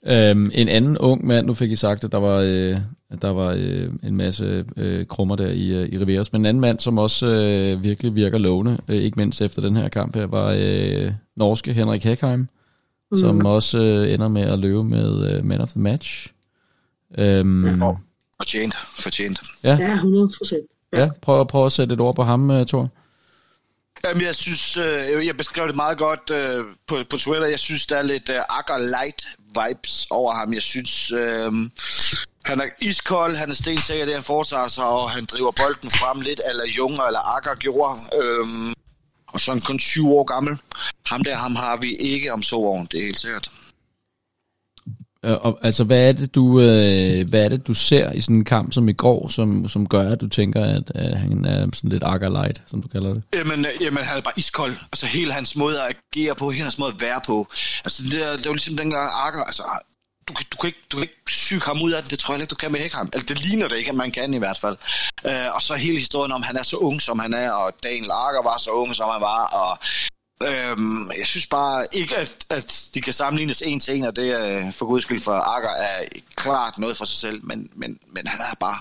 Øhm, 0.08 0.52
en 0.54 0.70
anden 0.70 0.98
ung 0.98 1.26
mand, 1.26 1.46
nu 1.46 1.54
fik 1.54 1.72
I 1.72 1.76
sagt, 1.76 2.04
at 2.04 2.12
der 2.12 2.18
var, 2.18 2.38
øh, 2.38 2.78
at 3.10 3.22
der 3.22 3.30
var 3.30 3.56
øh, 3.58 3.90
en 4.04 4.18
masse 4.18 4.66
øh, 4.78 5.06
krummer 5.06 5.36
der 5.36 5.48
i, 5.48 5.68
øh, 5.68 5.90
i 5.90 5.98
Riveros, 5.98 6.32
men 6.34 6.42
en 6.42 6.46
anden 6.46 6.62
mand, 6.62 6.80
som 6.80 6.98
også 6.98 7.26
øh, 7.26 7.84
virkelig 7.84 8.16
virker 8.16 8.38
lovende, 8.38 8.78
øh, 8.88 8.96
ikke 8.96 9.20
mindst 9.20 9.42
efter 9.42 9.62
den 9.62 9.76
her 9.76 9.90
kamp 9.90 10.16
her, 10.16 10.26
var 10.26 10.56
øh, 10.60 11.12
norske 11.36 11.74
Henrik 11.74 12.04
Hekheim, 12.04 12.48
mm. 13.12 13.18
som 13.18 13.46
også 13.46 13.80
øh, 13.80 14.14
ender 14.14 14.28
med 14.28 14.42
at 14.42 14.60
løbe 14.60 14.84
med 14.84 15.32
øh, 15.32 15.46
Man 15.46 15.62
of 15.62 15.70
the 15.70 15.82
Match. 15.82 16.28
Øhm, 17.18 17.82
ja. 17.82 17.92
Fortjent, 18.38 18.76
fortjent. 18.76 19.40
Ja, 19.64 19.78
Ja, 19.80 19.94
100 19.94 20.32
procent. 20.38 20.66
ja 20.94 21.10
prøv, 21.22 21.48
prøv 21.48 21.66
at 21.66 21.72
sætte 21.72 21.94
et 21.94 22.02
ord 22.02 22.16
på 22.16 22.24
ham, 22.24 22.52
øh, 22.52 22.66
Thor. 22.66 22.90
Jamen, 24.06 24.24
jeg 24.24 24.36
synes, 24.36 24.78
øh, 24.78 25.26
jeg 25.28 25.38
beskrev 25.38 25.68
det 25.68 25.76
meget 25.76 25.98
godt 25.98 26.32
øh, 26.32 26.66
på, 26.88 26.96
på 27.10 27.18
Twitter. 27.18 27.48
Jeg 27.48 27.60
synes, 27.60 27.88
der 27.88 27.98
er 27.98 28.02
lidt 28.02 28.32
Akker 28.50 28.78
Light 28.78 29.22
vibes 29.60 30.08
over 30.10 30.34
ham. 30.34 30.54
Jeg 30.54 30.62
synes, 30.62 31.12
øh, 31.12 31.52
han 32.46 32.60
er 32.62 32.66
iskold, 32.82 33.36
han 33.36 33.50
er 33.50 33.56
stensikker, 33.56 34.06
det 34.06 34.14
han 34.14 34.24
foretager 34.24 34.68
sig, 34.68 34.86
og 34.86 35.12
han 35.12 35.26
driver 35.26 35.52
bolden 35.52 35.92
frem 35.92 36.22
lidt, 36.22 36.42
eller 36.50 36.66
Junger 36.78 37.04
eller 37.04 37.36
Akker 37.36 37.56
gjorde. 37.56 38.00
Øh, 38.24 38.46
og 39.28 39.42
så 39.42 39.52
er 39.52 39.56
han 39.56 39.62
kun 39.62 39.80
20 39.80 40.10
år 40.10 40.24
gammel. 40.24 40.58
Ham 41.06 41.24
der, 41.24 41.36
ham 41.36 41.56
har 41.56 41.78
vi 41.78 41.96
ikke 41.96 42.34
om 42.34 42.44
så 42.44 42.56
år, 42.56 42.88
det 42.92 43.00
er 43.00 43.06
helt 43.06 43.20
sikkert. 43.20 43.52
Øh, 45.26 45.38
og, 45.42 45.60
altså, 45.62 45.84
hvad 45.84 46.08
er, 46.10 46.12
det, 46.12 46.36
du, 46.36 46.60
øh, 46.60 47.30
hvad 47.30 47.44
er 47.46 47.50
det, 47.50 47.68
du 47.68 47.74
ser 47.74 48.12
i 48.12 48.22
sådan 48.22 48.36
en 48.36 48.46
kamp 48.46 48.74
som 48.74 48.90
i 48.90 48.94
går, 48.94 49.28
som, 49.28 49.68
som 49.70 49.88
gør, 49.88 50.12
at 50.12 50.22
du 50.22 50.28
tænker, 50.28 50.64
at, 50.66 50.92
at 50.96 51.18
han 51.20 51.46
er 51.46 51.68
sådan 51.74 51.90
lidt 51.90 52.04
Akker 52.04 52.30
Light, 52.30 52.62
som 52.68 52.82
du 52.82 52.88
kalder 52.88 53.14
det? 53.14 53.24
Jamen, 53.34 53.66
jamen, 53.82 54.04
han 54.04 54.18
er 54.18 54.22
bare 54.22 54.34
iskold. 54.38 54.76
Altså, 54.92 55.06
hele 55.06 55.34
hans 55.34 55.56
måde 55.56 55.82
at 55.82 55.96
agere 56.16 56.36
på, 56.36 56.50
hele 56.50 56.64
hans 56.64 56.80
måde 56.80 56.92
at 56.96 57.02
være 57.02 57.22
på. 57.26 57.48
Altså, 57.86 58.04
det, 58.04 58.12
ligesom 58.12 58.20
der, 58.20 58.38
det 58.38 58.48
var 58.48 58.54
ligesom 58.54 58.78
dengang 58.78 59.10
Akker, 59.14 59.44
altså, 59.44 59.64
du, 60.28 60.34
kan- 60.34 60.46
du, 60.52 60.58
kan 60.58 60.68
ikke, 60.68 60.80
du 60.92 60.98
kan 60.98 61.04
ikke 61.04 61.16
syge 61.28 61.62
ham 61.62 61.82
ud 61.82 61.92
af 61.92 62.02
den, 62.04 62.10
det 62.12 62.20
tror 62.20 62.34
jeg 62.34 62.42
ikke, 62.42 62.50
du 62.52 62.56
kan 62.56 62.72
med 62.72 62.80
ham. 62.98 63.08
Eller 63.14 63.20
altså, 63.22 63.34
det 63.34 63.46
ligner 63.46 63.68
det 63.68 63.78
ikke, 63.78 63.90
at 63.90 63.96
man 63.96 64.12
kan 64.12 64.34
i 64.34 64.38
hvert 64.38 64.58
fald. 64.58 64.78
Øh, 65.28 65.56
og 65.56 65.62
så 65.62 65.74
hele 65.76 66.00
historien 66.00 66.32
om, 66.32 66.42
at 66.42 66.48
han 66.48 66.58
er 66.58 66.64
så 66.64 66.78
ung, 66.78 67.02
som 67.02 67.20
han 67.20 67.34
er, 67.34 67.52
og 67.52 67.74
Daniel 67.84 68.04
Lager 68.04 68.44
var 68.44 68.58
så 68.58 68.70
ung, 68.70 68.96
som 68.96 69.10
han 69.12 69.22
var, 69.22 69.44
og 69.48 69.80
Øhm, 70.48 71.12
jeg 71.18 71.28
synes 71.28 71.48
bare 71.48 71.88
ikke, 71.92 72.18
at, 72.18 72.46
at 72.50 72.90
de 72.94 73.02
kan 73.02 73.14
sammenlignes 73.14 73.62
en 73.62 73.80
til 73.80 73.96
en, 73.96 74.04
og 74.04 74.16
det 74.16 74.30
er 74.30 74.58
øh, 74.58 74.74
for 74.74 74.86
guds 74.86 75.04
skyld 75.04 75.20
for 75.20 75.32
Akker 75.32 75.70
er 75.70 76.06
klart 76.36 76.78
noget 76.78 76.98
for 76.98 77.06
sig 77.06 77.20
selv, 77.20 77.46
men, 77.46 77.70
men, 77.76 78.00
men 78.08 78.28
han 78.28 78.40
er 78.40 78.56
bare 78.60 78.78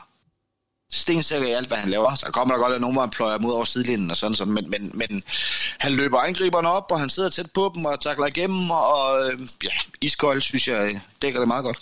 stensikker 0.93 1.49
i 1.49 1.53
alt, 1.53 1.69
hvad 1.69 1.79
han 1.79 1.91
laver. 1.91 2.15
Så 2.15 2.27
kommer 2.27 2.55
der 2.55 2.63
godt, 2.63 2.75
at 2.75 2.81
nogen, 2.81 2.97
var 2.97 3.05
en 3.05 3.11
pløjer 3.11 3.39
mod 3.39 3.53
over 3.53 3.65
sidelinjen 3.65 4.11
og 4.11 4.17
sådan, 4.17 4.37
så, 4.37 4.45
men, 4.45 4.71
men, 4.71 4.91
men 4.95 5.23
han 5.79 5.93
løber 5.93 6.19
angriberne 6.19 6.69
op, 6.69 6.87
og 6.91 7.01
han 7.01 7.09
sidder 7.09 7.31
tæt 7.31 7.51
på 7.55 7.73
dem 7.75 7.85
og 7.85 8.01
takler 8.01 8.27
igennem, 8.27 8.71
og 8.71 9.25
øh, 9.25 9.41
ja, 9.65 9.71
iskold, 10.01 10.43
synes 10.43 10.69
jeg, 10.69 10.95
øh, 10.95 11.01
dækker 11.23 11.41
det 11.41 11.49
meget 11.49 11.65
godt. 11.65 11.79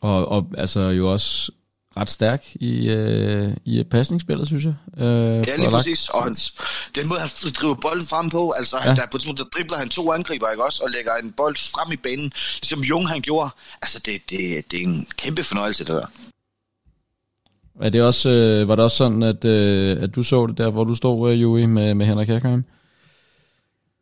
Og, 0.00 0.28
og 0.28 0.46
altså 0.58 0.80
jo 0.80 1.12
også 1.12 1.52
ret 1.96 2.10
stærk 2.10 2.44
i, 2.54 2.88
øh, 2.88 3.52
i 3.64 3.82
pasningsspillet, 3.82 4.46
synes 4.46 4.64
jeg. 4.64 4.74
Øh, 4.98 5.48
Ja, 5.48 5.56
lige 5.56 5.70
præcis. 5.70 6.08
Og 6.08 6.22
hans, 6.22 6.52
den 6.94 7.08
måde, 7.08 7.20
han 7.20 7.28
driver 7.54 7.74
bolden 7.74 8.06
frem 8.06 8.30
på, 8.30 8.50
altså 8.50 8.76
ja. 8.84 8.88
Ja. 8.88 8.94
der, 8.94 9.06
på 9.12 9.18
tidspunkt, 9.18 9.38
der 9.38 9.44
dribler 9.44 9.76
han 9.76 9.88
to 9.88 10.12
angriber, 10.12 10.50
ikke 10.50 10.64
også, 10.64 10.82
og 10.84 10.90
lægger 10.90 11.12
en 11.14 11.32
bold 11.32 11.56
frem 11.56 11.92
i 11.92 11.96
banen, 11.96 12.32
ligesom 12.60 12.80
Jung 12.80 13.08
han 13.08 13.20
gjorde. 13.20 13.50
Altså, 13.82 14.00
det, 14.06 14.30
det, 14.30 14.70
det 14.70 14.78
er 14.78 14.84
en 14.84 15.06
kæmpe 15.16 15.44
fornøjelse, 15.44 15.84
det 15.84 15.94
der. 15.94 16.06
Er 17.80 17.88
det 17.90 18.02
også, 18.02 18.28
øh, 18.28 18.68
var 18.68 18.74
det 18.74 18.84
også 18.84 18.96
sådan, 18.96 19.22
at, 19.22 19.44
øh, 19.44 20.02
at 20.02 20.14
du 20.14 20.22
så 20.22 20.46
det 20.46 20.58
der, 20.58 20.70
hvor 20.70 20.84
du 20.84 20.94
stod, 20.94 21.32
øh, 21.32 21.42
Juri, 21.42 21.66
med, 21.66 21.94
med 21.94 22.06
Henrik 22.06 22.28
Herkheim? 22.28 22.64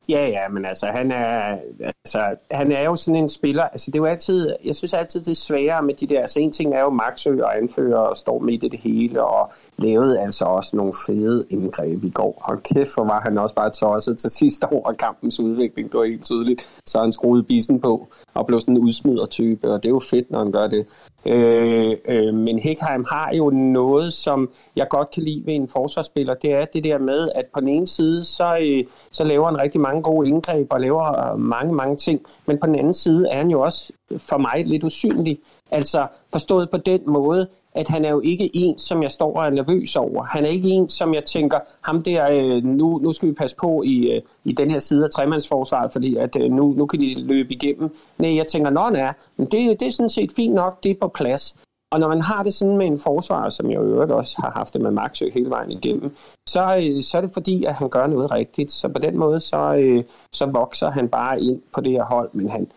Ja, 0.08 0.28
ja, 0.28 0.48
men 0.48 0.64
altså 0.64 0.86
han 0.86 1.10
er, 1.10 1.58
altså, 1.80 2.36
han 2.50 2.72
er 2.72 2.82
jo 2.82 2.96
sådan 2.96 3.20
en 3.22 3.28
spiller, 3.28 3.62
altså 3.62 3.90
det 3.90 3.94
er 3.94 4.02
jo 4.02 4.04
altid, 4.04 4.54
jeg 4.64 4.76
synes 4.76 4.94
altid 4.94 5.20
det 5.20 5.30
er 5.30 5.36
sværere 5.36 5.82
med 5.82 5.94
de 5.94 6.06
der, 6.06 6.20
altså 6.20 6.40
en 6.40 6.52
ting 6.52 6.74
er 6.74 6.80
jo 6.80 6.90
Maxø 6.90 7.42
og 7.42 7.56
anfører 7.56 7.98
og 7.98 8.16
står 8.16 8.38
midt 8.38 8.64
i 8.64 8.68
det 8.68 8.78
hele, 8.78 9.24
og 9.24 9.52
lavede 9.78 10.20
altså 10.20 10.44
også 10.44 10.76
nogle 10.76 10.92
fede 11.06 11.44
indgreb 11.50 12.04
i 12.04 12.10
går. 12.10 12.42
Hold 12.44 12.58
kæft, 12.74 12.90
for 12.94 13.04
var 13.04 13.20
han 13.20 13.38
også 13.38 13.54
bare 13.54 13.70
tosset 13.70 14.18
til 14.18 14.30
sidste 14.30 14.72
år 14.72 14.88
af 14.88 14.96
kampens 14.96 15.40
udvikling, 15.40 15.92
det 15.92 15.98
var 15.98 16.04
helt 16.04 16.24
tydeligt. 16.24 16.68
Så 16.86 17.00
han 17.00 17.12
skruede 17.12 17.42
bisen 17.42 17.80
på 17.80 18.08
og 18.34 18.46
blev 18.46 18.60
sådan 18.60 18.76
en 18.76 18.82
udsmider-type, 18.82 19.70
og 19.72 19.82
det 19.82 19.88
er 19.88 19.92
jo 19.92 20.00
fedt, 20.10 20.30
når 20.30 20.38
han 20.38 20.52
gør 20.52 20.66
det. 20.66 20.86
Øh, 21.26 21.96
øh, 22.08 22.34
men 22.34 22.58
Hækheim 22.58 23.04
har 23.10 23.34
jo 23.34 23.50
noget, 23.50 24.12
som 24.12 24.50
jeg 24.76 24.86
godt 24.90 25.10
kan 25.10 25.22
lide 25.22 25.42
ved 25.46 25.54
en 25.54 25.68
forsvarsspiller, 25.68 26.34
det 26.34 26.52
er 26.52 26.64
det 26.64 26.84
der 26.84 26.98
med, 26.98 27.28
at 27.34 27.44
på 27.54 27.60
den 27.60 27.68
ene 27.68 27.86
side, 27.86 28.24
så, 28.24 28.58
øh, 28.62 28.84
så 29.12 29.24
laver 29.24 29.46
han 29.46 29.60
rigtig 29.60 29.80
mange 29.80 30.02
gode 30.02 30.28
indgreb 30.28 30.66
og 30.70 30.80
laver 30.80 31.32
øh, 31.32 31.40
mange, 31.40 31.72
mange 31.72 31.96
ting. 31.96 32.20
Men 32.46 32.58
på 32.58 32.66
den 32.66 32.74
anden 32.74 32.94
side 32.94 33.28
er 33.28 33.36
han 33.36 33.50
jo 33.50 33.60
også 33.60 33.92
for 34.18 34.38
mig 34.38 34.66
lidt 34.66 34.84
usynlig. 34.84 35.38
Altså 35.70 36.06
forstået 36.32 36.70
på 36.70 36.76
den 36.76 37.00
måde, 37.06 37.48
at 37.74 37.88
han 37.88 38.04
er 38.04 38.10
jo 38.10 38.20
ikke 38.20 38.50
en, 38.54 38.78
som 38.78 39.02
jeg 39.02 39.10
står 39.10 39.36
og 39.36 39.46
er 39.46 39.50
nervøs 39.50 39.96
over. 39.96 40.24
Han 40.24 40.44
er 40.44 40.48
ikke 40.48 40.68
en, 40.68 40.88
som 40.88 41.14
jeg 41.14 41.24
tænker, 41.24 41.58
ham 41.80 42.02
der, 42.02 42.30
øh, 42.30 42.64
nu, 42.64 42.98
nu 42.98 43.12
skal 43.12 43.28
vi 43.28 43.32
passe 43.32 43.56
på 43.56 43.82
i, 43.82 44.10
øh, 44.10 44.22
i 44.44 44.52
den 44.52 44.70
her 44.70 44.78
side 44.78 45.04
af 45.04 45.10
tremandsforsvaret, 45.10 45.92
fordi 45.92 46.16
at 46.16 46.36
øh, 46.36 46.50
nu, 46.50 46.72
nu 46.72 46.86
kan 46.86 47.00
de 47.00 47.14
løbe 47.26 47.52
igennem. 47.52 47.96
Nej, 48.18 48.36
jeg 48.36 48.46
tænker, 48.46 48.70
nå, 48.70 48.90
nej, 48.90 49.12
men 49.36 49.46
det, 49.46 49.80
det 49.80 49.86
er 49.86 49.92
sådan 49.92 50.10
set 50.10 50.32
fint 50.36 50.54
nok, 50.54 50.82
det 50.82 50.90
er 50.90 50.94
på 51.00 51.08
plads. 51.08 51.54
Og 51.92 52.00
når 52.00 52.08
man 52.08 52.22
har 52.22 52.42
det 52.42 52.54
sådan 52.54 52.76
med 52.76 52.86
en 52.86 52.98
forsvarer, 52.98 53.50
som 53.50 53.70
jeg 53.70 53.80
i 53.80 53.84
øvrigt 53.84 54.12
også 54.12 54.36
har 54.38 54.50
haft 54.56 54.72
det 54.74 54.80
med 54.80 54.90
Maxø 54.90 55.30
hele 55.34 55.50
vejen 55.50 55.70
igennem, 55.70 56.16
så, 56.48 56.76
øh, 56.76 57.02
så 57.02 57.16
er 57.16 57.20
det 57.20 57.30
fordi, 57.32 57.64
at 57.64 57.74
han 57.74 57.88
gør 57.88 58.06
noget 58.06 58.32
rigtigt. 58.32 58.72
Så 58.72 58.88
på 58.88 58.98
den 58.98 59.18
måde, 59.18 59.40
så, 59.40 59.74
øh, 59.74 60.04
så 60.32 60.46
vokser 60.46 60.90
han 60.90 61.08
bare 61.08 61.40
ind 61.40 61.62
på 61.74 61.80
det 61.80 61.92
her 61.92 62.04
hold. 62.04 62.30
Men 62.32 62.48
han, 62.48 62.68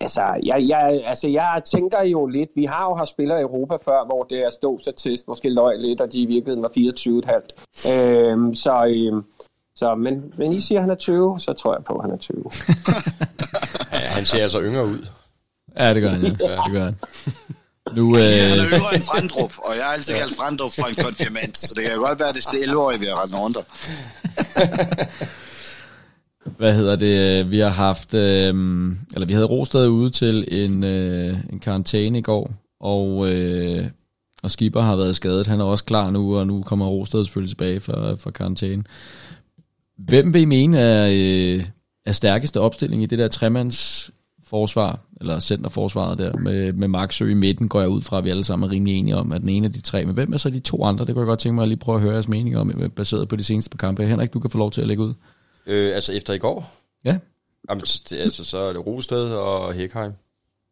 altså, 0.00 0.22
jeg, 0.42 0.68
jeg, 0.68 1.02
altså, 1.06 1.28
jeg 1.28 1.62
tænker 1.64 2.02
jo 2.02 2.26
lidt, 2.26 2.50
vi 2.54 2.64
har 2.64 2.84
jo 2.84 2.94
haft 2.94 3.10
spillere 3.10 3.38
i 3.38 3.42
Europa 3.42 3.74
før, 3.84 4.06
hvor 4.06 4.22
det 4.22 4.38
er 4.38 4.50
stå 4.50 4.78
så 4.82 4.92
test, 4.96 5.28
måske 5.28 5.48
løg 5.48 5.78
lidt, 5.78 6.00
og 6.00 6.12
de 6.12 6.18
i 6.18 6.26
virkeligheden 6.26 6.62
var 6.62 6.72
24,5. 7.84 7.92
Øhm, 7.92 8.54
så, 8.54 8.84
øhm, 8.86 9.24
så, 9.76 9.94
men, 9.94 10.32
men 10.36 10.52
I 10.52 10.60
siger, 10.60 10.78
at 10.78 10.82
han 10.82 10.90
er 10.90 10.94
20, 10.94 11.40
så 11.40 11.52
tror 11.52 11.74
jeg 11.74 11.84
på, 11.84 11.94
at 11.94 12.02
han 12.02 12.10
er 12.10 12.16
20. 12.16 12.36
ja, 13.92 13.98
han 13.98 14.26
ser 14.26 14.42
altså 14.42 14.60
yngre 14.60 14.86
ud. 14.86 15.06
Ja, 15.78 15.94
det 15.94 16.02
gør 16.02 16.10
han, 16.10 16.22
ja. 16.22 16.28
ja 16.28 16.56
det 16.64 16.72
gør 16.72 16.84
han. 16.84 16.96
Nu, 17.96 18.16
øh... 18.16 18.22
Han 18.22 18.58
er 18.58 18.66
yngre 18.72 18.94
end 18.94 19.02
Frandrup, 19.02 19.52
og 19.58 19.76
jeg 19.76 19.84
har 19.84 19.92
altid 19.92 20.14
kaldt 20.14 20.36
Frandrup 20.36 20.72
for 20.72 20.86
en 20.86 20.94
konfirmand, 20.94 21.54
så 21.54 21.74
det 21.76 21.84
kan 21.84 21.98
godt 21.98 22.18
være, 22.20 22.28
at 22.28 22.34
det 22.34 22.46
er 22.46 22.72
11-årige, 22.72 23.00
vi 23.00 23.06
har 23.06 23.22
rent 23.22 23.34
rundt. 23.34 23.56
Hvad 26.56 26.74
hedder 26.74 26.96
det? 26.96 27.40
Øh, 27.40 27.50
vi 27.50 27.58
har 27.58 27.68
haft, 27.68 28.14
øh, 28.14 28.54
eller 29.14 29.26
vi 29.26 29.32
havde 29.32 29.46
Rosted 29.46 29.88
ude 29.88 30.10
til 30.10 30.44
en, 30.48 30.84
øh, 30.84 31.38
en 31.52 31.58
karantæne 31.58 32.18
i 32.18 32.22
går, 32.22 32.52
og, 32.80 33.32
øh, 33.32 33.86
og 34.42 34.50
Skipper 34.50 34.80
har 34.80 34.96
været 34.96 35.16
skadet. 35.16 35.46
Han 35.46 35.60
er 35.60 35.64
også 35.64 35.84
klar 35.84 36.10
nu, 36.10 36.38
og 36.38 36.46
nu 36.46 36.62
kommer 36.62 36.86
Rosted 36.86 37.24
selvfølgelig 37.24 37.50
tilbage 37.50 37.80
fra, 37.80 38.14
fra 38.14 38.30
karantæne. 38.30 38.84
Hvem 39.98 40.34
vil 40.34 40.42
I 40.42 40.44
mene 40.44 40.78
er, 40.78 41.08
øh, 41.12 41.64
er 42.06 42.12
stærkeste 42.12 42.60
opstilling 42.60 43.02
i 43.02 43.06
det 43.06 43.18
der 43.18 43.28
tremands 43.28 44.10
forsvar, 44.46 45.00
eller 45.20 45.38
centerforsvaret 45.38 46.18
der, 46.18 46.36
med, 46.36 46.72
med 46.72 46.88
Maxø 46.88 47.30
i 47.30 47.34
midten, 47.34 47.68
går 47.68 47.80
jeg 47.80 47.88
ud 47.88 48.02
fra, 48.02 48.18
at 48.18 48.24
vi 48.24 48.30
alle 48.30 48.44
sammen 48.44 48.68
er 48.68 48.72
rimelig 48.72 48.94
enige 48.94 49.16
om, 49.16 49.32
at 49.32 49.40
den 49.40 49.48
ene 49.48 49.66
af 49.66 49.72
de 49.72 49.80
tre. 49.80 50.04
Men 50.04 50.14
hvem 50.14 50.32
er 50.32 50.36
så 50.36 50.50
de 50.50 50.60
to 50.60 50.84
andre? 50.84 51.04
Det 51.04 51.14
kunne 51.14 51.22
jeg 51.22 51.26
godt 51.26 51.38
tænke 51.38 51.54
mig 51.54 51.62
at 51.62 51.68
lige 51.68 51.78
prøve 51.78 51.96
at 51.96 52.02
høre 52.02 52.12
jeres 52.12 52.28
mening 52.28 52.56
om, 52.56 52.90
baseret 52.96 53.28
på 53.28 53.36
de 53.36 53.44
seneste 53.44 53.70
par 53.70 53.86
kampe. 53.86 54.06
Henrik, 54.06 54.32
du 54.34 54.40
kan 54.40 54.50
få 54.50 54.58
lov 54.58 54.70
til 54.70 54.80
at 54.80 54.86
lægge 54.86 55.02
ud. 55.02 55.14
Øh, 55.66 55.94
altså 55.94 56.12
efter 56.12 56.34
i 56.34 56.38
går? 56.38 56.72
Ja. 57.04 57.18
Jamen, 57.70 57.84
altså, 58.12 58.44
så 58.44 58.58
er 58.58 58.72
det 58.72 58.86
Rosted 58.86 59.32
og 59.32 59.72
Hækheim. 59.72 60.12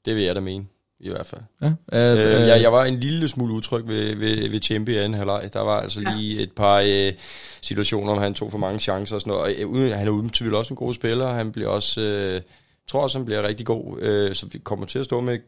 Det 0.05 0.17
vil 0.17 0.25
jeg 0.25 0.35
da 0.35 0.41
mene, 0.41 0.67
i 1.01 1.09
hvert 1.09 1.27
fald. 1.27 1.41
Ja, 1.63 1.73
øh, 1.93 2.41
øh, 2.41 2.49
jeg, 2.49 2.63
jeg 2.63 2.73
var 2.73 2.85
en 2.85 3.01
lille 3.01 3.29
smule 3.29 3.55
utryg 3.55 3.89
ved, 3.89 4.17
ved, 4.17 4.51
ved 4.51 4.61
Champion 4.61 4.97
i 4.97 4.99
anden 4.99 5.19
halvleg. 5.19 5.51
Der 5.53 5.61
var 5.61 5.81
altså 5.81 6.01
lige 6.01 6.41
et 6.41 6.53
par 6.53 6.81
øh, 6.87 7.13
situationer, 7.61 8.13
hvor 8.13 8.23
han 8.23 8.35
tog 8.35 8.51
for 8.51 8.59
mange 8.59 8.81
chancer 8.81 9.15
og 9.15 9.21
sådan 9.21 9.31
noget. 9.31 9.57
Og, 9.57 9.63
øh, 9.63 9.69
uden, 9.69 9.93
han 9.93 10.07
er 10.07 10.11
uden 10.11 10.31
tvivl 10.31 10.55
også 10.55 10.75
en 10.75 10.77
god 10.77 10.95
spiller. 10.95 11.33
Han 11.33 11.53
bliver 11.53 11.69
også... 11.69 12.01
Øh, 12.01 12.43
tror 12.89 13.03
også, 13.03 13.19
han 13.19 13.25
bliver 13.25 13.49
rigtig 13.49 13.67
god. 13.67 13.99
Øh, 14.01 14.35
så 14.35 14.47
vi 14.47 14.59
kommer 14.59 14.87
til 14.87 14.99
at 14.99 15.05
stå 15.05 15.21
med 15.21 15.35
et 15.35 15.43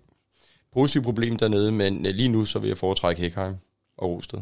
positivt 0.72 1.05
problem 1.05 1.36
dernede, 1.36 1.72
men 1.72 2.07
øh, 2.07 2.14
lige 2.14 2.28
nu 2.28 2.45
så 2.45 2.59
vil 2.59 2.68
jeg 2.68 2.76
foretrække 2.76 3.22
Hækheim 3.22 3.55
og 3.99 4.11
Rosted. 4.11 4.38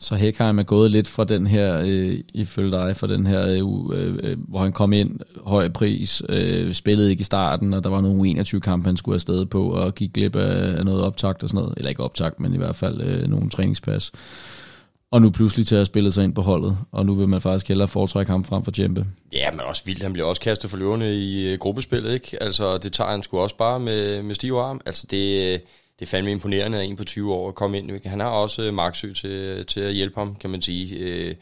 Så 0.00 0.14
Hekheim 0.14 0.58
er 0.58 0.62
gået 0.62 0.90
lidt 0.90 1.08
fra 1.08 1.24
den 1.24 1.46
her, 1.46 1.82
øh, 1.86 2.18
ifølge 2.34 2.70
dig, 2.70 2.96
fra 2.96 3.06
den 3.06 3.26
her, 3.26 3.46
øh, 3.46 3.98
øh, 3.98 4.16
øh, 4.22 4.36
hvor 4.48 4.58
han 4.58 4.72
kom 4.72 4.92
ind, 4.92 5.20
høj 5.44 5.68
pris, 5.68 6.22
øh, 6.28 6.74
spillede 6.74 7.10
ikke 7.10 7.20
i 7.20 7.24
starten, 7.24 7.74
og 7.74 7.84
der 7.84 7.90
var 7.90 8.00
nogle 8.00 8.28
21 8.28 8.60
kampe, 8.60 8.86
han 8.86 8.96
skulle 8.96 9.14
afsted 9.14 9.46
på, 9.46 9.70
og 9.70 9.94
gik 9.94 10.12
glip 10.12 10.36
af, 10.36 10.78
af 10.78 10.84
noget 10.84 11.02
optakt 11.02 11.42
og 11.42 11.48
sådan 11.48 11.62
noget. 11.62 11.78
Eller 11.78 11.88
ikke 11.88 12.02
optakt, 12.02 12.40
men 12.40 12.54
i 12.54 12.56
hvert 12.56 12.76
fald 12.76 13.00
øh, 13.00 13.28
nogle 13.28 13.50
træningspas. 13.50 14.12
Og 15.12 15.22
nu 15.22 15.30
pludselig 15.30 15.66
til 15.66 15.76
at 15.76 15.86
spille 15.86 16.12
sig 16.12 16.24
ind 16.24 16.34
på 16.34 16.42
holdet, 16.42 16.78
og 16.92 17.06
nu 17.06 17.14
vil 17.14 17.28
man 17.28 17.40
faktisk 17.40 17.68
hellere 17.68 17.88
foretrække 17.88 18.30
ham 18.30 18.44
frem 18.44 18.64
for 18.64 18.72
Jempe. 18.78 19.06
Ja, 19.32 19.50
men 19.50 19.60
også 19.60 19.82
vildt. 19.86 20.02
Han 20.02 20.12
bliver 20.12 20.28
også 20.28 20.42
kastet 20.42 20.70
for 20.70 20.76
løverne 20.76 21.14
i 21.14 21.48
øh, 21.48 21.58
gruppespillet, 21.58 22.12
ikke? 22.12 22.42
Altså, 22.42 22.78
det 22.78 22.92
tager 22.92 23.10
han 23.10 23.22
sgu 23.22 23.38
også 23.38 23.56
bare 23.56 23.80
med, 23.80 24.22
med 24.22 24.34
stiv 24.34 24.52
arm. 24.52 24.80
Altså, 24.86 25.06
det, 25.10 25.60
det 26.00 26.06
er 26.06 26.10
fandme 26.10 26.30
imponerende 26.30 26.78
at 26.78 26.84
en 26.84 26.96
på 26.96 27.04
20 27.04 27.34
år 27.34 27.48
at 27.48 27.54
komme 27.54 27.78
ind. 27.78 28.06
Han 28.06 28.20
har 28.20 28.28
også 28.28 28.62
øh, 28.62 28.74
Marksø 28.74 29.12
til, 29.12 29.66
til 29.66 29.80
at 29.80 29.92
hjælpe 29.92 30.18
ham, 30.18 30.36
kan 30.36 30.50
man 30.50 30.62
sige. 30.62 30.98
Øh, 30.98 31.34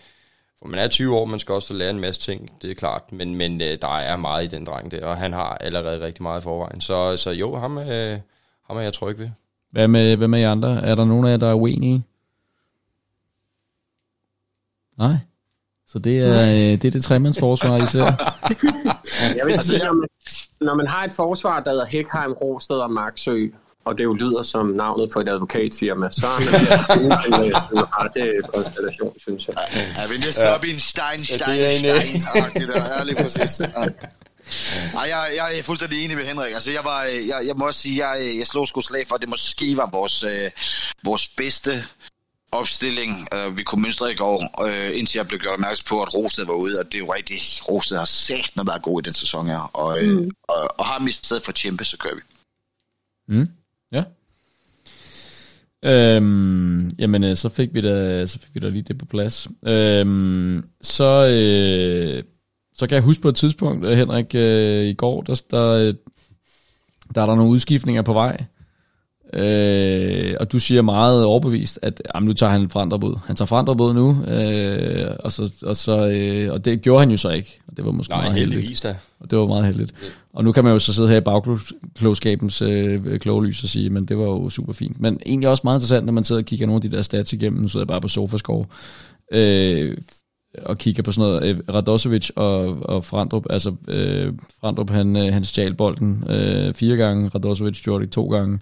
for 0.59 0.69
man 0.69 0.81
er 0.81 0.89
20 0.89 1.17
år, 1.17 1.25
man 1.25 1.39
skal 1.39 1.55
også 1.55 1.75
lære 1.75 1.91
en 1.91 2.01
masse 2.01 2.21
ting, 2.21 2.63
det 2.63 2.71
er 2.71 2.75
klart. 2.75 3.13
Men, 3.13 3.35
men 3.35 3.61
der 3.61 3.97
er 3.97 4.17
meget 4.17 4.45
i 4.45 4.57
den 4.57 4.67
dreng 4.67 4.93
der, 4.93 5.07
og 5.07 5.17
han 5.17 5.33
har 5.33 5.49
allerede 5.61 6.01
rigtig 6.01 6.23
meget 6.23 6.41
i 6.41 6.43
forvejen. 6.43 6.81
Så, 6.81 7.17
så 7.17 7.31
jo, 7.31 7.57
ham, 7.57 7.77
ham 8.67 8.77
er 8.77 8.81
jeg 8.81 8.93
tryg 8.93 9.19
ved. 9.19 9.31
Hvad 9.71 9.89
med, 9.89 10.17
hvad 10.17 10.29
med 10.29 10.39
jer 10.39 10.51
andre? 10.51 10.83
Er 10.83 10.95
der 10.95 11.05
nogen 11.05 11.27
af 11.27 11.31
jer, 11.31 11.37
der 11.37 11.49
er 11.49 11.55
uenige? 11.55 12.05
Nej. 14.99 15.17
Så 15.87 15.99
det 15.99 16.19
er, 16.19 16.43
øh, 16.43 16.83
det, 16.83 16.85
er 16.85 16.91
det 16.91 17.05
tremandsforsvar, 17.05 17.77
I 17.77 17.87
ser? 17.87 18.05
Jeg 19.39 19.47
vil 19.47 19.59
sige, 19.59 19.85
når 19.85 19.93
man, 19.93 20.09
når 20.61 20.75
man 20.75 20.87
har 20.87 21.05
et 21.05 21.13
forsvar, 21.13 21.61
der 21.61 21.71
hedder 21.71 21.87
Hækheim, 21.87 22.33
Rosted 22.33 22.77
og 22.77 22.91
Marksø, 22.91 23.49
og 23.89 23.99
det 23.99 24.05
jo 24.05 24.15
lyder 24.15 24.43
som 24.43 24.67
navnet 24.67 25.11
på 25.11 25.21
et 25.21 25.29
advokatfirma, 25.29 26.09
så 26.11 26.27
er 26.27 26.41
man 27.31 27.41
ved 27.41 27.47
en 27.47 27.85
rette 27.97 28.23
konstellation, 28.55 29.15
synes 29.21 29.47
jeg. 29.47 29.55
Ja, 29.99 30.07
vi 30.13 30.17
næsten 30.19 30.45
ja. 30.45 30.55
op 30.55 30.65
i 30.65 30.71
en 30.71 30.81
stein, 30.81 31.25
stein, 31.25 31.41
ja, 31.47 31.55
det 31.55 31.91
er 31.91 32.01
en, 32.01 32.21
stein. 32.21 32.53
Det 32.55 32.69
der 32.69 32.83
er 32.83 33.05
lige 33.05 33.17
præcis. 33.17 33.61
Ja. 33.61 33.67
Ej, 34.99 35.07
jeg, 35.09 35.33
jeg 35.37 35.59
er 35.59 35.63
fuldstændig 35.63 36.05
enig 36.05 36.17
med 36.17 36.25
Henrik. 36.25 36.53
Altså, 36.53 36.71
jeg, 36.71 36.85
var, 36.85 37.03
jeg, 37.03 37.43
jeg 37.47 37.55
må 37.57 37.67
også 37.67 37.81
sige, 37.81 38.09
jeg, 38.09 38.39
jeg 38.39 38.47
slog 38.47 38.69
sgu 38.69 38.81
slag 38.81 39.09
for, 39.09 39.15
at 39.15 39.21
det 39.21 39.29
måske 39.29 39.77
var 39.77 39.89
vores, 39.93 40.23
øh, 40.23 40.51
vores 41.05 41.29
bedste 41.29 41.85
opstilling, 42.53 43.29
øh, 43.35 43.57
vi 43.57 43.63
kunne 43.63 43.83
mønstre 43.83 44.13
i 44.13 44.17
går, 44.17 44.65
øh, 44.67 44.99
indtil 44.99 45.19
jeg 45.19 45.29
blev 45.29 45.41
gjort 45.41 45.53
opmærksom 45.53 45.85
på, 45.89 46.03
at 46.03 46.15
Rosted 46.15 46.45
var 46.45 46.55
ude, 46.55 46.79
og 46.79 46.87
det 46.87 46.95
er 46.95 46.99
jo 46.99 47.15
rigtigt. 47.15 47.61
Rosted 47.69 47.97
har 47.97 48.05
sagt 48.05 48.57
noget 48.57 48.69
været 48.69 48.83
god 48.83 49.03
i 49.03 49.05
den 49.05 49.13
sæson 49.13 49.47
her, 49.47 49.71
og, 49.73 50.03
øh, 50.03 50.19
mm. 50.19 50.31
og, 50.43 50.81
og 50.81 50.87
har 50.87 50.99
mistet 50.99 51.27
stedet 51.27 51.45
for 51.45 51.53
Tjempe, 51.53 51.85
så 51.85 51.99
kører 51.99 52.15
vi. 52.15 52.21
Mm. 53.29 53.49
Ja. 53.93 54.05
Øhm, 55.85 56.91
jamen, 56.99 57.25
øh, 57.25 57.37
så 57.37 57.49
fik 57.49 57.75
vi 57.75 57.81
da, 57.81 58.27
så 58.27 58.39
fik 58.39 58.55
vi 58.55 58.61
da 58.61 58.69
lige 58.69 58.83
det 58.83 58.99
på 58.99 59.07
plads. 59.07 59.49
Øhm, 59.67 60.65
så, 60.81 61.27
øh, 61.27 62.25
så 62.75 62.87
kan 62.87 62.95
jeg 62.95 63.03
huske 63.03 63.23
på 63.23 63.29
et 63.29 63.37
tidspunkt, 63.37 63.87
øh, 63.87 63.99
Henrik, 63.99 64.35
øh, 64.35 64.85
i 64.85 64.95
går, 64.95 65.23
der, 65.23 65.43
der, 65.51 65.69
øh, 65.69 65.95
der 67.15 67.23
er 67.23 67.27
der 67.27 67.35
nogle 67.35 67.51
udskiftninger 67.51 68.03
på 68.03 68.13
vej. 68.13 68.45
Øh, 69.33 70.35
og 70.41 70.53
du 70.53 70.59
siger 70.59 70.83
meget 70.83 71.25
overbevist, 71.25 71.79
at 71.83 72.03
jamen, 72.15 72.27
nu 72.27 72.33
tager 72.33 72.53
han 72.53 72.69
forandret 72.69 73.19
Han 73.27 73.37
tager 73.37 73.47
forandret 73.47 73.95
nu, 73.95 74.25
øh, 74.25 75.11
og, 75.21 75.33
så, 75.33 75.53
og, 75.63 75.77
så, 75.77 76.09
øh, 76.09 76.53
og 76.53 76.65
det 76.65 76.83
gjorde 76.83 77.01
han 77.01 77.11
jo 77.11 77.17
så 77.17 77.31
ikke. 77.31 77.61
Og 77.69 77.77
det 77.77 77.85
var 77.85 77.93
måske 77.93 78.13
Nej, 78.13 78.21
meget 78.21 78.35
heldigt. 78.35 78.55
heldigvis 78.55 78.81
da. 78.81 78.97
Og 79.21 79.31
det 79.31 79.39
var 79.39 79.47
meget 79.47 79.67
heldigt. 79.67 79.95
Ja. 80.03 80.09
Og 80.33 80.45
nu 80.45 80.53
kan 80.53 80.65
man 80.65 80.73
jo 80.73 80.79
så 80.79 80.93
sidde 80.93 81.09
her 81.09 81.17
i 81.17 81.21
bagklogskabens 81.21 82.63
øh, 82.63 83.19
klogelys 83.19 83.63
og 83.63 83.69
sige, 83.69 83.91
men 83.91 84.05
det 84.05 84.19
var 84.19 84.25
jo 84.25 84.51
super 84.51 84.73
fint. 84.73 85.01
Men 85.01 85.21
egentlig 85.27 85.49
også 85.49 85.61
meget 85.65 85.77
interessant, 85.77 86.07
når 86.07 86.13
man 86.13 86.25
sidder 86.25 86.43
og 86.43 86.47
kigger 86.47 86.67
nogle 86.67 86.77
af 86.85 86.91
de 86.91 86.97
der 86.97 87.03
stats 87.03 87.33
igennem. 87.33 87.63
Nu 87.63 87.69
sidder 87.69 87.85
jeg 87.85 87.89
bare 87.89 88.01
på 88.01 88.09
Sofascore. 88.09 88.65
Øh, 89.33 89.97
og 90.63 90.79
kigger 90.79 91.03
på 91.03 91.13
sådan 91.13 91.31
noget, 91.31 91.45
øh, 91.45 91.75
Radosevic 91.75 92.31
og, 92.37 92.83
og 92.83 93.05
Frandrup, 93.05 93.47
altså 93.51 93.75
øh, 93.89 94.33
Frandrup 94.61 94.91
han, 94.91 95.17
øh, 95.17 95.33
han 95.33 95.45
stjal 95.45 95.75
bolden 95.75 96.25
øh, 96.31 96.75
fire 96.75 96.97
gange, 96.97 97.29
Radosevic 97.29 97.83
gjorde 97.83 98.05
det 98.05 98.13
to 98.13 98.29
gange, 98.29 98.59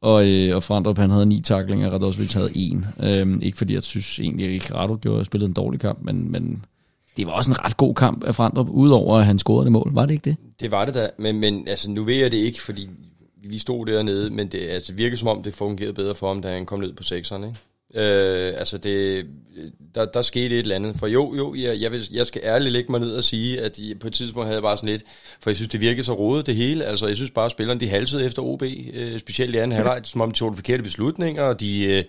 og, 0.00 0.28
øh, 0.28 0.56
og 0.56 0.62
Frandrup 0.62 0.98
han 0.98 1.10
havde 1.10 1.26
ni 1.26 1.40
taklinger, 1.40 1.90
Radosevic 1.90 2.32
havde 2.32 2.50
en. 2.54 2.86
Øhm, 3.02 3.42
ikke 3.42 3.58
fordi 3.58 3.74
jeg 3.74 3.82
synes 3.82 4.18
egentlig 4.18 4.46
at 4.46 4.52
Ricardo 4.52 4.96
gjorde 4.96 5.24
spillet 5.24 5.48
en 5.48 5.52
dårlig 5.52 5.80
kamp, 5.80 5.98
men, 6.02 6.32
men 6.32 6.64
det 7.16 7.26
var 7.26 7.32
også 7.32 7.50
en 7.50 7.64
ret 7.64 7.76
god 7.76 7.94
kamp 7.94 8.24
af 8.24 8.34
Frandrup, 8.34 8.68
udover 8.68 9.18
at 9.18 9.26
han 9.26 9.38
scorede 9.38 9.64
det 9.64 9.72
mål. 9.72 9.90
Var 9.94 10.06
det 10.06 10.14
ikke 10.14 10.24
det? 10.24 10.36
Det 10.60 10.70
var 10.70 10.84
det 10.84 10.94
da, 10.94 11.10
men, 11.18 11.40
men 11.40 11.68
altså, 11.68 11.90
nu 11.90 12.04
ved 12.04 12.14
jeg 12.14 12.30
det 12.30 12.36
ikke, 12.36 12.62
fordi 12.62 12.88
vi 13.44 13.58
stod 13.58 13.86
dernede, 13.86 14.30
men 14.30 14.48
det 14.48 14.58
altså, 14.58 14.92
virker 14.92 15.16
som 15.16 15.28
om, 15.28 15.42
det 15.42 15.54
fungerede 15.54 15.92
bedre 15.92 16.14
for 16.14 16.28
ham, 16.28 16.42
da 16.42 16.52
han 16.52 16.66
kom 16.66 16.80
ned 16.80 16.92
på 16.92 17.02
sekseren. 17.02 17.44
Ikke? 17.44 17.56
Øh, 17.94 18.52
altså 18.56 18.78
det, 18.78 19.26
der, 19.94 20.04
der 20.04 20.22
skete 20.22 20.54
et 20.54 20.58
eller 20.58 20.74
andet. 20.74 20.96
For 20.96 21.06
jo, 21.06 21.34
jo, 21.34 21.54
jeg, 21.54 21.80
jeg, 21.80 21.92
vil, 21.92 22.08
jeg 22.12 22.26
skal 22.26 22.40
ærligt 22.44 22.72
lægge 22.72 22.92
mig 22.92 23.00
ned 23.00 23.16
og 23.16 23.24
sige, 23.24 23.60
at 23.60 23.78
på 24.00 24.06
et 24.06 24.14
tidspunkt 24.14 24.46
havde 24.46 24.54
jeg 24.54 24.62
bare 24.62 24.76
sådan 24.76 24.88
lidt, 24.88 25.02
for 25.40 25.50
jeg 25.50 25.56
synes, 25.56 25.68
det 25.68 25.80
virkede 25.80 26.04
så 26.04 26.12
rodet 26.12 26.46
det 26.46 26.54
hele. 26.56 26.84
Altså 26.84 27.06
jeg 27.06 27.16
synes 27.16 27.30
bare, 27.30 27.44
at 27.44 27.50
spillerne 27.50 27.80
de 27.80 27.88
halsede 27.88 28.24
efter 28.24 28.42
OB, 28.42 28.62
øh, 28.92 29.18
specielt 29.18 29.54
i 29.54 29.58
anden 29.58 29.76
halvleg, 29.76 30.00
som 30.04 30.20
om 30.20 30.32
de 30.32 30.38
tog 30.38 30.52
de 30.52 30.56
forkerte 30.56 30.82
beslutninger, 30.82 31.42
og 31.42 31.60
de, 31.60 31.84
øh, 31.84 32.04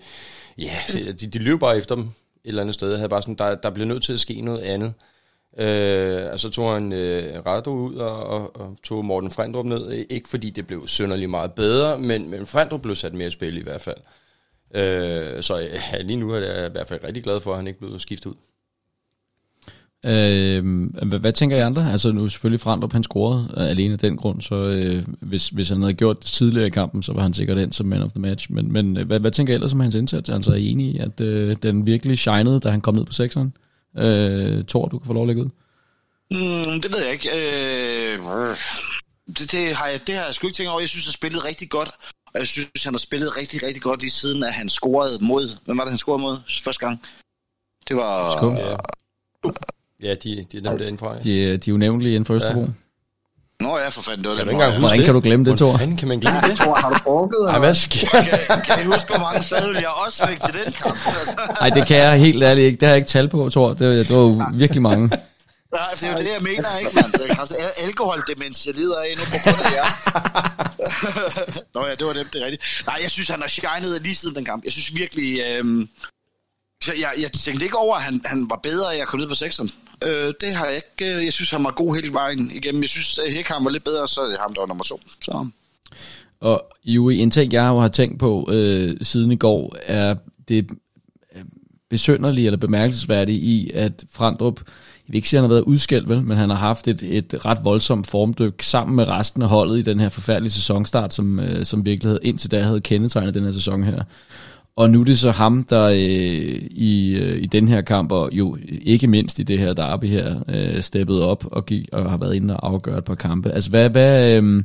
ja, 0.58 0.76
de, 0.92 1.12
de 1.12 1.38
løb 1.38 1.60
bare 1.60 1.78
efter 1.78 1.94
dem 1.94 2.04
et 2.04 2.10
eller 2.44 2.62
andet 2.62 2.74
sted. 2.74 2.88
Jeg 2.90 2.98
havde 2.98 3.08
bare 3.08 3.22
sådan, 3.22 3.34
der, 3.34 3.54
der 3.54 3.70
blev 3.70 3.86
nødt 3.86 4.02
til 4.02 4.12
at 4.12 4.20
ske 4.20 4.40
noget 4.40 4.60
andet. 4.60 4.92
Øh, 5.58 6.32
og 6.32 6.40
så 6.40 6.50
tog 6.50 6.72
han 6.72 6.92
øh, 6.92 7.46
Rado 7.46 7.70
ud 7.70 7.94
og, 7.94 8.26
og, 8.26 8.56
og 8.56 8.76
tog 8.82 9.04
Morten 9.04 9.30
Frendrup 9.30 9.66
ned. 9.66 10.06
Ikke 10.10 10.28
fordi 10.28 10.50
det 10.50 10.66
blev 10.66 10.86
sønderlig 10.86 11.30
meget 11.30 11.52
bedre, 11.52 11.98
men, 11.98 12.30
men 12.30 12.46
Frendrup 12.46 12.82
blev 12.82 12.94
sat 12.94 13.14
mere 13.14 13.28
i 13.28 13.30
spil 13.30 13.56
i 13.56 13.62
hvert 13.62 13.80
fald. 13.80 13.96
Øh, 13.96 14.17
så 15.42 15.68
ja, 15.92 16.02
lige 16.02 16.16
nu 16.16 16.30
er 16.30 16.38
jeg 16.38 16.66
i 16.66 16.72
hvert 16.72 16.88
fald 16.88 17.04
rigtig 17.04 17.22
glad 17.22 17.40
for, 17.40 17.50
at 17.50 17.56
han 17.56 17.66
ikke 17.66 17.78
blev 17.78 17.98
skiftet 17.98 18.30
ud. 18.30 18.34
Øh, 20.06 20.88
hvad, 21.06 21.18
hvad 21.18 21.32
tænker 21.32 21.56
I 21.56 21.60
andre? 21.60 21.92
Altså 21.92 22.12
nu 22.12 22.28
selvfølgelig 22.28 22.60
Frandrup, 22.60 22.92
han 22.92 23.02
scorede 23.02 23.54
øh, 23.56 23.68
alene 23.68 23.92
af 23.92 23.98
den 23.98 24.16
grund, 24.16 24.40
så 24.40 24.54
øh, 24.54 25.04
hvis, 25.20 25.48
hvis 25.48 25.68
han 25.68 25.80
havde 25.80 25.94
gjort 25.94 26.22
det 26.22 26.26
tidligere 26.26 26.66
i 26.66 26.70
kampen, 26.70 27.02
så 27.02 27.12
var 27.12 27.22
han 27.22 27.34
sikkert 27.34 27.58
ind 27.58 27.72
som 27.72 27.86
man 27.86 28.02
of 28.02 28.10
the 28.10 28.20
match. 28.20 28.52
Men, 28.52 28.72
men 28.72 28.96
øh, 28.96 29.06
hvad, 29.06 29.20
hvad 29.20 29.30
tænker 29.30 29.52
I 29.52 29.54
ellers 29.54 29.72
om 29.72 29.80
hans 29.80 29.94
indsats? 29.94 30.28
Altså 30.28 30.50
er 30.50 30.54
I 30.54 30.68
enige 30.68 30.92
i, 30.92 30.98
at 30.98 31.20
øh, 31.20 31.56
den 31.62 31.86
virkelig 31.86 32.18
shinede, 32.18 32.60
da 32.60 32.70
han 32.70 32.80
kom 32.80 32.94
ned 32.94 33.04
på 33.04 33.12
sekseren? 33.12 33.52
Øh, 33.98 34.64
Thor, 34.64 34.88
du 34.88 34.98
kan 34.98 35.06
få 35.06 35.12
lov 35.12 35.22
at 35.22 35.26
lægge 35.26 35.42
ud. 35.42 35.48
Mm, 36.30 36.80
det 36.82 36.92
ved 36.92 37.02
jeg 37.04 37.12
ikke. 37.12 37.28
Øh, 37.28 38.56
det, 39.26 39.52
det, 39.52 39.74
har 39.74 39.86
jeg, 39.86 40.00
det 40.06 40.14
har 40.14 40.24
jeg 40.24 40.34
sgu 40.34 40.46
ikke 40.46 40.56
tænkt 40.56 40.70
over. 40.70 40.80
Jeg 40.80 40.88
synes, 40.88 41.06
han 41.06 41.12
spillede 41.12 41.44
rigtig 41.44 41.70
godt. 41.70 41.90
Og 42.34 42.38
jeg 42.40 42.46
synes, 42.46 42.84
han 42.84 42.94
har 42.94 42.98
spillet 42.98 43.36
rigtig, 43.36 43.62
rigtig 43.66 43.82
godt 43.82 44.00
lige 44.00 44.10
siden, 44.10 44.44
at 44.44 44.52
han 44.52 44.68
scorede 44.68 45.18
mod... 45.24 45.50
Hvem 45.64 45.78
var 45.78 45.84
det, 45.84 45.90
han 45.90 45.98
scorede 45.98 46.22
mod 46.22 46.36
første 46.64 46.86
gang? 46.86 47.02
Det 47.88 47.96
var... 47.96 48.36
Skum. 48.36 48.56
Ja, 48.56 48.76
ja 50.02 50.14
de, 50.14 50.46
de 50.52 50.56
er 50.58 50.60
dem 50.70 50.78
derinde 50.78 50.98
fra. 50.98 51.14
Ja. 51.14 51.20
De, 51.20 51.40
øh, 51.40 51.58
de 51.64 51.70
er 51.70 51.74
unævnlige 51.74 52.14
inden 52.14 52.24
for 52.26 52.34
Østerbro. 52.34 52.60
Ja. 52.60 52.66
Nå 53.60 53.78
ja, 53.78 53.88
for 53.88 54.02
fanden, 54.02 54.22
det 54.22 54.30
var 54.30 54.36
Kan 54.36 54.46
det. 54.46 54.52
engang 54.52 54.70
huske 54.72 54.80
Hvordan 54.80 54.98
det? 54.98 55.04
kan 55.04 55.14
du 55.14 55.20
glemme 55.20 55.44
det, 55.50 55.56
Thor? 55.56 55.66
Hvordan 55.66 55.80
fanden 55.80 55.96
kan 55.96 56.08
man 56.08 56.18
glemme 56.20 56.40
det? 56.40 56.56
Tror, 56.58 56.74
har 56.74 56.90
du 56.90 56.98
drukket? 57.04 57.40
Ej, 57.48 57.58
hvad 57.58 57.74
sker? 57.74 58.08
Kan, 58.46 58.60
kan 58.64 58.82
I 58.82 58.86
huske, 58.86 59.08
hvor 59.12 59.18
mange 59.18 59.42
fadøl 59.42 59.74
jeg 59.76 59.88
også 60.06 60.26
fik 60.26 60.40
til 60.40 60.54
den 60.64 60.72
kamp? 60.72 60.96
Altså, 61.06 61.34
Nej, 61.60 61.70
det 61.70 61.86
kan 61.86 61.96
jeg 61.96 62.18
helt 62.20 62.42
ærligt 62.42 62.66
ikke. 62.66 62.80
Det 62.80 62.86
har 62.86 62.92
jeg 62.94 62.96
ikke 62.96 63.08
tal 63.08 63.28
på, 63.28 63.50
Thor. 63.50 63.68
Det, 63.68 64.08
det 64.08 64.16
var 64.16 64.22
jo 64.22 64.42
virkelig 64.54 64.82
mange. 64.82 65.10
Nej, 65.72 65.88
det 65.94 66.02
er 66.02 66.12
jo 66.12 66.18
det, 66.18 66.24
jeg 66.32 66.42
mener, 66.42 66.78
ikke, 66.78 66.90
mand? 66.94 67.12
Det 67.12 67.30
er 67.30 67.34
kraftigt. 67.34 67.60
Alkoholdemens, 67.76 68.66
jeg 68.66 68.74
lider 68.74 68.96
af 68.96 69.14
nu 69.16 69.22
på 69.24 69.36
grund 69.42 69.56
af 69.66 69.72
jer. 69.78 69.88
Nå 71.74 71.86
ja, 71.86 71.94
det 71.94 72.06
var 72.06 72.12
nemt, 72.12 72.32
det 72.32 72.40
er 72.42 72.44
rigtigt. 72.46 72.62
Nej, 72.86 72.98
jeg 73.02 73.10
synes, 73.10 73.28
han 73.28 73.40
har 73.40 73.48
shined 73.48 74.00
lige 74.00 74.14
siden 74.14 74.34
den 74.36 74.44
kamp. 74.44 74.64
Jeg 74.64 74.72
synes 74.72 74.94
virkelig... 74.94 75.40
Øhm, 75.58 75.88
så 76.82 76.92
jeg, 76.94 77.12
jeg 77.20 77.32
tænkte 77.32 77.64
ikke 77.64 77.76
over, 77.78 77.96
at 77.96 78.02
han, 78.02 78.20
han 78.24 78.46
var 78.50 78.60
bedre, 78.62 78.92
at 78.92 78.98
jeg 78.98 79.06
kom 79.06 79.20
ned 79.20 79.28
på 79.28 79.34
sekseren. 79.34 79.70
Øh, 80.04 80.34
det 80.40 80.54
har 80.54 80.66
jeg 80.66 80.74
ikke. 80.76 81.16
øh, 81.16 81.24
Jeg 81.24 81.32
synes, 81.32 81.50
han 81.50 81.64
var 81.64 81.70
god 81.70 81.94
hele 81.94 82.12
vejen 82.12 82.50
igennem. 82.54 82.82
Jeg 82.82 82.88
synes, 82.88 83.18
at 83.18 83.32
Hækham 83.32 83.64
var 83.64 83.70
lidt 83.70 83.84
bedre, 83.84 84.08
så 84.08 84.20
er 84.20 84.28
det 84.28 84.38
ham, 84.40 84.54
der 84.54 84.60
var 84.60 84.66
nummer 84.66 84.84
to. 84.84 85.00
Så. 85.24 85.46
Og 86.40 86.64
jo, 86.84 87.08
en 87.08 87.30
ting, 87.30 87.52
jeg 87.52 87.62
har 87.64 87.88
tænkt 87.88 88.18
på 88.18 88.48
øh, 88.52 88.96
siden 89.02 89.32
i 89.32 89.36
går, 89.36 89.76
er 89.82 90.14
det 90.48 90.70
øh, 91.36 91.42
besønderlige 91.90 92.46
eller 92.46 92.58
bemærkelsesværdige 92.58 93.38
i, 93.40 93.70
at 93.70 94.04
Frandrup, 94.12 94.60
vil 95.08 95.16
ikke 95.16 95.28
sige, 95.28 95.38
at 95.38 95.42
han 95.42 95.50
har 95.50 95.54
været 95.54 95.64
udskældt, 95.64 96.08
vel, 96.08 96.22
men 96.22 96.36
han 96.36 96.50
har 96.50 96.56
haft 96.56 96.88
et, 96.88 97.02
et 97.02 97.34
ret 97.44 97.58
voldsomt 97.64 98.06
formdyk 98.06 98.62
sammen 98.62 98.96
med 98.96 99.08
resten 99.08 99.42
af 99.42 99.48
holdet 99.48 99.78
i 99.78 99.82
den 99.82 100.00
her 100.00 100.08
forfærdelige 100.08 100.52
sæsonstart, 100.52 101.14
som, 101.14 101.40
øh, 101.40 101.64
som 101.64 101.84
virkelighed 101.84 102.18
indtil 102.22 102.50
da 102.50 102.62
havde 102.62 102.80
kendetegnet 102.80 103.34
den 103.34 103.44
her 103.44 103.50
sæson 103.50 103.82
her. 103.82 104.02
Og 104.76 104.90
nu 104.90 105.00
er 105.00 105.04
det 105.04 105.18
så 105.18 105.30
ham, 105.30 105.64
der 105.64 105.84
øh, 105.84 106.62
i, 106.70 107.10
øh, 107.20 107.42
i 107.42 107.46
den 107.46 107.68
her 107.68 107.80
kamp, 107.80 108.12
og 108.12 108.30
jo 108.32 108.56
ikke 108.82 109.06
mindst 109.06 109.38
i 109.38 109.42
det 109.42 109.58
her 109.58 109.72
derby 109.72 110.04
her, 110.04 110.42
øh, 110.48 110.82
steppet 110.82 111.22
op 111.22 111.44
og, 111.52 111.66
gik, 111.66 111.88
og 111.92 112.10
har 112.10 112.16
været 112.16 112.34
inde 112.34 112.56
og 112.56 112.68
afgøre 112.68 112.98
et 112.98 113.04
par 113.04 113.14
kampe. 113.14 113.50
Altså, 113.50 113.70
hvad, 113.70 113.90
hvad, 113.90 114.36
øh, 114.36 114.62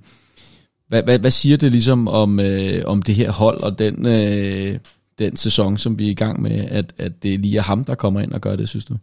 hvad, 0.88 1.04
hvad, 1.04 1.20
hvad 1.20 1.32
siger 1.32 1.58
det 1.58 1.72
ligesom 1.72 2.08
om, 2.08 2.39
øh, 2.39 2.84
om 2.86 3.02
det 3.02 3.16
her 3.16 3.32
hold 3.32 3.64
og 3.64 3.80
den, 3.80 4.06
øh, 4.06 4.80
den 5.20 5.38
sæson, 5.38 5.78
som 5.78 6.00
vi 6.00 6.08
er 6.08 6.12
i 6.12 6.14
gang 6.14 6.41
med, 6.41 6.66
at, 6.70 6.94
at 6.98 7.24
det 7.24 7.39
lige 7.39 7.58
er 7.58 7.62
ham, 7.62 7.84
der 7.84 7.96
kommer 7.96 8.22
ind 8.22 8.32
og 8.32 8.41
gør 8.41 8.56
det, 8.56 8.70
synes 8.70 8.86
du? 8.86 8.94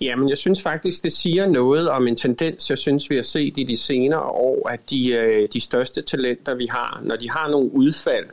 Jamen, 0.00 0.28
jeg 0.28 0.38
synes 0.38 0.62
faktisk, 0.62 1.02
det 1.02 1.12
siger 1.12 1.46
noget 1.46 1.88
om 1.88 2.06
en 2.06 2.16
tendens, 2.16 2.70
jeg 2.70 2.78
synes, 2.78 3.10
vi 3.10 3.14
har 3.14 3.22
set 3.22 3.58
i 3.58 3.64
de 3.64 3.76
senere 3.76 4.22
år, 4.22 4.68
at 4.68 4.90
de, 4.90 5.12
øh, 5.12 5.48
de 5.52 5.60
største 5.60 6.02
talenter, 6.02 6.54
vi 6.54 6.66
har, 6.66 7.00
når 7.02 7.16
de 7.16 7.30
har 7.30 7.50
nogle 7.50 7.74
udfald, 7.74 8.26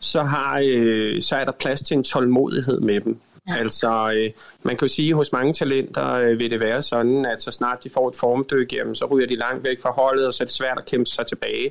så, 0.00 0.22
har, 0.22 0.62
øh, 0.64 1.22
så 1.22 1.36
er 1.36 1.44
der 1.44 1.52
plads 1.52 1.80
til 1.80 1.96
en 1.96 2.04
tålmodighed 2.04 2.80
med 2.80 3.00
dem. 3.00 3.18
Ja. 3.48 3.56
Altså, 3.56 4.12
øh, 4.16 4.30
man 4.62 4.76
kan 4.76 4.88
jo 4.88 4.94
sige, 4.94 5.08
at 5.10 5.16
hos 5.16 5.32
mange 5.32 5.52
talenter 5.52 6.12
øh, 6.12 6.38
vil 6.38 6.50
det 6.50 6.60
være 6.60 6.82
sådan, 6.82 7.26
at 7.26 7.42
så 7.42 7.50
snart 7.50 7.84
de 7.84 7.90
får 7.90 8.08
et 8.08 8.16
formdyk, 8.16 8.72
jamen, 8.72 8.94
så 8.94 9.06
ryger 9.06 9.26
de 9.26 9.36
langt 9.36 9.64
væk 9.64 9.80
fra 9.80 9.92
holdet, 9.92 10.26
og 10.26 10.34
så 10.34 10.44
er 10.44 10.46
det 10.46 10.54
svært 10.54 10.78
at 10.78 10.86
kæmpe 10.86 11.06
sig 11.06 11.26
tilbage. 11.26 11.70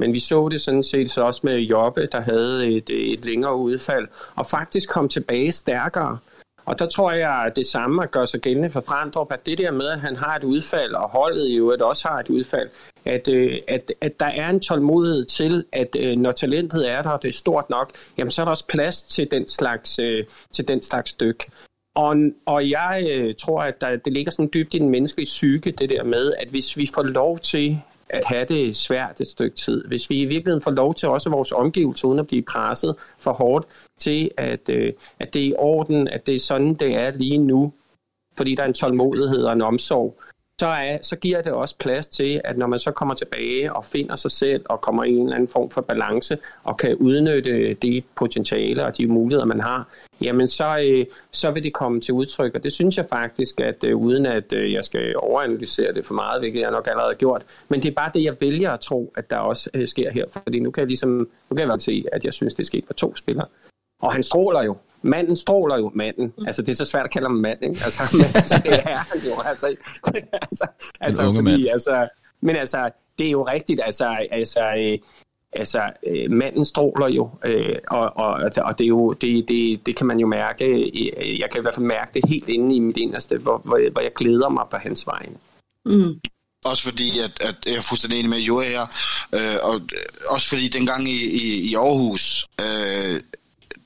Men 0.00 0.12
vi 0.12 0.20
så 0.20 0.48
det 0.48 0.60
sådan 0.60 0.82
set 0.82 1.10
så 1.10 1.22
også 1.22 1.40
med 1.44 1.58
Jobbe, 1.58 2.08
der 2.12 2.20
havde 2.20 2.66
et, 2.66 2.90
et 2.90 3.24
længere 3.24 3.56
udfald, 3.56 4.08
og 4.34 4.46
faktisk 4.46 4.88
kom 4.88 5.08
tilbage 5.08 5.52
stærkere. 5.52 6.18
Og 6.66 6.78
der 6.78 6.86
tror 6.86 7.12
jeg, 7.12 7.42
at 7.46 7.56
det 7.56 7.66
samme 7.66 8.02
at 8.02 8.28
sig 8.28 8.40
gældende 8.40 8.70
for 8.70 8.80
Frandrup, 8.80 9.32
at 9.32 9.46
det 9.46 9.58
der 9.58 9.70
med, 9.70 9.86
at 9.86 10.00
han 10.00 10.16
har 10.16 10.36
et 10.36 10.44
udfald, 10.44 10.92
og 10.92 11.08
holdet 11.08 11.48
i 11.48 11.56
øvrigt 11.56 11.82
også 11.82 12.08
har 12.08 12.18
et 12.18 12.28
udfald, 12.28 12.68
at, 13.04 13.28
øh, 13.28 13.58
at, 13.68 13.92
at 14.00 14.20
der 14.20 14.26
er 14.26 14.50
en 14.50 14.60
tålmodighed 14.60 15.24
til, 15.24 15.64
at 15.72 15.96
øh, 15.98 16.16
når 16.16 16.32
talentet 16.32 16.90
er 16.90 17.02
der, 17.02 17.10
og 17.10 17.22
det 17.22 17.28
er 17.28 17.32
stort 17.32 17.70
nok, 17.70 17.90
jamen 18.18 18.30
så 18.30 18.42
er 18.42 18.44
der 18.44 18.50
også 18.50 18.66
plads 18.66 19.02
til 19.02 19.28
den 19.30 19.48
slags, 19.48 19.98
øh, 19.98 20.24
til 20.52 20.68
den 20.68 20.82
slags 20.82 21.10
stykke. 21.10 21.46
Og, 21.94 22.16
og 22.46 22.70
jeg 22.70 23.06
øh, 23.10 23.34
tror, 23.34 23.60
at 23.60 23.80
der, 23.80 23.96
det 23.96 24.12
ligger 24.12 24.32
sådan 24.32 24.50
dybt 24.54 24.74
i 24.74 24.78
den 24.78 24.88
menneskelige 24.88 25.26
psyke, 25.26 25.70
det 25.70 25.90
der 25.90 26.04
med, 26.04 26.32
at 26.38 26.48
hvis 26.48 26.76
vi 26.76 26.90
får 26.94 27.02
lov 27.02 27.38
til 27.38 27.78
at 28.10 28.24
have 28.24 28.44
det 28.44 28.76
svært 28.76 29.20
et 29.20 29.28
stykke 29.28 29.56
tid, 29.56 29.84
hvis 29.84 30.10
vi 30.10 30.22
i 30.22 30.26
virkeligheden 30.26 30.62
får 30.62 30.70
lov 30.70 30.94
til 30.94 31.08
også 31.08 31.30
vores 31.30 31.52
omgivelser, 31.52 32.08
uden 32.08 32.18
at 32.18 32.26
blive 32.26 32.42
presset 32.42 32.94
for 33.18 33.32
hårdt, 33.32 33.66
til 33.98 34.30
at, 34.36 34.68
øh, 34.68 34.92
at 35.18 35.34
det 35.34 35.42
er 35.42 35.46
i 35.46 35.54
orden, 35.58 36.08
at 36.08 36.26
det 36.26 36.34
er 36.34 36.40
sådan, 36.40 36.74
det 36.74 36.94
er 36.94 37.10
lige 37.10 37.38
nu, 37.38 37.72
fordi 38.36 38.54
der 38.54 38.62
er 38.62 38.66
en 38.66 38.74
tålmodighed 38.74 39.44
og 39.44 39.52
en 39.52 39.62
omsorg, 39.62 40.20
så, 40.60 40.66
er, 40.66 40.98
så 41.02 41.16
giver 41.16 41.42
det 41.42 41.52
også 41.52 41.76
plads 41.78 42.06
til, 42.06 42.40
at 42.44 42.58
når 42.58 42.66
man 42.66 42.78
så 42.78 42.90
kommer 42.90 43.14
tilbage 43.14 43.72
og 43.72 43.84
finder 43.84 44.16
sig 44.16 44.30
selv 44.30 44.64
og 44.68 44.80
kommer 44.80 45.04
i 45.04 45.10
en 45.10 45.22
eller 45.22 45.34
anden 45.34 45.48
form 45.48 45.70
for 45.70 45.80
balance 45.80 46.38
og 46.64 46.76
kan 46.76 46.94
udnytte 46.94 47.74
det 47.74 48.04
potentiale 48.14 48.86
og 48.86 48.96
de 48.96 49.06
muligheder, 49.06 49.44
man 49.44 49.60
har, 49.60 49.88
jamen 50.20 50.48
så, 50.48 50.78
øh, 50.84 51.06
så 51.32 51.50
vil 51.50 51.62
det 51.62 51.72
komme 51.72 52.00
til 52.00 52.14
udtryk. 52.14 52.54
Og 52.54 52.64
det 52.64 52.72
synes 52.72 52.96
jeg 52.96 53.06
faktisk, 53.10 53.60
at 53.60 53.84
øh, 53.84 53.96
uden 53.96 54.26
at 54.26 54.52
øh, 54.52 54.72
jeg 54.72 54.84
skal 54.84 55.14
overanalysere 55.16 55.94
det 55.94 56.06
for 56.06 56.14
meget, 56.14 56.40
hvilket 56.40 56.60
jeg 56.60 56.70
nok 56.70 56.86
allerede 56.86 57.10
har 57.10 57.18
gjort, 57.18 57.42
men 57.68 57.82
det 57.82 57.88
er 57.88 57.94
bare 57.94 58.10
det, 58.14 58.24
jeg 58.24 58.36
vælger 58.40 58.70
at 58.70 58.80
tro, 58.80 59.12
at 59.16 59.30
der 59.30 59.36
også 59.36 59.70
øh, 59.74 59.88
sker 59.88 60.10
her. 60.10 60.24
Fordi 60.32 60.60
nu 60.60 60.70
kan 60.70 60.80
jeg 60.80 60.88
ligesom, 60.88 61.10
nu 61.50 61.56
kan 61.56 61.58
jeg 61.58 61.68
vel 61.68 61.80
se, 61.80 62.04
at 62.12 62.24
jeg 62.24 62.32
synes, 62.32 62.54
det 62.54 62.62
er 62.62 62.66
sket 62.66 62.84
for 62.86 62.94
to 62.94 63.16
spillere. 63.16 63.46
Og 64.02 64.12
han 64.12 64.22
stråler 64.22 64.62
jo. 64.62 64.76
Manden 65.02 65.36
stråler 65.36 65.76
jo, 65.76 65.90
manden. 65.94 66.32
Altså, 66.46 66.62
det 66.62 66.68
er 66.68 66.76
så 66.76 66.84
svært 66.84 67.04
at 67.04 67.10
kalde 67.10 67.26
ham 67.26 67.36
mand, 67.36 67.58
ikke? 67.62 67.80
Altså, 67.84 68.02
men, 68.16 68.26
altså 68.34 68.60
det 68.64 68.74
er 68.74 68.96
han 68.96 69.20
jo. 69.20 69.40
Altså, 69.44 69.66
altså, 70.42 70.66
altså 71.00 71.22
unge 71.22 71.38
fordi, 71.38 71.50
mand. 71.50 71.68
altså, 71.68 72.08
men 72.40 72.56
altså, 72.56 72.90
det 73.18 73.26
er 73.26 73.30
jo 73.30 73.42
rigtigt. 73.42 73.80
Altså, 73.84 74.26
altså, 74.30 74.74
øh, 74.78 74.98
altså 75.52 75.90
øh, 76.06 76.30
manden 76.30 76.64
stråler 76.64 77.08
jo, 77.08 77.30
øh, 77.44 77.76
og, 77.88 78.16
og, 78.16 78.50
og 78.56 78.78
det 78.78 78.84
er 78.84 78.88
jo, 78.88 79.12
det, 79.12 79.48
det, 79.48 79.86
det 79.86 79.96
kan 79.96 80.06
man 80.06 80.18
jo 80.18 80.26
mærke, 80.26 80.64
øh, 80.64 81.40
jeg 81.40 81.50
kan 81.50 81.60
i 81.60 81.62
hvert 81.62 81.74
fald 81.74 81.86
mærke 81.86 82.10
det 82.14 82.28
helt 82.28 82.48
inde 82.48 82.76
i 82.76 82.78
mit 82.78 82.96
inderste, 82.96 83.38
hvor, 83.38 83.58
hvor, 83.64 83.90
hvor 83.92 84.00
jeg 84.00 84.12
glæder 84.14 84.48
mig 84.48 84.64
på 84.70 84.76
hans 84.76 85.06
vegne. 85.06 85.36
Mm. 85.84 86.20
Også 86.64 86.82
fordi, 86.82 87.18
at, 87.18 87.40
at 87.40 87.56
jeg 87.66 87.74
er 87.74 87.80
fuldstændig 87.80 88.18
enig 88.18 88.30
med 88.30 88.38
Joa 88.38 88.64
her, 88.64 88.86
øh, 89.34 89.56
og 89.62 89.74
øh, 89.74 90.00
også 90.28 90.48
fordi 90.48 90.68
dengang 90.68 91.08
i, 91.08 91.18
i, 91.42 91.70
i 91.70 91.74
Aarhus, 91.74 92.46
øh, 92.60 93.20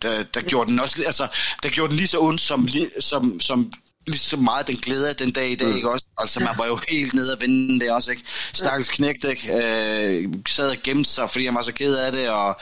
der, 0.03 0.22
der 0.34 0.40
gjorde 0.40 0.70
den 0.70 0.80
også, 0.80 1.03
altså, 1.07 1.26
der 1.62 1.68
gjorde 1.68 1.90
den 1.90 1.96
lige 1.96 2.07
så 2.09 2.18
ondt, 2.20 2.40
som, 2.40 2.68
som, 3.01 3.40
som 3.40 3.72
lige 4.07 4.18
så 4.18 4.36
meget 4.36 4.66
den 4.66 4.76
glæder 4.76 5.12
den 5.12 5.30
dag 5.30 5.51
i 5.51 5.55
dag, 5.55 5.76
ikke 5.76 5.90
også? 5.90 6.05
Altså, 6.18 6.40
man 6.40 6.55
var 6.59 6.66
jo 6.66 6.78
helt 6.88 7.14
nede 7.14 7.32
at 7.32 7.40
vinde 7.40 7.80
det 7.80 7.90
også, 7.92 8.11
ikke? 8.11 8.22
Stakkels 8.53 8.88
knægt, 8.90 9.24
ikke? 9.24 9.53
Øh, 9.53 10.28
sad 10.48 10.70
og 10.70 10.76
gemte 10.84 11.11
sig, 11.11 11.30
fordi 11.30 11.44
han 11.44 11.55
var 11.55 11.62
så 11.62 11.72
ked 11.72 11.96
af 11.96 12.12
det, 12.12 12.28
og 12.30 12.61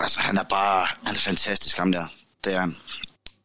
altså, 0.00 0.20
han 0.20 0.38
er 0.38 0.42
bare, 0.42 0.86
han 1.04 1.14
er 1.14 1.18
fantastisk, 1.18 1.76
ham 1.78 1.92
der. 1.92 2.04
Det 2.44 2.54
er 2.54 2.60
han. 2.60 2.74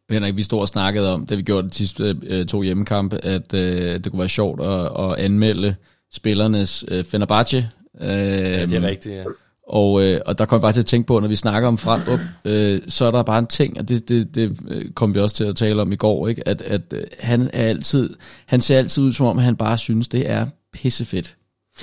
Henrik, 0.10 0.36
vi 0.36 0.44
stod 0.44 0.62
og 0.62 0.68
snakkede 0.68 1.14
om, 1.14 1.26
da 1.26 1.36
vi 1.36 1.42
gjorde 1.42 1.70
de 1.70 1.74
sidste 1.74 2.16
øh, 2.24 2.46
to 2.46 2.62
hjemmekampe, 2.62 3.26
at 3.26 3.54
øh, 3.54 4.04
det 4.04 4.12
kunne 4.12 4.20
være 4.20 4.30
sjovt 4.30 4.62
at, 4.62 5.06
at 5.06 5.26
anmelde 5.26 5.76
spillernes 6.14 6.86
øh, 6.88 7.06
Fenerbahce. 7.06 7.70
Øh, 8.02 8.10
Ja, 8.10 8.66
det 8.66 8.74
er 8.74 8.82
rigtigt, 8.82 9.16
ja. 9.16 9.24
Og, 9.70 10.04
øh, 10.04 10.22
og 10.26 10.38
der 10.38 10.46
kom 10.46 10.56
jeg 10.56 10.62
bare 10.62 10.74
til 10.74 10.80
at 10.80 10.86
tænke 10.86 11.08
på, 11.08 11.20
når 11.20 11.28
vi 11.28 11.36
snakker 11.36 11.68
om 11.68 11.78
Frandrup, 11.78 12.20
øh, 12.46 12.82
så 12.88 13.06
er 13.06 13.12
der 13.12 13.24
bare 13.24 13.40
en 13.40 13.48
ting, 13.48 13.78
og 13.80 13.90
det, 13.90 14.10
det, 14.10 14.36
det 14.36 14.60
øh, 14.68 14.92
kom 14.92 15.16
vi 15.16 15.20
også 15.20 15.36
til 15.36 15.44
at 15.44 15.56
tale 15.56 15.82
om 15.82 15.92
i 15.92 15.96
går, 15.96 16.28
ikke? 16.28 16.48
at, 16.48 16.62
at 16.62 16.82
øh, 16.92 17.04
han 17.20 17.50
er 17.54 17.68
altid, 17.68 18.16
han 18.46 18.62
ser 18.62 18.78
altid 18.78 19.04
ud 19.04 19.14
som 19.14 19.26
om, 19.26 19.38
han 19.38 19.56
bare 19.56 19.78
synes, 19.78 20.08
det 20.08 20.30
er 20.30 20.46
pissefedt 20.74 21.36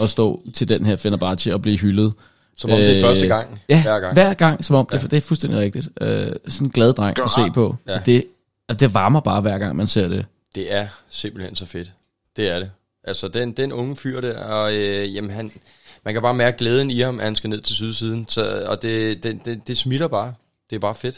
at 0.02 0.10
stå 0.10 0.42
til 0.54 0.68
den 0.68 0.86
her 0.86 0.96
Fenerbahce 0.96 1.54
og 1.54 1.62
blive 1.62 1.78
hyldet. 1.78 2.12
Som 2.56 2.70
om 2.70 2.78
det 2.78 2.96
er 2.96 3.00
første 3.00 3.26
gang, 3.26 3.60
Ja, 3.68 3.82
hver 3.82 4.00
gang. 4.00 4.12
hver 4.12 4.34
gang, 4.34 4.64
som 4.64 4.76
om, 4.76 4.88
ja. 4.92 4.98
det, 4.98 5.10
det 5.10 5.16
er 5.16 5.20
fuldstændig 5.20 5.60
rigtigt. 5.60 5.88
Øh, 6.00 6.32
sådan 6.48 6.66
en 6.66 6.70
glad 6.70 6.92
dreng 6.92 7.16
at 7.18 7.30
se 7.36 7.52
på. 7.54 7.76
Ja. 7.88 7.98
Det, 8.06 8.24
og 8.68 8.80
det 8.80 8.94
varmer 8.94 9.20
bare 9.20 9.40
hver 9.40 9.58
gang, 9.58 9.76
man 9.76 9.86
ser 9.86 10.08
det. 10.08 10.26
Det 10.54 10.74
er 10.74 10.86
simpelthen 11.08 11.56
så 11.56 11.66
fedt. 11.66 11.92
Det 12.36 12.48
er 12.48 12.58
det. 12.58 12.70
Altså, 13.04 13.28
den, 13.28 13.52
den 13.52 13.72
unge 13.72 13.96
fyr 13.96 14.20
der, 14.20 14.38
og 14.38 14.74
øh, 14.74 15.14
jamen, 15.14 15.30
han, 15.30 15.52
man 16.06 16.14
kan 16.14 16.22
bare 16.22 16.34
mærke 16.34 16.58
glæden 16.58 16.90
i 16.90 17.00
ham, 17.00 17.18
at 17.18 17.24
han 17.24 17.36
skal 17.36 17.50
ned 17.50 17.60
til 17.60 17.74
sydsiden. 17.74 18.26
Så, 18.28 18.62
og 18.66 18.82
det, 18.82 19.22
det, 19.22 19.38
det, 19.44 19.60
det 19.68 19.76
smitter 19.76 20.08
bare. 20.08 20.34
Det 20.70 20.76
er 20.76 20.80
bare 20.80 20.94
fedt. 20.94 21.16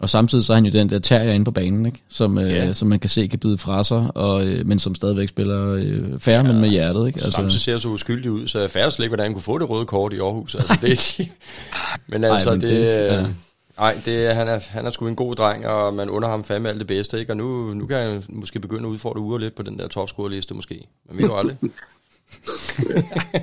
Og 0.00 0.08
samtidig 0.08 0.44
så 0.44 0.52
er 0.52 0.54
han 0.54 0.64
jo 0.66 0.70
den 0.72 0.90
der 0.90 0.98
terrier 0.98 1.32
inde 1.32 1.44
på 1.44 1.50
banen, 1.50 1.86
ikke? 1.86 2.02
Som, 2.08 2.38
øh, 2.38 2.50
Ja. 2.50 2.72
som 2.72 2.88
man 2.88 3.00
kan 3.00 3.10
se 3.10 3.26
kan 3.26 3.38
bide 3.38 3.58
fra 3.58 3.84
sig, 3.84 4.10
og, 4.14 4.46
øh, 4.46 4.66
men 4.66 4.78
som 4.78 4.94
stadigvæk 4.94 5.28
spiller 5.28 5.72
øh, 5.72 6.20
færre, 6.20 6.36
ja. 6.46 6.52
men 6.52 6.60
med 6.60 6.68
hjertet. 6.68 7.06
Ikke? 7.06 7.16
Altså, 7.16 7.30
Samtidig 7.30 7.60
ser 7.60 7.78
så 7.78 7.88
uskyldig 7.88 8.30
ud, 8.30 8.46
så 8.48 8.60
jeg 8.60 8.70
fatter 8.70 8.90
slet 8.90 9.04
ikke, 9.04 9.10
hvordan 9.10 9.24
han 9.24 9.32
kunne 9.32 9.42
få 9.42 9.58
det 9.58 9.70
røde 9.70 9.86
kort 9.86 10.12
i 10.12 10.18
Aarhus. 10.18 10.54
Altså, 10.54 10.78
det, 10.82 11.28
men 12.08 12.24
altså, 12.24 12.50
men 12.50 12.60
det, 12.60 12.68
det- 12.70 12.78
det, 13.10 13.34
ja. 13.80 13.92
det, 14.04 14.34
han, 14.36 14.48
er, 14.48 14.60
han 14.68 14.86
er 14.86 14.90
sgu 14.90 15.06
en 15.06 15.16
god 15.16 15.36
dreng, 15.36 15.66
og 15.66 15.94
man 15.94 16.10
under 16.10 16.28
ham 16.28 16.44
fandme 16.44 16.68
alt 16.68 16.78
det 16.78 16.86
bedste, 16.86 17.20
ikke? 17.20 17.32
Og 17.32 17.36
nu, 17.36 17.74
nu 17.74 17.86
kan 17.86 17.96
han 17.96 18.22
måske 18.28 18.60
begynde 18.60 18.82
at 18.84 18.90
udfordre 18.90 19.20
uger 19.20 19.38
lidt 19.38 19.54
på 19.54 19.62
den 19.62 19.78
der 19.78 19.88
topscore-liste, 19.88 20.54
måske. 20.54 20.86
Man 21.08 21.16
ved 21.18 21.24
jo 21.24 21.36
aldrig. 21.38 21.56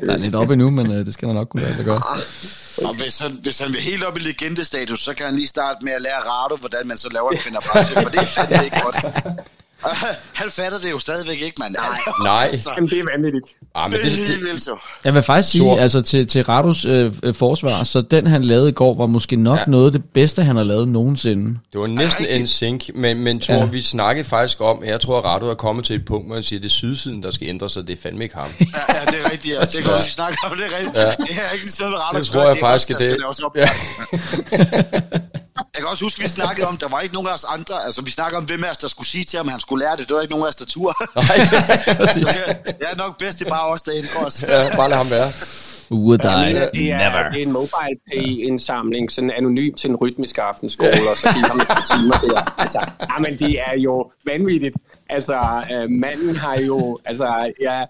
Der 0.06 0.14
er 0.14 0.18
lidt 0.18 0.36
op 0.36 0.50
endnu, 0.50 0.70
men 0.70 0.92
øh, 0.92 1.06
det 1.06 1.14
skal 1.14 1.26
man 1.28 1.36
nok 1.36 1.50
kunne 1.50 1.64
lade 1.64 1.76
sig 1.76 1.86
gøre. 1.86 2.02
Og 2.84 2.96
hvis 2.98 3.20
han, 3.20 3.32
hvis 3.42 3.60
han 3.60 3.74
vil 3.74 3.82
helt 3.82 4.04
op 4.04 4.18
i 4.18 4.20
legendestatus, 4.20 5.00
så 5.00 5.14
kan 5.14 5.26
han 5.26 5.36
lige 5.36 5.48
starte 5.48 5.86
med 5.86 5.94
at 5.94 6.02
lære 6.02 6.20
Rado, 6.20 6.56
hvordan 6.56 6.88
man 6.88 6.98
så 6.98 7.10
laver 7.10 7.32
en 7.32 7.38
finder 7.38 7.60
frem 7.60 7.86
til, 7.86 7.96
for 7.96 8.10
det 8.10 8.20
er 8.20 8.26
fandme 8.26 8.66
ikke 8.66 8.82
godt. 8.84 8.96
Han 10.34 10.50
fatter 10.52 10.80
det 10.80 10.92
jo 10.92 11.00
stadigvæk 11.00 11.42
ikke, 11.42 11.56
mand. 11.60 11.76
Nej. 11.76 11.98
Nej. 12.24 12.60
Jamen, 12.78 12.90
det 12.90 13.00
er 13.00 13.04
vanvittigt. 13.16 13.46
Ah, 13.76 13.92
men 13.92 14.00
Det 14.00 14.06
er 14.06 14.10
det, 14.10 14.28
helt 14.28 14.60
det, 14.62 14.68
jo. 14.68 14.78
Jeg 15.04 15.14
vil 15.14 15.24
faktisk 15.24 15.50
sige, 15.50 15.60
Stor. 15.62 15.78
altså 15.80 16.02
til, 16.02 16.28
til 16.28 16.44
Rados 16.44 16.86
øh, 16.86 17.14
øh, 17.24 17.34
forsvar, 17.36 17.84
så 17.84 18.02
den 18.02 18.28
han 18.28 18.44
lavede 18.44 18.70
i 18.70 18.72
går, 18.72 18.94
var 18.98 19.06
måske 19.06 19.36
nok 19.36 19.60
ja. 19.60 19.64
Noget 19.68 19.86
af 19.86 19.92
det 19.92 20.04
bedste, 20.14 20.44
han 20.44 20.56
har 20.56 20.64
lavet 20.64 20.88
nogensinde. 20.88 21.60
det 21.74 21.82
var 21.82 21.88
næsten 21.88 22.26
en 22.26 22.48
sink, 22.48 22.84
men, 22.96 23.18
men 23.18 23.40
tror, 23.40 23.56
Ja. 23.56 23.66
vi 23.66 23.82
snakkede 23.82 24.28
faktisk 24.28 24.62
om, 24.62 24.84
at 24.84 24.90
jeg 24.90 25.02
tror, 25.02 25.18
at 25.20 25.26
Rado 25.26 25.50
er 25.50 25.54
kommet 25.56 25.86
til 25.86 25.96
et 25.96 26.06
punkt, 26.06 26.28
hvor 26.28 26.36
han 26.36 26.44
siger, 26.44 26.60
at 26.60 26.64
det 26.64 26.70
er 26.70 26.74
sydsiden, 26.74 27.24
der 27.24 27.32
skal 27.32 27.48
ændre 27.48 27.70
sig. 27.70 27.88
Det 27.88 27.98
er 27.98 28.02
fandme 28.04 28.24
ikke 28.24 28.36
ham. 28.36 28.48
Ja, 28.60 28.66
ja, 29.00 29.06
det 29.06 29.26
er 29.26 29.32
rigtigt, 29.32 29.56
ja. 29.56 29.62
Det 29.66 29.82
kan 29.84 29.92
også 29.92 30.06
vi 30.06 30.12
snakke 30.12 30.38
om, 30.46 30.58
det 30.58 30.66
er 30.66 30.78
rigtigt. 30.78 30.96
Ja. 30.96 31.02
Det 31.02 31.16
er 31.20 31.54
ikke 31.54 31.70
sådan, 31.72 31.94
Rado 31.94 32.20
Det 32.20 32.28
tror 32.28 32.42
jeg 32.48 32.58
faktisk, 32.60 32.90
er 32.92 32.96
at 32.96 33.02
det- 33.02 33.12
det. 33.12 33.24
Også 33.26 33.44
op. 33.46 33.58
Ja. 33.58 33.70
Jeg 35.76 35.82
kan 35.82 35.88
også 35.90 36.06
huske, 36.06 36.22
vi 36.22 36.28
snakkede 36.28 36.68
om, 36.68 36.78
der 36.78 36.88
var 36.88 37.00
ikke 37.02 37.14
nogen 37.16 37.30
af 37.30 37.34
os 37.34 37.44
andre, 37.50 37.86
altså 37.86 38.02
vi 38.02 38.12
snakkede 38.12 38.38
om, 38.38 38.44
hvem 38.44 38.64
af 38.64 38.72
os, 38.72 38.78
der 38.78 38.88
skulle 38.88 39.08
sige 39.08 39.24
til 39.24 39.38
ham, 39.38 39.48
at 39.48 39.52
han 39.52 39.60
skulle 39.66 39.86
lære 39.86 39.96
det. 39.98 40.08
Det 40.08 40.16
var 40.16 40.22
ikke 40.22 40.34
nogen 40.36 40.46
af 40.46 40.50
os, 40.50 40.56
der 40.56 40.66
turde. 40.66 40.96
Jeg 42.84 42.90
er 42.92 42.98
nok 42.98 43.14
bedst, 43.20 43.40
det 43.40 43.46
er 43.46 43.50
bare 43.50 43.68
os, 43.68 43.82
der 43.82 43.92
ændrer 43.96 44.26
os. 44.26 44.44
ja, 44.44 44.76
bare 44.76 44.90
lad 44.90 44.98
ham 44.98 45.10
være. 45.10 45.30
Would 45.92 46.20
I? 46.20 46.26
det, 46.26 46.58
er, 46.58 46.70
det 46.72 46.82
Never. 46.82 47.24
er 47.24 47.30
en 47.30 47.52
mobile 47.52 47.98
pay 48.12 48.28
indsamling, 48.50 49.12
sådan 49.12 49.32
anonym 49.32 49.74
til 49.74 49.90
en 49.90 49.96
rytmisk 49.96 50.38
aftenskole, 50.38 51.10
og 51.12 51.18
så 51.18 51.34
giver 51.34 51.48
ham 51.48 51.60
et 51.60 51.68
par 51.68 51.86
timer 51.96 52.18
der. 52.34 52.60
Altså, 52.62 52.80
jamen, 53.14 53.40
det 53.40 53.60
er 53.68 53.80
jo 53.80 54.12
vanvittigt. 54.26 54.78
Altså, 55.10 55.64
øh, 55.72 55.90
manden 55.90 56.36
har 56.36 56.56
jo, 56.60 57.00
altså, 57.06 57.52
ja, 57.62 57.86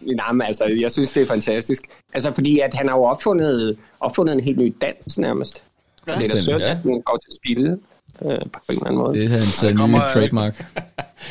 Nej, 0.00 0.32
men 0.32 0.42
altså, 0.42 0.64
jeg 0.64 0.92
synes, 0.92 1.12
det 1.12 1.22
er 1.22 1.26
fantastisk. 1.26 1.82
Altså, 2.14 2.32
fordi 2.32 2.60
at 2.60 2.74
han 2.74 2.88
har 2.88 2.96
jo 2.96 3.04
opfundet, 3.04 3.78
opfundet 4.00 4.32
en 4.32 4.40
helt 4.40 4.58
ny 4.58 4.74
dans 4.80 5.18
nærmest. 5.18 5.62
Ja, 6.08 6.12
det 6.14 6.26
er 6.26 6.28
da 6.28 6.40
synd, 6.40 6.58
ja. 6.58 6.70
at 6.70 6.78
den 6.82 7.02
går 7.02 7.16
til 7.16 7.32
spil 7.36 7.78
øh, 8.22 8.38
på 8.52 8.60
en 8.68 8.74
eller 8.74 8.86
anden 8.86 8.98
måde. 8.98 9.18
Det 9.18 9.24
er 9.24 9.28
hans 9.28 9.64
uh, 9.64 9.70
nye 9.70 9.96
øh, 9.96 10.10
trademark. 10.10 10.64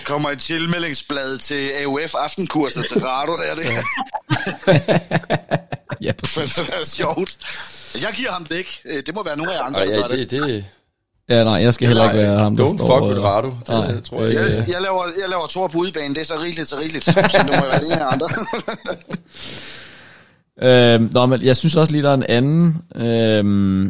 Kommer 0.05 0.29
et 0.29 0.39
tilmeldingsblad 0.39 1.37
til 1.37 1.69
AUF 1.83 2.15
aftenkurser 2.15 2.81
til 2.81 3.01
Rado, 3.05 3.31
er 3.31 3.55
det? 3.55 3.63
Ja, 6.01 6.11
Det 6.21 6.37
vil 6.37 6.67
være 6.71 6.85
sjovt. 6.85 7.37
Jeg 8.01 8.13
giver 8.15 8.31
ham 8.31 8.45
det 8.45 8.55
ikke. 8.57 8.81
Øh, 8.85 9.03
Det 9.05 9.15
må 9.15 9.23
være 9.23 9.37
nogle 9.37 9.53
af 9.53 9.57
jer 9.57 9.63
andre, 9.63 9.79
der 9.85 9.93
ja, 9.93 10.01
gør 10.01 10.07
det. 10.07 10.31
det, 10.31 10.41
det, 10.41 10.65
ja, 11.29 11.43
nej, 11.43 11.53
jeg 11.53 11.73
skal 11.73 11.87
heller 11.87 12.03
ikke 12.11 12.17
være 12.17 12.39
ham, 12.39 12.57
der 12.57 12.65
Don't 12.65 12.77
står... 12.77 12.99
fuck 12.99 13.13
with 13.13 13.25
Rado. 13.25 13.47
Det 13.49 13.67
nej, 13.67 14.01
tror 14.01 14.21
jeg 14.21 14.29
det 14.31 14.37
er 14.41 14.45
ikke. 14.45 14.57
ikke, 14.57 14.57
Jeg, 14.57 14.69
jeg, 14.73 14.81
laver, 14.81 15.03
jeg 15.21 15.29
laver 15.29 15.47
Thor 15.47 15.67
på 15.67 15.77
udebane, 15.77 16.15
det 16.15 16.21
er 16.21 16.25
så 16.25 16.39
rigeligt, 16.39 16.69
så 16.69 16.77
rigeligt. 16.79 17.05
Så 17.09 17.11
det 17.31 17.45
må 17.45 17.51
være 17.67 17.79
det 17.79 17.85
ene 17.91 18.03
af 18.03 18.11
andre. 18.13 18.29
Øh, 20.63 21.13
nå, 21.13 21.25
men 21.25 21.41
jeg 21.41 21.55
synes 21.55 21.75
også 21.75 21.91
lige, 21.91 22.03
der 22.03 22.09
er 22.09 22.13
en 22.13 22.23
anden, 22.29 22.75
øh, 22.95 23.39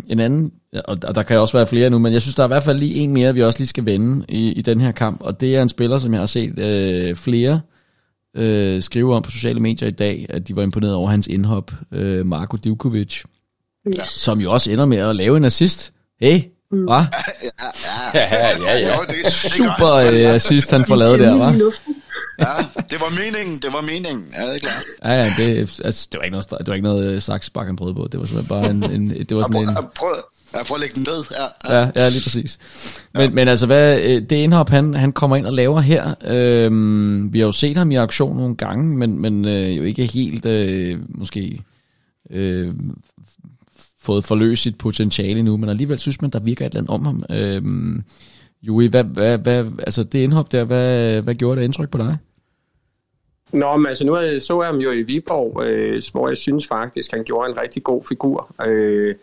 en 0.10 0.20
anden, 0.20 0.52
og 0.86 0.98
og 1.04 1.16
der 1.16 1.24
kan 1.24 1.40
også 1.40 1.58
være 1.58 1.68
flere 1.68 1.90
nu, 1.90 2.00
men 2.00 2.14
jeg 2.14 2.22
synes, 2.22 2.36
der 2.36 2.44
er 2.44 2.48
i 2.48 2.54
hvert 2.54 2.64
fald 2.64 2.80
lige 2.80 2.94
en 2.96 3.14
mere, 3.14 3.34
vi 3.34 3.44
også 3.44 3.60
lige 3.60 3.68
skal 3.68 3.86
vende 3.86 4.26
i, 4.30 4.52
i 4.52 4.62
den 4.62 4.82
her 4.82 4.92
kamp, 4.92 5.22
og 5.22 5.42
det 5.42 5.56
er 5.56 5.62
en 5.62 5.70
spiller, 5.70 6.00
som 6.00 6.14
jeg 6.14 6.22
har 6.22 6.26
set 6.26 6.60
øh, 6.60 7.16
flere 7.16 7.62
øh, 8.38 8.82
skrive 8.82 9.16
om 9.16 9.22
på 9.22 9.32
sociale 9.32 9.60
medier 9.60 9.88
i 9.88 9.92
dag, 9.92 10.26
at 10.30 10.48
de 10.48 10.56
var 10.56 10.64
imponeret 10.64 10.94
over 10.96 11.10
hans 11.10 11.28
indhop, 11.28 11.72
øh, 11.92 12.26
Marko 12.26 12.58
Divkovic, 12.58 13.24
Yes. 13.88 14.08
som 14.08 14.40
jo 14.42 14.52
også 14.52 14.72
ender 14.72 14.86
med 14.86 14.98
at 14.98 15.16
lave 15.16 15.38
en 15.38 15.46
assist. 15.46 15.94
Hey, 16.22 16.40
mm. 16.72 16.84
hva? 16.84 16.94
Ja, 16.94 17.06
ja, 18.14 18.78
ja. 18.80 18.96
Jo, 18.96 19.02
det, 19.02 19.10
det 19.10 19.24
gør 19.24 19.30
Super 19.30 19.96
øh, 19.96 20.36
assist, 20.36 20.72
han 20.72 20.86
får 20.86 20.96
lavet 20.96 21.20
der, 21.20 21.36
var. 21.38 21.56
Ja, 22.40 22.54
det 22.90 23.00
var 23.02 23.10
meningen, 23.10 23.62
det 23.62 23.74
var 23.74 23.82
meningen. 23.82 24.28
Ja, 24.36 24.48
det 24.48 24.56
er 24.56 24.60
klart. 24.60 24.84
Ja, 25.04 25.12
ja, 25.12 25.34
det, 25.38 25.82
altså, 25.84 26.08
det 26.12 26.18
var 26.18 26.24
ikke 26.24 26.32
noget, 26.32 26.50
det 26.50 26.68
var 26.68 26.74
ikke 26.74 26.88
noget 26.88 27.12
øh, 27.12 27.22
saksbak, 27.22 27.66
han 27.66 27.76
prøvede 27.76 27.96
på. 27.96 28.08
Det 28.12 28.20
var 28.20 28.26
simpelthen 28.26 28.50
bare 28.50 28.70
en, 28.70 29.02
en 29.02 29.10
det 29.30 29.38
var 29.38 29.44
sådan 29.44 29.70
en, 29.70 29.76
Prøv, 29.76 29.86
prøv, 29.96 30.16
ja, 30.54 30.64
prøv 30.64 30.76
at 30.76 30.82
lægge 30.82 30.96
den 30.96 31.06
ned. 31.08 31.24
Ja, 31.32 31.76
ja. 31.76 31.82
Ja, 31.82 31.92
ja 31.96 32.10
lige 32.10 32.24
præcis. 32.24 32.60
Men, 33.14 33.36
men 33.36 33.48
altså, 33.48 33.66
hvad, 33.66 34.02
øh, 34.02 34.22
det 34.30 34.32
indhop, 34.32 34.70
han, 34.70 34.94
han 34.94 35.12
kommer 35.12 35.36
ind 35.36 35.46
og 35.46 35.54
laver 35.54 35.82
her, 35.82 36.16
øhm, 36.26 37.34
vi 37.34 37.40
har 37.40 37.46
jo 37.46 37.52
set 37.52 37.78
ham 37.78 37.92
i 37.92 37.96
aktion 37.96 38.38
nogle 38.38 38.56
gange, 38.56 38.98
men, 38.98 39.20
men 39.20 39.46
øh, 39.46 39.78
jo 39.78 39.84
ikke 39.84 40.06
helt, 40.06 40.46
øh, 40.46 41.00
måske, 41.10 41.64
øh, 42.32 42.74
fået 44.02 44.26
forløst 44.26 44.64
sit 44.64 44.78
potentiale 44.78 45.44
nu, 45.44 45.58
men 45.58 45.70
alligevel 45.70 46.00
synes 46.00 46.22
man, 46.22 46.30
der 46.30 46.40
virker 46.40 46.66
et 46.66 46.70
eller 46.70 46.80
andet 46.80 46.90
om 46.90 47.06
ham. 47.06 47.24
Øhm, 47.30 48.04
Juri, 48.68 48.88
hvad, 48.88 49.04
hvad, 49.04 49.38
hvad, 49.38 49.66
altså 49.80 50.04
det 50.04 50.20
indhop 50.20 50.52
der, 50.52 50.64
hvad, 50.64 51.22
hvad 51.22 51.36
gjorde 51.36 51.60
det 51.60 51.66
indtryk 51.66 51.90
på 51.90 51.98
dig? 51.98 52.18
Nå, 53.52 53.78
men 53.78 53.88
altså 53.88 54.06
nu 54.06 54.40
så 54.40 54.62
jeg 54.62 54.72
ham 54.72 54.80
jo 54.80 54.92
i 54.92 55.02
Viborg, 55.02 55.64
øh, 55.64 56.02
hvor 56.12 56.28
jeg 56.28 56.38
synes 56.38 56.68
faktisk, 56.68 57.12
han 57.12 57.24
gjorde 57.24 57.50
en 57.50 57.60
rigtig 57.60 57.84
god 57.84 58.04
figur. 58.10 58.56
Øh, 58.66 59.16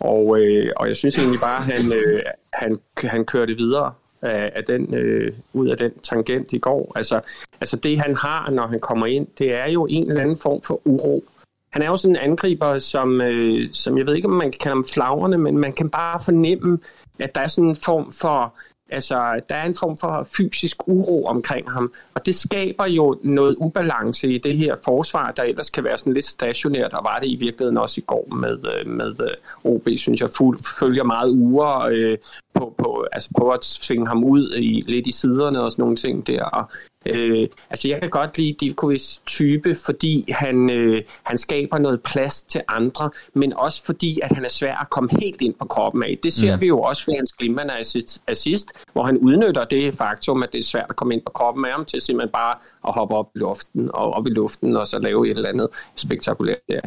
og, 0.00 0.40
øh, 0.40 0.72
og 0.76 0.88
jeg 0.88 0.96
synes 0.96 1.18
egentlig 1.18 1.40
bare, 1.42 1.62
han, 1.62 1.92
øh, 1.92 2.22
han, 2.52 2.78
han 2.96 3.24
kørte 3.24 3.56
videre 3.56 3.92
af, 4.22 4.52
af 4.54 4.64
den, 4.64 4.94
øh, 4.94 5.32
ud 5.52 5.68
af 5.68 5.76
den 5.76 5.92
tangent 6.02 6.52
i 6.52 6.58
går. 6.58 6.92
Altså, 6.96 7.20
altså 7.60 7.76
det 7.76 8.00
han 8.00 8.16
har, 8.16 8.50
når 8.50 8.66
han 8.66 8.80
kommer 8.80 9.06
ind, 9.06 9.26
det 9.38 9.54
er 9.54 9.66
jo 9.66 9.86
en 9.90 10.08
eller 10.08 10.22
anden 10.22 10.36
form 10.36 10.62
for 10.62 10.80
uro. 10.84 11.24
Han 11.70 11.82
er 11.82 11.86
jo 11.86 11.96
sådan 11.96 12.16
en 12.16 12.22
angriber, 12.22 12.78
som, 12.78 13.20
øh, 13.20 13.68
som 13.72 13.98
jeg 13.98 14.06
ved 14.06 14.14
ikke, 14.14 14.28
om 14.28 14.34
man 14.34 14.50
kan 14.52 14.58
kalde 14.60 14.74
ham 14.74 14.84
flagrende, 14.84 15.38
men 15.38 15.58
man 15.58 15.72
kan 15.72 15.90
bare 15.90 16.20
fornemme, 16.20 16.78
at 17.18 17.34
der 17.34 17.40
er 17.40 17.46
sådan 17.46 17.68
en 17.68 17.76
form 17.76 18.12
for 18.12 18.54
Altså, 18.90 19.40
der 19.48 19.54
er 19.54 19.66
en 19.66 19.74
form 19.74 19.96
for 19.96 20.26
fysisk 20.36 20.76
uro 20.86 21.26
omkring 21.26 21.70
ham, 21.70 21.92
og 22.14 22.26
det 22.26 22.34
skaber 22.34 22.86
jo 22.86 23.18
noget 23.22 23.56
ubalance 23.58 24.28
i 24.28 24.38
det 24.38 24.56
her 24.56 24.76
forsvar, 24.84 25.30
der 25.30 25.42
ellers 25.42 25.70
kan 25.70 25.84
være 25.84 25.98
sådan 25.98 26.14
lidt 26.14 26.24
stationært, 26.24 26.92
og 26.92 27.04
var 27.04 27.18
det 27.18 27.26
i 27.26 27.36
virkeligheden 27.36 27.76
også 27.76 28.00
i 28.00 28.04
går 28.06 28.34
med, 28.34 28.58
øh, 28.74 28.86
med 28.90 29.14
øh, 29.20 29.72
OB, 29.72 29.88
synes 29.96 30.20
jeg, 30.20 30.30
fuld, 30.36 30.58
følger 30.78 31.04
meget 31.04 31.30
uger 31.30 31.88
øh, 31.92 32.18
på, 32.54 32.74
på, 32.78 33.06
altså 33.12 33.28
på 33.38 33.50
at 33.50 33.64
svinge 33.64 34.06
ham 34.06 34.24
ud 34.24 34.54
i, 34.54 34.80
lidt 34.86 35.06
i 35.06 35.12
siderne 35.12 35.60
og 35.60 35.70
sådan 35.70 35.82
nogle 35.82 35.96
ting 35.96 36.26
der. 36.26 36.44
Og, 36.44 36.64
øh, 37.06 37.48
altså, 37.70 37.88
jeg 37.88 38.00
kan 38.00 38.10
godt 38.10 38.38
lide 38.38 38.56
Divkovics 38.60 39.22
type, 39.26 39.74
fordi 39.84 40.32
han, 40.32 40.70
øh, 40.70 41.02
han 41.22 41.38
skaber 41.38 41.78
noget 41.78 42.02
plads 42.02 42.42
til 42.42 42.60
andre, 42.68 43.10
men 43.34 43.52
også 43.52 43.84
fordi, 43.84 44.20
at 44.22 44.32
han 44.32 44.44
er 44.44 44.48
svær 44.48 44.76
at 44.76 44.90
komme 44.90 45.10
helt 45.20 45.40
ind 45.40 45.54
på 45.54 45.64
kroppen 45.66 46.02
af. 46.02 46.18
Det 46.22 46.32
ser 46.32 46.54
mm. 46.56 46.60
vi 46.60 46.66
jo 46.66 46.80
også 46.80 47.06
ved 47.06 47.14
hans 47.14 47.32
glimrende 47.32 47.78
assist, 47.78 48.22
assist, 48.26 48.66
hvor 48.92 49.04
han 49.04 49.18
udnytter 49.18 49.64
det 49.64 49.94
faktum, 49.94 50.42
at 50.42 50.52
det 50.52 50.58
er 50.58 50.64
svært 50.64 50.86
at 50.88 50.96
komme 50.96 51.14
ind 51.14 51.22
på 51.26 51.32
kroppen 51.32 51.64
af 51.64 51.72
ham, 51.72 51.84
til 51.84 52.00
simpelthen 52.00 52.32
bare 52.32 52.54
at 52.88 52.94
hoppe 52.94 53.14
op 53.14 53.28
i 53.34 53.38
luften, 53.38 53.90
og 53.94 54.10
op 54.12 54.26
i 54.26 54.30
luften, 54.30 54.76
og 54.76 54.86
så 54.86 54.98
lave 54.98 55.30
et 55.30 55.36
eller 55.36 55.48
andet 55.48 55.68
spektakulært 55.96 56.58
der. 56.68 56.80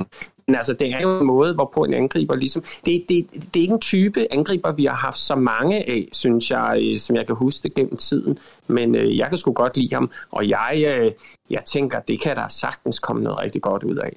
Men 0.48 0.56
altså, 0.56 0.74
det 0.74 0.94
er 0.94 1.02
jo 1.02 1.20
en 1.20 1.28
måde, 1.28 1.54
hvorpå 1.54 1.84
en 1.84 1.94
angriber 1.94 2.36
ligesom... 2.36 2.64
Det, 2.86 3.06
det, 3.10 3.28
det 3.34 3.56
er 3.56 3.62
ikke 3.62 3.74
en 3.74 3.80
type 3.80 4.28
angriber, 4.32 4.72
vi 4.72 4.86
har 4.86 4.96
haft 4.96 5.18
så 5.18 5.36
mange 5.36 5.90
af, 5.90 6.08
synes 6.12 6.52
jeg, 6.52 6.80
øh, 6.82 7.00
som 7.00 7.16
jeg 7.16 7.26
kan 7.26 7.36
huske 7.36 7.64
det 7.64 7.74
gennem 7.74 7.98
tiden. 7.98 8.40
Men 8.68 8.96
øh, 8.96 9.18
jeg 9.18 9.30
kan 9.30 9.38
sgu 9.38 9.54
godt 9.54 9.78
lide 9.78 9.94
ham, 9.94 10.12
og 10.32 10.50
jeg, 10.50 11.00
øh, 11.00 11.12
jeg 11.50 11.62
tænker, 11.66 12.00
det 12.00 12.22
kan 12.22 12.36
der 12.36 12.48
sagtens 12.48 13.00
komme 13.00 13.24
noget 13.24 13.40
rigtig 13.40 13.62
godt 13.62 13.84
ud 13.84 13.96
af. 13.96 14.14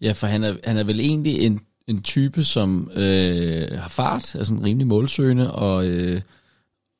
Ja, 0.00 0.12
for 0.12 0.26
han 0.26 0.44
er, 0.44 0.54
han 0.64 0.76
er 0.76 0.84
vel 0.84 1.00
egentlig 1.00 1.38
en, 1.40 1.60
en 1.88 2.02
type, 2.02 2.44
som 2.44 2.90
øh, 2.96 3.68
har 3.72 3.88
fart, 3.88 4.34
er 4.34 4.44
sådan 4.44 4.64
rimelig 4.64 4.86
målsøgende, 4.86 5.54
og, 5.54 5.86
øh, 5.86 6.20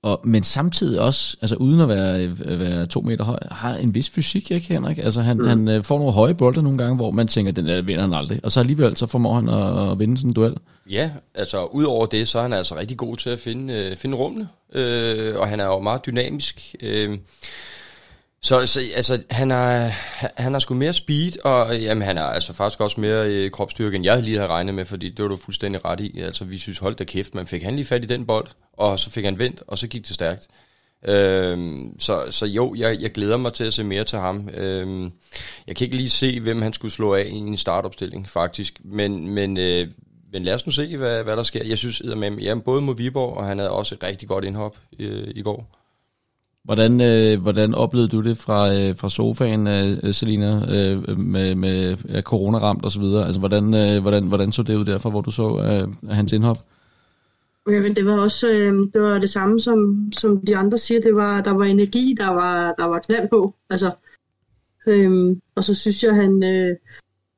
og, 0.05 0.21
men 0.25 0.43
samtidig 0.43 1.01
også, 1.01 1.37
altså 1.41 1.57
uden 1.57 1.81
at 1.81 1.89
være, 1.89 2.23
øh, 2.25 2.61
være 2.61 2.87
to 2.87 3.01
meter 3.01 3.25
høj, 3.25 3.39
har 3.51 3.75
en 3.77 3.95
vis 3.95 4.11
fysik, 4.11 4.51
ikke 4.51 4.69
Henrik? 4.69 4.99
Altså 4.99 5.21
han, 5.21 5.37
mm. 5.37 5.47
han 5.47 5.69
øh, 5.69 5.83
får 5.83 5.99
nogle 5.99 6.13
høje 6.13 6.35
bolde 6.35 6.63
nogle 6.63 6.79
gange, 6.79 6.97
hvor 6.97 7.11
man 7.11 7.29
tænker, 7.29 7.53
den 7.53 7.67
der 7.67 7.83
vinder 7.83 8.01
han 8.01 8.15
aldrig. 8.15 8.41
Og 8.43 8.53
så 8.53 8.61
alligevel, 8.61 8.97
så 8.97 9.07
formår 9.07 9.35
han 9.35 9.49
at, 9.49 9.93
at 9.93 9.99
vinde 9.99 10.17
sådan 10.17 10.31
en 10.31 10.35
duel. 10.35 10.55
Ja, 10.91 11.11
altså 11.35 11.65
udover 11.65 12.07
det, 12.07 12.29
så 12.29 12.39
er 12.39 12.43
han 12.43 12.53
altså 12.53 12.77
rigtig 12.77 12.97
god 12.97 13.17
til 13.17 13.31
at 13.31 13.39
finde, 13.39 13.75
øh, 13.75 13.97
finde 13.97 14.17
rummene, 14.17 14.49
øh, 14.73 15.35
og 15.39 15.49
han 15.49 15.61
er 15.61 15.65
jo 15.65 15.81
meget 15.81 16.07
dynamisk. 16.07 16.75
Øh, 16.83 17.19
så, 18.45 18.67
så 18.67 18.81
altså, 18.95 19.23
han 19.31 19.51
har, 19.51 19.93
han 20.37 20.53
har 20.53 20.59
sgu 20.59 20.75
mere 20.75 20.93
speed, 20.93 21.45
og 21.45 21.81
jamen, 21.81 22.03
han 22.03 22.17
har 22.17 22.25
altså 22.25 22.53
faktisk 22.53 22.81
også 22.81 23.01
mere 23.01 23.29
øh, 23.29 23.51
kropsstyrke, 23.51 23.97
end 23.97 24.05
jeg 24.05 24.23
lige 24.23 24.37
havde 24.37 24.49
regnet 24.49 24.75
med, 24.75 24.85
fordi 24.85 25.11
det 25.11 25.23
var 25.23 25.29
du 25.29 25.37
fuldstændig 25.37 25.85
ret 25.85 26.01
i. 26.01 26.21
Altså, 26.21 26.45
vi 26.45 26.59
synes, 26.59 26.79
hold 26.79 26.95
da 26.95 27.05
kæft, 27.05 27.35
man 27.35 27.47
fik 27.47 27.63
han 27.63 27.75
lige 27.75 27.85
fat 27.85 28.05
i 28.05 28.07
den 28.07 28.27
bold, 28.27 28.47
og 28.73 28.99
så 28.99 29.11
fik 29.11 29.25
han 29.25 29.39
vendt, 29.39 29.63
og 29.67 29.79
så 29.79 29.89
gik 29.89 30.07
det 30.07 30.15
stærkt. 30.15 30.49
Øhm, 31.09 32.01
så, 32.01 32.25
så 32.31 32.47
jo, 32.47 32.75
jeg, 32.75 33.01
jeg 33.01 33.13
glæder 33.13 33.37
mig 33.37 33.53
til 33.53 33.65
at 33.65 33.75
se 33.75 33.85
mere 33.85 34.05
til 34.05 34.19
ham. 34.19 34.49
Øhm, 34.55 35.13
jeg 35.67 35.77
kan 35.77 35.85
ikke 35.85 35.97
lige 35.97 36.11
se, 36.11 36.41
hvem 36.41 36.63
han 36.63 36.73
skulle 36.73 36.93
slå 36.93 37.15
af 37.15 37.27
i 37.27 37.37
en 37.37 37.57
startopstilling, 37.57 38.29
faktisk. 38.29 38.81
Men, 38.85 39.29
men, 39.29 39.59
øh, 39.59 39.89
men 40.33 40.45
lad 40.45 40.55
os 40.55 40.67
nu 40.67 40.73
se, 40.73 40.97
hvad, 40.97 41.23
hvad 41.23 41.37
der 41.37 41.43
sker. 41.43 41.65
Jeg 41.65 41.79
synes, 41.79 42.03
med 42.17 42.33
jamen, 42.33 42.63
både 42.63 42.83
mod 42.83 42.97
Viborg, 42.97 43.37
og 43.37 43.47
han 43.47 43.59
havde 43.59 43.71
også 43.71 43.95
et 43.95 44.03
rigtig 44.03 44.29
godt 44.29 44.45
indhop 44.45 44.77
øh, 44.99 45.29
i 45.35 45.43
går. 45.43 45.84
Hvordan, 46.65 47.01
øh, 47.01 47.43
hvordan 47.43 47.75
oplevede 47.75 48.09
du 48.09 48.23
det 48.23 48.39
fra, 48.39 48.75
øh, 48.75 48.97
fra 48.97 49.09
sofaen, 49.09 49.67
øh, 49.67 49.99
øh, 50.03 50.15
Selina, 50.15 50.53
øh, 50.57 51.19
med, 51.19 51.55
med 51.55 51.97
ja, 52.09 52.21
corona-ramt 52.23 52.85
og 52.85 52.91
så 52.91 53.01
videre? 53.01 53.25
Altså, 53.25 53.41
hvordan, 53.41 53.75
øh, 53.75 54.03
hvordan, 54.03 54.27
hvordan 54.29 54.53
så 54.53 54.63
det 54.63 54.77
ud 54.77 54.85
derfra, 54.85 55.11
hvor 55.11 55.21
du 55.21 55.31
så 55.31 55.47
øh, 55.69 56.13
hans 56.15 56.33
indhop? 56.33 56.59
Jamen, 57.69 57.97
det 57.97 58.07
var 58.07 58.19
også 58.19 58.49
øh, 58.49 58.73
det, 58.95 59.03
var 59.03 59.19
det 59.19 59.31
samme, 59.31 59.61
som, 59.61 60.11
som 60.13 60.47
de 60.47 60.57
andre 60.57 60.79
siger. 60.79 61.01
Det 61.01 61.15
var, 61.15 61.41
der 61.41 61.51
var 61.51 61.65
energi, 61.65 62.15
der 62.19 62.29
var, 62.29 62.75
der 62.79 62.85
var 62.85 62.99
knald 62.99 63.29
på. 63.29 63.55
Altså, 63.71 63.91
øh, 64.87 65.37
og 65.55 65.65
så 65.65 65.75
synes 65.75 66.03
jeg, 66.03 66.15
han, 66.15 66.43
øh, 66.43 66.77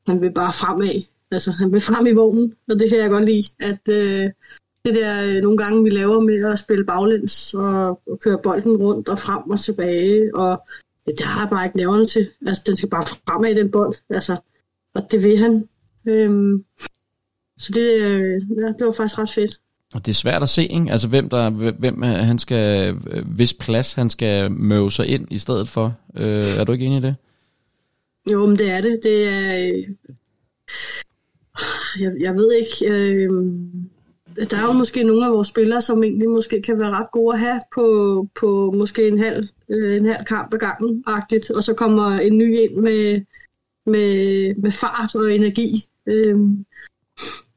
han 0.07 0.21
vil 0.21 0.33
bare 0.33 0.53
fremad. 0.53 1.03
Altså, 1.31 1.51
han 1.51 1.73
vil 1.73 1.81
frem 1.81 2.07
i 2.07 2.13
vognen, 2.13 2.55
og 2.71 2.79
det 2.79 2.89
kan 2.89 2.99
jeg 2.99 3.11
godt 3.11 3.25
lide. 3.25 3.49
At 3.61 3.89
øh, 3.89 4.31
det 4.87 4.95
der 4.95 5.37
øh, 5.37 5.43
nogle 5.43 5.59
gange, 5.59 5.85
vi 5.85 5.91
laver 5.91 6.21
med 6.21 6.53
at 6.53 6.59
spille 6.59 6.85
baglæns 6.85 7.55
og, 7.55 8.01
og 8.07 8.21
køre 8.21 8.39
bolden 8.43 8.77
rundt 8.77 9.09
og 9.09 9.19
frem 9.19 9.51
og 9.51 9.61
tilbage, 9.61 10.35
og 10.35 10.67
det 11.07 11.21
har 11.21 11.41
jeg 11.41 11.51
bare 11.51 11.65
ikke 11.65 11.77
nævnt 11.77 12.11
til. 12.11 12.29
Altså, 12.47 12.63
den 12.67 12.77
skal 12.77 12.89
bare 12.89 13.07
fremad, 13.07 13.55
den 13.55 13.71
bold. 13.71 13.95
Altså, 14.11 14.37
og 14.95 15.03
det 15.11 15.23
vil 15.23 15.39
han. 15.39 15.69
Øhm, 16.07 16.65
så 17.59 17.73
det, 17.75 17.93
øh, 17.93 18.43
ja, 18.59 18.67
det 18.79 18.87
var 18.87 18.93
faktisk 18.93 19.19
ret 19.19 19.31
fedt. 19.31 19.61
Og 19.95 20.07
det 20.07 20.13
er 20.13 20.15
svært 20.15 20.43
at 20.43 20.49
se, 20.49 20.63
ikke? 20.63 20.91
Altså, 20.91 21.09
hvem, 21.09 21.29
der, 21.29 21.51
hvem 21.71 22.03
han 22.03 22.39
skal, 22.39 22.93
hvis 23.37 23.55
plads 23.55 23.95
han 23.95 24.11
skal 24.11 24.53
møve 24.53 24.91
sig 24.91 25.07
ind 25.07 25.27
i 25.31 25.39
stedet 25.39 25.69
for. 25.69 25.97
Øh, 26.17 26.59
er 26.59 26.65
du 26.65 26.73
ikke 26.73 26.85
enig 26.85 26.99
i 26.99 27.03
det? 27.03 27.17
Jo, 28.33 28.47
men 28.47 28.59
det 28.59 28.71
er 28.71 28.81
det. 28.81 29.01
Det 29.03 29.29
er... 29.29 29.67
Øh, 29.67 29.85
jeg, 32.01 32.13
jeg 32.21 32.35
ved 32.35 32.53
ikke... 32.53 32.93
Øh, 32.93 33.31
der 34.37 34.57
er 34.57 34.67
jo 34.67 34.73
måske 34.73 35.03
nogle 35.03 35.27
af 35.27 35.33
vores 35.33 35.49
spillere, 35.49 35.81
som 35.81 36.03
egentlig 36.03 36.29
måske 36.29 36.63
kan 36.63 36.79
være 36.79 36.91
ret 36.91 37.11
gode 37.13 37.35
at 37.35 37.41
have 37.41 37.61
på, 37.75 37.87
på 38.35 38.73
måske 38.77 39.09
en 39.09 39.19
halv, 39.19 39.49
øh, 39.69 39.97
en 39.97 40.07
halv 40.07 40.25
kamp 40.25 40.55
ad 40.55 40.59
gangen, 40.59 41.05
agtigt, 41.07 41.51
og 41.51 41.65
så 41.65 41.75
kommer 41.75 42.07
en 42.07 42.39
ny 42.39 42.59
ind 42.59 42.77
med, 42.77 43.21
med, 43.87 44.55
med 44.55 44.71
fart 44.71 45.15
og 45.15 45.35
energi. 45.35 45.85
Øh, 46.07 46.39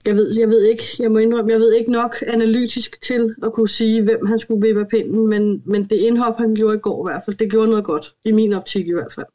jeg 0.06 0.16
ved, 0.16 0.40
jeg 0.40 0.50
ved 0.50 0.64
ikke, 0.64 0.84
jeg 1.00 1.12
må 1.12 1.18
indrømme, 1.18 1.52
jeg 1.52 1.60
ved 1.60 1.74
ikke 1.74 1.92
nok 1.92 2.16
analytisk 2.28 3.02
til 3.02 3.36
at 3.44 3.54
kunne 3.54 3.70
sige, 3.70 4.04
hvem 4.04 4.26
han 4.26 4.40
skulle 4.40 4.68
vippe 4.68 4.86
pinden, 4.86 5.28
men, 5.28 5.64
men 5.66 5.84
det 5.84 5.96
indhop, 5.96 6.38
han 6.38 6.56
gjorde 6.56 6.76
i 6.76 6.80
går 6.80 7.08
i 7.08 7.12
hvert 7.12 7.22
fald, 7.26 7.38
det 7.38 7.52
gjorde 7.52 7.70
noget 7.70 7.84
godt, 7.84 8.16
i 8.26 8.32
min 8.32 8.54
optik 8.54 8.88
i 8.88 8.94
hvert 8.94 9.14
fald. 9.16 9.26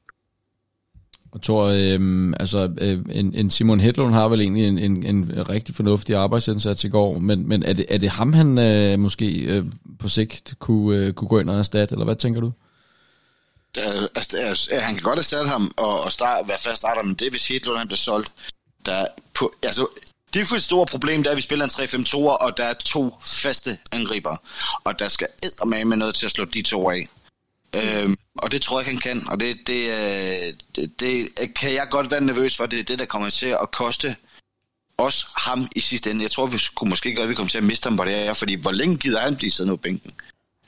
Og 1.35 1.43
tror, 1.43 1.65
øh, 1.65 2.33
altså, 2.41 2.71
øh, 2.79 2.99
en, 3.11 3.35
en 3.35 3.51
Simon 3.51 3.81
Hedlund 3.81 4.15
har 4.15 4.29
vel 4.29 4.41
egentlig 4.41 4.67
en, 4.67 4.79
en, 4.79 5.07
en 5.07 5.49
rigtig 5.49 5.75
fornuftig 5.75 6.17
arbejdsindsats 6.17 6.85
i 6.85 6.89
går, 6.89 7.19
men, 7.19 7.49
men 7.49 7.63
er, 7.63 7.73
det, 7.73 7.87
er 7.89 7.99
det 7.99 8.11
ham, 8.11 8.33
han 8.33 8.59
øh, 8.59 8.99
måske 8.99 9.41
øh, 9.41 9.65
på 10.01 10.09
sigt 10.09 10.55
kunne, 10.59 10.99
øh, 10.99 11.13
kunne 11.13 11.29
gå 11.29 11.39
ind 11.39 11.51
og 11.51 11.59
erstatte, 11.59 11.93
eller 11.93 12.05
hvad 12.05 12.17
tænker 12.17 12.41
du? 12.41 12.53
Altså, 14.17 14.69
han 14.73 14.95
kan 14.95 15.03
godt 15.03 15.19
erstatte 15.19 15.49
ham 15.49 15.73
og, 15.77 16.03
og 16.03 16.13
start, 16.13 16.49
være 16.49 16.59
fast 16.61 16.77
starter, 16.77 17.03
men 17.03 17.15
det 17.15 17.31
hvis 17.31 17.49
Hedlund 17.49 17.79
han 17.79 17.87
bliver 17.87 17.97
solgt. 17.97 18.33
Der 18.87 19.07
på, 19.35 19.53
altså, 19.63 19.87
det 20.35 20.43
er 20.43 20.47
for 20.47 20.57
et 20.57 20.63
stort 20.63 20.89
problem, 20.89 21.23
det 21.23 21.27
er, 21.27 21.31
at 21.31 21.37
vi 21.37 21.43
spiller 21.43 21.65
en 21.65 21.71
3-5-2, 21.71 22.17
og 22.17 22.57
der 22.57 22.65
er 22.65 22.73
to 22.73 23.15
faste 23.25 23.79
angriber. 23.93 24.37
Og 24.85 24.99
der 24.99 25.09
skal 25.09 25.27
med 25.87 25.97
noget 25.97 26.15
til 26.15 26.27
at 26.27 26.33
slå 26.33 26.45
de 26.45 26.63
to 26.63 26.91
af. 26.91 27.09
Øhm, 27.75 28.17
og 28.39 28.53
det 28.53 28.63
tror 28.63 28.81
jeg, 28.81 28.87
han 28.87 28.99
kan, 28.99 29.29
og 29.29 29.41
det, 29.41 29.57
det, 29.67 29.81
øh, 29.91 30.53
det, 30.77 30.99
det 31.01 31.55
kan 31.55 31.75
jeg 31.75 31.89
godt 31.91 32.11
være 32.11 32.21
nervøs 32.21 32.57
for. 32.57 32.67
Det 32.67 32.79
er 32.79 32.85
det, 32.85 32.99
der 32.99 33.05
kommer 33.05 33.31
til 33.31 33.47
at 33.47 33.71
koste 33.71 34.17
os 34.99 35.27
ham 35.37 35.69
i 35.77 35.81
sidste 35.81 36.11
ende. 36.11 36.23
Jeg 36.23 36.31
tror, 36.31 36.47
vi 36.47 36.61
kunne 36.75 36.91
måske 36.91 37.15
godt, 37.15 37.29
vi 37.29 37.35
kommer 37.35 37.51
til 37.51 37.59
at 37.59 37.65
miste 37.65 37.89
ham 37.89 37.97
på 37.97 38.05
det 38.05 38.13
her, 38.13 38.35
fordi 38.35 38.55
hvor 38.55 38.73
længe 38.73 38.97
gider 38.97 39.21
han 39.21 39.37
blive 39.37 39.51
siddende 39.51 39.77
på 39.77 39.83
bænken? 39.83 40.13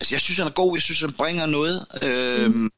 Altså, 0.01 0.15
jeg 0.15 0.20
synes, 0.20 0.39
han 0.39 0.47
er 0.47 0.51
god. 0.51 0.77
Jeg 0.77 0.83
synes, 0.83 1.01
han 1.01 1.12
bringer 1.12 1.47
noget. 1.47 1.87
Øhm, 2.03 2.70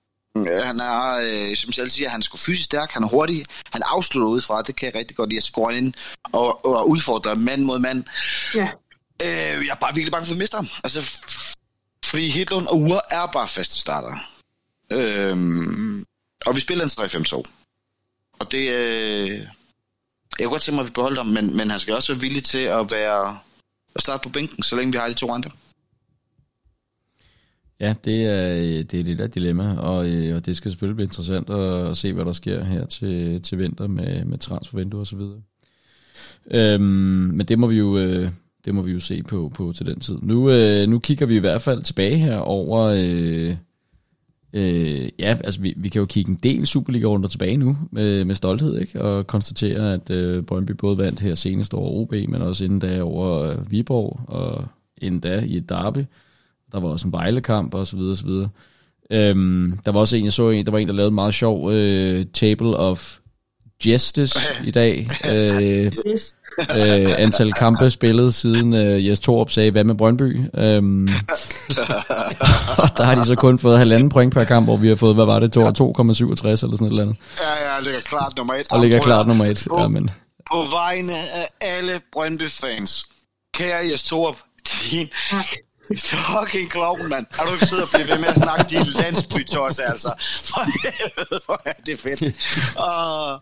han 0.46 0.80
er, 0.80 1.18
øh, 1.22 1.56
som 1.56 1.72
selv 1.72 1.90
siger, 1.90 2.08
han 2.08 2.20
er 2.20 2.24
sgu 2.24 2.36
fysisk 2.36 2.64
stærk, 2.64 2.90
han 2.90 3.02
er 3.02 3.08
hurtig, 3.08 3.44
han 3.72 3.82
afslutter 3.84 4.28
udefra, 4.28 4.62
det 4.62 4.76
kan 4.76 4.86
jeg 4.86 4.94
rigtig 4.94 5.16
godt 5.16 5.30
lide, 5.30 5.36
at 5.36 5.42
score 5.42 5.78
ind 5.78 5.94
og, 6.32 6.64
og 6.64 6.88
udfordre 6.88 7.34
mand 7.34 7.62
mod 7.62 7.78
mand. 7.78 8.04
Ja. 8.54 8.68
Øh, 9.22 9.66
jeg 9.66 9.72
er 9.72 9.74
bare 9.74 9.94
virkelig 9.94 10.12
bange 10.12 10.26
for 10.26 10.32
at 10.32 10.38
miste 10.38 10.56
ham. 10.56 10.68
Altså, 10.84 11.20
fordi 12.08 12.28
Hedlund 12.28 12.66
og 12.66 12.80
Ure 12.80 13.00
er 13.10 13.26
bare 13.26 13.48
faste 13.48 13.80
starter. 13.80 14.16
Øhm, 14.92 16.04
og 16.46 16.56
vi 16.56 16.60
spiller 16.60 16.84
en 16.84 16.90
3-5-2. 16.90 17.42
Og 18.38 18.52
det... 18.52 18.58
Øh, 18.58 19.46
jeg 20.38 20.44
kunne 20.44 20.50
godt 20.50 20.62
tænke 20.62 20.76
mig, 20.76 20.82
at 20.82 20.88
vi 20.88 20.92
beholder 20.94 21.22
ham, 21.22 21.32
men, 21.32 21.56
men 21.56 21.70
han 21.70 21.80
skal 21.80 21.94
også 21.94 22.12
være 22.12 22.20
villig 22.20 22.44
til 22.44 22.58
at 22.58 22.90
være 22.90 23.38
at 23.94 24.02
starte 24.02 24.22
på 24.22 24.28
bænken, 24.28 24.62
så 24.62 24.76
længe 24.76 24.92
vi 24.92 24.98
har 24.98 25.08
de 25.08 25.14
to 25.14 25.30
andre. 25.30 25.50
Ja, 27.80 27.94
det 28.04 28.24
er, 28.24 28.54
det 28.82 29.00
er 29.00 29.04
lidt 29.04 29.20
af 29.20 29.30
dilemma, 29.30 29.76
og, 29.76 30.08
øh, 30.08 30.36
og 30.36 30.46
det 30.46 30.56
skal 30.56 30.70
selvfølgelig 30.70 30.96
blive 30.96 31.06
interessant 31.06 31.50
at, 31.50 31.90
at 31.90 31.96
se, 31.96 32.12
hvad 32.12 32.24
der 32.24 32.32
sker 32.32 32.64
her 32.64 32.86
til, 32.86 33.42
til 33.42 33.58
vinter 33.58 33.86
med, 33.86 34.24
med 34.24 34.38
transfervindue 34.38 35.00
og 35.00 35.06
så 35.06 35.16
videre. 35.16 35.42
Øhm, 36.50 36.82
men 37.36 37.46
det 37.46 37.58
må 37.58 37.66
vi 37.66 37.76
jo... 37.76 37.98
Øh, 37.98 38.32
det 38.64 38.74
må 38.74 38.82
vi 38.82 38.92
jo 38.92 39.00
se 39.00 39.22
på, 39.22 39.52
på 39.54 39.72
til 39.72 39.86
den 39.86 40.00
tid. 40.00 40.18
Nu, 40.22 40.50
øh, 40.50 40.88
nu 40.88 40.98
kigger 40.98 41.26
vi 41.26 41.36
i 41.36 41.40
hvert 41.40 41.62
fald 41.62 41.82
tilbage 41.82 42.16
her 42.16 42.38
over... 42.38 42.80
Øh, 42.80 43.56
øh, 44.52 45.08
ja, 45.18 45.38
altså 45.44 45.60
vi, 45.60 45.74
vi 45.76 45.88
kan 45.88 46.00
jo 46.00 46.06
kigge 46.06 46.30
en 46.30 46.38
del 46.42 46.66
Superliga-runder 46.66 47.28
tilbage 47.28 47.56
nu 47.56 47.76
med, 47.90 48.24
med 48.24 48.34
stolthed, 48.34 48.78
ikke? 48.80 49.02
Og 49.02 49.26
konstatere, 49.26 49.94
at 49.94 50.10
øh, 50.10 50.42
Brøndby 50.42 50.70
både 50.70 50.98
vandt 50.98 51.20
her 51.20 51.34
senest 51.34 51.74
over 51.74 51.90
OB, 51.90 52.12
men 52.12 52.42
også 52.42 52.64
inden 52.64 52.78
da 52.78 53.02
over 53.02 53.42
øh, 53.42 53.70
Viborg, 53.70 54.20
og 54.26 54.64
inden 54.98 55.20
da 55.20 55.40
i 55.40 55.56
et 55.56 55.68
derby. 55.68 56.04
Der 56.72 56.80
var 56.80 56.88
også 56.88 57.08
en 57.08 57.12
Vejlekamp 57.12 57.74
og 57.74 57.86
så 57.86 57.96
videre, 57.96 58.12
og 58.12 58.16
så 58.16 58.26
videre. 58.26 58.48
Øhm, 59.10 59.78
der 59.84 59.92
var 59.92 60.00
også 60.00 60.16
en, 60.16 60.24
jeg 60.24 60.32
så 60.32 60.50
en, 60.50 60.64
der 60.64 60.70
var 60.70 60.78
en, 60.78 60.88
der 60.88 60.94
lavede 60.94 61.08
en 61.08 61.14
meget 61.14 61.34
sjov 61.34 61.72
øh, 61.72 62.26
table 62.32 62.76
of 62.76 63.17
Justice 63.86 64.38
i 64.64 64.70
dag. 64.70 65.08
Øh, 65.30 65.92
Yes. 66.06 66.34
øh, 66.60 67.14
antal 67.18 67.52
kampe 67.52 67.90
spillet 67.90 68.34
siden 68.34 68.74
øh, 68.74 69.06
Jes 69.06 69.18
Torup 69.20 69.50
sagde, 69.50 69.70
hvad 69.70 69.84
med 69.84 69.94
Brøndby? 69.94 70.40
Øhm, 70.54 71.02
og 72.82 72.88
der 72.96 73.02
har 73.04 73.14
de 73.14 73.24
så 73.24 73.34
kun 73.34 73.58
fået 73.58 73.78
halvanden 73.78 74.08
point 74.08 74.34
per 74.34 74.44
kamp, 74.44 74.66
hvor 74.66 74.76
vi 74.76 74.88
har 74.88 74.96
fået, 74.96 75.14
hvad 75.14 75.24
var 75.24 75.38
det, 75.38 75.56
2,67 75.56 75.60
eller 75.60 75.76
sådan 76.40 76.68
et 76.68 76.90
eller 76.90 77.02
andet. 77.02 77.16
Ja, 77.40 77.74
ja, 77.74 77.80
ligger 77.82 78.00
klart 78.00 78.32
nummer 78.36 78.54
et. 78.54 78.66
Og 78.70 78.80
ligger 78.80 79.00
klart 79.00 79.26
nummer 79.26 79.44
et. 79.44 79.66
Ja, 79.78 79.88
men, 79.88 80.10
På 80.52 80.64
vegne 80.70 81.12
af 81.18 81.48
alle 81.60 82.00
Brøndby-fans, 82.12 83.04
kære 83.54 83.88
Jes 83.92 84.02
Torup, 84.02 84.36
din 84.90 85.08
fucking 86.12 86.70
klovn, 86.70 87.08
mand. 87.08 87.26
Har 87.30 87.44
du 87.46 87.52
ikke 87.52 87.66
siddet 87.66 87.84
og 87.84 87.90
blive 87.94 88.08
ved 88.08 88.18
med 88.18 88.28
at 88.28 88.38
snakke 88.38 88.64
din 88.70 88.84
landsbytås, 89.00 89.78
altså? 89.78 90.10
For 90.50 90.62
helvede, 90.82 91.40
hvor 91.46 91.62
er 91.64 91.72
det 91.86 92.00
fedt. 92.00 92.22
Uh, 92.22 93.34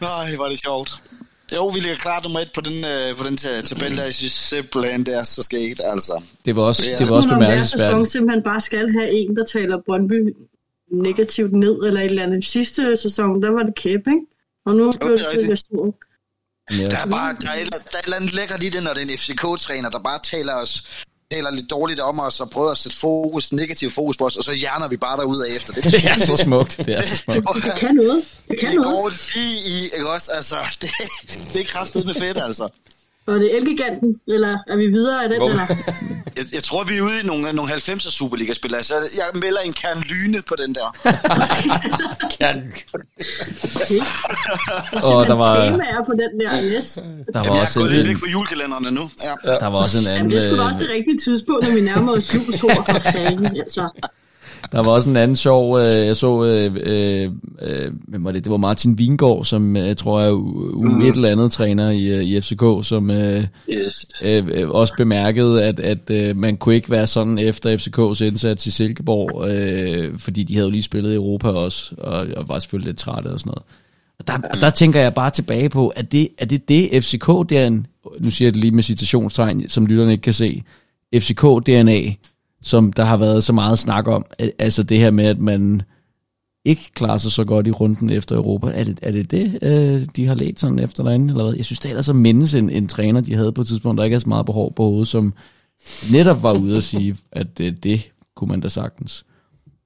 nej, 0.00 0.34
hvor 0.36 0.44
er 0.44 0.48
det 0.48 0.58
sjovt. 0.60 1.02
Jo, 1.52 1.66
vi 1.66 1.80
ligger 1.80 1.96
klart 1.96 2.22
nummer 2.22 2.40
et 2.40 2.50
på 2.54 2.60
den, 2.60 2.84
øh, 2.84 3.16
på 3.16 3.24
den 3.24 3.36
ta- 3.36 3.60
tabel 3.60 3.96
der. 3.96 4.04
Jeg 4.04 4.14
synes 4.14 4.32
simpelthen, 4.32 5.06
det 5.06 5.14
er 5.14 5.22
så 5.24 5.42
skægt, 5.42 5.80
altså. 5.84 6.22
det 6.44 6.56
var 6.56 6.62
også, 6.62 6.82
Ja. 6.90 6.98
det 6.98 7.08
var 7.08 7.16
også 7.16 7.28
om 7.28 7.36
hver 7.36 7.46
sæson 7.46 7.48
bemærkelsesværdigt. 7.48 8.10
simpelthen 8.12 8.42
bare 8.42 8.60
skal 8.60 8.92
have 8.92 9.10
en, 9.10 9.36
der 9.36 9.44
taler 9.44 9.78
Brøndby 9.86 10.34
negativt 10.92 11.52
ned, 11.52 11.76
eller 11.86 12.00
et 12.00 12.04
eller 12.04 12.22
andet. 12.22 12.44
Sidste 12.44 12.96
sæson, 12.96 13.42
der 13.42 13.50
var 13.50 13.62
det 13.62 13.74
kæp, 13.74 14.00
ikke? 14.06 14.20
Og 14.66 14.74
nu 14.76 14.92
blev 15.00 15.12
det 15.12 15.18
det 15.20 15.26
er 15.36 15.40
til. 15.40 15.50
Vestur. 15.50 15.94
Ja. 16.70 16.86
Der 16.86 16.96
er, 16.98 17.06
bare, 17.06 17.36
der, 17.40 17.48
er, 17.50 17.64
der 17.64 17.78
er 17.94 17.98
et 17.98 18.04
eller 18.04 18.16
andet 18.16 18.34
lækkert 18.34 18.62
i 18.62 18.68
det, 18.68 18.84
når 18.84 18.92
det 18.94 19.02
er 19.02 19.12
en 19.12 19.18
FCK-træner, 19.18 19.90
der 19.90 19.98
bare 19.98 20.18
taler 20.22 20.54
os 20.54 21.04
taler 21.34 21.50
lidt 21.50 21.70
dårligt 21.70 22.00
om 22.00 22.20
os 22.20 22.40
og 22.40 22.50
prøver 22.50 22.70
at 22.70 22.78
sætte 22.78 22.96
fokus, 22.98 23.52
negativ 23.52 23.90
fokus 23.90 24.16
på 24.16 24.26
os, 24.26 24.36
og 24.36 24.44
så 24.44 24.52
hjerner 24.52 24.88
vi 24.88 24.96
bare 24.96 25.16
derud 25.16 25.40
af 25.42 25.56
efter. 25.56 25.72
Det, 25.72 25.84
Det 25.92 26.04
er 26.04 26.18
så 26.18 26.36
smukt. 26.36 26.76
Det 26.76 26.88
er 26.98 27.02
så 27.02 27.16
smukt. 27.24 27.48
Det 27.64 27.72
kan 27.78 27.94
noget. 27.94 28.24
Det 28.48 28.58
kan 28.60 28.68
Det 28.68 28.76
noget. 28.80 28.94
går 28.96 29.12
lige 29.34 29.60
i, 29.68 29.84
ikke 29.84 30.10
også? 30.10 30.30
Altså, 30.34 30.56
det, 30.82 30.90
det 31.52 31.60
er 31.60 31.64
kraftet 31.64 32.06
med 32.06 32.14
fedt, 32.14 32.38
altså. 32.38 32.68
Og 33.26 33.40
det 33.40 33.52
er 33.52 33.56
Elgiganten, 33.56 34.20
eller 34.28 34.58
er 34.68 34.76
vi 34.76 34.86
videre 34.86 35.22
af 35.24 35.28
den, 35.28 35.38
Hvor- 35.38 35.48
eller? 35.48 35.66
Jeg, 36.36 36.44
jeg 36.52 36.62
tror, 36.62 36.84
vi 36.84 36.96
er 36.96 37.02
ude 37.02 37.20
i 37.20 37.26
nogle, 37.26 37.52
nogle 37.52 37.72
90'er 37.72 38.10
Superliga-spillere, 38.10 38.82
så 38.82 38.94
jeg 38.94 39.24
melder 39.34 39.60
en 39.60 39.72
kern 39.72 40.00
lyne 40.00 40.42
på 40.42 40.54
den 40.58 40.74
der. 40.74 40.88
Og 45.12 45.26
der 45.26 45.34
var, 45.34 45.64
Temaer 45.70 46.04
på 46.06 46.12
den 46.12 46.40
der, 46.40 46.76
yes. 46.76 46.94
der 46.94 47.38
var 47.38 47.44
Jeg 47.44 47.56
er 47.56 47.60
også 47.60 47.78
gået 47.80 47.90
lidt 47.90 48.00
en, 48.00 48.08
væk 48.08 48.18
fra 48.20 48.28
julekalenderne 48.30 48.90
nu. 48.90 49.10
Ja. 49.22 49.34
der 49.50 49.66
var 49.66 49.78
også 49.78 49.98
en 49.98 50.04
Jamen, 50.04 50.18
anden, 50.18 50.32
det 50.32 50.38
er 50.44 50.48
sgu 50.48 50.56
da 50.56 50.62
øh, 50.62 50.66
også 50.68 50.78
det 50.78 50.88
rigtige 50.90 51.18
tidspunkt, 51.18 51.68
når 51.68 51.74
vi 51.74 51.80
nærmer 51.80 52.12
os 52.12 52.34
jul, 52.34 52.52
Thor. 52.58 52.84
For 52.90 52.98
fanden, 52.98 53.56
altså. 53.60 53.88
Der 54.72 54.82
var 54.82 54.90
også 54.90 55.10
en 55.10 55.16
anden 55.16 55.36
sjov, 55.36 55.78
øh, 55.78 56.06
jeg 56.06 56.16
så, 56.16 56.44
øh, 56.44 56.76
øh, 56.82 57.30
øh, 57.62 57.92
hvem 58.08 58.24
var 58.24 58.32
det? 58.32 58.44
Det 58.44 58.50
var 58.50 58.56
Martin 58.56 58.98
Vingård, 58.98 59.44
som 59.44 59.76
øh, 59.76 59.86
jeg 59.86 59.96
tror 59.96 60.20
er 60.20 60.30
u, 60.32 60.82
Mhm. 60.82 61.00
et 61.00 61.14
eller 61.16 61.30
andet 61.30 61.52
træner 61.52 61.90
i, 61.90 62.06
øh, 62.06 62.22
i 62.24 62.40
FCK, 62.40 62.62
som 62.88 63.10
øh, 63.10 63.44
Yes. 63.72 64.06
øh, 64.22 64.70
også 64.70 64.92
bemærkede, 64.96 65.64
at, 65.64 65.80
at 65.80 66.10
øh, 66.10 66.36
man 66.36 66.56
kunne 66.56 66.74
ikke 66.74 66.90
være 66.90 67.06
sådan 67.06 67.38
efter 67.38 67.76
FCK's 67.76 68.24
indsats 68.24 68.66
i 68.66 68.70
Silkeborg, 68.70 69.48
øh, 69.50 70.18
fordi 70.18 70.42
de 70.42 70.54
havde 70.54 70.66
jo 70.66 70.70
lige 70.70 70.82
spillet 70.82 71.12
i 71.12 71.16
Europa 71.16 71.48
også, 71.48 71.94
og, 71.98 72.26
og 72.36 72.48
var 72.48 72.58
selvfølgelig 72.58 72.88
lidt 72.88 72.98
trætte 72.98 73.28
og 73.28 73.40
sådan 73.40 73.50
noget. 73.50 73.62
Og 74.18 74.26
der, 74.28 74.48
og 74.48 74.60
der 74.60 74.70
tænker 74.70 75.00
jeg 75.00 75.14
bare 75.14 75.30
tilbage 75.30 75.68
på, 75.68 75.88
at 75.88 76.12
det 76.12 76.28
er 76.38 76.44
det, 76.46 76.68
det 76.68 77.04
FCK, 77.04 77.26
det 77.48 77.66
en, 77.66 77.86
nu 78.20 78.30
siger 78.30 78.46
jeg 78.46 78.54
det 78.54 78.60
lige 78.60 78.70
med 78.74 78.82
citationstegn, 78.82 79.68
som 79.68 79.86
lytterne 79.86 80.12
ikke 80.12 80.22
kan 80.22 80.32
se, 80.32 80.62
FCK-DNA, 81.16 82.14
som 82.64 82.92
der 82.92 83.04
har 83.04 83.16
været 83.16 83.44
så 83.44 83.52
meget 83.52 83.78
snak 83.78 84.08
om. 84.08 84.26
Al- 84.38 84.52
Altså 84.58 84.82
det 84.82 84.98
her 84.98 85.10
med, 85.10 85.24
at 85.24 85.38
man 85.38 85.82
ikke 86.64 86.90
klarer 86.94 87.16
sig 87.16 87.32
så 87.32 87.44
godt 87.44 87.66
i 87.66 87.70
runden 87.70 88.10
efter 88.10 88.36
Europa. 88.36 88.66
Er 88.74 88.84
det 88.84 88.98
er 89.02 89.10
det, 89.12 89.30
det 89.30 89.58
øh, 89.62 90.06
de 90.16 90.26
har 90.26 90.34
let 90.34 90.60
sådan 90.60 90.78
efter 90.78 91.02
derinde, 91.04 91.32
eller 91.32 91.44
hvad? 91.44 91.54
Jeg 91.54 91.64
synes, 91.64 91.78
det 91.78 91.84
er 91.88 91.90
ellers 91.90 92.08
at 92.08 92.16
mindes 92.16 92.54
en, 92.54 92.70
en 92.70 92.88
træner, 92.88 93.20
de 93.20 93.34
havde 93.34 93.52
på 93.52 93.60
et 93.60 93.66
tidspunkt, 93.66 93.98
der 93.98 94.04
ikke 94.04 94.14
er 94.14 94.18
så 94.18 94.28
meget 94.28 94.46
hår 94.48 94.72
på 94.76 94.82
hovedet, 94.82 95.08
som 95.08 95.34
netop 96.12 96.42
var 96.42 96.52
ude 96.52 96.76
at 96.76 96.82
sige, 96.84 97.16
at 97.32 97.58
det, 97.58 97.84
det 97.84 98.10
kunne 98.36 98.48
man 98.48 98.60
da 98.60 98.68
sagtens. 98.68 99.24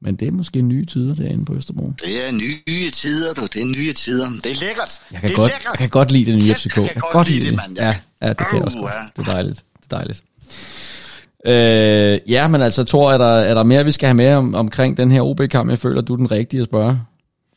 Men 0.02 0.16
det 0.16 0.28
er 0.28 0.32
måske 0.32 0.62
nye 0.62 0.84
tider 0.84 1.14
derinde 1.14 1.44
på 1.44 1.55
Østerbro. 1.55 1.92
Det 2.05 2.28
er 2.28 2.32
nye 2.32 2.90
tider, 2.90 3.34
du. 3.34 3.42
Det 3.42 3.62
er 3.62 3.66
nye 3.66 3.92
tider. 3.92 4.26
Det 4.44 4.46
er 4.52 4.66
lækkert. 4.66 5.00
Jeg 5.12 5.20
kan, 5.20 5.28
det 5.28 5.34
er 5.34 5.38
godt, 5.38 5.50
lækkert. 5.52 5.70
jeg 5.72 5.78
kan 5.78 5.88
godt 5.88 6.10
lide 6.10 6.30
det 6.32 6.38
nye 6.42 6.55
FCK. 6.55 6.76
jeg 6.76 6.82
Jeg 6.84 6.92
kan 6.92 7.00
kan 7.02 7.10
godt 7.12 7.28
lide 7.30 7.46
det, 7.46 7.55
mand. 7.56 7.76
Ja, 7.78 7.96
ja, 8.22 8.28
det 8.28 8.36
kan 8.36 8.46
jeg 8.52 8.62
også 8.64 8.78
godt. 8.78 8.92
Det 9.16 9.28
er 9.28 9.32
dejligt. 9.32 9.64
Det 9.82 9.92
er 9.92 9.96
dejligt. 9.96 10.22
Øh, 11.47 12.19
ja, 12.28 12.48
men 12.48 12.62
altså, 12.62 12.85
Thor, 12.85 13.12
er 13.12 13.19
der, 13.19 13.24
er 13.24 13.55
der 13.55 13.62
mere, 13.62 13.85
vi 13.85 13.93
skal 13.93 14.06
have 14.06 14.15
med 14.16 14.35
om, 14.35 14.55
omkring 14.55 14.97
den 14.97 15.10
her 15.10 15.23
OB-kamp? 15.23 15.70
Jeg 15.70 15.78
føler, 15.78 16.01
du 16.01 16.12
er 16.12 16.16
den 16.16 16.31
rigtige 16.31 16.60
at 16.60 16.66
spørge. 16.66 17.01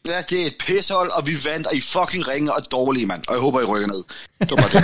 Ja, 0.07 0.11
det 0.29 0.41
er 0.41 0.45
et 0.45 0.53
pishold, 0.67 1.09
og 1.17 1.27
vi 1.27 1.31
vandt, 1.45 1.67
og 1.67 1.75
I 1.75 1.81
fucking 1.81 2.27
ringer 2.27 2.51
og 2.51 2.61
dårlige, 2.71 3.05
mand. 3.05 3.21
Og 3.27 3.33
jeg 3.33 3.41
håber, 3.41 3.61
I 3.61 3.63
rykker 3.63 3.87
ned. 3.87 4.03
Det 4.41 4.51
var 4.51 4.69
det. 4.73 4.83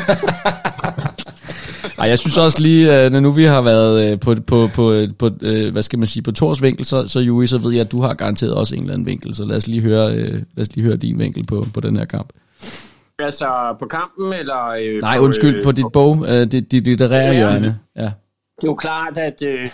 Ej, 2.00 2.10
jeg 2.10 2.20
synes 2.20 2.38
også 2.38 2.62
lige, 2.62 3.06
øh, 3.06 3.12
når 3.12 3.20
nu 3.20 3.32
vi 3.32 3.44
har 3.44 3.62
været 3.62 4.12
øh, 4.12 4.20
på, 4.20 4.36
på, 4.48 4.70
på, 4.74 5.06
på 5.20 5.30
øh, 5.42 5.72
hvad 5.72 5.82
skal 5.82 6.00
man 6.00 6.08
sige, 6.08 6.24
på 6.24 6.32
Thors 6.32 6.62
vinkel, 6.62 6.86
så, 6.86 7.08
så 7.08 7.20
Juri, 7.20 7.48
så 7.48 7.58
ved 7.58 7.72
jeg, 7.72 7.82
at 7.82 7.92
du 7.92 8.02
har 8.02 8.14
garanteret 8.14 8.54
også 8.54 8.76
en 8.76 8.82
eller 8.82 8.94
anden 8.94 9.06
vinkel, 9.08 9.36
så 9.36 9.46
lad 9.46 9.58
os 9.58 9.68
lige 9.68 9.82
høre, 9.82 10.12
øh, 10.14 10.34
lad 10.34 10.68
os 10.68 10.76
lige 10.76 10.86
høre 10.86 10.96
din 10.98 11.20
vinkel 11.20 11.46
på, 11.46 11.66
på 11.74 11.80
den 11.80 11.98
her 11.98 12.06
kamp. 12.06 12.30
Altså 13.20 13.76
på 13.80 13.86
kampen, 13.86 14.34
eller... 14.34 14.68
Øh, 14.82 15.02
Nej, 15.02 15.18
på, 15.18 15.24
undskyld, 15.24 15.64
på 15.64 15.72
dit 15.72 15.86
bog, 15.94 16.26
øh, 16.28 16.52
dit, 16.52 16.72
dit 16.72 16.84
litterære 16.84 17.26
Ja. 17.26 17.34
hjørne. 17.34 17.80
Ja. 17.96 18.12
Det 18.62 18.64
er 18.64 18.72
jo 18.72 18.76
klart, 18.76 19.18
at 19.18 19.42
øh, 19.42 19.70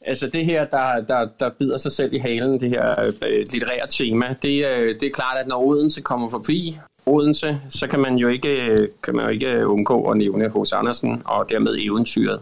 altså 0.00 0.26
det 0.26 0.44
her, 0.44 0.64
der, 0.64 1.00
der, 1.00 1.28
der 1.40 1.50
bider 1.50 1.78
sig 1.78 1.92
selv 1.92 2.12
i 2.12 2.18
halen, 2.18 2.60
det 2.60 2.68
her 2.68 3.12
øh, 3.26 3.46
litterære 3.52 3.86
tema, 3.90 4.36
det, 4.42 4.66
øh, 4.66 5.00
det 5.00 5.02
er 5.02 5.10
klart, 5.10 5.38
at 5.38 5.46
når 5.46 5.66
Odense 5.66 6.00
kommer 6.00 6.30
forbi 6.30 6.78
Odense, 7.06 7.60
så 7.70 7.86
kan 7.86 8.00
man 8.00 8.16
jo 8.16 8.28
ikke, 8.28 8.66
øh, 8.66 8.88
kan 9.02 9.16
man 9.16 9.24
jo 9.24 9.30
ikke 9.30 9.50
øh, 9.50 9.70
undgå 9.70 10.10
at 10.10 10.16
nævne 10.16 10.48
hos 10.48 10.72
Andersen 10.72 11.22
og 11.24 11.50
dermed 11.50 11.76
eventyret. 11.80 12.40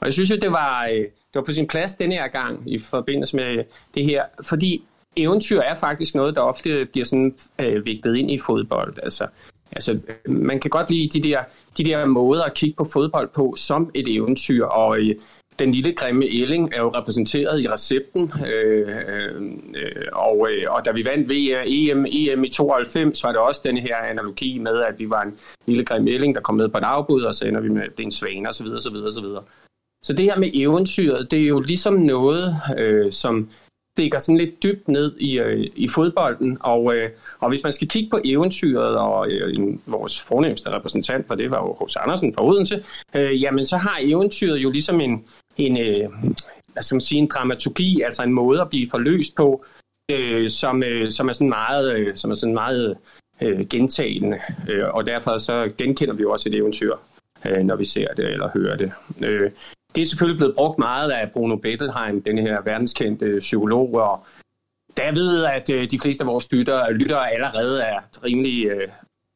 Og 0.00 0.06
jeg 0.06 0.12
synes 0.12 0.30
jo, 0.30 0.36
det 0.36 0.52
var, 0.52 0.86
øh, 0.86 0.98
det 0.98 1.34
var 1.34 1.42
på 1.42 1.52
sin 1.52 1.66
plads 1.66 1.94
denne 1.94 2.14
her 2.14 2.28
gang 2.28 2.72
i 2.72 2.78
forbindelse 2.78 3.36
med 3.36 3.64
det 3.94 4.04
her, 4.04 4.24
fordi 4.42 4.84
eventyr 5.16 5.60
er 5.60 5.74
faktisk 5.74 6.14
noget, 6.14 6.34
der 6.34 6.40
ofte 6.40 6.84
bliver 6.84 7.04
sådan 7.04 7.34
øh, 7.58 7.86
vigtet 7.86 8.16
ind 8.16 8.30
i 8.30 8.38
fodbold. 8.38 8.94
Altså, 9.02 9.26
altså, 9.72 9.98
man 10.26 10.60
kan 10.60 10.70
godt 10.70 10.90
lide 10.90 11.20
de 11.20 11.28
der, 11.28 11.40
de 11.78 11.84
der 11.84 12.06
måder 12.06 12.42
at 12.42 12.54
kigge 12.54 12.76
på 12.76 12.84
fodbold 12.84 13.28
på 13.34 13.54
som 13.56 13.90
et 13.94 14.14
eventyr, 14.16 14.64
og 14.64 14.98
øh, 14.98 15.14
den 15.58 15.70
lille 15.70 15.92
grimme 15.92 16.26
Elling 16.26 16.74
er 16.74 16.78
jo 16.78 16.88
repræsenteret 16.88 17.60
i 17.60 17.68
recepten, 17.68 18.32
øh, 18.54 18.88
øh, 19.74 20.02
og, 20.12 20.48
øh, 20.50 20.64
og 20.68 20.84
da 20.84 20.90
vi 20.92 21.04
vandt 21.04 21.30
VM, 21.30 21.64
EM, 21.66 22.06
EM 22.12 22.44
i 22.44 22.48
92, 22.48 23.24
var 23.24 23.32
det 23.32 23.40
også 23.40 23.60
den 23.64 23.76
her 23.76 23.96
analogi 23.96 24.58
med, 24.58 24.82
at 24.82 24.98
vi 24.98 25.10
var 25.10 25.22
en 25.22 25.34
lille 25.66 25.84
grimme 25.84 26.10
Elling, 26.10 26.34
der 26.34 26.40
kom 26.40 26.54
med 26.54 26.68
på 26.68 26.78
et 26.78 26.84
afbud, 26.84 27.22
og 27.22 27.34
så 27.34 27.44
ender 27.44 27.60
vi 27.60 27.68
med 27.68 27.82
det 27.82 28.00
er 28.00 28.04
en 28.04 28.12
svane, 28.12 28.48
osv. 28.48 28.66
osv., 28.66 28.96
osv. 28.96 29.24
Så 30.04 30.12
det 30.12 30.24
her 30.24 30.38
med 30.38 30.50
eventyret, 30.54 31.30
det 31.30 31.42
er 31.42 31.46
jo 31.46 31.60
ligesom 31.60 31.94
noget, 31.94 32.56
øh, 32.78 33.12
som 33.12 33.48
stikker 33.98 34.18
sådan 34.18 34.38
lidt 34.38 34.62
dybt 34.62 34.88
ned 34.88 35.16
i, 35.18 35.38
øh, 35.38 35.66
i 35.76 35.88
fodbolden, 35.88 36.58
og, 36.60 36.96
øh, 36.96 37.10
og 37.40 37.48
hvis 37.48 37.62
man 37.62 37.72
skal 37.72 37.88
kigge 37.88 38.10
på 38.10 38.20
eventyret, 38.24 38.96
og 38.96 39.30
øh, 39.30 39.54
vores 39.86 40.20
fornemmeste 40.20 40.70
repræsentant 40.70 41.26
for 41.26 41.34
det 41.34 41.50
var 41.50 41.58
jo 41.58 41.76
H.C. 41.80 41.96
Andersen 41.96 42.34
fra 42.34 42.46
Odense, 42.46 42.84
øh, 43.16 43.42
jamen 43.42 43.66
så 43.66 43.76
har 43.76 43.98
eventyret 44.02 44.58
jo 44.58 44.70
ligesom 44.70 45.00
en, 45.00 45.24
en, 45.56 45.78
øh, 45.78 46.08
hvad 46.72 46.82
skal 46.82 46.94
man 46.94 47.00
sige, 47.00 47.18
en 47.18 47.26
dramaturgi, 47.26 48.00
altså 48.00 48.22
en 48.22 48.32
måde 48.32 48.60
at 48.60 48.70
blive 48.70 48.90
forløst 48.90 49.34
på, 49.34 49.64
øh, 50.10 50.50
som, 50.50 50.82
øh, 50.82 51.10
som 51.10 51.28
er 51.28 51.32
sådan 51.32 51.48
meget, 51.48 51.98
øh, 51.98 52.16
som 52.16 52.30
er 52.30 52.34
sådan 52.34 52.54
meget 52.54 52.96
øh, 53.40 53.68
gentagende, 53.68 54.38
øh, 54.70 54.84
og 54.90 55.06
derfor 55.06 55.38
så 55.38 55.70
genkender 55.78 56.14
vi 56.14 56.22
jo 56.22 56.30
også 56.32 56.48
et 56.48 56.54
eventyr, 56.54 56.94
øh, 57.48 57.64
når 57.64 57.76
vi 57.76 57.84
ser 57.84 58.06
det 58.16 58.32
eller 58.32 58.50
hører 58.54 58.76
det. 58.76 58.92
Øh, 59.24 59.50
det 59.94 60.02
er 60.02 60.06
selvfølgelig 60.06 60.38
blevet 60.38 60.54
brugt 60.56 60.78
meget 60.78 61.10
af 61.10 61.30
Bruno 61.32 61.56
Bettelheim, 61.56 62.22
den 62.22 62.38
her 62.38 62.62
verdenskendte 62.64 63.36
psykolog, 63.38 63.94
og 63.94 64.26
da 64.96 65.04
jeg 65.04 65.16
ved, 65.16 65.44
at 65.44 65.70
øh, 65.70 65.90
de 65.90 65.98
fleste 65.98 66.24
af 66.24 66.26
vores 66.26 66.52
lyttere, 66.52 66.92
lyttere 66.92 67.32
allerede 67.32 67.82
er 67.82 67.98
rimelig 68.24 68.66
øh, 68.66 68.88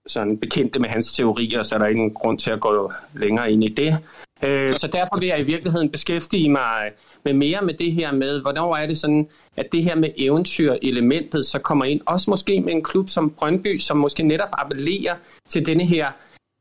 sådan 0.07 0.39
bekendte 0.39 0.79
med 0.79 0.89
hans 0.89 1.13
teorier, 1.13 1.63
så 1.63 1.75
er 1.75 1.79
der 1.79 1.87
ingen 1.87 2.15
grund 2.15 2.39
til 2.39 2.51
at 2.51 2.61
gå 2.61 2.93
længere 3.15 3.53
ind 3.53 3.65
i 3.65 3.69
det. 3.69 3.99
Øh, 4.45 4.77
så 4.77 4.87
derfor 4.87 5.19
vil 5.19 5.29
jeg 5.29 5.41
i 5.41 5.45
virkeligheden 5.45 5.91
beskæftige 5.91 6.51
mig 6.51 6.91
med 7.25 7.33
mere 7.33 7.63
med 7.63 7.75
det 7.75 7.93
her 7.93 8.13
med, 8.13 8.41
hvornår 8.41 8.77
er 8.77 8.87
det 8.87 8.99
sådan, 8.99 9.29
at 9.57 9.73
det 9.73 9.85
her 9.85 9.97
med 9.97 10.09
eventyr-elementet 10.17 11.47
så 11.47 11.59
kommer 11.59 11.85
ind, 11.85 12.01
også 12.07 12.31
måske 12.31 12.61
med 12.61 12.73
en 12.73 12.85
klub 12.85 13.09
som 13.09 13.31
Brøndby, 13.31 13.79
som 13.79 13.97
måske 13.97 14.23
netop 14.23 14.49
appellerer 14.53 15.15
til 15.49 15.67
denne 15.67 15.85
her 15.85 16.07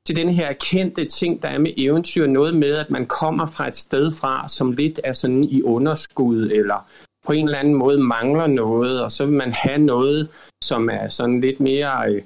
til 0.08 0.16
den 0.16 0.30
her 0.30 0.54
kendte 0.54 1.06
ting, 1.06 1.42
der 1.42 1.48
er 1.48 1.60
med 1.60 1.74
eventyr, 1.78 2.28
noget 2.28 2.56
med, 2.56 2.76
at 2.76 2.90
man 2.90 3.06
kommer 3.06 3.48
fra 3.48 3.68
et 3.68 3.78
sted 3.78 4.12
fra, 4.12 4.48
som 4.48 4.72
lidt 4.72 5.00
er 5.04 5.14
sådan 5.14 5.44
i 5.44 5.62
underskud, 5.62 6.52
eller 6.52 6.90
på 7.26 7.32
en 7.32 7.46
eller 7.46 7.60
anden 7.60 7.76
måde 7.76 8.04
mangler 8.04 8.48
noget, 8.48 9.04
og 9.04 9.12
så 9.12 9.26
vil 9.26 9.34
man 9.34 9.52
have 9.52 9.78
noget, 9.78 10.28
som 10.64 10.90
er 10.90 11.08
sådan 11.08 11.42
lidt 11.42 11.60
mere, 11.60 12.10
øh, 12.10 12.22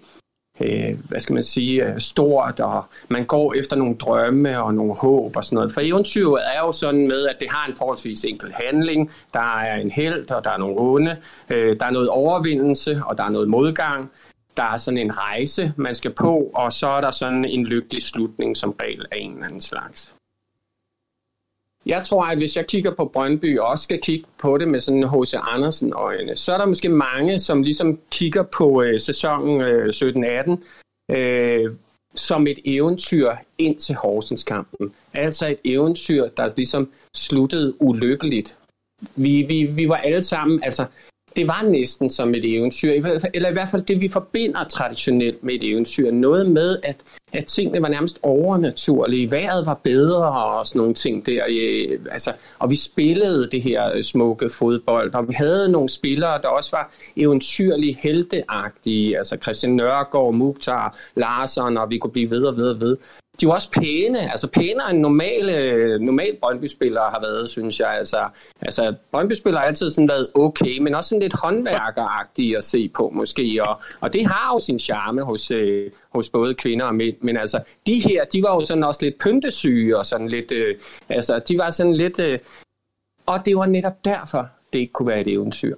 øh 0.62 0.98
hvad 1.10 1.20
skal 1.20 1.34
man 1.34 1.44
sige, 1.44 1.86
øh, 1.86 2.00
stort, 2.00 2.60
og 2.60 2.86
man 3.10 3.26
går 3.26 3.54
efter 3.54 3.76
nogle 3.76 3.96
drømme 3.96 4.64
og 4.64 4.74
nogle 4.74 4.94
håb 4.94 5.36
og 5.36 5.46
sådan 5.46 5.56
noget. 5.56 5.74
For 5.74 5.82
eventyret 5.84 6.42
er 6.56 6.60
jo 6.60 6.72
sådan 6.72 7.08
med, 7.08 7.28
at 7.28 7.36
det 7.40 7.48
har 7.50 7.68
en 7.70 7.78
forholdsvis 7.78 8.24
enkel 8.24 8.54
handling, 8.54 9.12
der 9.34 9.58
er 9.58 9.76
en 9.76 9.92
held, 9.92 10.32
og 10.32 10.44
der 10.44 10.50
er 10.50 10.58
nogle 10.58 10.76
onde, 10.80 11.18
øh, 11.50 11.80
der 11.80 11.86
er 11.86 11.92
noget 11.92 12.10
overvindelse, 12.10 13.02
og 13.06 13.18
der 13.18 13.24
er 13.24 13.30
noget 13.30 13.50
modgang, 13.50 14.12
der 14.57 14.64
er 14.64 14.77
sådan 14.77 14.98
en 14.98 15.18
rejse, 15.18 15.73
man 15.77 15.95
skal 15.95 16.14
på, 16.14 16.52
og 16.53 16.72
så 16.72 16.88
er 16.88 17.02
der 17.02 17.11
sådan 17.11 17.45
en 17.45 17.65
lykkelig 17.65 18.03
slutning 18.03 18.57
som 18.57 18.76
regel 18.82 19.06
af 19.11 19.18
en 19.18 19.34
eller 19.34 19.45
anden 19.45 19.61
slags. 19.61 20.15
Jeg 21.86 22.03
tror, 22.03 22.26
at 22.26 22.38
hvis 22.38 22.56
jeg 22.56 22.68
kigger 22.68 22.91
på 22.91 23.06
Brøndby 23.06 23.60
og 23.60 23.68
også 23.68 23.84
skal 23.84 24.02
kigge 24.02 24.26
på 24.38 24.57
det 24.57 24.68
med 24.68 24.80
sådan 24.80 25.10
H.C. 25.10 25.34
Andersen 25.41 25.94
øjne, 25.94 26.36
så 26.36 26.53
er 26.53 26.57
der 26.57 26.65
måske 26.65 26.90
mange, 26.90 27.40
som 27.40 27.64
ligesom 27.64 27.99
kigger 28.11 28.44
på 28.44 28.82
øh, 28.84 28.99
sæsonen 28.99 29.61
øh, 29.61 29.94
17-18 31.10 31.15
øh, 31.15 31.76
som 32.15 32.48
et 32.48 32.60
eventyr 32.65 33.32
ind 33.57 33.80
til 33.80 33.95
Horsens-kampen. 33.95 34.94
Altså 35.14 35.48
et 35.48 35.60
eventyr, 35.64 36.27
der 36.38 36.52
ligesom 36.56 36.91
sluttede 37.15 37.82
ulykkeligt. 37.82 38.56
Vi, 39.15 39.41
vi, 39.41 39.64
vi 39.64 39.90
var 39.90 39.95
alle 39.95 40.23
sammen, 40.23 40.64
altså 40.64 40.86
det 41.36 41.48
var 41.48 41.64
næsten 41.70 42.10
som 42.10 42.36
et 42.36 42.56
eventyr, 42.57 42.91
eller 43.34 43.49
i 43.49 43.53
hvert 43.53 43.70
fald 43.70 43.82
det, 43.82 44.02
vi 44.02 44.07
forbinder 44.07 44.64
traditionelt 44.64 45.44
med 45.44 45.53
et 45.53 45.72
eventyr. 45.72 46.12
Noget 46.12 46.52
med, 46.52 46.78
at, 46.84 46.95
at 47.34 47.45
tingene 47.45 47.82
var 47.82 47.90
nærmest 47.90 48.20
overnaturlige. 48.24 49.32
Vejret 49.32 49.66
var 49.66 49.74
bedre 49.74 50.32
og 50.32 50.68
sådan 50.68 50.80
nogle 50.80 50.94
ting 50.94 51.26
der. 51.26 51.44
Øh, 51.49 51.99
altså, 52.12 52.34
og 52.60 52.70
vi 52.70 52.76
spillede 52.76 53.49
det 53.52 53.62
her 53.62 53.91
øh, 53.95 54.03
smukke 54.03 54.49
fodbold, 54.49 55.14
og 55.14 55.28
vi 55.28 55.34
havde 55.34 55.72
nogle 55.72 55.90
spillere, 55.90 56.41
der 56.41 56.48
også 56.48 56.72
var 56.72 56.91
eventyrlige, 57.18 57.98
helteagtige. 58.02 59.18
Altså 59.18 59.38
Christian 59.41 59.72
Nørgaard, 59.72 60.34
Mukhtar, 60.34 60.98
Larsen, 61.16 61.78
og 61.78 61.90
vi 61.90 61.98
kunne 61.98 62.12
blive 62.12 62.30
ved 62.30 62.44
og 62.44 62.57
ved 62.57 62.70
og 62.70 62.80
ved. 62.80 62.98
De 63.41 63.48
var 63.48 63.53
også 63.53 63.72
pæne, 63.72 64.32
altså 64.32 64.48
pænere 64.48 64.91
end 64.91 64.99
normale, 64.99 65.99
normale 65.99 66.38
Brøndby-spillere 66.41 67.03
har 67.03 67.20
været, 67.22 67.49
synes 67.49 67.80
jeg. 67.80 67.90
Altså, 67.90 68.28
altså 68.62 68.94
Brøndby-spillere 69.12 69.60
har 69.62 69.68
altid 69.68 69.91
sådan 69.91 70.10
været 70.10 70.28
okay, 70.36 70.78
men 70.78 70.95
også 70.95 71.10
sådan 71.10 71.22
lidt 71.22 71.34
håndværkeragtige 71.44 72.57
at 72.57 72.64
se 72.64 72.90
på 72.90 73.12
måske, 73.14 73.60
og, 73.68 73.82
og 73.99 74.14
det 74.14 74.28
har 74.28 74.53
jo 74.53 74.60
sin 74.60 74.80
charme 74.80 75.22
hos, 75.22 75.52
øh, 75.52 75.91
hos 76.10 76.30
både 76.30 76.53
kvinder 76.53 76.86
og 76.86 76.95
mænd, 76.95 77.16
men 77.22 77.38
altså 77.38 77.60
de 77.86 77.99
her, 77.99 78.26
de 78.26 78.44
var 78.44 78.53
jo 78.56 78.66
sådan 78.66 78.84
også 78.84 78.99
lidt 79.03 79.20
pyntesyge 79.20 79.98
og 79.98 80.06
sådan 80.06 80.30
lidt, 80.30 80.52
øh, 80.52 80.76
altså 81.10 81.40
de 81.40 81.57
var 81.57 81.72
sådan 81.72 81.94
lidt, 81.94 82.20
øh, 82.20 82.40
og 83.26 83.45
det 83.45 83.56
var 83.56 83.66
netop 83.66 84.06
derfor, 84.06 84.49
det 84.74 84.80
ikke 84.80 84.94
kunne 84.94 85.07
være 85.07 85.22
et 85.22 85.28
eventyr. 85.28 85.76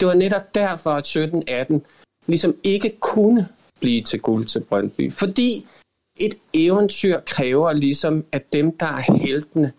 Det 0.00 0.08
var 0.08 0.14
netop 0.14 0.54
derfor, 0.54 0.90
at 0.90 1.16
17-18 1.16 1.80
ligesom 2.26 2.54
ikke 2.64 2.96
kunne 3.00 3.48
blive 3.80 4.02
til 4.02 4.20
guld 4.20 4.46
til 4.46 4.60
Brøndby, 4.60 5.12
fordi 5.12 5.66
et 6.16 6.34
eventyr 6.52 7.20
kræver 7.20 7.72
ligesom, 7.72 8.24
at 8.32 8.52
dem, 8.52 8.78
der 8.78 8.86
er 8.86 9.16
heltene, 9.18 9.72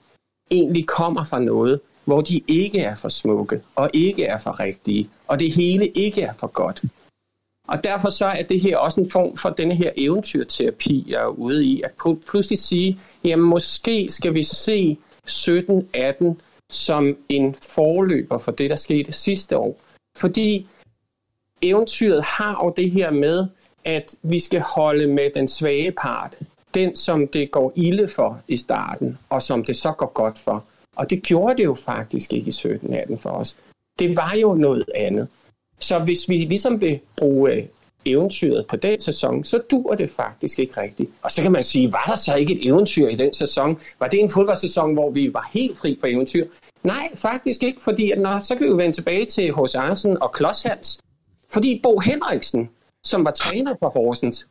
egentlig 0.51 0.87
kommer 0.87 1.23
fra 1.23 1.39
noget, 1.39 1.79
hvor 2.05 2.21
de 2.21 2.41
ikke 2.47 2.79
er 2.79 2.95
for 2.95 3.09
smukke, 3.09 3.61
og 3.75 3.89
ikke 3.93 4.25
er 4.25 4.37
for 4.37 4.59
rigtige, 4.59 5.09
og 5.27 5.39
det 5.39 5.55
hele 5.55 5.87
ikke 5.87 6.21
er 6.21 6.33
for 6.33 6.47
godt. 6.47 6.81
Og 7.67 7.83
derfor 7.83 8.09
så 8.09 8.25
er 8.25 8.43
det 8.43 8.61
her 8.61 8.77
også 8.77 9.01
en 9.01 9.11
form 9.11 9.37
for 9.37 9.49
denne 9.49 9.75
her 9.75 9.91
eventyrterapi, 9.97 11.05
jeg 11.07 11.21
er 11.21 11.27
ude 11.27 11.65
i, 11.65 11.81
at 11.81 11.91
pludselig 12.27 12.59
sige, 12.59 12.99
jamen 13.23 13.49
måske 13.49 14.09
skal 14.09 14.33
vi 14.33 14.43
se 14.43 14.97
17-18 15.29 16.33
som 16.69 17.17
en 17.29 17.55
forløber 17.55 18.37
for 18.37 18.51
det, 18.51 18.69
der 18.69 18.75
skete 18.75 19.11
sidste 19.11 19.57
år. 19.57 19.79
Fordi 20.17 20.67
eventyret 21.61 22.25
har 22.25 22.63
jo 22.63 22.73
det 22.77 22.91
her 22.91 23.11
med, 23.11 23.47
at 23.87 24.15
vi 24.21 24.39
skal 24.39 24.63
holde 24.75 25.07
med 25.07 25.29
den 25.35 25.47
svage 25.47 25.91
part. 25.91 26.37
Den, 26.73 26.95
som 26.95 27.27
det 27.27 27.51
går 27.51 27.73
ilde 27.75 28.07
for 28.07 28.41
i 28.47 28.57
starten, 28.57 29.17
og 29.29 29.41
som 29.41 29.63
det 29.63 29.77
så 29.77 29.91
går 29.91 30.11
godt 30.13 30.39
for. 30.39 30.63
Og 30.95 31.09
det 31.09 31.23
gjorde 31.23 31.57
det 31.57 31.63
jo 31.63 31.73
faktisk 31.73 32.33
ikke 32.33 32.47
i 32.47 32.75
17-18 33.11 33.17
for 33.17 33.29
os. 33.29 33.55
Det 33.99 34.15
var 34.15 34.33
jo 34.33 34.53
noget 34.53 34.85
andet. 34.95 35.27
Så 35.79 35.99
hvis 35.99 36.29
vi 36.29 36.37
ligesom 36.37 36.81
vil 36.81 36.99
bruge 37.17 37.51
øh, 37.51 37.63
eventyret 38.05 38.65
på 38.67 38.75
den 38.75 38.99
sæson, 38.99 39.43
så 39.43 39.57
dur 39.71 39.95
det 39.95 40.09
faktisk 40.09 40.59
ikke 40.59 40.81
rigtigt. 40.81 41.09
Og 41.21 41.31
så 41.31 41.41
kan 41.41 41.51
man 41.51 41.63
sige, 41.63 41.91
var 41.91 42.03
der 42.07 42.15
så 42.15 42.35
ikke 42.35 42.53
et 42.53 42.67
eventyr 42.67 43.07
i 43.07 43.15
den 43.15 43.33
sæson? 43.33 43.79
Var 43.99 44.07
det 44.07 44.19
en 44.19 44.29
fodboldsæson, 44.29 44.93
hvor 44.93 45.11
vi 45.11 45.33
var 45.33 45.49
helt 45.53 45.77
fri 45.77 45.97
for 45.99 46.07
eventyr? 46.07 46.47
Nej, 46.83 47.09
faktisk 47.15 47.63
ikke, 47.63 47.81
fordi 47.81 48.11
at 48.11 48.19
når, 48.19 48.39
så 48.39 48.55
kan 48.55 48.65
vi 48.65 48.69
jo 48.69 48.75
vende 48.75 48.95
tilbage 48.95 49.25
til 49.25 49.53
H.C. 49.53 49.75
Andersen 49.75 50.21
og 50.21 50.31
Klods 50.31 50.61
Hans. 50.61 50.99
Fordi 51.49 51.79
Bo 51.83 51.99
Henriksen, 51.99 52.69
som 53.03 53.25
var 53.25 53.31
træner 53.31 53.75
for 53.79 53.89
Horsens, 53.89 54.47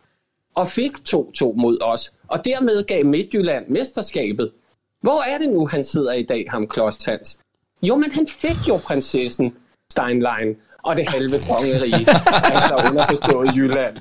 og 0.54 0.68
fik 0.68 0.92
2-2 1.08 1.52
mod 1.56 1.78
os, 1.82 2.12
og 2.28 2.44
dermed 2.44 2.84
gav 2.84 3.04
Midtjylland 3.04 3.68
mesterskabet. 3.68 4.52
Hvor 5.00 5.22
er 5.22 5.38
det 5.38 5.48
nu, 5.48 5.66
han 5.66 5.84
sidder 5.84 6.12
i 6.12 6.22
dag, 6.22 6.46
ham 6.50 6.68
Klodshans? 6.68 7.38
Jo, 7.82 7.96
men 7.96 8.12
han 8.12 8.26
fik 8.26 8.68
jo 8.68 8.76
prinsessen 8.76 9.54
Steinlein 9.92 10.56
og 10.82 10.96
det 10.96 11.08
halve 11.08 11.34
kongerige, 11.48 12.06
altså 12.54 12.90
underforstået 12.90 13.56
Jylland. 13.56 13.96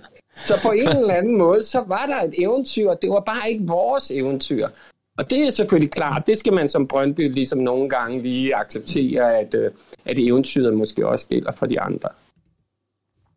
Så 0.45 0.59
på 0.63 0.71
en 0.71 0.89
eller 0.89 1.13
anden 1.13 1.37
måde, 1.37 1.63
så 1.63 1.83
var 1.87 2.05
der 2.05 2.27
et 2.27 2.33
eventyr, 2.37 2.93
det 2.93 3.09
var 3.09 3.19
bare 3.19 3.49
ikke 3.49 3.67
vores 3.67 4.11
eventyr. 4.11 4.67
Og 5.17 5.29
det 5.29 5.47
er 5.47 5.49
selvfølgelig 5.49 5.91
klart, 5.91 6.27
det 6.27 6.37
skal 6.37 6.53
man 6.53 6.69
som 6.69 6.87
Brøndby 6.87 7.33
ligesom 7.33 7.59
nogle 7.59 7.89
gange 7.89 8.21
lige 8.21 8.55
acceptere, 8.55 9.37
at, 9.39 9.53
øh, 9.53 9.71
at 10.05 10.17
eventyret 10.19 10.73
måske 10.73 11.07
også 11.07 11.27
gælder 11.27 11.51
for 11.51 11.65
de 11.65 11.81
andre. 11.81 12.09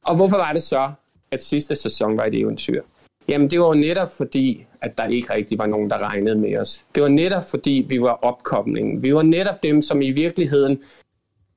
Og 0.05 0.17
hvorfor 0.17 0.37
var 0.37 0.53
det 0.53 0.63
så, 0.63 0.91
at 1.31 1.43
sidste 1.43 1.77
sæson 1.77 2.19
var 2.19 2.25
et 2.25 2.35
eventyr? 2.35 2.83
Jamen 3.29 3.51
det 3.51 3.61
var 3.61 3.67
jo 3.67 3.75
netop 3.75 4.17
fordi, 4.17 4.67
at 4.81 4.99
der 4.99 5.05
ikke 5.05 5.35
rigtig 5.35 5.59
var 5.59 5.67
nogen, 5.67 5.91
der 5.91 5.99
regnede 5.99 6.37
med 6.37 6.59
os. 6.59 6.85
Det 6.95 7.03
var 7.03 7.09
netop 7.09 7.51
fordi, 7.51 7.87
vi 7.89 8.01
var 8.01 8.19
opkomningen. 8.23 9.03
Vi 9.03 9.15
var 9.15 9.23
netop 9.23 9.63
dem, 9.63 9.83
som 9.83 10.03
i 10.03 10.11
virkeligheden 10.11 10.83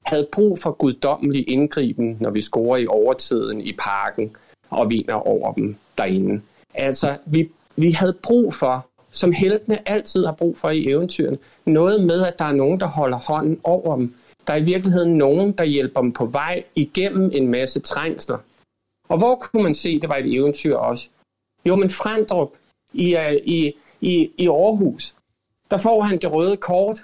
havde 0.06 0.28
brug 0.32 0.60
for 0.60 0.72
guddommelig 0.72 1.50
indgriben, 1.50 2.18
når 2.20 2.30
vi 2.30 2.42
scorer 2.42 2.78
i 2.78 2.88
overtiden 2.88 3.62
i 3.62 3.74
parken 3.80 4.36
og 4.70 4.90
vinder 4.90 5.14
over 5.14 5.54
dem 5.54 5.76
derinde. 5.98 6.42
Altså, 6.74 7.18
vi, 7.26 7.50
vi 7.76 7.92
havde 7.92 8.18
brug 8.24 8.54
for, 8.54 8.88
som 9.12 9.32
heltene 9.32 9.90
altid 9.90 10.26
har 10.26 10.32
brug 10.34 10.58
for 10.58 10.70
i 10.70 10.88
eventyrene, 10.88 11.38
noget 11.66 12.04
med, 12.04 12.22
at 12.22 12.40
der 12.40 12.46
er 12.46 12.52
nogen, 12.52 12.80
der 12.80 12.88
holder 12.88 13.18
hånden 13.18 13.60
over 13.64 13.96
dem. 13.96 14.16
Der 14.48 14.54
er 14.54 14.58
i 14.58 14.64
virkeligheden 14.64 15.18
nogen, 15.18 15.52
der 15.52 15.64
hjælper 15.64 16.02
dem 16.02 16.12
på 16.12 16.26
vej 16.26 16.64
igennem 16.76 17.32
en 17.34 17.48
masse 17.48 17.80
trængsler. 17.80 18.38
Og 19.10 19.18
hvor 19.18 19.36
kunne 19.36 19.64
man 19.64 19.74
se, 19.74 19.90
at 19.90 20.02
det 20.02 20.10
var 20.10 20.16
et 20.16 20.34
eventyr 20.36 20.76
også? 20.76 21.10
Jo, 21.66 21.76
men 21.76 21.90
Frandrup 21.90 22.52
i, 22.94 23.16
øh, 23.16 23.34
i, 23.34 23.74
i, 24.02 24.32
i 24.38 24.48
Aarhus, 24.48 25.16
der 25.72 25.78
får 25.78 26.02
han 26.02 26.18
det 26.18 26.32
røde 26.32 26.58
kort, 26.58 27.04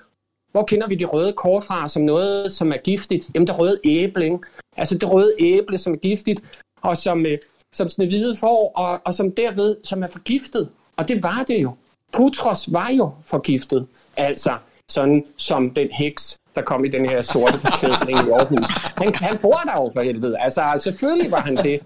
hvor 0.52 0.64
kender 0.64 0.88
vi 0.88 0.96
det 0.96 1.14
røde 1.14 1.34
kort 1.34 1.64
fra 1.64 1.90
som 1.90 2.04
noget, 2.04 2.52
som 2.52 2.72
er 2.72 2.78
giftigt? 2.78 3.30
Jamen 3.34 3.48
det 3.48 3.60
røde 3.60 3.80
æble, 3.84 4.24
ikke? 4.26 4.40
Altså 4.78 4.98
det 4.98 5.12
røde 5.12 5.34
æble, 5.40 5.78
som 5.78 5.94
er 5.94 5.98
giftigt, 5.98 6.42
og 6.82 6.98
som, 6.98 7.26
øh, 7.26 7.38
som 7.74 7.90
Snevide 7.90 8.36
får, 8.36 8.72
og, 8.76 9.02
og 9.06 9.14
som 9.14 9.32
derved, 9.32 9.78
som 9.84 10.04
er 10.04 10.08
forgiftet. 10.08 10.70
Og 10.98 11.08
det 11.08 11.24
var 11.24 11.46
det 11.48 11.64
jo. 11.64 11.72
Putros 12.14 12.74
var 12.74 12.90
jo 12.90 13.12
forgiftet, 13.26 13.88
altså 14.18 14.58
sådan 14.90 15.26
som 15.38 15.70
den 15.70 15.92
heks, 15.92 16.38
der 16.58 16.64
kom 16.64 16.86
i 16.86 16.88
den 16.88 17.10
her 17.10 17.22
sorte 17.22 17.60
beklædning 17.64 18.28
i 18.28 18.32
Aarhus. 18.32 18.68
Han, 18.98 19.16
han 19.16 19.38
bor 19.38 19.62
der 19.66 19.74
jo 19.76 19.92
for 19.94 20.02
helvede. 20.02 20.40
Altså 20.40 20.62
selvfølgelig 20.80 21.32
var 21.32 21.40
han 21.40 21.58
det. 21.58 21.82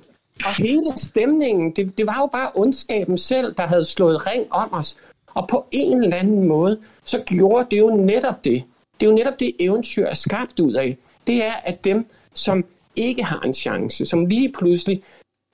Og 0.46 0.56
hele 0.56 0.98
stemningen, 0.98 1.72
det, 1.72 1.98
det 1.98 2.06
var 2.06 2.18
jo 2.22 2.28
bare 2.28 2.52
ondskaben 2.56 3.18
selv, 3.18 3.56
der 3.56 3.68
havde 3.68 3.86
slået 3.86 4.28
ring 4.28 4.46
om 4.52 4.74
os. 4.74 4.98
Og 5.34 5.48
på 5.48 5.66
en 5.72 6.04
eller 6.04 6.18
anden 6.18 6.48
måde, 6.48 6.80
så 7.04 7.24
gjorde 7.26 7.68
det 7.72 7.80
jo 7.80 7.90
netop 7.90 8.44
det. 8.44 8.64
Det 9.00 9.06
er 9.06 9.10
jo 9.10 9.16
netop 9.16 9.40
det, 9.40 9.56
eventyr 9.60 10.06
er 10.06 10.14
skabt 10.14 10.60
ud 10.60 10.74
af. 10.74 10.98
Det 11.28 11.46
er, 11.46 11.54
at 11.64 11.84
dem, 11.84 12.06
som 12.34 12.66
ikke 12.96 13.24
har 13.24 13.40
en 13.40 13.54
chance, 13.54 14.06
som 14.06 14.26
lige 14.26 14.52
pludselig 14.52 15.04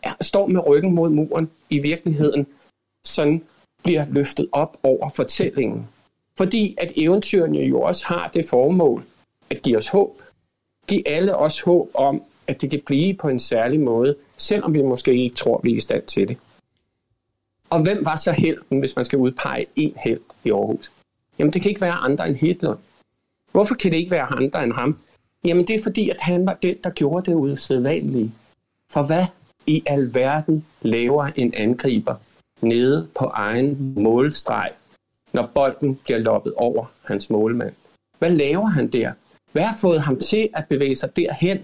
er, 0.04 0.14
står 0.22 0.48
med 0.48 0.68
ryggen 0.68 0.96
mod 0.96 1.10
muren 1.10 1.50
i 1.70 1.80
virkeligheden, 1.80 2.48
sådan 3.06 3.42
bliver 3.84 4.06
løftet 4.10 4.48
op 4.52 4.78
over 4.84 5.10
fortællingen. 5.10 5.88
Fordi 6.38 6.76
at 6.78 6.92
eventyrene 6.96 7.60
jo 7.60 7.82
også 7.82 8.06
har 8.06 8.30
det 8.34 8.46
formål 8.46 9.04
at 9.50 9.62
give 9.62 9.78
os 9.78 9.88
håb. 9.88 10.22
Giv 10.88 11.02
alle 11.06 11.36
os 11.36 11.62
håb 11.62 11.90
om, 11.94 12.24
at 12.48 12.62
det 12.62 12.70
kan 12.70 12.82
blive 12.86 13.14
på 13.14 13.28
en 13.28 13.40
særlig 13.40 13.80
måde, 13.80 14.16
selvom 14.38 14.74
vi 14.74 14.82
måske 14.82 15.24
ikke 15.24 15.36
tror, 15.36 15.62
vi 15.64 15.72
er 15.72 15.76
i 15.76 15.80
stand 15.80 16.04
til 16.04 16.28
det. 16.28 16.38
Og 17.70 17.82
hvem 17.82 18.06
var 18.06 18.16
så 18.16 18.32
helten, 18.32 18.80
hvis 18.80 18.96
man 18.96 19.06
skal 19.06 19.20
udpege 19.20 19.66
en 19.76 19.94
helt 20.04 20.22
i 20.44 20.52
Aarhus? 20.52 20.92
Jamen, 21.40 21.54
det 21.54 21.62
kan 21.62 21.70
ikke 21.70 21.82
være 21.82 21.94
andre 21.94 22.28
end 22.28 22.36
Hitler. 22.36 22.76
Hvorfor 23.52 23.76
kan 23.76 23.92
det 23.92 23.98
ikke 23.98 24.12
være 24.12 24.34
andre 24.34 24.64
end 24.64 24.74
ham? 24.74 24.98
Jamen, 25.46 25.68
det 25.68 25.76
er 25.76 25.84
fordi, 25.84 26.10
at 26.10 26.18
han 26.20 26.46
var 26.46 26.54
den, 26.54 26.76
der 26.84 26.90
gjorde 26.90 27.32
det 27.32 27.38
usædvanlige. 27.38 28.34
For 28.90 29.04
hvad 29.04 29.26
i 29.68 29.84
alverden 29.86 30.66
laver 30.82 31.26
en 31.36 31.54
angriber 31.54 32.16
nede 32.62 33.08
på 33.16 33.26
egen 33.26 33.94
målstreg, 33.98 34.72
når 35.34 35.52
bolden 35.54 36.00
bliver 36.04 36.20
loppet 36.20 36.54
over 36.54 36.86
hans 37.04 37.30
målmand? 37.30 37.74
Hvad 38.20 38.30
laver 38.30 38.66
han 38.66 38.88
der? 38.88 39.12
Hvad 39.52 39.64
har 39.64 39.78
fået 39.78 40.02
ham 40.02 40.20
til 40.20 40.50
at 40.54 40.66
bevæge 40.70 40.96
sig 40.96 41.16
derhen? 41.16 41.60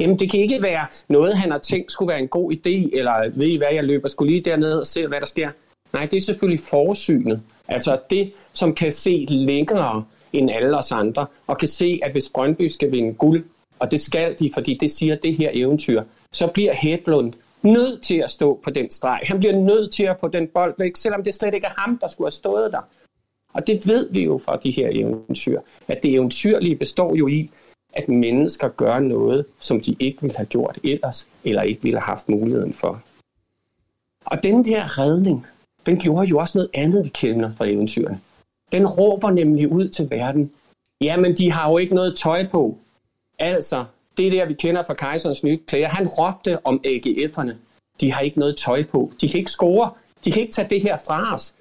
Jamen, 0.00 0.18
det 0.18 0.30
kan 0.30 0.40
ikke 0.40 0.62
være 0.62 0.86
noget, 1.08 1.36
han 1.36 1.50
har 1.50 1.58
tænkt 1.58 1.92
skulle 1.92 2.08
være 2.08 2.18
en 2.18 2.28
god 2.28 2.52
idé, 2.52 2.98
eller 2.98 3.30
ved 3.38 3.46
I 3.46 3.56
hvad, 3.56 3.68
jeg 3.72 3.84
løber 3.84 4.08
skulle 4.08 4.32
lige 4.32 4.50
derned 4.50 4.72
og 4.72 4.86
se, 4.86 5.06
hvad 5.06 5.20
der 5.20 5.26
sker. 5.26 5.50
Nej, 5.92 6.06
det 6.06 6.16
er 6.16 6.20
selvfølgelig 6.20 6.60
forsynet. 6.60 7.42
Altså 7.68 7.98
det, 8.10 8.32
som 8.52 8.74
kan 8.74 8.92
se 8.92 9.26
længere 9.28 10.04
end 10.32 10.50
alle 10.50 10.78
os 10.78 10.92
andre, 10.92 11.26
og 11.46 11.58
kan 11.58 11.68
se, 11.68 12.00
at 12.02 12.12
hvis 12.12 12.28
Brøndby 12.28 12.68
skal 12.68 12.92
vinde 12.92 13.14
guld, 13.14 13.44
og 13.78 13.90
det 13.90 14.00
skal 14.00 14.36
de, 14.38 14.50
fordi 14.54 14.78
det 14.80 14.90
siger 14.90 15.14
det 15.14 15.36
her 15.36 15.50
eventyr, 15.52 16.02
så 16.32 16.46
bliver 16.46 16.72
Hedlund 16.74 17.32
nødt 17.62 18.02
til 18.02 18.16
at 18.16 18.30
stå 18.30 18.60
på 18.64 18.70
den 18.70 18.90
streg. 18.90 19.20
Han 19.22 19.38
bliver 19.38 19.56
nødt 19.56 19.92
til 19.92 20.02
at 20.02 20.16
få 20.20 20.28
den 20.28 20.48
bold 20.54 20.74
væk, 20.78 20.96
selvom 20.96 21.24
det 21.24 21.34
slet 21.34 21.54
ikke 21.54 21.66
er 21.66 21.80
ham, 21.80 21.98
der 21.98 22.08
skulle 22.08 22.26
have 22.26 22.32
stået 22.32 22.72
der. 22.72 22.80
Og 23.52 23.66
det 23.66 23.86
ved 23.86 24.10
vi 24.10 24.24
jo 24.24 24.40
fra 24.44 24.56
de 24.56 24.70
her 24.70 24.88
eventyr, 24.92 25.60
at 25.88 26.02
det 26.02 26.14
eventyrlige 26.14 26.76
består 26.76 27.16
jo 27.16 27.28
i, 27.28 27.50
at 27.92 28.08
mennesker 28.08 28.68
gør 28.68 28.98
noget, 28.98 29.46
som 29.58 29.80
de 29.80 29.96
ikke 29.98 30.22
ville 30.22 30.36
have 30.36 30.46
gjort 30.46 30.78
ellers, 30.84 31.28
eller 31.44 31.62
ikke 31.62 31.82
ville 31.82 31.98
have 31.98 32.06
haft 32.06 32.28
muligheden 32.28 32.72
for. 32.74 33.02
Og 34.24 34.42
den 34.42 34.64
der 34.64 34.98
redning, 34.98 35.46
den 35.86 35.98
gjorde 35.98 36.28
jo 36.28 36.38
også 36.38 36.58
noget 36.58 36.70
andet, 36.74 37.04
vi 37.04 37.10
kender 37.14 37.52
fra 37.56 37.66
eventyrene. 37.68 38.20
Den 38.72 38.86
råber 38.86 39.30
nemlig 39.30 39.72
ud 39.72 39.88
til 39.88 40.10
verden, 40.10 40.52
jamen 41.00 41.36
de 41.36 41.52
har 41.52 41.70
jo 41.70 41.78
ikke 41.78 41.94
noget 41.94 42.16
tøj 42.16 42.46
på. 42.48 42.78
Altså, 43.38 43.84
det 44.16 44.32
der, 44.32 44.46
vi 44.46 44.54
kender 44.54 44.84
fra 44.86 44.94
kejserens 44.94 45.44
nye 45.44 45.58
klæder, 45.66 45.88
han 45.88 46.08
råbte 46.08 46.66
om 46.66 46.80
AGF'erne. 46.86 47.52
De 48.00 48.12
har 48.12 48.20
ikke 48.20 48.38
noget 48.38 48.56
tøj 48.56 48.84
på. 48.84 49.12
De 49.20 49.28
kan 49.28 49.38
ikke 49.38 49.50
score. 49.50 49.90
De 50.24 50.32
kan 50.32 50.42
ikke 50.42 50.52
tage 50.52 50.68
det 50.68 50.82
her 50.82 50.98
fra 51.06 51.34
os. 51.34 51.54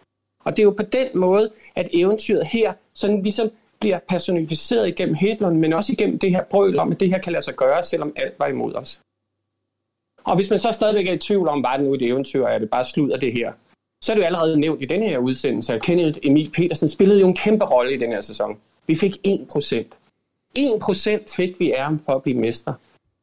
Og 0.43 0.51
det 0.51 0.59
er 0.59 0.63
jo 0.63 0.76
på 0.77 0.84
den 0.84 1.07
måde, 1.15 1.51
at 1.76 1.89
eventyret 1.93 2.45
her 2.45 2.73
sådan 2.93 3.23
ligesom 3.23 3.49
bliver 3.80 3.99
personificeret 4.09 4.88
igennem 4.88 5.15
Hitler, 5.15 5.49
men 5.49 5.73
også 5.73 5.91
igennem 5.91 6.19
det 6.19 6.30
her 6.30 6.43
brøl 6.43 6.80
om, 6.80 6.91
at 6.91 6.99
det 6.99 7.09
her 7.09 7.18
kan 7.18 7.31
lade 7.31 7.43
sig 7.45 7.55
gøre, 7.55 7.84
selvom 7.84 8.13
alt 8.15 8.34
var 8.39 8.47
imod 8.47 8.73
os. 8.76 8.99
Og 10.23 10.35
hvis 10.35 10.49
man 10.49 10.59
så 10.59 10.72
stadigvæk 10.72 11.07
er 11.07 11.13
i 11.13 11.18
tvivl 11.18 11.47
om, 11.47 11.63
var 11.63 11.77
det 11.77 11.85
nu 11.85 11.93
et 11.93 12.01
eventyr, 12.01 12.43
og 12.45 12.53
er 12.53 12.59
det 12.59 12.69
bare 12.69 12.85
slud 12.85 13.09
af 13.11 13.19
det 13.19 13.34
her, 13.34 13.51
så 14.03 14.11
er 14.11 14.15
det 14.15 14.22
jo 14.22 14.26
allerede 14.26 14.59
nævnt 14.59 14.81
i 14.81 14.85
denne 14.85 15.09
her 15.09 15.18
udsendelse, 15.18 15.73
at 15.73 15.81
Kenneth 15.81 16.19
Emil 16.23 16.51
Petersen 16.51 16.88
spillede 16.88 17.19
jo 17.19 17.27
en 17.27 17.35
kæmpe 17.35 17.65
rolle 17.65 17.93
i 17.93 17.97
den 17.97 18.11
her 18.11 18.22
sæson. 18.22 18.57
Vi 18.88 18.95
fik 18.95 19.18
1%. 19.27 19.85
1% 20.59 21.35
fik 21.35 21.59
vi 21.59 21.72
ærm 21.72 21.99
for 22.05 22.15
at 22.15 22.23
blive 22.23 22.38
mester. 22.38 22.73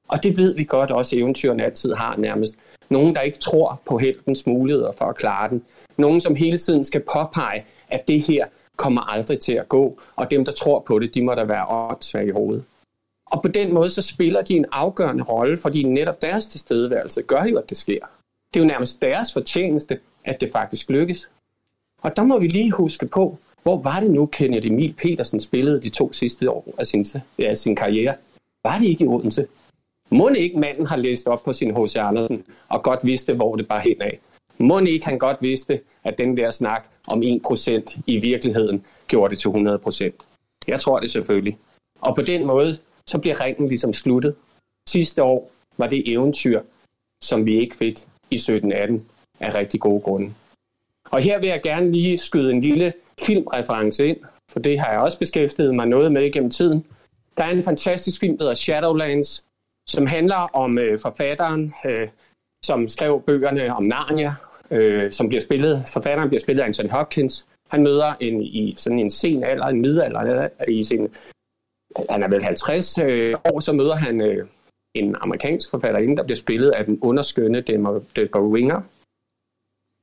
Og 0.09 0.23
det 0.23 0.36
ved 0.36 0.55
vi 0.55 0.65
godt 0.65 0.90
også, 0.90 1.16
at 1.16 1.23
eventyrene 1.23 1.65
altid 1.65 1.95
har 1.95 2.16
nærmest. 2.16 2.55
Nogen, 2.89 3.15
der 3.15 3.20
ikke 3.20 3.39
tror 3.39 3.81
på 3.86 3.99
heltens 3.99 4.47
muligheder 4.47 4.93
for 4.93 5.05
at 5.05 5.16
klare 5.16 5.49
den. 5.49 5.65
Nogen, 5.99 6.20
som 6.20 6.35
hele 6.35 6.59
tiden 6.59 6.85
skal 6.85 7.01
påpege, 7.12 7.65
at 7.89 8.09
det 8.09 8.20
her 8.20 8.47
kommer 8.77 9.01
aldrig 9.01 9.41
til 9.41 9.53
at 9.53 9.69
gå, 9.69 10.01
og 10.16 10.31
dem, 10.31 10.45
der 10.45 10.53
tror 10.53 10.81
på 10.81 10.99
det, 10.99 11.15
de 11.15 11.23
må 11.23 11.35
da 11.35 11.45
være 11.45 11.66
åndssvage 11.69 12.29
i 12.29 12.31
hovedet. 12.31 12.65
Og 13.27 13.43
på 13.43 13.49
den 13.49 13.75
måde, 13.75 13.91
så 13.91 14.03
spiller 14.03 14.43
de 14.43 14.57
en 14.57 14.66
afgørende 14.73 15.25
rolle, 15.25 15.59
fordi 15.59 15.83
netop 15.83 16.23
deres 16.23 16.47
tilstedeværelse 16.47 17.23
gør 17.23 17.45
jo, 17.45 17.59
at 17.59 17.69
det 17.69 17.77
sker. 17.77 18.01
Det 18.55 18.61
er 18.61 18.65
jo 18.65 18.69
nærmest 18.69 19.03
deres 19.03 19.33
fortjeneste, 19.33 19.99
at 20.25 20.41
det 20.41 20.53
faktisk 20.53 20.91
lykkes. 20.91 21.29
Og 22.03 22.16
der 22.16 22.23
må 22.25 22.39
vi 22.39 22.47
lige 22.47 22.70
huske 22.70 23.07
på, 23.07 23.39
hvor 23.62 23.77
var 23.77 24.01
det 24.01 24.11
nu, 24.11 24.27
Kenneth 24.27 24.66
Emil 24.66 24.95
Petersen 24.99 25.41
spillede 25.41 25.83
de 25.83 25.89
to 25.89 26.12
sidste 26.12 26.51
år 26.51 26.75
af 26.79 26.87
sin, 26.87 27.07
ja, 27.39 27.55
sin 27.55 27.77
karriere? 27.77 28.15
Var 28.65 28.79
det 28.79 28.87
ikke 28.87 29.05
i 29.05 29.09
Odense? 29.09 29.47
Må 30.11 30.29
ikke 30.29 30.59
manden 30.59 30.87
har 30.87 30.97
læst 30.97 31.27
op 31.27 31.45
på 31.45 31.53
sin 31.53 31.77
H.C. 31.77 31.97
Andersen 31.97 32.45
og 32.69 32.83
godt 32.83 33.01
vidste, 33.03 33.35
hvor 33.35 33.57
det 33.57 33.69
bare 33.69 33.81
hen 33.81 34.03
af? 34.03 34.19
Må 34.59 34.79
ikke 34.79 35.07
han 35.07 35.19
godt 35.19 35.37
vidste, 35.41 35.81
at 36.05 36.19
den 36.19 36.37
der 36.37 36.51
snak 36.51 36.89
om 37.07 37.23
1% 37.23 38.01
i 38.07 38.19
virkeligheden 38.19 38.85
gjorde 39.09 39.31
det 39.31 39.39
til 39.39 39.49
100%? 39.49 40.11
Jeg 40.69 40.81
tror 40.81 41.01
det 41.01 41.11
selvfølgelig. 41.11 41.59
Og 42.01 42.15
på 42.17 42.23
den 42.23 42.47
måde, 42.47 42.79
så 43.09 43.19
bliver 43.19 43.45
ringen 43.45 43.69
ligesom 43.69 43.93
sluttet. 43.93 44.35
Sidste 44.89 45.23
år 45.23 45.51
var 45.79 45.87
det 45.87 46.13
eventyr, 46.13 46.63
som 47.23 47.47
vi 47.47 47.61
ikke 47.61 47.77
fik 47.77 48.07
i 48.31 48.37
17-18 48.37 49.01
af 49.41 49.55
rigtig 49.55 49.81
gode 49.81 50.01
grunde. 50.01 50.35
Og 51.11 51.21
her 51.21 51.41
vil 51.41 51.49
jeg 51.49 51.63
gerne 51.63 51.93
lige 51.93 52.19
skyde 52.19 52.51
en 52.51 52.61
lille 52.61 52.93
filmreference 53.21 54.07
ind, 54.07 54.17
for 54.51 54.59
det 54.59 54.81
har 54.81 54.91
jeg 54.91 55.01
også 55.01 55.19
beskæftiget 55.19 55.75
mig 55.75 55.87
noget 55.87 56.13
med 56.13 56.33
gennem 56.33 56.51
tiden. 56.51 56.85
Der 57.37 57.45
er 57.45 57.51
en 57.51 57.65
fantastisk 57.65 58.21
film, 58.21 58.39
der 58.39 58.45
hedder 58.45 58.55
Shadowlands, 58.55 59.45
som 59.89 60.07
handler 60.07 60.37
om 60.37 60.79
øh, 60.79 60.99
forfatteren, 60.99 61.75
øh, 61.87 62.09
som 62.65 62.89
skrev 62.89 63.23
bøgerne 63.27 63.75
om 63.75 63.83
Narnia, 63.83 64.35
øh, 64.70 65.12
som 65.12 65.28
bliver 65.28 65.40
spillet, 65.40 65.85
forfatteren 65.93 66.28
bliver 66.28 66.40
spillet 66.40 66.62
af 66.62 66.66
Anthony 66.66 66.90
Hopkins. 66.90 67.47
Han 67.69 67.82
møder 67.82 68.15
en, 68.20 68.43
i 68.43 68.74
sådan 68.77 68.99
en 68.99 69.11
sen 69.11 69.45
alder, 69.45 69.66
en 69.66 69.81
middelalder, 69.81 70.49
i 70.69 70.82
sin, 70.85 71.09
han 72.11 72.23
er 72.23 72.28
vel 72.28 72.45
50 72.45 72.99
øh, 72.99 73.35
år, 73.53 73.61
så 73.61 73.73
møder 73.73 73.95
han 73.95 74.20
øh, 74.20 74.47
en 74.95 75.16
amerikansk 75.20 75.70
forfatter, 75.70 76.15
der 76.15 76.23
bliver 76.23 76.36
spillet 76.36 76.70
af 76.70 76.85
den 76.85 76.99
underskønne 77.03 77.61
Deborah 78.16 78.45
Winger. 78.45 78.81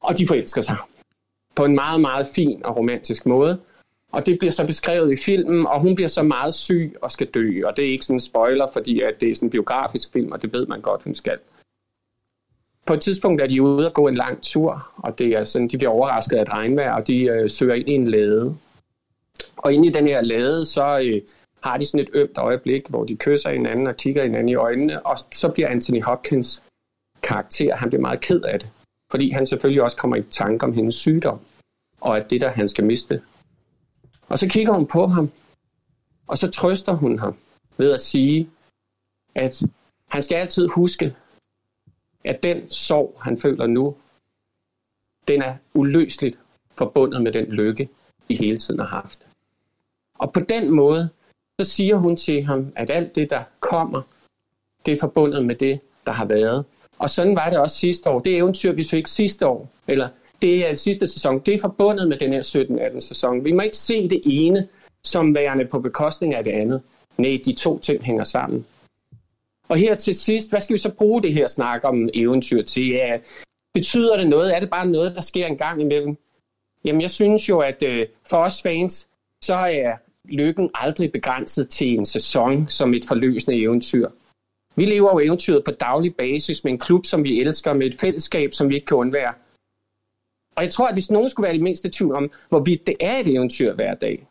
Og 0.02 0.18
de 0.18 0.28
forelsker 0.28 0.62
sig 0.62 0.78
på 1.56 1.66
en 1.66 1.76
meget, 1.76 2.02
meget 2.02 2.28
fin 2.28 2.66
og 2.66 2.78
romantisk 2.78 3.26
måde. 3.26 3.60
Og 4.12 4.26
det 4.26 4.40
bliver 4.40 4.52
så 4.52 4.66
beskrevet 4.66 5.12
i 5.12 5.24
filmen, 5.26 5.68
og 5.68 5.82
hun 5.82 5.96
bliver 5.96 6.08
så 6.08 6.24
meget 6.24 6.54
syg 6.54 6.96
og 7.02 7.12
skal 7.12 7.28
dø. 7.28 7.62
Og 7.66 7.78
det 7.78 7.86
er 7.86 7.90
ikke 7.90 8.06
sådan 8.06 8.16
en 8.16 8.22
spoiler, 8.22 8.68
fordi 8.74 9.02
at 9.02 9.22
det 9.22 9.32
er 9.32 9.36
sådan 9.36 9.48
en 9.48 9.52
biografisk 9.52 10.12
film, 10.14 10.32
og 10.32 10.42
det 10.42 10.54
ved 10.54 10.66
man 10.68 10.82
godt, 10.82 11.04
hun 11.04 11.16
skal. 11.16 11.40
På 12.86 12.94
et 12.94 13.02
tidspunkt 13.02 13.42
er 13.42 13.48
de 13.48 13.62
ude 13.62 13.88
og 13.88 13.94
gå 13.94 14.08
en 14.08 14.16
lang 14.16 14.44
tur, 14.44 14.92
og 14.98 15.18
det 15.18 15.28
er 15.28 15.44
sådan, 15.44 15.68
de 15.68 15.78
bliver 15.78 15.92
overrasket 15.92 16.38
af 16.38 16.42
et 16.42 16.50
regnvejr, 16.50 16.94
og 16.94 17.08
de 17.08 17.22
øh, 17.22 17.50
søger 17.50 17.74
ind 17.74 17.90
i 17.90 17.94
en 17.94 18.08
lade. 18.08 18.58
Og 19.58 19.74
inde 19.74 19.88
i 19.88 19.92
den 19.92 20.08
her 20.08 20.22
lade, 20.22 20.66
så 20.66 21.00
øh, 21.06 21.22
har 21.64 21.78
de 21.78 21.86
sådan 21.86 22.00
et 22.00 22.10
ømt 22.14 22.38
øjeblik, 22.38 22.88
hvor 22.90 23.04
de 23.04 23.16
kysser 23.16 23.50
hinanden 23.50 23.88
og 23.88 23.98
kigger 23.98 24.24
hinanden 24.24 24.50
i 24.50 24.56
øjnene, 24.56 25.06
og 25.06 25.18
så 25.32 25.50
bliver 25.50 25.70
Anthony 25.70 26.04
Hopkins 26.04 26.64
karakter, 27.24 27.76
han 27.76 27.90
bliver 27.90 28.02
meget 28.02 28.22
ked 28.22 28.42
af 28.42 28.60
det, 28.60 28.70
fordi 29.12 29.30
han 29.30 29.46
selvfølgelig 29.46 29.84
også 29.84 29.98
kommer 29.98 30.16
i 30.16 30.22
tanke 30.22 30.66
om 30.66 30.74
hendes 30.74 30.96
sygdom, 30.96 31.40
og 32.02 32.18
at 32.18 32.30
det 32.30 32.42
der, 32.42 32.50
han 32.50 32.68
skal 32.68 32.86
miste. 32.86 33.22
Og 34.30 34.40
så 34.40 34.48
kigger 34.48 34.74
hun 34.74 34.88
på 34.88 35.08
ham, 35.08 35.32
og 36.28 36.38
så 36.38 36.52
trøster 36.52 36.94
hun 36.94 37.20
ham 37.20 37.36
ved 37.78 37.92
at 37.94 38.02
sige, 38.02 38.50
at 39.36 39.64
han 40.08 40.24
skal 40.24 40.36
altid 40.36 40.68
huske, 40.68 41.16
at 42.26 42.44
den 42.44 42.70
sorg, 42.70 43.18
han 43.22 43.38
føler 43.38 43.68
nu, 43.68 43.96
den 45.28 45.42
er 45.42 45.56
uløseligt 45.74 46.40
forbundet 46.78 47.22
med 47.22 47.32
den 47.32 47.46
lykke, 47.46 47.90
de 48.30 48.36
hele 48.36 48.58
tiden 48.58 48.80
har 48.80 48.88
haft. 48.88 49.20
Og 50.20 50.34
på 50.34 50.40
den 50.40 50.72
måde, 50.72 51.10
så 51.62 51.66
siger 51.66 51.96
hun 51.96 52.18
til 52.18 52.44
ham, 52.44 52.72
at 52.76 52.90
alt 52.90 53.16
det, 53.16 53.30
der 53.30 53.44
kommer, 53.60 54.02
det 54.86 54.94
er 54.94 55.00
forbundet 55.00 55.46
med 55.46 55.56
det, 55.56 55.80
der 56.06 56.12
har 56.12 56.26
været. 56.26 56.66
Og 57.00 57.10
sådan 57.10 57.36
var 57.36 57.50
det 57.50 57.60
også 57.60 57.78
sidste 57.78 58.10
år. 58.10 58.20
Det 58.20 58.38
eventyr, 58.38 58.72
vi 58.72 58.84
fik 58.84 59.08
sidste 59.08 59.48
år, 59.48 59.70
eller 59.88 60.10
det 60.42 60.72
er 60.72 60.76
sidste 60.76 61.08
sæson, 61.08 61.40
det 61.40 61.54
er 61.54 61.60
forbundet 61.60 62.08
med 62.08 62.18
den 62.18 62.34
her 62.34 62.42
17-18 62.96 63.00
sæson. 63.00 63.44
Vi 63.44 63.52
må 63.52 63.62
ikke 63.62 63.78
se 63.78 64.10
det 64.10 64.22
ene 64.26 64.68
som 65.04 65.36
værende 65.36 65.66
på 65.66 65.80
bekostning 65.80 66.36
af 66.36 66.44
det 66.44 66.52
andet. 66.52 66.82
Nej, 67.18 67.42
de 67.46 67.54
to 67.54 67.80
ting 67.80 68.04
hænger 68.04 68.24
sammen. 68.24 68.66
Og 69.68 69.78
her 69.78 69.96
til 69.96 70.16
sidst, 70.16 70.50
hvad 70.50 70.62
skal 70.62 70.74
vi 70.74 70.80
så 70.80 70.92
bruge 70.92 71.24
det 71.24 71.34
her 71.34 71.48
snak 71.48 71.84
om 71.84 72.10
eventyr 72.14 72.64
til? 72.64 72.88
Ja, 72.88 73.18
betyder 73.74 74.18
det 74.18 74.28
noget? 74.28 74.56
Er 74.56 74.60
det 74.60 74.70
bare 74.70 74.88
noget, 74.88 75.16
der 75.16 75.22
sker 75.22 75.48
en 75.48 75.58
gang 75.58 75.82
imellem? 75.82 76.18
Jamen, 76.86 77.02
jeg 77.02 77.12
synes 77.12 77.50
jo, 77.50 77.60
at 77.60 77.84
øh, 77.84 78.08
for 78.30 78.38
os 78.38 78.62
fans, 78.62 79.08
så 79.42 79.54
er 79.54 79.94
lykken 80.26 80.70
aldrig 80.74 81.12
begrænset 81.12 81.70
til 81.70 81.98
en 81.98 82.06
sæson 82.06 82.68
som 82.70 82.94
et 82.94 83.06
forløsende 83.08 83.62
eventyr. 83.62 84.10
Vi 84.76 84.86
lever 84.86 85.10
jo 85.14 85.20
eventyret 85.20 85.64
på 85.64 85.72
daglig 85.72 86.16
basis 86.16 86.64
med 86.64 86.72
en 86.72 86.80
klub, 86.80 87.06
som 87.06 87.24
vi 87.24 87.42
elsker, 87.42 87.74
med 87.74 87.88
et 87.88 88.00
fællesskab, 88.00 88.54
som 88.54 88.70
vi 88.70 88.76
ikke 88.76 88.86
kan 88.86 88.98
undvære. 88.98 89.34
Og 90.56 90.64
jeg 90.64 90.72
tror, 90.74 90.88
at 90.88 90.96
hvis 90.96 91.12
nogen 91.12 91.30
skulle 91.30 91.48
være 91.48 91.56
i 91.56 91.62
mindste 91.62 91.90
tvivl 91.90 92.16
om, 92.16 92.32
hvorvidt 92.50 92.88
det 92.88 92.96
er 93.00 93.18
et 93.18 93.28
eventyr 93.28 93.74
hver 93.74 93.94
dag, 93.94 94.28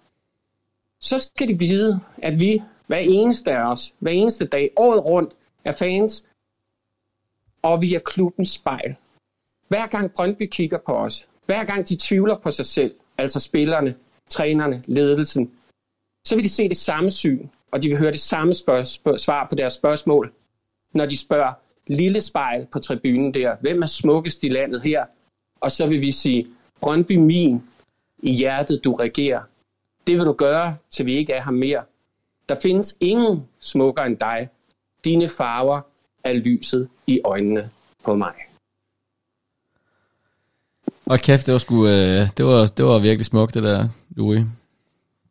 så 1.00 1.18
skal 1.18 1.48
de 1.48 1.58
vide, 1.58 2.00
at 2.18 2.40
vi 2.40 2.62
hver 2.86 2.96
eneste 2.96 3.52
af 3.52 3.70
os, 3.72 3.94
hver 3.98 4.12
eneste 4.12 4.44
dag, 4.44 4.70
året 4.76 5.04
rundt, 5.04 5.32
er 5.64 5.72
fans, 5.72 6.24
og 7.62 7.82
vi 7.82 7.94
er 7.94 8.00
klubbens 8.00 8.50
spejl. 8.50 8.96
Hver 9.68 9.86
gang 9.86 10.12
Brøndby 10.12 10.48
kigger 10.50 10.78
på 10.78 10.96
os, 10.96 11.28
hver 11.46 11.64
gang 11.64 11.88
de 11.88 11.96
tvivler 12.00 12.38
på 12.38 12.50
sig 12.50 12.66
selv, 12.66 12.94
altså 13.18 13.40
spillerne, 13.40 13.94
trænerne, 14.30 14.82
ledelsen, 14.86 15.50
så 16.24 16.34
vil 16.34 16.44
de 16.44 16.48
se 16.48 16.68
det 16.68 16.76
samme 16.76 17.10
syn, 17.10 17.48
og 17.70 17.82
de 17.82 17.88
vil 17.88 17.98
høre 17.98 18.12
det 18.12 18.20
samme 18.20 18.54
svar 19.18 19.46
på 19.50 19.54
deres 19.54 19.72
spørgsmål, 19.72 20.32
når 20.92 21.06
de 21.06 21.16
spørger 21.16 21.52
lille 21.86 22.20
spejl 22.20 22.66
på 22.72 22.78
tribunen 22.78 23.34
der, 23.34 23.56
hvem 23.60 23.82
er 23.82 23.86
smukkest 23.86 24.42
i 24.42 24.48
landet 24.48 24.82
her? 24.82 25.06
Og 25.60 25.72
så 25.72 25.86
vil 25.86 26.00
vi 26.00 26.12
sige, 26.12 26.46
Brøndby 26.80 27.16
min, 27.16 27.62
i 28.22 28.32
hjertet 28.32 28.84
du 28.84 28.92
regerer. 28.92 29.42
Det 30.06 30.16
vil 30.16 30.24
du 30.24 30.32
gøre, 30.32 30.76
til 30.90 31.06
vi 31.06 31.14
ikke 31.14 31.32
er 31.32 31.42
her 31.42 31.50
mere. 31.50 31.82
Der 32.48 32.56
findes 32.62 32.96
ingen 33.00 33.42
smukkere 33.60 34.06
end 34.06 34.16
dig. 34.16 34.48
Dine 35.04 35.28
farver 35.28 35.80
er 36.24 36.32
lyset 36.32 36.88
i 37.06 37.20
øjnene 37.24 37.70
på 38.04 38.14
mig. 38.14 38.32
Og 41.06 41.18
kæft, 41.18 41.46
det 41.46 41.52
var, 41.52 41.58
sgu, 41.58 41.86
øh, 41.86 42.28
det, 42.36 42.44
var, 42.44 42.66
det 42.66 42.84
var 42.84 42.98
virkelig 42.98 43.26
smukt, 43.26 43.54
det 43.54 43.62
der, 43.62 43.88
Louis. 44.16 44.46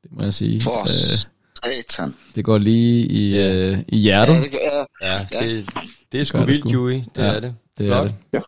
Det 0.04 0.12
må 0.12 0.24
jeg 0.24 0.34
sige. 0.34 0.62
For 0.62 0.82
øh, 0.82 1.20
satan. 1.64 2.14
Det 2.36 2.46
går 2.46 2.58
lige 2.58 3.06
i, 3.06 3.36
ja. 3.36 3.56
øh, 3.56 3.80
i 3.88 3.98
hjertet. 3.98 4.34
Ja, 4.34 4.42
det, 4.42 4.54
ja, 5.02 5.08
ja. 5.42 5.48
det, 5.48 5.70
det 6.12 6.22
er 6.22 6.26
sgu 6.26 6.38
det 6.38 6.48
vildt, 6.48 6.72
Louis. 6.72 7.04
Det 7.16 7.22
ja, 7.22 7.28
er 7.28 7.40
det. 7.40 7.56
Det 7.78 7.86
Flot. 7.88 7.98
er 7.98 8.04
det. 8.04 8.16
Ja. 8.34 8.40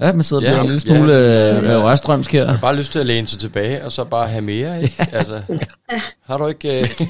Ja, 0.00 0.12
man 0.12 0.22
sidder 0.22 0.42
ja, 0.42 0.54
på 0.54 0.60
en 0.60 0.66
lille 0.66 0.80
smule 0.80 1.12
ja, 1.12 1.58
øh, 1.58 1.64
ja. 1.64 1.84
rørstrømsk 1.84 2.32
her. 2.32 2.42
Jeg 2.42 2.50
har 2.50 2.60
bare 2.60 2.76
lyst 2.76 2.92
til 2.92 2.98
at 2.98 3.06
læne 3.06 3.26
sig 3.26 3.38
tilbage, 3.38 3.84
og 3.84 3.92
så 3.92 4.04
bare 4.04 4.28
have 4.28 4.42
mere, 4.42 4.82
ikke? 4.82 4.94
Ja. 4.98 5.18
Altså, 5.18 5.40
har 6.28 6.38
du 6.38 6.46
ikke... 6.46 6.88
Uh... 7.00 7.06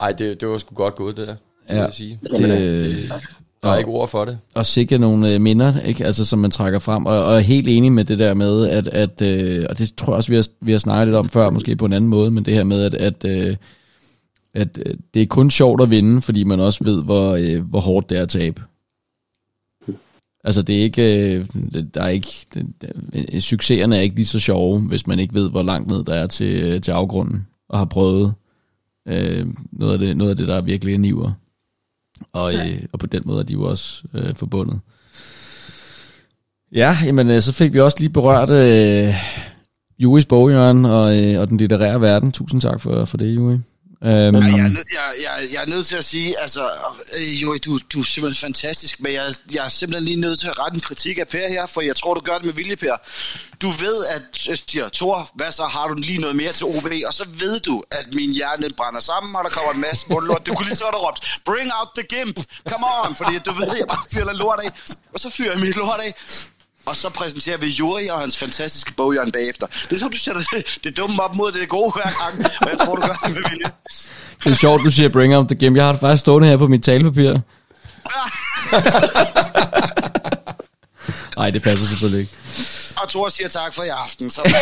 Ej, 0.00 0.12
det, 0.12 0.40
det 0.40 0.48
var 0.48 0.58
sgu 0.58 0.74
godt 0.74 0.94
gået, 0.94 1.16
det 1.16 1.28
der, 1.28 1.34
ja. 1.68 1.82
jeg 1.82 1.92
sige. 1.92 2.18
Det, 2.22 2.40
det, 2.40 3.12
der 3.62 3.68
er 3.68 3.72
og, 3.72 3.78
ikke 3.78 3.90
ord 3.90 4.08
for 4.08 4.24
det. 4.24 4.38
Og 4.54 4.66
sikkert 4.66 5.00
nogle 5.00 5.34
øh, 5.34 5.40
minder, 5.40 5.80
ikke? 5.80 6.04
Altså, 6.04 6.24
som 6.24 6.38
man 6.38 6.50
trækker 6.50 6.78
frem. 6.78 7.06
Og, 7.06 7.24
og 7.24 7.36
er 7.36 7.40
helt 7.40 7.68
enig 7.68 7.92
med 7.92 8.04
det 8.04 8.18
der 8.18 8.34
med, 8.34 8.68
at, 8.68 8.88
at 8.88 9.22
øh, 9.22 9.66
og 9.70 9.78
det 9.78 9.92
tror 9.96 10.12
jeg 10.12 10.16
også, 10.16 10.28
vi 10.28 10.36
har, 10.36 10.46
vi 10.60 10.72
har 10.72 10.78
snakket 10.78 11.06
lidt 11.06 11.16
om 11.16 11.28
før, 11.28 11.50
måske 11.50 11.76
på 11.76 11.84
en 11.84 11.92
anden 11.92 12.10
måde, 12.10 12.30
men 12.30 12.44
det 12.44 12.54
her 12.54 12.64
med, 12.64 12.84
at, 12.84 12.94
at, 12.94 13.24
øh, 13.24 13.56
at 14.54 14.78
øh, 14.86 14.94
det 15.14 15.22
er 15.22 15.26
kun 15.26 15.50
sjovt 15.50 15.82
at 15.82 15.90
vinde, 15.90 16.22
fordi 16.22 16.44
man 16.44 16.60
også 16.60 16.84
ved, 16.84 17.02
hvor, 17.02 17.34
øh, 17.34 17.62
hvor 17.70 17.80
hårdt 17.80 18.10
det 18.10 18.18
er 18.18 18.22
at 18.22 18.28
tabe. 18.28 18.62
Altså 20.44 20.62
det 20.62 20.78
er 20.78 20.82
ikke, 20.82 21.34
øh, 21.34 21.46
der 21.94 22.02
er 22.02 22.08
ikke, 22.08 22.46
det, 22.54 22.66
det, 23.12 23.42
succeserne 23.42 23.96
er 23.96 24.00
ikke 24.00 24.16
lige 24.16 24.26
så 24.26 24.38
sjove, 24.38 24.80
hvis 24.80 25.06
man 25.06 25.18
ikke 25.18 25.34
ved, 25.34 25.50
hvor 25.50 25.62
langt 25.62 25.88
ned 25.88 26.04
der 26.04 26.14
er 26.14 26.26
til, 26.26 26.62
øh, 26.62 26.80
til 26.80 26.92
afgrunden, 26.92 27.46
og 27.68 27.78
har 27.78 27.84
prøvet 27.84 28.34
øh, 29.08 29.46
noget, 29.72 29.92
af 29.92 29.98
det, 29.98 30.16
noget 30.16 30.30
af 30.30 30.36
det, 30.36 30.48
der 30.48 30.56
er 30.56 30.60
virkelig 30.60 30.98
niver. 30.98 31.32
Og, 32.32 32.52
ja. 32.52 32.68
øh, 32.68 32.82
og 32.92 32.98
på 32.98 33.06
den 33.06 33.22
måde 33.26 33.38
er 33.38 33.42
de 33.42 33.52
jo 33.52 33.62
også 33.62 34.02
øh, 34.14 34.34
forbundet. 34.34 34.80
Ja, 36.72 36.96
jamen 37.04 37.30
øh, 37.30 37.42
så 37.42 37.52
fik 37.52 37.72
vi 37.72 37.80
også 37.80 37.96
lige 38.00 38.10
berørt 38.10 38.50
øh, 38.50 39.14
Juris 39.98 40.26
boghjørn 40.26 40.84
og, 40.84 41.24
øh, 41.24 41.40
og 41.40 41.48
den 41.48 41.56
litterære 41.56 42.00
verden. 42.00 42.32
Tusind 42.32 42.60
tak 42.60 42.80
for, 42.80 43.04
for 43.04 43.16
det, 43.16 43.36
Juri. 43.36 43.58
Um, 44.00 44.08
jeg, 44.08 44.32
er 44.32 44.68
nød, 44.68 44.84
jeg, 44.92 45.08
jeg, 45.22 45.48
jeg 45.52 45.62
er 45.62 45.66
nødt 45.66 45.86
til 45.86 45.96
at 45.96 46.04
sige, 46.04 46.40
altså, 46.40 46.70
øh, 47.16 47.42
jo, 47.42 47.58
du, 47.58 47.78
du 47.92 48.00
er 48.00 48.04
simpelthen 48.04 48.46
fantastisk, 48.46 49.00
men 49.00 49.12
jeg, 49.12 49.34
jeg 49.54 49.64
er 49.64 49.68
simpelthen 49.68 50.04
lige 50.04 50.20
nødt 50.20 50.40
til 50.40 50.48
at 50.48 50.58
rette 50.58 50.74
en 50.74 50.80
kritik 50.80 51.18
af 51.18 51.28
Per 51.28 51.48
her, 51.48 51.66
for 51.66 51.80
jeg 51.80 51.96
tror, 51.96 52.14
du 52.14 52.20
gør 52.20 52.34
det 52.34 52.44
med 52.44 52.52
vilje, 52.52 52.76
Per. 52.76 52.96
Du 53.62 53.70
ved, 53.70 54.04
at 54.06 54.48
jeg 54.48 54.58
siger, 54.58 54.88
Thor, 54.88 55.30
hvad 55.34 55.52
så, 55.52 55.64
har 55.64 55.88
du 55.88 55.94
lige 55.94 56.18
noget 56.18 56.36
mere 56.36 56.52
til 56.52 56.66
OB? 56.66 56.86
Og 57.06 57.14
så 57.14 57.24
ved 57.28 57.60
du, 57.60 57.82
at 57.90 58.14
min 58.14 58.30
hjerne 58.34 58.70
brænder 58.76 59.00
sammen, 59.00 59.36
og 59.36 59.44
der 59.44 59.50
kommer 59.50 59.72
en 59.72 59.80
masse 59.80 60.06
mundlort. 60.10 60.46
Du 60.46 60.54
kunne 60.54 60.66
lige 60.66 60.76
så 60.76 60.84
have 60.84 61.06
råbt, 61.06 61.38
bring 61.44 61.70
out 61.80 61.88
the 61.96 62.04
gimp, 62.14 62.36
come 62.68 62.86
on, 63.02 63.14
fordi 63.14 63.38
du 63.38 63.52
ved, 63.52 63.68
at 63.68 63.78
jeg 63.78 63.86
bare 63.88 64.04
fyrer 64.12 64.32
lort 64.32 64.60
af. 64.64 64.70
Og 65.14 65.20
så 65.20 65.30
fyrer 65.30 65.52
jeg 65.52 65.60
mit 65.60 65.76
lort 65.76 66.00
af 66.00 66.14
og 66.88 66.96
så 66.96 67.08
præsenterer 67.08 67.56
vi 67.56 67.66
Juri 67.66 68.06
og 68.06 68.20
hans 68.20 68.38
fantastiske 68.38 68.92
boghjørn 68.92 69.32
bagefter. 69.32 69.66
Det 69.66 69.92
er 69.92 69.98
som, 69.98 70.10
du 70.10 70.18
sætter 70.18 70.42
det, 70.52 70.64
det 70.84 70.96
dumme 70.96 71.22
op 71.22 71.36
mod 71.36 71.52
det 71.52 71.68
gode 71.68 71.92
hver 71.94 72.02
gang, 72.02 72.52
og 72.60 72.68
jeg 72.70 72.78
tror, 72.78 72.94
du 72.94 73.00
gør 73.00 73.12
det 73.26 73.34
med 73.34 73.42
vilje. 73.50 73.64
Det 74.44 74.50
er 74.50 74.54
sjovt, 74.54 74.84
du 74.84 74.90
siger 74.90 75.08
bring 75.08 75.36
up 75.36 75.48
the 75.48 75.56
game. 75.56 75.76
Jeg 75.76 75.84
har 75.84 75.92
det 75.92 76.00
faktisk 76.00 76.20
stående 76.20 76.48
her 76.48 76.56
på 76.56 76.66
mit 76.66 76.82
talepapir. 76.82 77.32
Nej, 81.36 81.50
det 81.50 81.62
passer 81.62 81.86
selvfølgelig 81.86 82.20
ikke. 82.20 82.32
Og 83.02 83.08
Thor 83.10 83.28
siger 83.28 83.48
tak 83.48 83.74
for 83.74 83.82
i 83.82 83.88
aften. 83.88 84.30
Så... 84.30 84.42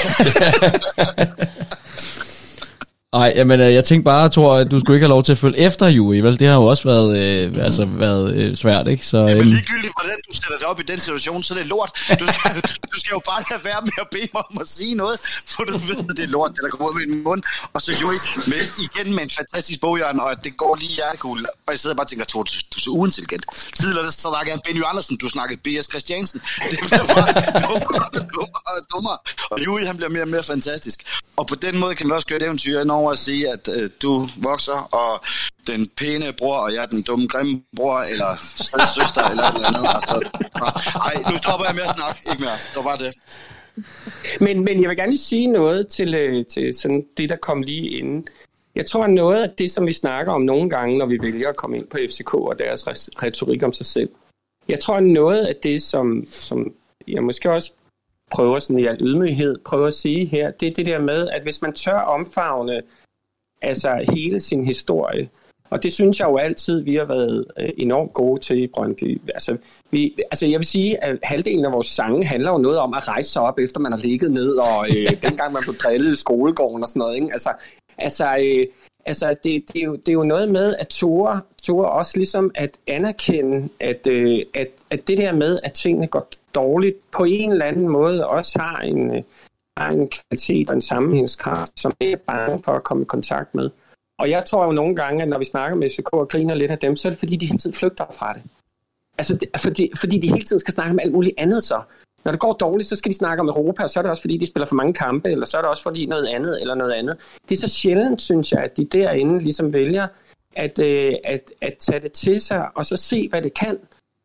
Nej, 3.12 3.32
jamen, 3.36 3.60
øh, 3.60 3.74
jeg 3.74 3.84
tænkte 3.84 4.04
bare, 4.04 4.28
tror, 4.28 4.56
at 4.56 4.70
du 4.70 4.80
skulle 4.80 4.96
ikke 4.96 5.04
have 5.04 5.16
lov 5.16 5.22
til 5.22 5.32
at 5.32 5.38
følge 5.38 5.58
efter 5.58 5.86
Juri, 5.88 6.20
vel? 6.20 6.38
Det 6.38 6.46
har 6.46 6.54
jo 6.54 6.64
også 6.64 6.84
været, 6.92 7.10
øh, 7.18 7.64
altså, 7.64 7.84
været 7.84 8.34
øh, 8.34 8.56
svært, 8.56 8.88
ikke? 8.88 9.06
Så, 9.06 9.18
jamen, 9.18 9.36
øhm, 9.36 9.42
ligegyldigt 9.42 9.92
hvordan 9.98 10.16
du 10.28 10.34
sætter 10.34 10.58
det 10.58 10.66
op 10.66 10.80
i 10.80 10.82
den 10.82 11.00
situation, 11.00 11.42
så 11.42 11.54
det 11.54 11.60
er 11.60 11.64
lort. 11.64 11.90
Du 12.20 12.26
skal, 12.26 12.52
du 12.92 12.96
skal 13.00 13.10
jo 13.12 13.20
bare 13.30 13.42
lade 13.50 13.64
være 13.64 13.80
med 13.82 13.98
at 14.00 14.08
bede 14.12 14.28
mig 14.34 14.42
om 14.50 14.58
at 14.60 14.68
sige 14.68 14.94
noget, 14.94 15.16
for 15.46 15.62
du 15.64 15.78
ved, 15.88 15.98
at 16.10 16.16
det 16.16 16.24
er 16.28 16.32
lort, 16.36 16.50
det 16.54 16.60
der 16.64 16.70
kommer 16.70 16.88
ud 16.88 17.00
af 17.02 17.08
min 17.08 17.22
mund. 17.22 17.42
Og 17.74 17.82
så 17.82 17.90
Juri, 18.02 18.16
med, 18.52 18.62
igen 18.86 19.14
med 19.16 19.22
en 19.22 19.30
fantastisk 19.30 19.80
boghjørn, 19.80 20.20
og 20.20 20.44
det 20.44 20.56
går 20.56 20.76
lige 20.82 20.94
hjertekugle. 20.98 21.46
Og 21.66 21.70
jeg 21.74 21.78
sidder 21.78 21.96
bare 21.96 22.04
og 22.04 22.10
tænker, 22.10 22.24
du, 22.24 22.38
du 22.72 22.76
er 22.80 22.84
så 22.86 22.90
uintelligent. 22.90 23.44
Tidligere 23.80 24.12
så 24.12 24.20
snakkede 24.20 24.52
jeg 24.54 24.60
Benny 24.66 24.82
Andersen, 24.90 25.16
du 25.16 25.28
snakkede 25.28 25.58
B.S. 25.64 25.86
Christiansen. 25.92 26.40
Det 26.70 26.78
bliver 26.86 27.06
bare 27.14 27.30
dummere 27.68 28.06
og 28.16 28.22
dummere 28.34 28.62
og 28.72 28.80
dummere. 28.94 29.18
Og 29.50 29.64
Juri, 29.64 29.84
han 29.84 29.96
bliver 29.96 30.10
mere 30.10 30.22
og 30.22 30.28
mere 30.28 30.42
fantastisk. 30.42 30.98
Og 31.36 31.46
på 31.46 31.54
den 31.54 31.78
måde 31.78 31.94
kan 31.94 32.06
vi 32.08 32.12
også 32.12 32.26
gøre 32.26 32.38
et 32.38 32.46
eventyr 32.48 32.80
ind 32.80 32.90
over 32.96 33.12
at 33.12 33.18
sige, 33.18 33.52
at 33.52 33.68
øh, 33.76 33.90
du 34.02 34.28
vokser, 34.36 34.88
og 35.00 35.24
den 35.66 35.88
pæne 35.96 36.32
bror, 36.38 36.56
og 36.56 36.72
jeg 36.74 36.82
er 36.82 36.86
den 36.86 37.02
dumme, 37.02 37.26
grimme 37.26 37.62
bror, 37.76 37.98
eller 37.98 38.30
søster, 38.98 39.24
eller 39.30 39.52
noget 39.52 39.66
andet. 39.66 39.88
Altså, 39.94 40.16
ej, 41.08 41.30
nu 41.30 41.38
stopper 41.38 41.66
jeg 41.66 41.74
med 41.74 41.82
at 41.82 41.94
snakke. 41.96 42.20
Ikke 42.30 42.42
mere. 42.42 42.58
Det 42.70 42.76
var 42.76 42.82
bare 42.82 42.98
det. 43.06 43.12
Men, 44.40 44.64
men 44.64 44.80
jeg 44.80 44.88
vil 44.88 44.96
gerne 44.96 45.10
lige 45.10 45.28
sige 45.32 45.46
noget 45.46 45.88
til, 45.88 46.14
øh, 46.14 46.46
til 46.46 46.74
sådan 46.74 47.04
det, 47.16 47.28
der 47.28 47.36
kom 47.36 47.62
lige 47.62 47.90
inden. 47.90 48.28
Jeg 48.74 48.86
tror, 48.86 49.04
at 49.04 49.10
noget 49.10 49.42
af 49.42 49.50
det, 49.58 49.70
som 49.70 49.86
vi 49.86 49.92
snakker 49.92 50.32
om 50.32 50.42
nogle 50.42 50.70
gange, 50.70 50.98
når 50.98 51.06
vi 51.06 51.18
vælger 51.22 51.48
at 51.48 51.56
komme 51.56 51.76
ind 51.76 51.86
på 51.86 51.98
FCK 52.10 52.34
og 52.34 52.58
deres 52.58 52.86
retorik 53.22 53.62
om 53.62 53.72
sig 53.72 53.86
selv, 53.86 54.08
jeg 54.68 54.80
tror, 54.80 54.96
at 54.96 55.02
noget 55.02 55.46
af 55.46 55.56
det, 55.56 55.82
som, 55.82 56.26
som 56.30 56.72
jeg 57.08 57.24
måske 57.24 57.52
også 57.52 57.72
prøver 58.30 58.58
sådan 58.58 58.78
i 58.78 58.86
al 58.86 58.98
ydmyghed, 59.00 59.56
prøver 59.64 59.86
at 59.86 59.94
sige 59.94 60.26
her, 60.26 60.50
det 60.50 60.68
er 60.68 60.74
det 60.74 60.86
der 60.86 60.98
med, 60.98 61.28
at 61.28 61.42
hvis 61.42 61.62
man 61.62 61.72
tør 61.72 61.98
omfavne 61.98 62.82
altså 63.62 64.04
hele 64.14 64.40
sin 64.40 64.64
historie, 64.64 65.28
og 65.70 65.82
det 65.82 65.92
synes 65.92 66.20
jeg 66.20 66.28
jo 66.28 66.36
altid, 66.36 66.80
vi 66.80 66.94
har 66.94 67.04
været 67.04 67.44
øh, 67.60 67.68
enormt 67.76 68.12
gode 68.12 68.40
til 68.40 68.62
i 68.62 68.66
Brøndby. 68.66 69.20
Altså, 69.34 69.56
vi, 69.90 70.16
altså 70.30 70.46
jeg 70.46 70.58
vil 70.58 70.66
sige, 70.66 71.04
at 71.04 71.18
halvdelen 71.22 71.64
af 71.64 71.72
vores 71.72 71.86
sange 71.86 72.24
handler 72.24 72.52
jo 72.52 72.58
noget 72.58 72.78
om 72.78 72.94
at 72.94 73.08
rejse 73.08 73.30
sig 73.30 73.42
op, 73.42 73.58
efter 73.58 73.80
man 73.80 73.92
har 73.92 73.98
ligget 73.98 74.30
ned, 74.30 74.52
og 74.52 74.88
øh, 74.90 75.10
dengang 75.28 75.52
man 75.52 75.62
blev 75.62 75.74
drillet 75.74 76.12
i 76.12 76.16
skolegården 76.16 76.82
og 76.82 76.88
sådan 76.88 77.00
noget. 77.00 77.14
Ikke? 77.14 77.28
Altså, 77.32 77.50
altså, 77.98 78.36
øh, 78.36 78.66
altså 79.06 79.34
det, 79.44 79.64
det, 79.72 79.80
er 79.80 79.84
jo, 79.84 79.96
det 79.96 80.08
er 80.08 80.12
jo 80.12 80.24
noget 80.24 80.48
med, 80.48 80.76
at 80.78 80.88
Tore, 80.88 81.40
Tore 81.62 81.90
også 81.90 82.12
ligesom 82.16 82.50
at 82.54 82.70
anerkende, 82.86 83.68
at, 83.80 84.06
øh, 84.06 84.38
at, 84.54 84.68
at 84.90 85.08
det 85.08 85.18
der 85.18 85.32
med, 85.32 85.58
at 85.62 85.72
tingene 85.72 86.06
går 86.06 86.28
dårligt, 86.56 86.96
på 87.16 87.24
en 87.24 87.52
eller 87.52 87.64
anden 87.64 87.88
måde 87.88 88.26
også 88.26 88.58
har 88.58 88.76
en, 88.76 89.16
øh, 89.16 89.22
har 89.76 89.90
en 89.90 90.08
kvalitet 90.08 90.70
og 90.70 90.74
en 90.74 90.80
sammenhængskraft, 90.80 91.80
som 91.80 91.92
jeg 92.00 92.10
er 92.10 92.16
bange 92.16 92.62
for 92.64 92.72
at 92.72 92.84
komme 92.84 93.02
i 93.02 93.06
kontakt 93.06 93.54
med. 93.54 93.70
Og 94.18 94.30
jeg 94.30 94.44
tror 94.44 94.64
jo 94.64 94.72
nogle 94.72 94.96
gange, 94.96 95.22
at 95.22 95.28
når 95.28 95.38
vi 95.38 95.44
snakker 95.44 95.76
med 95.76 95.90
FCK 95.90 96.12
og 96.12 96.28
griner 96.28 96.54
lidt 96.54 96.70
af 96.70 96.78
dem, 96.78 96.96
så 96.96 97.08
er 97.08 97.10
det 97.10 97.18
fordi, 97.18 97.36
de 97.36 97.46
hele 97.46 97.58
tiden 97.58 97.74
flygter 97.74 98.04
fra 98.18 98.32
det. 98.32 98.42
Altså, 99.18 99.34
det, 99.34 99.48
altså, 99.54 99.68
fordi, 99.68 99.90
fordi 99.96 100.18
de 100.18 100.28
hele 100.28 100.44
tiden 100.44 100.60
skal 100.60 100.74
snakke 100.74 100.90
om 100.90 100.98
alt 101.02 101.12
muligt 101.12 101.34
andet 101.38 101.62
så. 101.62 101.80
Når 102.24 102.32
det 102.32 102.40
går 102.40 102.52
dårligt, 102.52 102.88
så 102.88 102.96
skal 102.96 103.12
de 103.12 103.16
snakke 103.16 103.40
om 103.40 103.48
Europa, 103.48 103.82
og 103.82 103.90
så 103.90 104.00
er 104.00 104.02
det 104.02 104.10
også 104.10 104.20
fordi, 104.20 104.36
de 104.36 104.46
spiller 104.46 104.66
for 104.66 104.74
mange 104.74 104.94
kampe, 104.94 105.30
eller 105.30 105.46
så 105.46 105.56
er 105.58 105.62
det 105.62 105.70
også 105.70 105.82
fordi 105.82 106.06
noget 106.06 106.26
andet, 106.26 106.60
eller 106.60 106.74
noget 106.74 106.92
andet. 106.92 107.16
Det 107.48 107.54
er 107.54 107.68
så 107.68 107.68
sjældent, 107.68 108.22
synes 108.22 108.52
jeg, 108.52 108.60
at 108.60 108.76
de 108.76 108.84
derinde 108.84 109.38
ligesom 109.38 109.72
vælger 109.72 110.06
at, 110.56 110.78
øh, 110.78 111.14
at, 111.24 111.50
at 111.60 111.76
tage 111.78 112.00
det 112.00 112.12
til 112.12 112.40
sig, 112.40 112.68
og 112.74 112.86
så 112.86 112.96
se, 112.96 113.28
hvad 113.28 113.42
det 113.42 113.54
kan. 113.54 113.78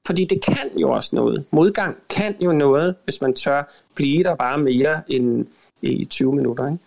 Fordi 0.06 0.26
det 0.26 0.42
kan 0.44 0.78
jo 0.78 0.92
også 0.92 1.16
noget. 1.16 1.46
Modgang 1.52 1.98
kan 2.10 2.36
jo 2.42 2.52
noget, 2.52 2.96
hvis 3.04 3.22
man 3.22 3.34
tør 3.34 3.74
blive 3.96 4.24
der 4.24 4.36
bare 4.36 4.58
mere 4.58 5.12
end 5.12 5.46
i 5.82 6.06
20 6.06 6.36
minutter. 6.36 6.68
Ikke? 6.68 6.80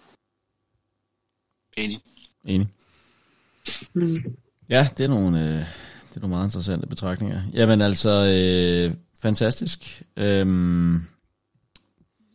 Enig. 1.76 1.98
Enig. 2.44 2.68
Mm. 3.94 4.36
Ja, 4.68 4.88
det 4.98 5.04
er 5.04 5.08
nogle, 5.08 5.40
øh, 5.40 5.58
det 6.08 6.16
er 6.16 6.20
nogle 6.20 6.34
meget 6.34 6.46
interessante 6.46 6.86
betragtninger. 6.86 7.40
Jamen 7.52 7.80
altså, 7.80 8.10
øh, 8.10 8.94
fantastisk. 9.22 10.02
Øhm, 10.16 10.94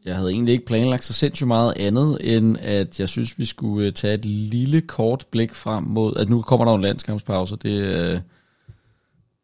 jeg 0.05 0.15
havde 0.15 0.31
egentlig 0.31 0.51
ikke 0.51 0.65
planlagt 0.65 1.03
så 1.03 1.13
sindssygt 1.13 1.47
meget 1.47 1.73
andet, 1.77 2.17
end 2.35 2.57
at 2.59 2.99
jeg 2.99 3.09
synes, 3.09 3.39
vi 3.39 3.45
skulle 3.45 3.87
øh, 3.87 3.93
tage 3.93 4.13
et 4.13 4.25
lille 4.25 4.81
kort 4.81 5.25
blik 5.31 5.53
frem 5.53 5.83
mod, 5.83 6.15
at 6.17 6.29
nu 6.29 6.41
kommer 6.41 6.65
der 6.65 6.73
en 6.73 6.81
landskampspause. 6.81 7.55
Det, 7.55 7.81
øh, 7.81 8.19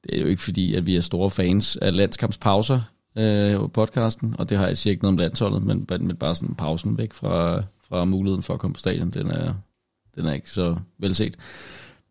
det 0.09 0.17
er 0.17 0.21
jo 0.21 0.27
ikke 0.27 0.41
fordi, 0.41 0.75
at 0.75 0.85
vi 0.85 0.95
er 0.95 1.01
store 1.01 1.31
fans 1.31 1.75
af 1.75 1.95
landskampspauser 1.95 2.81
øh, 3.17 3.55
på 3.55 3.67
podcasten, 3.67 4.35
og 4.39 4.49
det 4.49 4.57
har 4.57 4.67
jeg 4.67 4.77
siger 4.77 4.91
ikke 4.91 5.03
noget 5.03 5.13
om 5.13 5.17
landsholdet, 5.17 5.63
men, 5.63 5.87
men 5.89 6.15
bare 6.15 6.35
sådan 6.35 6.55
pausen 6.55 6.97
væk 6.97 7.13
fra, 7.13 7.63
fra 7.89 8.05
muligheden 8.05 8.43
for 8.43 8.53
at 8.53 8.59
komme 8.59 8.73
på 8.73 8.79
stadion, 8.79 9.09
den 9.09 9.31
er, 9.31 9.53
den 10.15 10.25
er 10.25 10.33
ikke 10.33 10.51
så 10.51 10.75
velset. 10.97 11.35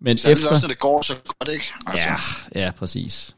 Men 0.00 0.16
så 0.16 0.30
efter... 0.30 0.48
også, 0.50 0.66
at 0.66 0.70
det 0.70 0.78
går 0.78 1.02
så 1.02 1.14
godt, 1.38 1.48
ikke? 1.48 1.64
Altså. 1.86 2.08
Ja, 2.54 2.64
ja, 2.64 2.70
præcis. 2.70 3.36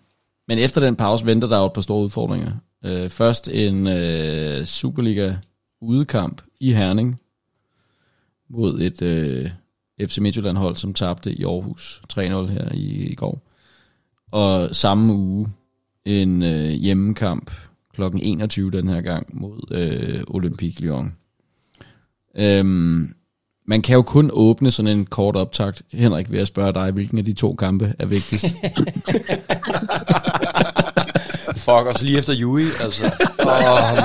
Men 0.49 0.59
efter 0.59 0.81
den 0.81 0.97
pause 0.97 1.27
venter 1.27 1.49
der 1.49 1.59
jo 1.59 1.67
et 1.67 1.73
par 1.73 1.81
store 1.81 2.05
udfordringer. 2.05 2.53
Uh, 2.87 3.09
først 3.09 3.49
en 3.49 3.87
uh, 3.87 4.65
Superliga 4.65 5.35
udekamp 5.81 6.43
i 6.61 6.73
Herning 6.73 7.21
mod 8.49 8.81
et 8.81 9.03
øh, 9.03 9.51
FC 10.01 10.19
Midtjylland 10.19 10.57
hold, 10.57 10.77
som 10.77 10.95
tabte 10.95 11.33
i 11.33 11.45
Aarhus 11.45 12.03
3-0 12.13 12.21
her 12.21 12.73
i, 12.73 13.07
i 13.07 13.15
går. 13.15 13.46
Og 14.33 14.77
samme 14.77 15.13
uge 15.13 15.49
en 16.05 16.43
øh, 16.43 16.69
hjemmekamp 16.71 17.51
kl. 17.97 18.03
21 18.23 18.71
den 18.71 18.89
her 18.89 19.01
gang 19.01 19.41
mod 19.41 19.61
øh, 19.71 20.23
Olympique 20.29 20.81
Lyon. 20.81 21.17
Øhm, 22.37 23.15
man 23.67 23.83
kan 23.83 23.95
jo 23.95 24.03
kun 24.03 24.31
åbne 24.33 24.71
sådan 24.71 24.97
en 24.99 25.07
kort 25.07 25.37
optakt, 25.37 25.83
Henrik, 25.93 26.31
vil 26.31 26.39
jeg 26.39 26.47
spørge 26.47 26.73
dig, 26.73 26.91
hvilken 26.91 27.19
af 27.19 27.25
de 27.25 27.33
to 27.33 27.55
kampe 27.55 27.95
er 27.99 28.07
vigtigst? 28.07 28.47
Fuck, 31.67 31.87
os 31.87 32.03
lige 32.03 32.19
efter 32.19 32.35
Yui, 32.37 32.65
altså. 32.81 33.05
Oh, 33.39 33.99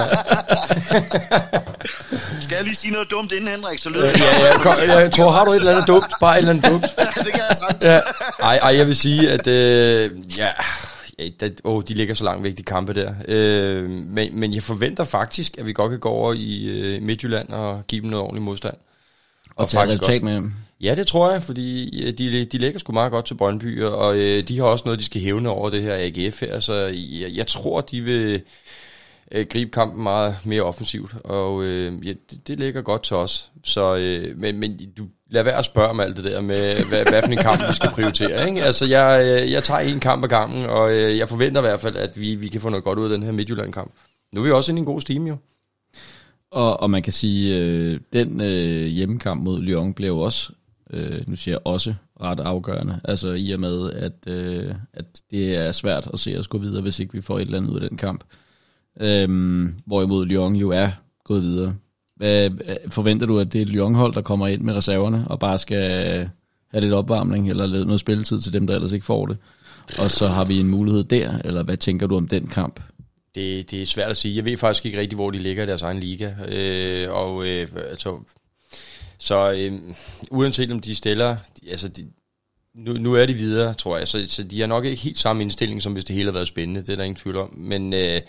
Skal 2.41 2.55
jeg 2.55 2.63
lige 2.63 2.75
sige 2.75 2.93
noget 2.93 3.11
dumt 3.11 3.31
inden, 3.31 3.47
Henrik, 3.47 3.79
så 3.79 3.89
lyder 3.89 4.05
ja, 4.05 4.11
ja, 4.39 4.47
ja, 4.47 4.57
kom, 4.57 4.73
jeg 4.87 5.11
tror, 5.11 5.31
har 5.31 5.45
du 5.45 5.51
et 5.51 5.55
eller 5.55 5.71
andet 5.71 5.87
dumt? 5.87 6.05
Bare 6.19 6.35
et 6.35 6.37
eller 6.37 6.51
andet 6.51 6.71
dumt. 6.71 6.81
det 7.25 7.33
kan 7.33 7.41
jeg 7.49 7.57
sagt. 7.57 7.83
Ja. 7.83 7.99
Ej, 8.39 8.57
ej, 8.57 8.77
jeg 8.77 8.87
vil 8.87 8.95
sige, 8.95 9.31
at 9.31 9.47
øh, 9.47 10.11
ja, 10.37 10.47
ja 11.19 11.29
det, 11.39 11.61
oh, 11.63 11.83
de 11.87 11.93
ligger 11.93 12.15
så 12.15 12.23
langt 12.23 12.43
væk, 12.43 12.57
de 12.57 12.63
kampe 12.63 12.93
der. 12.93 13.13
Øh, 13.27 13.89
men, 13.89 14.39
men 14.39 14.53
jeg 14.53 14.63
forventer 14.63 15.03
faktisk, 15.03 15.57
at 15.57 15.65
vi 15.65 15.73
godt 15.73 15.89
kan 15.89 15.99
gå 15.99 16.09
over 16.09 16.33
i 16.33 16.65
øh, 16.65 17.01
Midtjylland 17.01 17.49
og 17.49 17.83
give 17.87 18.01
dem 18.01 18.09
noget 18.09 18.23
ordentligt 18.23 18.45
modstand. 18.45 18.75
Og, 19.55 19.63
og 19.63 19.69
tage 19.69 19.85
resultat 19.85 20.23
med 20.23 20.35
dem. 20.35 20.53
Ja, 20.81 20.95
det 20.95 21.07
tror 21.07 21.31
jeg, 21.31 21.43
fordi 21.43 22.01
øh, 22.07 22.13
de, 22.13 22.45
de 22.45 22.57
ligger 22.57 22.79
sgu 22.79 22.93
meget 22.93 23.11
godt 23.11 23.25
til 23.25 23.35
Brøndby, 23.35 23.83
og 23.83 24.17
øh, 24.17 24.43
de 24.43 24.57
har 24.57 24.65
også 24.65 24.85
noget, 24.85 24.99
de 24.99 25.05
skal 25.05 25.21
hævne 25.21 25.49
over 25.49 25.69
det 25.69 25.81
her 25.81 25.95
AGF 25.95 26.39
her, 26.39 26.59
så 26.59 26.73
jeg, 26.93 27.31
jeg 27.35 27.47
tror, 27.47 27.81
de 27.81 28.01
vil 28.01 28.41
øh, 29.31 29.45
gribe 29.49 29.71
kampen 29.71 30.03
meget 30.03 30.35
mere 30.45 30.61
offensivt, 30.61 31.15
og 31.23 31.63
øh, 31.63 32.07
ja, 32.07 32.13
det, 32.31 32.47
det 32.47 32.59
ligger 32.59 32.81
godt 32.81 33.03
til 33.03 33.15
os. 33.15 33.51
Så, 33.63 33.95
øh, 33.95 34.37
men, 34.37 34.59
men 34.59 34.79
du 34.97 35.05
lad 35.29 35.43
være 35.43 35.57
at 35.57 35.65
spørge 35.65 35.89
om 35.89 35.99
alt 35.99 36.17
det 36.17 36.25
der 36.25 36.41
med, 36.41 36.83
hvad, 36.83 37.05
hvad 37.05 37.21
for 37.21 37.31
en 37.31 37.37
kamp 37.37 37.61
vi 37.69 37.73
skal 37.73 37.89
prioritere. 37.89 38.49
Ikke? 38.49 38.63
Altså, 38.63 38.85
jeg, 38.85 39.21
øh, 39.25 39.51
jeg 39.51 39.63
tager 39.63 39.79
en 39.79 39.99
kamp 39.99 40.23
ad 40.23 40.29
gangen, 40.29 40.65
og 40.65 40.93
øh, 40.93 41.17
jeg 41.17 41.29
forventer 41.29 41.61
i 41.61 41.65
hvert 41.65 41.79
fald, 41.79 41.95
at 41.95 42.21
vi, 42.21 42.35
vi 42.35 42.47
kan 42.47 42.61
få 42.61 42.69
noget 42.69 42.83
godt 42.83 42.99
ud 42.99 43.03
af 43.03 43.09
den 43.09 43.23
her 43.23 43.31
Midtjylland-kamp. 43.31 43.91
Nu 44.33 44.41
er 44.41 44.45
vi 44.45 44.51
også 44.51 44.71
inde 44.71 44.79
i 44.79 44.81
en 44.81 44.85
god 44.85 45.01
stime, 45.01 45.29
jo. 45.29 45.37
Og, 46.51 46.79
og 46.79 46.89
man 46.89 47.03
kan 47.03 47.13
sige, 47.13 47.57
øh, 47.57 47.99
den 48.13 48.41
øh, 48.41 48.85
hjemmekamp 48.85 49.43
mod 49.43 49.61
Lyon 49.61 49.93
blev 49.93 50.17
også, 50.17 50.51
øh, 50.93 51.21
nu 51.27 51.35
siger 51.35 51.53
jeg 51.53 51.61
også, 51.65 51.93
ret 52.21 52.39
afgørende. 52.39 52.99
Altså 53.03 53.33
i 53.33 53.51
og 53.51 53.59
med, 53.59 53.91
at, 53.91 54.27
øh, 54.27 54.73
at 54.93 55.05
det 55.31 55.55
er 55.57 55.71
svært 55.71 56.09
at 56.13 56.19
se 56.19 56.37
os 56.39 56.47
gå 56.47 56.57
videre, 56.57 56.81
hvis 56.81 56.99
ikke 56.99 57.13
vi 57.13 57.21
får 57.21 57.39
et 57.39 57.41
eller 57.41 57.57
andet 57.57 57.69
ud 57.69 57.79
af 57.79 57.89
den 57.89 57.97
kamp. 57.97 58.23
Øhm, 58.99 59.75
hvorimod 59.85 60.25
Lyon 60.25 60.55
jo 60.55 60.69
er 60.69 60.89
gået 61.23 61.41
videre. 61.41 61.75
Hvad, 62.15 62.49
forventer 62.89 63.25
du, 63.25 63.39
at 63.39 63.53
det 63.53 63.61
er 63.61 63.65
Lyon-hold, 63.65 64.13
der 64.13 64.21
kommer 64.21 64.47
ind 64.47 64.61
med 64.61 64.73
reserverne, 64.73 65.25
og 65.27 65.39
bare 65.39 65.59
skal 65.59 65.89
have 66.71 66.81
lidt 66.81 66.93
opvarmning, 66.93 67.49
eller 67.49 67.67
noget 67.67 67.99
spilletid 67.99 68.39
til 68.39 68.53
dem, 68.53 68.67
der 68.67 68.75
ellers 68.75 68.91
ikke 68.91 69.05
får 69.05 69.25
det? 69.25 69.37
Og 69.99 70.11
så 70.11 70.27
har 70.27 70.45
vi 70.45 70.59
en 70.59 70.67
mulighed 70.67 71.03
der, 71.03 71.37
eller 71.45 71.63
hvad 71.63 71.77
tænker 71.77 72.07
du 72.07 72.17
om 72.17 72.27
den 72.27 72.47
kamp? 72.47 72.79
Det, 73.35 73.71
det 73.71 73.81
er 73.81 73.85
svært 73.85 74.09
at 74.09 74.17
sige. 74.17 74.35
Jeg 74.35 74.45
ved 74.45 74.57
faktisk 74.57 74.85
ikke 74.85 74.99
rigtig, 74.99 75.15
hvor 75.15 75.31
de 75.31 75.39
ligger 75.39 75.63
i 75.63 75.67
deres 75.67 75.81
egen 75.81 75.99
liga. 75.99 76.33
Øh, 76.47 77.13
og 77.13 77.47
øh, 77.47 77.67
altså, 77.89 78.17
så 79.21 79.51
øh, 79.51 79.79
uanset 80.31 80.71
om 80.71 80.79
de 80.79 80.95
stiller, 80.95 81.37
altså 81.69 81.87
de, 81.87 82.07
nu, 82.73 82.93
nu 82.93 83.13
er 83.13 83.25
de 83.25 83.33
videre, 83.33 83.73
tror 83.73 83.97
jeg, 83.97 84.07
så, 84.07 84.23
så 84.27 84.43
de 84.43 84.59
har 84.59 84.67
nok 84.67 84.85
ikke 84.85 85.01
helt 85.01 85.19
samme 85.19 85.41
indstilling, 85.43 85.81
som 85.81 85.93
hvis 85.93 86.05
det 86.05 86.15
hele 86.15 86.27
har 86.27 86.33
været 86.33 86.47
spændende, 86.47 86.81
det 86.81 86.89
er 86.89 86.95
der 86.95 87.03
ingen 87.03 87.15
tvivl 87.15 87.37
om. 87.37 87.53
Men 87.57 87.93
øh, 87.93 88.21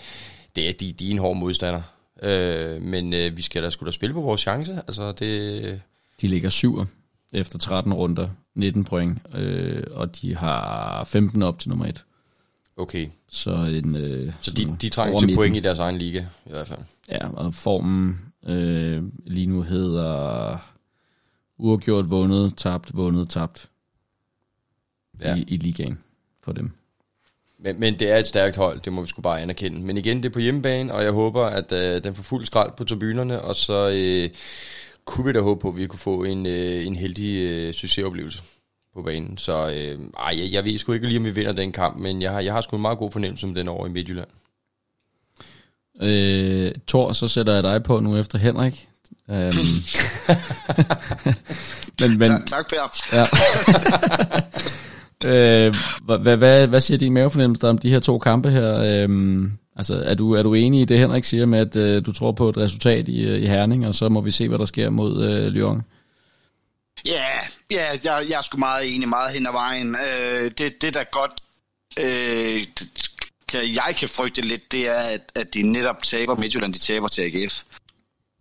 det 0.57 0.69
er, 0.69 0.73
de, 0.81 0.93
de 0.93 1.07
er 1.07 1.11
en 1.11 1.19
hård 1.19 1.37
modstander. 1.37 1.83
Øh, 2.23 2.83
men 2.83 3.13
øh, 3.13 3.37
vi 3.37 3.43
skal 3.43 3.63
da 3.63 3.71
skulle 3.71 3.87
da 3.87 3.93
spille 3.93 4.15
på 4.15 4.21
vores 4.21 4.41
chance. 4.41 4.75
Altså, 4.75 5.13
det... 5.13 5.81
De 6.21 6.29
ligger 6.29 6.49
syv 6.49 6.87
efter 7.33 7.59
13 7.59 7.95
runder, 7.95 8.29
19 8.55 8.85
point, 8.85 9.19
øh, 9.35 9.83
og 9.91 10.23
de 10.23 10.37
har 10.37 11.05
15 11.05 11.43
op 11.43 11.59
til 11.59 11.69
nummer 11.69 11.87
1. 11.87 12.05
Okay. 12.77 13.09
Så, 13.31 13.55
en, 13.55 13.97
øh, 13.97 14.33
så 14.41 14.51
de, 14.51 14.77
de 14.81 14.89
trænger 14.89 15.21
til 15.21 15.35
point 15.35 15.57
i 15.57 15.61
deres 15.61 15.79
egen 15.79 15.99
liga, 15.99 16.25
i 16.47 16.51
hvert 16.51 16.69
fald. 16.69 16.81
Ja, 17.09 17.29
og 17.29 17.55
formen 17.55 18.33
øh, 18.47 19.03
lige 19.27 19.47
nu 19.47 19.63
hedder 19.63 20.59
uafgjort 21.59 22.11
vundet, 22.11 22.57
tabt, 22.57 22.97
vundet, 22.97 23.31
tabt 23.31 23.71
ja. 25.21 25.35
i, 25.37 25.45
i 25.49 25.57
ligaen 25.57 25.99
for 26.43 26.53
dem. 26.53 26.71
Men, 27.59 27.81
men 27.81 27.99
det 27.99 28.11
er 28.11 28.17
et 28.17 28.27
stærkt 28.27 28.57
hold, 28.57 28.81
det 28.81 28.93
må 28.93 29.01
vi 29.01 29.07
sgu 29.07 29.23
bare 29.23 29.41
anerkende. 29.41 29.81
Men 29.81 29.97
igen, 29.97 30.17
det 30.17 30.25
er 30.25 30.33
på 30.33 30.39
hjemmebane, 30.39 30.95
og 30.95 31.05
jeg 31.05 31.13
håber, 31.13 31.45
at 31.45 31.73
øh, 31.73 32.03
den 32.03 32.15
får 32.15 32.23
fuld 32.23 32.45
skrald 32.45 32.73
på 32.77 32.85
tribunerne, 32.85 33.43
og 33.43 33.57
så 33.57 33.91
øh, 33.95 34.31
kunne 35.05 35.27
vi 35.27 35.33
da 35.33 35.41
håbe 35.41 35.61
på, 35.61 35.69
at 35.69 35.77
vi 35.77 35.87
kunne 35.87 35.99
få 35.99 36.25
en, 36.25 36.47
øh, 36.47 36.87
en 36.87 36.97
heldig 36.97 37.51
øh, 37.51 37.75
succesoplevelse 37.75 38.43
på 38.95 39.03
banen. 39.03 39.39
Så 39.39 39.71
øh, 39.71 40.01
ej, 40.19 40.43
jeg, 40.43 40.53
jeg 40.53 40.65
ved 40.65 40.79
sgu 40.79 40.93
ikke 40.93 41.09
lige, 41.09 41.19
om 41.19 41.25
vi 41.25 41.31
vinder 41.31 41.53
den 41.53 41.73
kamp, 41.73 41.97
men 41.97 42.23
jeg 42.23 42.33
har, 42.33 42.41
jeg 42.41 42.53
har 42.53 42.61
sgu 42.61 42.77
en 42.77 42.83
meget 42.83 42.99
god 42.99 43.11
fornemmelse 43.11 43.47
om 43.47 43.55
den 43.55 43.69
over 43.69 43.87
i 43.87 43.91
Midtjylland. 43.91 44.29
Øh, 46.03 46.73
Thor, 46.89 47.13
så 47.13 47.29
sætter 47.29 47.55
jeg 47.55 47.63
dig 47.63 47.83
på 47.83 48.01
nu 48.01 48.17
efter 48.17 48.39
Henrik. 48.39 48.89
Øhm, 49.33 49.53
men, 52.01 52.19
men, 52.19 52.29
Tak, 52.29 52.47
tak 52.47 52.69
Per. 52.69 52.77
ja. 53.13 53.27
øh, 55.67 55.75
hvad, 56.03 56.37
hvad, 56.37 56.67
hvad 56.67 56.81
siger 56.81 56.99
din 56.99 57.13
mavefornemmelse 57.13 57.69
om 57.69 57.79
de 57.79 57.91
her 57.91 58.01
to 58.01 58.19
kampe 58.19 58.51
her? 58.51 58.79
Øhm, 58.79 59.53
altså, 59.77 59.95
er 59.95 60.15
du, 60.15 60.33
er 60.33 60.43
du 60.43 60.55
enig 60.55 60.81
i 60.81 60.85
det, 60.85 60.99
Henrik 60.99 61.25
siger 61.25 61.47
med, 61.47 61.59
at 61.59 61.77
øh, 61.77 62.07
du 62.07 62.13
tror 62.13 62.33
på 62.33 62.49
et 62.49 62.57
resultat 62.57 63.09
i, 63.09 63.25
øh, 63.25 63.43
i 63.43 63.47
Herning, 63.47 63.87
og 63.87 63.95
så 63.95 64.09
må 64.09 64.21
vi 64.21 64.31
se, 64.31 64.49
hvad 64.49 64.59
der 64.59 64.65
sker 64.65 64.91
mod 64.91 65.25
øh, 65.25 65.47
Lyon? 65.47 65.83
Ja, 67.07 67.25
ja 67.71 67.85
jeg, 68.05 68.23
jeg 68.29 68.39
er 68.39 68.43
sgu 68.43 68.59
meget 68.59 68.97
enig 68.97 69.09
meget 69.09 69.35
hen 69.35 69.47
ad 69.47 69.53
vejen. 69.53 69.97
Øh, 69.97 70.51
det, 70.59 70.83
det, 70.83 70.95
der 70.95 71.01
er 71.01 71.05
godt, 71.13 71.33
øh, 71.99 72.67
kan, 73.49 73.61
jeg 73.75 73.95
kan 73.99 74.09
frygte 74.09 74.41
lidt, 74.41 74.73
det 74.73 74.89
er, 74.89 75.01
at, 75.15 75.33
at 75.35 75.55
de 75.55 75.63
netop 75.73 76.03
taber 76.03 76.37
Midtjylland, 76.37 76.73
de 76.73 76.79
taber 76.79 77.09
til 77.09 77.23
AGF. 77.23 77.63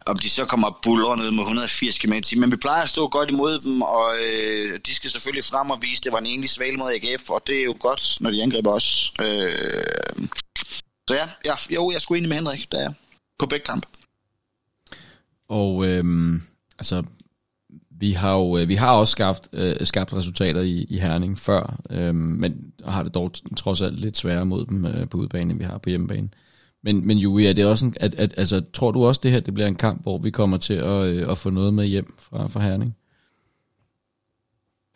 Om 0.05 0.15
de 0.15 0.29
så 0.29 0.45
kommer 0.45 0.79
buller 0.83 1.15
ned 1.15 1.31
med 1.31 1.39
180 1.39 1.99
km 1.99 2.13
i 2.13 2.35
Men 2.35 2.51
vi 2.51 2.55
plejer 2.55 2.83
at 2.83 2.89
stå 2.89 3.07
godt 3.07 3.29
imod 3.29 3.59
dem, 3.59 3.81
og 3.81 4.05
øh, 4.23 4.79
de 4.85 4.95
skal 4.95 5.09
selvfølgelig 5.09 5.43
frem 5.43 5.69
og 5.69 5.77
vise, 5.81 5.99
at 5.99 6.03
det 6.03 6.11
var 6.11 6.19
en 6.19 6.25
egentlig 6.25 6.49
svale 6.49 6.77
mod 6.77 6.91
AGF, 6.91 7.29
og 7.29 7.41
det 7.47 7.59
er 7.59 7.63
jo 7.63 7.75
godt, 7.79 8.17
når 8.21 8.31
de 8.31 8.43
angriber 8.43 8.71
os. 8.71 9.13
Øh, 9.21 10.27
så 11.07 11.15
ja, 11.15 11.29
ja, 11.45 11.53
jo, 11.69 11.91
jeg 11.91 12.01
skulle 12.01 12.17
ind 12.17 12.25
enig 12.25 12.29
med 12.29 12.37
Henrik, 12.37 12.71
der 12.71 12.79
er 12.79 12.93
på 13.39 13.45
begge 13.45 13.65
kamp. 13.65 13.85
Og 15.49 15.85
øh, 15.87 16.03
altså, 16.79 17.03
vi 17.99 18.11
har 18.11 18.33
jo 18.33 18.57
øh, 18.57 18.67
vi 18.67 18.75
har 18.75 18.91
også 18.91 19.11
skabt, 19.11 19.49
øh, 19.53 19.75
skabt 19.83 20.13
resultater 20.13 20.61
i, 20.61 20.85
i 20.89 20.97
Herning 20.97 21.37
før, 21.37 21.79
øh, 21.89 22.15
men 22.15 22.73
har 22.85 23.03
det 23.03 23.13
dog 23.13 23.31
trods 23.57 23.81
alt 23.81 23.99
lidt 23.99 24.17
sværere 24.17 24.45
mod 24.45 24.65
dem 24.65 24.85
øh, 24.85 25.09
på 25.09 25.17
udebane, 25.17 25.51
end 25.51 25.59
vi 25.59 25.65
har 25.65 25.77
på 25.77 25.89
hjemmebane. 25.89 26.29
Men, 26.83 27.07
men 27.07 27.17
Julie, 27.17 27.49
er 27.49 27.53
det 27.53 27.65
også 27.65 27.85
en, 27.85 27.95
at, 27.99 28.15
at, 28.15 28.33
altså, 28.37 28.61
tror 28.73 28.91
du 28.91 29.05
også, 29.05 29.21
det 29.23 29.31
her 29.31 29.39
det 29.39 29.53
bliver 29.53 29.67
en 29.67 29.75
kamp, 29.75 30.01
hvor 30.03 30.17
vi 30.17 30.29
kommer 30.29 30.57
til 30.57 30.73
at, 30.73 31.05
øh, 31.05 31.31
at 31.31 31.37
få 31.37 31.49
noget 31.49 31.73
med 31.73 31.85
hjem 31.85 32.13
fra, 32.17 32.47
fra 32.47 32.59
Herning? 32.59 32.95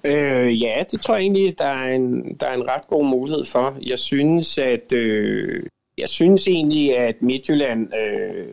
Øh, 0.05 0.61
ja, 0.61 0.83
det 0.91 1.01
tror 1.01 1.15
jeg 1.15 1.21
egentlig, 1.21 1.59
der 1.59 1.65
er, 1.65 1.95
en, 1.95 2.35
der 2.39 2.47
er 2.47 2.53
en 2.53 2.69
ret 2.69 2.87
god 2.87 3.05
mulighed 3.05 3.45
for. 3.45 3.77
Jeg 3.81 3.99
synes, 3.99 4.57
at 4.57 4.93
øh, 4.93 5.63
jeg 5.97 6.09
synes 6.09 6.47
egentlig, 6.47 6.97
at 6.97 7.21
Midtjylland, 7.21 7.93
øh, 7.95 8.47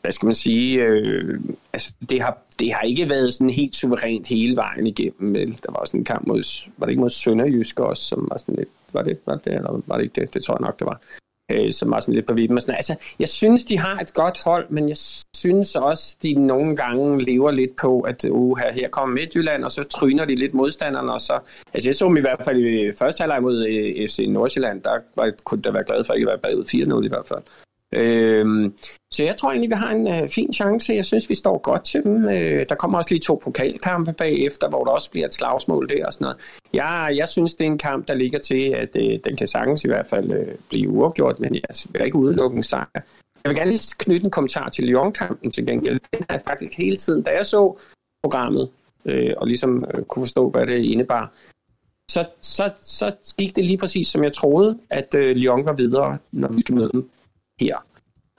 hvad 0.00 0.12
skal 0.12 0.26
man 0.26 0.34
sige, 0.34 0.82
øh, 0.82 1.40
altså 1.72 1.92
det 2.10 2.22
har, 2.22 2.38
det 2.58 2.72
har 2.72 2.82
ikke 2.82 3.08
været 3.08 3.34
sådan 3.34 3.50
helt 3.50 3.76
suverænt 3.76 4.26
hele 4.26 4.56
vejen 4.56 4.86
igennem. 4.86 5.34
Vel? 5.34 5.52
Der 5.62 5.72
var 5.72 5.78
også 5.78 5.96
en 5.96 6.04
kamp 6.04 6.26
mod, 6.26 6.68
var 6.76 6.86
det 6.86 6.90
ikke 6.90 7.00
mod 7.00 7.10
Sønderjysk 7.10 7.80
også, 7.80 8.04
som 8.04 8.26
var 8.30 8.36
sådan 8.36 8.54
lidt, 8.54 8.68
var 8.92 9.02
det, 9.02 9.18
var 9.26 9.36
det, 9.36 9.54
eller 9.54 9.82
var 9.86 9.96
det 9.96 10.04
ikke 10.04 10.20
det? 10.20 10.34
Det 10.34 10.44
tror 10.44 10.54
jeg 10.54 10.66
nok, 10.66 10.78
det 10.78 10.86
var 10.86 11.00
øh, 11.50 11.72
som 11.72 11.90
var 11.90 12.00
sådan 12.00 12.14
lidt 12.14 12.26
på 12.26 12.34
vippen. 12.34 12.58
Og 12.58 12.62
sådan. 12.62 12.74
Altså, 12.74 12.94
jeg 13.18 13.28
synes, 13.28 13.64
de 13.64 13.78
har 13.78 13.98
et 13.98 14.14
godt 14.14 14.44
hold, 14.44 14.66
men 14.68 14.88
jeg 14.88 14.96
synes 15.36 15.76
også, 15.76 16.16
de 16.22 16.34
nogle 16.34 16.76
gange 16.76 17.22
lever 17.24 17.50
lidt 17.50 17.76
på, 17.76 18.00
at 18.00 18.24
uh, 18.30 18.58
her, 18.58 18.88
kommer 18.88 19.14
Midtjylland, 19.14 19.64
og 19.64 19.72
så 19.72 19.84
tryner 19.84 20.24
de 20.24 20.34
lidt 20.34 20.54
modstanderne, 20.54 21.12
og 21.12 21.20
så... 21.20 21.38
Altså, 21.74 21.88
jeg 21.88 21.94
så 21.94 22.04
dem 22.04 22.16
i 22.16 22.20
hvert 22.20 22.40
fald 22.44 22.58
i 22.58 22.92
første 22.92 23.20
halvleg 23.20 23.42
mod 23.42 23.66
øh, 23.66 24.08
FC 24.08 24.24
Nordsjælland, 24.28 24.82
der 24.82 24.98
var, 25.16 25.32
kunne 25.44 25.62
der 25.62 25.72
være 25.72 25.84
glad 25.84 26.04
for 26.04 26.12
at 26.12 26.16
ikke 26.16 26.26
være 26.26 26.38
bagud 26.38 26.64
4-0 27.02 27.04
i 27.04 27.08
hvert 27.08 27.26
fald. 27.26 27.42
Øhm, 27.94 28.74
så 29.12 29.22
jeg 29.24 29.36
tror 29.36 29.50
egentlig, 29.50 29.70
vi 29.70 29.74
har 29.74 29.90
en 29.90 30.08
øh, 30.08 30.28
fin 30.28 30.52
chance. 30.52 30.92
Jeg 30.92 31.04
synes, 31.04 31.28
vi 31.28 31.34
står 31.34 31.58
godt 31.58 31.84
til 31.84 32.02
dem. 32.02 32.24
Øh, 32.24 32.66
der 32.68 32.74
kommer 32.74 32.98
også 32.98 33.10
lige 33.10 33.20
to 33.20 33.40
pokalkampe 33.44 34.12
bagefter, 34.12 34.68
hvor 34.68 34.84
der 34.84 34.90
også 34.90 35.10
bliver 35.10 35.26
et 35.26 35.34
slagsmål 35.34 35.88
der 35.88 36.06
og 36.06 36.12
sådan 36.12 36.24
noget. 36.24 36.38
Jeg, 36.72 37.12
jeg 37.16 37.28
synes, 37.28 37.54
det 37.54 37.66
er 37.66 37.70
en 37.70 37.78
kamp, 37.78 38.08
der 38.08 38.14
ligger 38.14 38.38
til, 38.38 38.68
at 38.68 38.96
øh, 38.96 39.18
den 39.24 39.36
kan 39.36 39.46
sagtens 39.46 39.84
i 39.84 39.88
hvert 39.88 40.06
fald 40.06 40.32
øh, 40.32 40.54
blive 40.68 40.90
uafgjort, 40.90 41.40
men 41.40 41.54
jeg 41.54 41.62
vil 41.90 42.04
ikke 42.04 42.18
udelukke 42.18 42.56
en 42.56 42.62
sejr. 42.62 42.86
Jeg 43.44 43.50
vil 43.50 43.56
gerne 43.56 43.70
lige 43.70 43.94
knytte 43.98 44.24
en 44.24 44.30
kommentar 44.30 44.68
til 44.68 44.84
Lyon-kampen 44.84 45.50
til 45.50 45.66
gengæld. 45.66 46.00
Den 46.12 46.24
har 46.28 46.36
jeg 46.36 46.42
faktisk 46.48 46.78
hele 46.78 46.96
tiden, 46.96 47.22
da 47.22 47.30
jeg 47.30 47.46
så 47.46 47.78
programmet, 48.22 48.68
øh, 49.04 49.32
og 49.36 49.46
ligesom 49.46 49.84
øh, 49.94 50.04
kunne 50.04 50.22
forstå, 50.22 50.50
hvad 50.50 50.66
det 50.66 50.84
indebar, 50.84 51.32
så, 52.10 52.24
så, 52.40 52.72
så 52.82 53.12
gik 53.38 53.56
det 53.56 53.64
lige 53.64 53.78
præcis, 53.78 54.08
som 54.08 54.24
jeg 54.24 54.32
troede, 54.32 54.78
at 54.90 55.14
øh, 55.14 55.36
Lyon 55.36 55.64
var 55.64 55.72
videre, 55.72 56.18
når 56.32 56.48
vi 56.48 56.60
skal 56.60 56.74
møde 56.74 56.90
dem 56.92 57.10
her. 57.60 57.86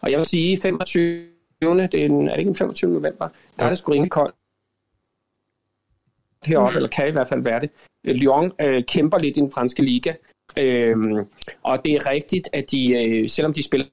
Og 0.02 0.12
jeg 0.12 0.18
vil 0.18 0.26
sige, 0.26 0.58
25. 0.62 1.28
Det 1.62 1.68
er, 1.70 2.06
en, 2.06 2.28
det 2.28 2.38
ikke 2.38 2.48
den 2.48 2.56
25. 2.56 2.92
november? 2.92 3.28
Der 3.60 3.66
er 3.66 3.70
det 3.70 3.78
sgu 3.78 3.92
rimelig 3.92 4.12
koldt 4.12 4.36
heroppe, 6.46 6.76
eller 6.76 6.90
kan 6.90 7.08
i 7.08 7.12
hvert 7.12 7.28
fald 7.30 7.42
være 7.42 7.60
det. 7.60 7.70
Lyon 8.04 8.52
øh, 8.62 8.84
kæmper 8.84 9.18
lidt 9.18 9.38
i 9.38 9.40
den 9.40 9.52
franske 9.52 9.84
liga, 9.84 10.14
øhm, 10.60 11.18
og 11.64 11.86
det 11.86 11.94
er 11.94 12.10
rigtigt, 12.10 12.50
at 12.54 12.72
de, 12.72 12.94
øh, 12.94 13.30
selvom 13.30 13.54
de 13.54 13.64
spiller... 13.64 13.86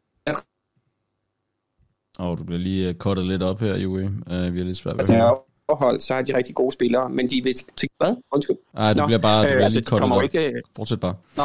Og 2.19 2.31
oh, 2.31 2.39
du 2.39 2.45
bliver 2.45 2.59
lige 2.59 2.95
kottet 2.95 3.27
lidt 3.27 3.43
op 3.43 3.61
her, 3.61 3.77
Julie. 3.77 4.07
Uh, 4.07 4.55
vi 4.55 4.61
er 4.61 4.65
lidt 4.65 4.77
svært 4.77 4.95
ved 4.95 5.01
altså, 5.01 5.39
forhold, 5.71 6.01
så 6.01 6.15
har 6.15 6.23
de 6.23 6.37
rigtig 6.37 6.55
gode 6.55 6.73
spillere, 6.73 7.11
men 7.11 7.29
de 7.29 7.41
vil 7.45 7.55
til 7.55 7.89
hvad? 7.99 8.17
Undskyld. 8.33 8.57
Nej, 8.75 8.93
du 8.93 9.01
Nå, 9.01 9.07
bliver 9.07 9.19
bare 9.19 9.43
du 9.43 9.47
bliver 9.47 9.59
øh, 9.59 9.65
altså, 9.65 9.79
lige 9.79 9.87
kottet 9.87 10.13
op. 10.13 10.23
Ikke, 10.23 10.63
Fortsæt 10.77 11.01
bare. 11.01 11.15
Nå, 11.37 11.43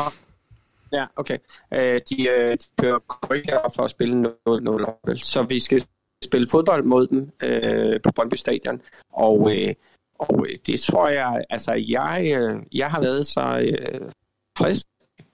Ja, 0.93 1.05
okay. 1.15 1.37
Øh, 1.73 2.01
de, 2.09 2.29
øh, 2.29 2.51
de 2.51 2.65
kører 2.81 2.99
korrigere 2.99 3.71
for 3.75 3.83
at 3.83 3.91
spille 3.91 4.33
0-0, 4.49 5.17
så 5.17 5.43
vi 5.43 5.59
skal 5.59 5.85
spille 6.23 6.47
fodbold 6.47 6.83
mod 6.83 7.07
dem 7.07 7.31
øh, 7.43 8.01
på 8.01 8.11
Brøndby 8.15 8.35
Stadion, 8.35 8.81
og, 9.13 9.55
øh, 9.55 9.73
og 10.19 10.45
øh, 10.49 10.57
det 10.67 10.79
tror 10.79 11.07
jeg, 11.07 11.43
altså 11.49 11.73
jeg, 11.73 12.33
øh, 12.37 12.63
jeg 12.71 12.87
har 12.87 13.01
været 13.01 13.25
så 13.25 13.59
øh, 13.59 14.11
frisk 14.57 14.85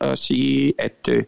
at 0.01 0.17
sige, 0.17 0.73
at, 0.77 1.09
øh, 1.09 1.23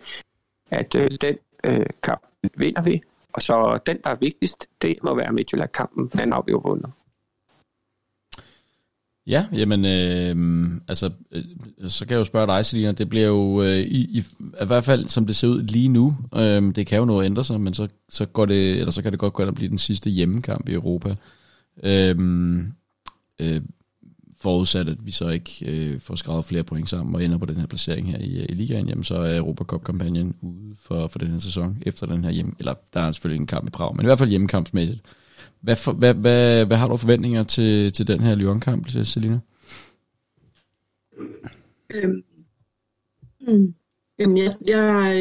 at 0.71 0.95
øh, 0.95 1.11
den 1.21 1.37
øh, 1.63 1.85
kamp 2.03 2.27
vinder 2.57 2.81
vi, 2.81 3.01
og 3.33 3.41
så 3.41 3.79
den, 3.85 3.97
der 4.03 4.09
er 4.09 4.15
vigtigst, 4.15 4.67
det 4.81 5.03
må 5.03 5.15
være 5.15 5.33
Midtjylland-kampen, 5.33 6.07
den 6.07 6.33
har 6.33 6.41
vi 6.41 6.51
jo 6.51 6.57
vundet. 6.57 6.91
Ja, 9.27 9.45
jamen, 9.53 9.85
øh, 9.85 10.71
altså, 10.87 11.09
øh, 11.31 11.43
så 11.87 12.05
kan 12.05 12.13
jeg 12.13 12.19
jo 12.19 12.23
spørge 12.23 12.47
dig, 12.47 12.65
Selina, 12.65 12.91
det 12.91 13.09
bliver 13.09 13.27
jo, 13.27 13.63
øh, 13.63 13.77
i, 13.77 14.17
i, 14.17 14.23
i 14.61 14.65
hvert 14.65 14.83
fald 14.83 15.07
som 15.07 15.25
det 15.25 15.35
ser 15.35 15.47
ud 15.47 15.61
lige 15.63 15.87
nu, 15.87 16.17
øh, 16.35 16.75
det 16.75 16.87
kan 16.87 16.99
jo 16.99 17.05
noget 17.05 17.25
ændre 17.25 17.43
sig, 17.43 17.61
men 17.61 17.73
så, 17.73 17.87
så, 18.09 18.25
går 18.25 18.45
det, 18.45 18.79
eller 18.79 18.91
så 18.91 19.01
kan 19.01 19.11
det 19.11 19.19
godt 19.19 19.33
gå 19.33 19.43
og 19.43 19.55
blive 19.55 19.69
den 19.69 19.77
sidste 19.77 20.09
hjemmekamp 20.09 20.69
i 20.69 20.73
Europa. 20.73 21.15
Øh, 21.83 22.15
øh, 23.39 23.61
forudsat, 24.41 24.89
at 24.89 25.05
vi 25.05 25.11
så 25.11 25.29
ikke 25.29 25.65
øh, 25.65 25.99
får 25.99 26.15
skrevet 26.15 26.45
flere 26.45 26.63
point 26.63 26.89
sammen 26.89 27.15
og 27.15 27.23
ender 27.23 27.37
på 27.37 27.45
den 27.45 27.57
her 27.57 27.65
placering 27.65 28.11
her 28.11 28.17
i, 28.17 28.37
øh, 28.37 28.45
i 28.49 28.53
ligaen, 28.53 28.89
jamen 28.89 29.03
så 29.03 29.15
er 29.15 29.37
Europacup-kampagnen 29.37 30.35
ude 30.41 30.75
for, 30.77 31.07
for 31.07 31.19
den 31.19 31.31
her 31.31 31.39
sæson, 31.39 31.77
efter 31.81 32.07
den 32.07 32.23
her 32.23 32.31
hjem, 32.31 32.55
eller 32.59 32.73
der 32.93 32.99
er 32.99 33.11
selvfølgelig 33.11 33.41
en 33.41 33.47
kamp 33.47 33.67
i 33.67 33.69
Prag, 33.69 33.95
men 33.95 34.05
i 34.05 34.07
hvert 34.07 34.19
fald 34.19 34.29
hjemmekampsmæssigt. 34.29 35.01
Hvad, 35.61 35.75
for, 35.75 35.91
hvad, 35.91 36.13
hvad, 36.13 36.65
hvad 36.65 36.77
har 36.77 36.87
du 36.87 36.97
forventninger 36.97 37.43
til, 37.43 37.93
til 37.93 38.07
den 38.07 38.19
her 38.19 38.35
Lyon-kamp, 38.35 38.89
Selina? 38.89 39.39
Øhm, 41.93 42.23
mm, 43.41 43.73
jamen, 44.19 44.37
jeg, 44.37 44.55
jeg, 44.67 45.15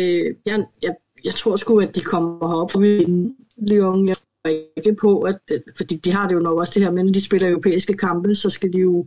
jeg, 0.46 0.66
jeg, 0.82 0.94
jeg 1.24 1.34
tror 1.34 1.56
sgu, 1.56 1.80
at 1.80 1.94
de 1.94 2.00
kommer 2.00 2.48
herop 2.48 2.70
for 2.70 2.80
min 2.80 3.36
Lyon. 3.56 4.08
Jeg 4.08 4.16
tror 4.16 4.52
ikke 4.76 4.94
på, 5.00 5.20
at, 5.20 5.38
fordi 5.76 5.96
de 5.96 6.12
har 6.12 6.28
det 6.28 6.34
jo 6.34 6.40
nok 6.40 6.58
også 6.58 6.72
det 6.74 6.82
her, 6.82 6.90
men 6.90 7.14
de 7.14 7.24
spiller 7.24 7.48
europæiske 7.48 7.96
kampe, 7.96 8.34
så 8.34 8.50
skal 8.50 8.72
de 8.72 8.78
jo, 8.78 9.06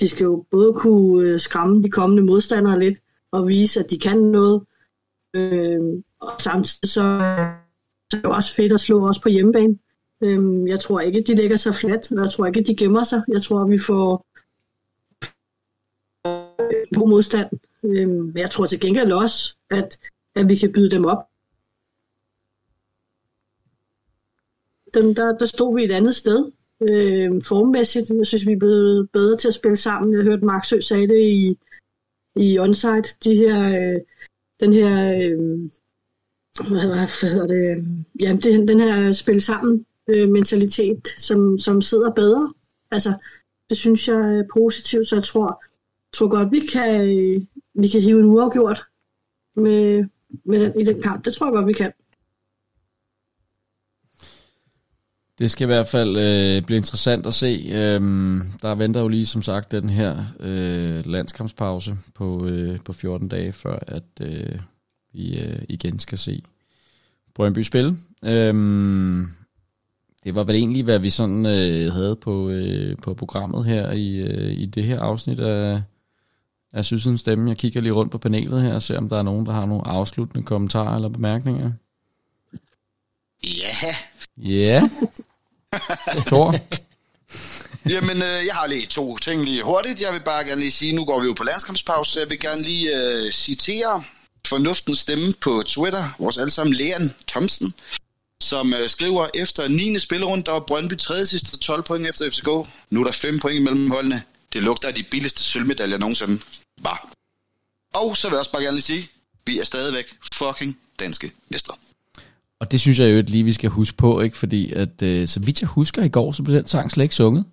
de 0.00 0.08
skal 0.08 0.24
jo 0.24 0.46
både 0.50 0.72
kunne 0.72 1.28
øh, 1.28 1.40
skræmme 1.40 1.82
de 1.82 1.90
kommende 1.90 2.22
modstandere 2.22 2.78
lidt, 2.78 2.98
og 3.32 3.48
vise, 3.48 3.80
at 3.80 3.90
de 3.90 3.98
kan 3.98 4.18
noget. 4.18 4.62
Øhm, 5.34 6.04
og 6.20 6.40
samtidig 6.40 6.90
så, 6.90 7.18
så 8.10 8.16
er 8.16 8.16
det 8.16 8.24
jo 8.24 8.30
også 8.30 8.54
fedt 8.54 8.72
at 8.72 8.80
slå 8.80 9.08
os 9.08 9.18
på 9.18 9.28
hjemmebane. 9.28 9.78
Øhm, 10.22 10.66
jeg 10.66 10.80
tror 10.80 11.00
ikke, 11.00 11.22
de 11.26 11.34
lægger 11.34 11.56
sig 11.56 11.74
fladt, 11.74 12.12
og 12.12 12.24
jeg 12.24 12.30
tror 12.30 12.46
ikke, 12.46 12.62
de 12.62 12.76
gemmer 12.76 13.04
sig. 13.04 13.22
Jeg 13.28 13.42
tror, 13.42 13.64
vi 13.64 13.78
får 13.78 14.26
god 16.94 17.08
modstand. 17.08 17.50
Øhm, 17.84 18.10
men 18.10 18.36
jeg 18.36 18.50
tror 18.50 18.66
til 18.66 18.80
gengæld 18.80 19.12
også, 19.12 19.56
at, 19.70 19.98
at 20.34 20.48
vi 20.48 20.56
kan 20.56 20.72
byde 20.72 20.90
dem 20.90 21.04
op. 21.04 21.18
Dem, 24.94 25.14
der, 25.14 25.38
der 25.38 25.46
stod 25.46 25.74
vi 25.76 25.84
et 25.84 25.90
andet 25.90 26.16
sted 26.16 26.52
øh, 26.80 27.42
formmæssigt. 27.42 28.10
Jeg 28.10 28.26
synes, 28.26 28.46
vi 28.46 28.52
er 28.52 28.58
blevet 28.58 29.10
bedre 29.10 29.36
til 29.36 29.48
at 29.48 29.54
spille 29.54 29.76
sammen. 29.76 30.14
Jeg 30.14 30.24
hørte 30.24 30.44
Mark 30.44 30.64
Sø 30.64 30.76
det 31.00 31.20
i, 31.20 31.58
i 32.36 32.58
onsite. 32.58 33.08
De 33.24 33.34
her, 33.34 33.58
øh, 33.68 34.00
den 34.60 34.72
her, 34.72 35.14
øh, 35.16 35.38
hvad, 36.70 36.86
hvad 36.86 37.30
hedder 37.30 37.46
det, 37.46 37.86
jamen 38.20 38.42
det, 38.42 38.68
den 38.68 38.80
her 38.80 39.12
spil 39.12 39.42
sammen 39.42 39.86
øh, 40.14 40.28
mentalitet, 40.28 41.08
som, 41.18 41.58
som 41.58 41.82
sidder 41.82 42.10
bedre. 42.10 42.52
Altså, 42.90 43.14
det 43.68 43.78
synes 43.78 44.08
jeg 44.08 44.38
er 44.38 44.44
positivt, 44.52 45.08
så 45.08 45.16
jeg 45.16 45.24
tror, 45.24 45.64
tror 46.12 46.28
godt, 46.28 46.52
vi 46.52 46.60
kan, 46.60 47.08
vi 47.74 47.88
kan 47.88 48.00
hive 48.00 48.20
en 48.20 48.24
uafgjort 48.24 48.82
med, 49.56 50.04
med 50.44 50.60
den, 50.60 50.80
i 50.80 50.84
den 50.84 51.02
kamp. 51.02 51.24
Det 51.24 51.34
tror 51.34 51.46
jeg 51.46 51.52
godt, 51.52 51.66
vi 51.66 51.72
kan. 51.72 51.92
Det 55.38 55.50
skal 55.50 55.64
i 55.64 55.66
hvert 55.66 55.88
fald 55.88 56.16
øh, 56.16 56.62
blive 56.66 56.76
interessant 56.76 57.26
at 57.26 57.34
se. 57.34 57.70
Øhm, 57.72 58.42
der 58.62 58.74
venter 58.74 59.00
jo 59.00 59.08
lige 59.08 59.26
som 59.26 59.42
sagt 59.42 59.72
den 59.72 59.90
her 59.90 60.24
øh, 60.40 61.06
landskampspause 61.06 61.96
på, 62.14 62.46
øh, 62.46 62.80
på 62.84 62.92
14 62.92 63.28
dage, 63.28 63.52
før 63.52 63.78
at 63.86 64.04
øh, 64.20 64.58
vi 65.12 65.40
øh, 65.40 65.62
igen 65.68 65.98
skal 65.98 66.18
se 66.18 66.42
Brøndby 67.34 67.58
spille. 67.58 67.96
Øhm, 68.24 69.28
det 70.24 70.34
var 70.34 70.44
vel 70.44 70.56
egentlig, 70.56 70.84
hvad 70.84 70.98
vi 70.98 71.10
sådan 71.10 71.46
øh, 71.46 71.92
havde 71.92 72.16
på, 72.16 72.50
øh, 72.50 72.96
på 73.02 73.14
programmet 73.14 73.64
her 73.64 73.90
i, 73.92 74.16
øh, 74.16 74.52
i 74.52 74.66
det 74.66 74.84
her 74.84 75.00
afsnit 75.00 75.40
af, 75.40 75.82
af 76.72 76.84
Sydsidens 76.84 77.20
Stemme. 77.20 77.48
Jeg 77.48 77.58
kigger 77.58 77.80
lige 77.80 77.92
rundt 77.92 78.12
på 78.12 78.18
panelet 78.18 78.62
her 78.62 78.74
og 78.74 78.82
ser, 78.82 78.98
om 78.98 79.08
der 79.08 79.18
er 79.18 79.22
nogen, 79.22 79.46
der 79.46 79.52
har 79.52 79.66
nogle 79.66 79.88
afsluttende 79.88 80.44
kommentarer 80.44 80.94
eller 80.94 81.08
bemærkninger. 81.08 81.72
Ja. 83.44 83.94
Ja. 84.36 84.88
Thor? 86.26 86.54
Jamen, 87.88 88.16
øh, 88.16 88.46
jeg 88.46 88.54
har 88.54 88.66
lige 88.66 88.86
to 88.86 89.16
ting 89.16 89.44
lige 89.44 89.62
hurtigt. 89.62 90.00
Jeg 90.00 90.12
vil 90.12 90.20
bare 90.24 90.44
gerne 90.44 90.60
lige 90.60 90.70
sige, 90.70 90.96
nu 90.96 91.04
går 91.04 91.20
vi 91.20 91.26
jo 91.26 91.32
på 91.32 91.44
landskampspause, 91.44 92.12
så 92.12 92.20
jeg 92.20 92.30
vil 92.30 92.40
gerne 92.40 92.62
lige 92.62 92.88
øh, 92.96 93.32
citere 93.32 94.02
fornuftens 94.46 94.98
stemme 94.98 95.32
på 95.40 95.62
Twitter, 95.66 96.08
vores 96.18 96.38
allesammen 96.38 96.74
Leon 96.74 97.10
Thomsen, 97.28 97.74
som 98.40 98.74
øh, 98.74 98.88
skriver, 98.88 99.26
efter 99.34 99.68
9. 99.68 99.98
spillerunde, 99.98 100.44
der 100.44 100.52
var 100.52 100.60
Brøndby 100.60 100.98
tredje 100.98 101.26
sidste 101.26 101.58
12 101.58 101.82
point 101.82 102.06
efter 102.06 102.30
FCK. 102.30 102.70
Nu 102.90 103.00
er 103.00 103.04
der 103.04 103.12
5 103.12 103.38
point 103.38 103.56
imellem 103.56 103.90
holdene. 103.90 104.22
Det 104.52 104.62
lugter 104.62 104.88
af 104.88 104.94
de 104.94 105.02
billigste 105.02 105.42
sølvmedaljer 105.42 105.98
nogensinde. 105.98 106.42
Bare. 106.82 106.98
Og 107.94 108.16
så 108.16 108.28
vil 108.28 108.34
jeg 108.34 108.38
også 108.38 108.52
bare 108.52 108.62
gerne 108.62 108.74
lige 108.74 108.82
sige, 108.82 109.08
vi 109.46 109.58
er 109.58 109.64
stadigvæk 109.64 110.04
fucking 110.34 110.78
danske 111.00 111.32
mestre. 111.48 111.74
Og 112.60 112.72
det 112.72 112.80
synes 112.80 112.98
jeg 112.98 113.10
jo 113.10 113.22
lige, 113.26 113.44
vi 113.44 113.52
skal 113.52 113.70
huske 113.70 113.96
på, 113.96 114.20
ikke? 114.20 114.36
Fordi 114.36 114.72
at, 114.72 115.02
øh, 115.02 115.28
så 115.28 115.40
vidt 115.40 115.60
jeg 115.60 115.68
husker 115.68 116.02
i 116.02 116.08
går, 116.08 116.32
så 116.32 116.42
blev 116.42 116.56
den 116.56 116.66
sang 116.66 116.90
slet 116.90 117.04
ikke 117.04 117.14
sunget. 117.14 117.44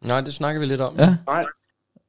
Nej, 0.00 0.20
det 0.20 0.34
snakker 0.34 0.60
vi 0.60 0.66
lidt 0.66 0.80
om. 0.80 0.98
Ja. 0.98 1.14
Nej. 1.26 1.44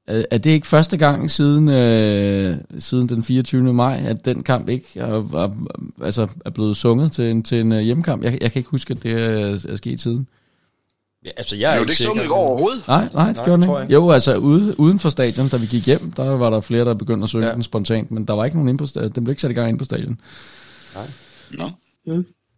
Er, 0.07 0.37
det 0.37 0.49
ikke 0.49 0.67
første 0.67 0.97
gang 0.97 1.31
siden, 1.31 1.69
øh, 1.69 2.57
siden 2.79 3.09
den 3.09 3.23
24. 3.23 3.73
maj, 3.73 4.03
at 4.05 4.25
den 4.25 4.43
kamp 4.43 4.69
ikke 4.69 4.87
er, 4.95 5.07
er, 5.13 5.67
altså 6.03 6.27
er 6.45 6.49
blevet 6.49 6.77
sunget 6.77 7.11
til 7.11 7.25
en, 7.31 7.43
til 7.43 7.59
en 7.59 7.71
øh, 7.71 7.79
hjemmekamp? 7.79 8.23
Jeg, 8.23 8.37
jeg 8.41 8.51
kan 8.51 8.59
ikke 8.59 8.69
huske, 8.69 8.91
at 8.91 9.03
det 9.03 9.11
er, 9.11 9.65
er 9.69 9.75
sket 9.75 9.99
siden. 10.01 10.27
Ja, 11.25 11.29
altså, 11.37 11.55
jeg 11.55 11.67
er 11.67 11.71
Det 11.71 11.75
er 11.75 11.77
jo 11.77 11.81
ikke 11.83 11.91
ikke 11.91 11.97
sikker. 11.97 12.09
sunget 12.11 12.25
i 12.25 12.27
går 12.27 12.35
overhovedet. 12.35 12.87
Nej, 12.87 13.07
nej, 13.13 13.27
det 13.27 13.35
Nej, 13.37 13.45
gjorde 13.45 13.63
den 13.63 13.81
ikke. 13.83 13.93
Jo, 13.93 14.11
altså 14.11 14.35
ude, 14.37 14.79
uden 14.79 14.99
for 14.99 15.09
stadion, 15.09 15.47
da 15.47 15.57
vi 15.57 15.65
gik 15.65 15.85
hjem, 15.85 16.11
der 16.11 16.29
var 16.29 16.49
der 16.49 16.61
flere, 16.61 16.85
der 16.85 16.93
begyndte 16.93 17.23
at 17.23 17.29
synge 17.29 17.47
ja. 17.47 17.53
Den 17.53 17.63
spontant, 17.63 18.11
men 18.11 18.25
der 18.25 18.33
var 18.33 18.45
ikke 18.45 18.57
nogen 18.57 18.69
inde 18.69 18.77
på 18.77 18.85
stadion. 18.85 19.11
Den 19.11 19.23
blev 19.23 19.31
ikke 19.31 19.41
sat 19.41 19.51
i 19.51 19.53
gang 19.53 19.69
inde 19.69 19.77
på 19.79 19.85
stadion. 19.85 20.19
Nå. 21.51 21.65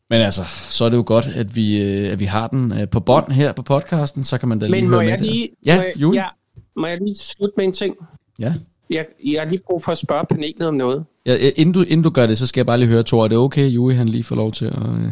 Men 0.10 0.22
altså, 0.22 0.44
så 0.70 0.86
er 0.86 0.90
det 0.90 0.98
jo 0.98 1.04
godt, 1.06 1.28
at 1.28 1.56
vi, 1.56 1.82
øh, 1.82 2.12
at 2.12 2.20
vi 2.20 2.26
har 2.26 2.48
den 2.48 2.72
øh, 2.72 2.90
på 2.90 3.00
bånd 3.00 3.32
her 3.32 3.52
på 3.52 3.62
podcasten, 3.62 4.24
så 4.24 4.38
kan 4.38 4.50
man 4.50 4.60
da 4.60 4.66
lige 4.68 4.82
Men 4.82 4.90
høre 4.90 5.00
med 5.04 5.10
jeg 5.10 5.22
lige, 5.22 5.50
Ja, 5.66 5.84
må, 6.00 6.14
jeg, 6.14 6.30
må 6.76 6.88
jeg 6.88 6.98
lige 7.02 7.16
slutte 7.16 7.54
med 7.58 7.66
en 7.66 7.74
ting? 7.74 7.96
Ja. 8.40 8.54
Jeg, 8.90 9.06
jeg 9.24 9.42
har 9.42 9.50
lige 9.50 9.62
brug 9.66 9.84
for 9.84 9.92
at 9.92 9.98
spørge 9.98 10.26
panelet 10.26 10.68
om 10.68 10.74
noget. 10.74 11.06
ja. 11.26 11.50
Inden 11.56 11.74
du, 11.74 11.82
inden 11.82 12.04
du 12.04 12.10
gør 12.10 12.28
det, 12.28 12.38
så 12.38 12.48
skal 12.48 12.60
jeg 12.60 12.66
bare 12.66 12.78
lige 12.78 12.90
høre, 12.90 13.04
Thor, 13.04 13.24
er 13.24 13.28
det 13.28 13.38
okay, 13.38 13.68
Juri, 13.68 13.96
han 13.96 14.10
lige 14.10 14.24
får 14.24 14.36
lov 14.36 14.52
til 14.52 14.66
at... 14.66 14.78
Øh... 14.78 15.12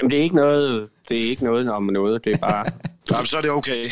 Jamen, 0.00 0.10
det 0.10 0.18
er 0.18 0.22
ikke 0.22 0.36
noget, 0.36 0.88
det 1.08 1.16
er 1.16 1.30
ikke 1.30 1.44
noget 1.44 1.70
om 1.70 1.82
noget, 1.82 2.24
det 2.24 2.32
er 2.32 2.38
bare... 2.38 2.64
Jamen, 3.12 3.26
så 3.26 3.36
er 3.36 3.40
det 3.40 3.50
okay. 3.50 3.84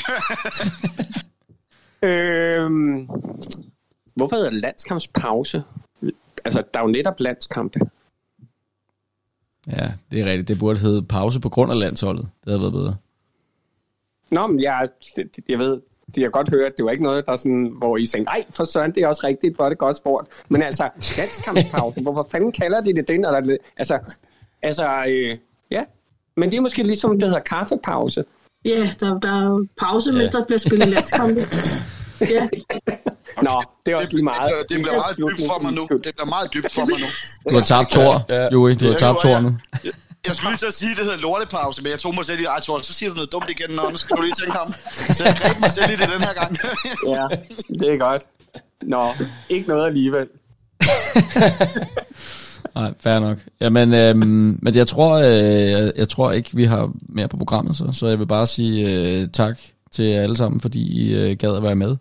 øhm, 2.09 3.09
hvorfor 4.15 4.37
hedder 4.37 4.51
det 4.51 4.61
landskampspause? 4.61 5.63
Altså, 6.45 6.63
der 6.75 6.81
er 6.81 6.85
jo 6.85 6.91
netop 6.91 7.21
landskampe. 7.21 7.81
Ja, 9.67 9.93
det 10.11 10.21
er 10.21 10.25
rigtigt. 10.25 10.49
Det 10.49 10.59
burde 10.59 10.79
hedde 10.79 11.03
pause 11.03 11.41
på 11.41 11.49
grund 11.49 11.73
af 11.73 11.79
landsholdet. 11.79 12.29
Det 12.45 12.51
havde 12.51 12.61
været 12.61 12.73
bedre. 12.73 12.97
Nå, 14.31 14.47
men 14.47 14.63
jeg, 14.63 14.89
jeg 15.49 15.59
ved, 15.59 15.81
det 16.15 16.23
har 16.23 16.31
godt 16.31 16.51
hørt, 16.51 16.77
det 16.77 16.85
var 16.85 16.91
ikke 16.91 17.03
noget, 17.03 17.27
der 17.27 17.37
sådan, 17.37 17.73
hvor 17.79 17.97
I 17.97 18.07
tænkte, 18.07 18.33
nej, 18.33 18.45
for 18.51 18.65
søren, 18.65 18.95
det 18.95 19.03
er 19.03 19.09
også 19.09 19.27
rigtigt, 19.27 19.57
hvor 19.57 19.65
er 19.65 19.69
det 19.69 19.79
godt 19.79 19.97
spurgt. 19.97 20.29
Men 20.49 20.63
altså, 20.63 20.89
landskampspause, 21.17 22.01
hvorfor 22.05 22.29
fanden 22.31 22.53
kalder 22.53 22.81
de 22.81 22.95
det 22.95 23.09
det, 23.09 23.21
når 23.21 23.31
der 23.31 23.53
er 23.53 23.57
altså, 23.77 23.99
altså, 24.63 25.05
øh, 25.09 25.39
ja. 25.71 25.83
Men 26.37 26.51
det 26.51 26.57
er 26.57 26.61
måske 26.61 26.83
ligesom, 26.83 27.21
det 27.21 27.29
hedder 27.29 27.41
kaffepause. 27.41 28.25
Ja, 28.65 28.91
der, 29.01 29.21
der 29.21 29.33
er 29.43 29.47
jo 29.47 29.67
pause, 29.79 30.13
mens 30.13 30.33
der 30.33 30.45
bliver 30.45 30.59
spillet 30.59 30.89
landskampe. 30.89 31.41
Ja, 32.21 32.49
Nå, 33.43 33.63
det 33.87 33.93
er 33.93 33.97
også 33.97 34.13
lige 34.13 34.25
meget. 34.25 34.53
Det, 34.59 34.77
det 34.77 34.83
bliver 34.83 34.97
meget 34.97 35.17
dybt 35.17 35.49
for 35.49 35.63
mig 35.63 35.73
nu. 35.73 35.83
Det 36.05 36.15
bliver 36.15 36.31
meget 36.37 36.55
dybt 36.55 36.73
for 36.73 36.85
mig 36.91 36.99
nu. 37.01 37.07
Du 37.51 37.55
har 37.55 37.63
tabt 37.63 37.91
Thor, 37.91 38.25
Ja. 38.29 38.49
Juri. 38.53 38.75
Du 38.75 38.85
har 38.85 38.91
Det 38.91 39.01
tabt 39.01 39.19
Thor 39.21 39.41
nu. 39.41 39.51
Jeg, 39.85 39.93
jeg 40.27 40.37
skulle 40.37 40.51
lige 40.51 40.59
så 40.59 40.71
sige, 40.79 40.91
at 40.91 40.97
det 40.97 41.05
hedder 41.05 41.19
lortepause, 41.19 41.83
men 41.83 41.91
jeg 41.91 41.99
tog 41.99 42.15
mig 42.15 42.25
selv 42.25 42.41
i, 42.41 42.45
ej 42.45 42.61
Thor, 42.61 42.81
så 42.83 42.93
siger 42.93 43.09
du 43.11 43.15
noget 43.15 43.33
dumt 43.33 43.51
igen, 43.51 43.79
og 43.79 43.93
nu 43.93 43.97
skal 43.99 44.17
du 44.17 44.23
lige 44.23 44.35
tænke 44.41 44.53
ham. 44.59 44.75
Så 45.15 45.25
jeg 45.25 45.37
greb 45.41 45.61
mig 45.61 45.71
selv 45.71 45.91
i 45.91 45.97
det 45.97 46.09
den 46.15 46.21
her 46.23 46.35
gang. 46.41 46.57
Ja, 47.15 47.25
det 47.81 47.95
er 47.95 47.99
godt. 47.99 48.23
Nå, 48.83 49.09
ikke 49.49 49.69
noget 49.69 49.87
alligevel. 49.87 50.27
Nej, 52.75 52.93
fair 53.01 53.19
nok. 53.19 53.39
Jamen, 53.61 53.95
øhm, 53.95 54.59
men 54.63 54.75
jeg 54.75 54.87
tror, 54.87 55.15
øh, 55.15 55.71
jeg, 55.71 55.93
jeg 55.97 56.09
tror 56.09 56.33
ikke, 56.33 56.51
vi 56.55 56.65
har 56.65 56.91
mere 57.09 57.29
på 57.29 57.37
programmet, 57.37 57.77
så, 57.77 57.89
så 57.93 58.07
jeg 58.07 58.19
vil 58.19 58.27
bare 58.27 58.47
sige 58.47 58.91
øh, 58.91 59.29
tak 59.33 59.59
til 59.93 60.05
jer 60.05 60.23
alle 60.23 60.37
sammen, 60.37 60.61
fordi 60.61 61.03
I 61.03 61.15
øh, 61.15 61.37
gad 61.37 61.57
at 61.57 61.63
være 61.63 61.75
med. 61.75 61.97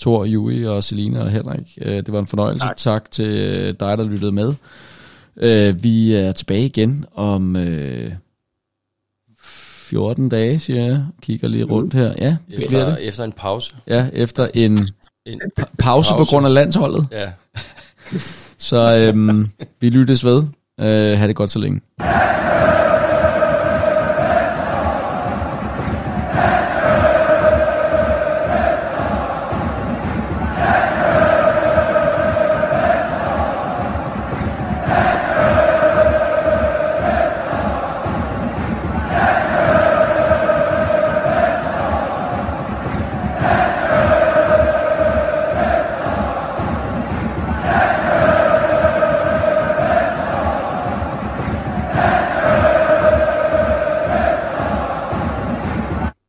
Thor, 0.00 0.24
Juri 0.24 0.66
og 0.66 0.84
Selina 0.84 1.20
og 1.20 1.30
Henrik. 1.30 1.78
Øh, 1.82 1.96
det 1.96 2.12
var 2.12 2.18
en 2.18 2.26
fornøjelse. 2.26 2.66
Tak, 2.66 2.76
Tak. 2.76 3.02
tak 3.02 3.10
til 3.10 3.26
øh, 3.26 3.74
dig, 3.80 3.98
der 3.98 4.04
lyttede 4.04 4.32
med. 4.32 4.54
Øh, 5.40 5.82
vi 5.82 6.14
er 6.14 6.32
tilbage 6.32 6.64
igen 6.66 7.04
om 7.14 7.56
øh, 7.56 8.12
14 9.40 10.28
dage, 10.28 10.58
siger 10.58 10.84
jeg. 10.84 11.04
Kigger 11.22 11.48
lige 11.48 11.64
rundt 11.64 11.94
her. 11.94 12.14
Ja, 12.18 12.26
det 12.26 12.56
bliver 12.56 12.64
Efter, 12.66 12.84
det. 12.94 13.08
efter 13.08 13.24
en 13.24 13.32
pause. 13.32 13.74
Ja, 13.86 14.08
efter 14.12 14.48
en 14.54 14.88
En, 15.26 15.40
pa- 15.60 15.64
pause, 15.78 16.10
på 16.10 16.16
Pause. 16.16 16.30
grund 16.30 16.46
af 16.46 16.54
landsholdet. 16.54 17.06
ja. 17.12 17.30
Så 18.58 18.96
øhm, 18.96 19.50
vi 19.80 19.88
lyttes 19.90 20.24
ved. 20.24 20.42
Øh, 20.80 21.18
ha' 21.18 21.26
det 21.26 21.36
godt 21.36 21.50
så 21.50 21.58
længe. 21.58 21.80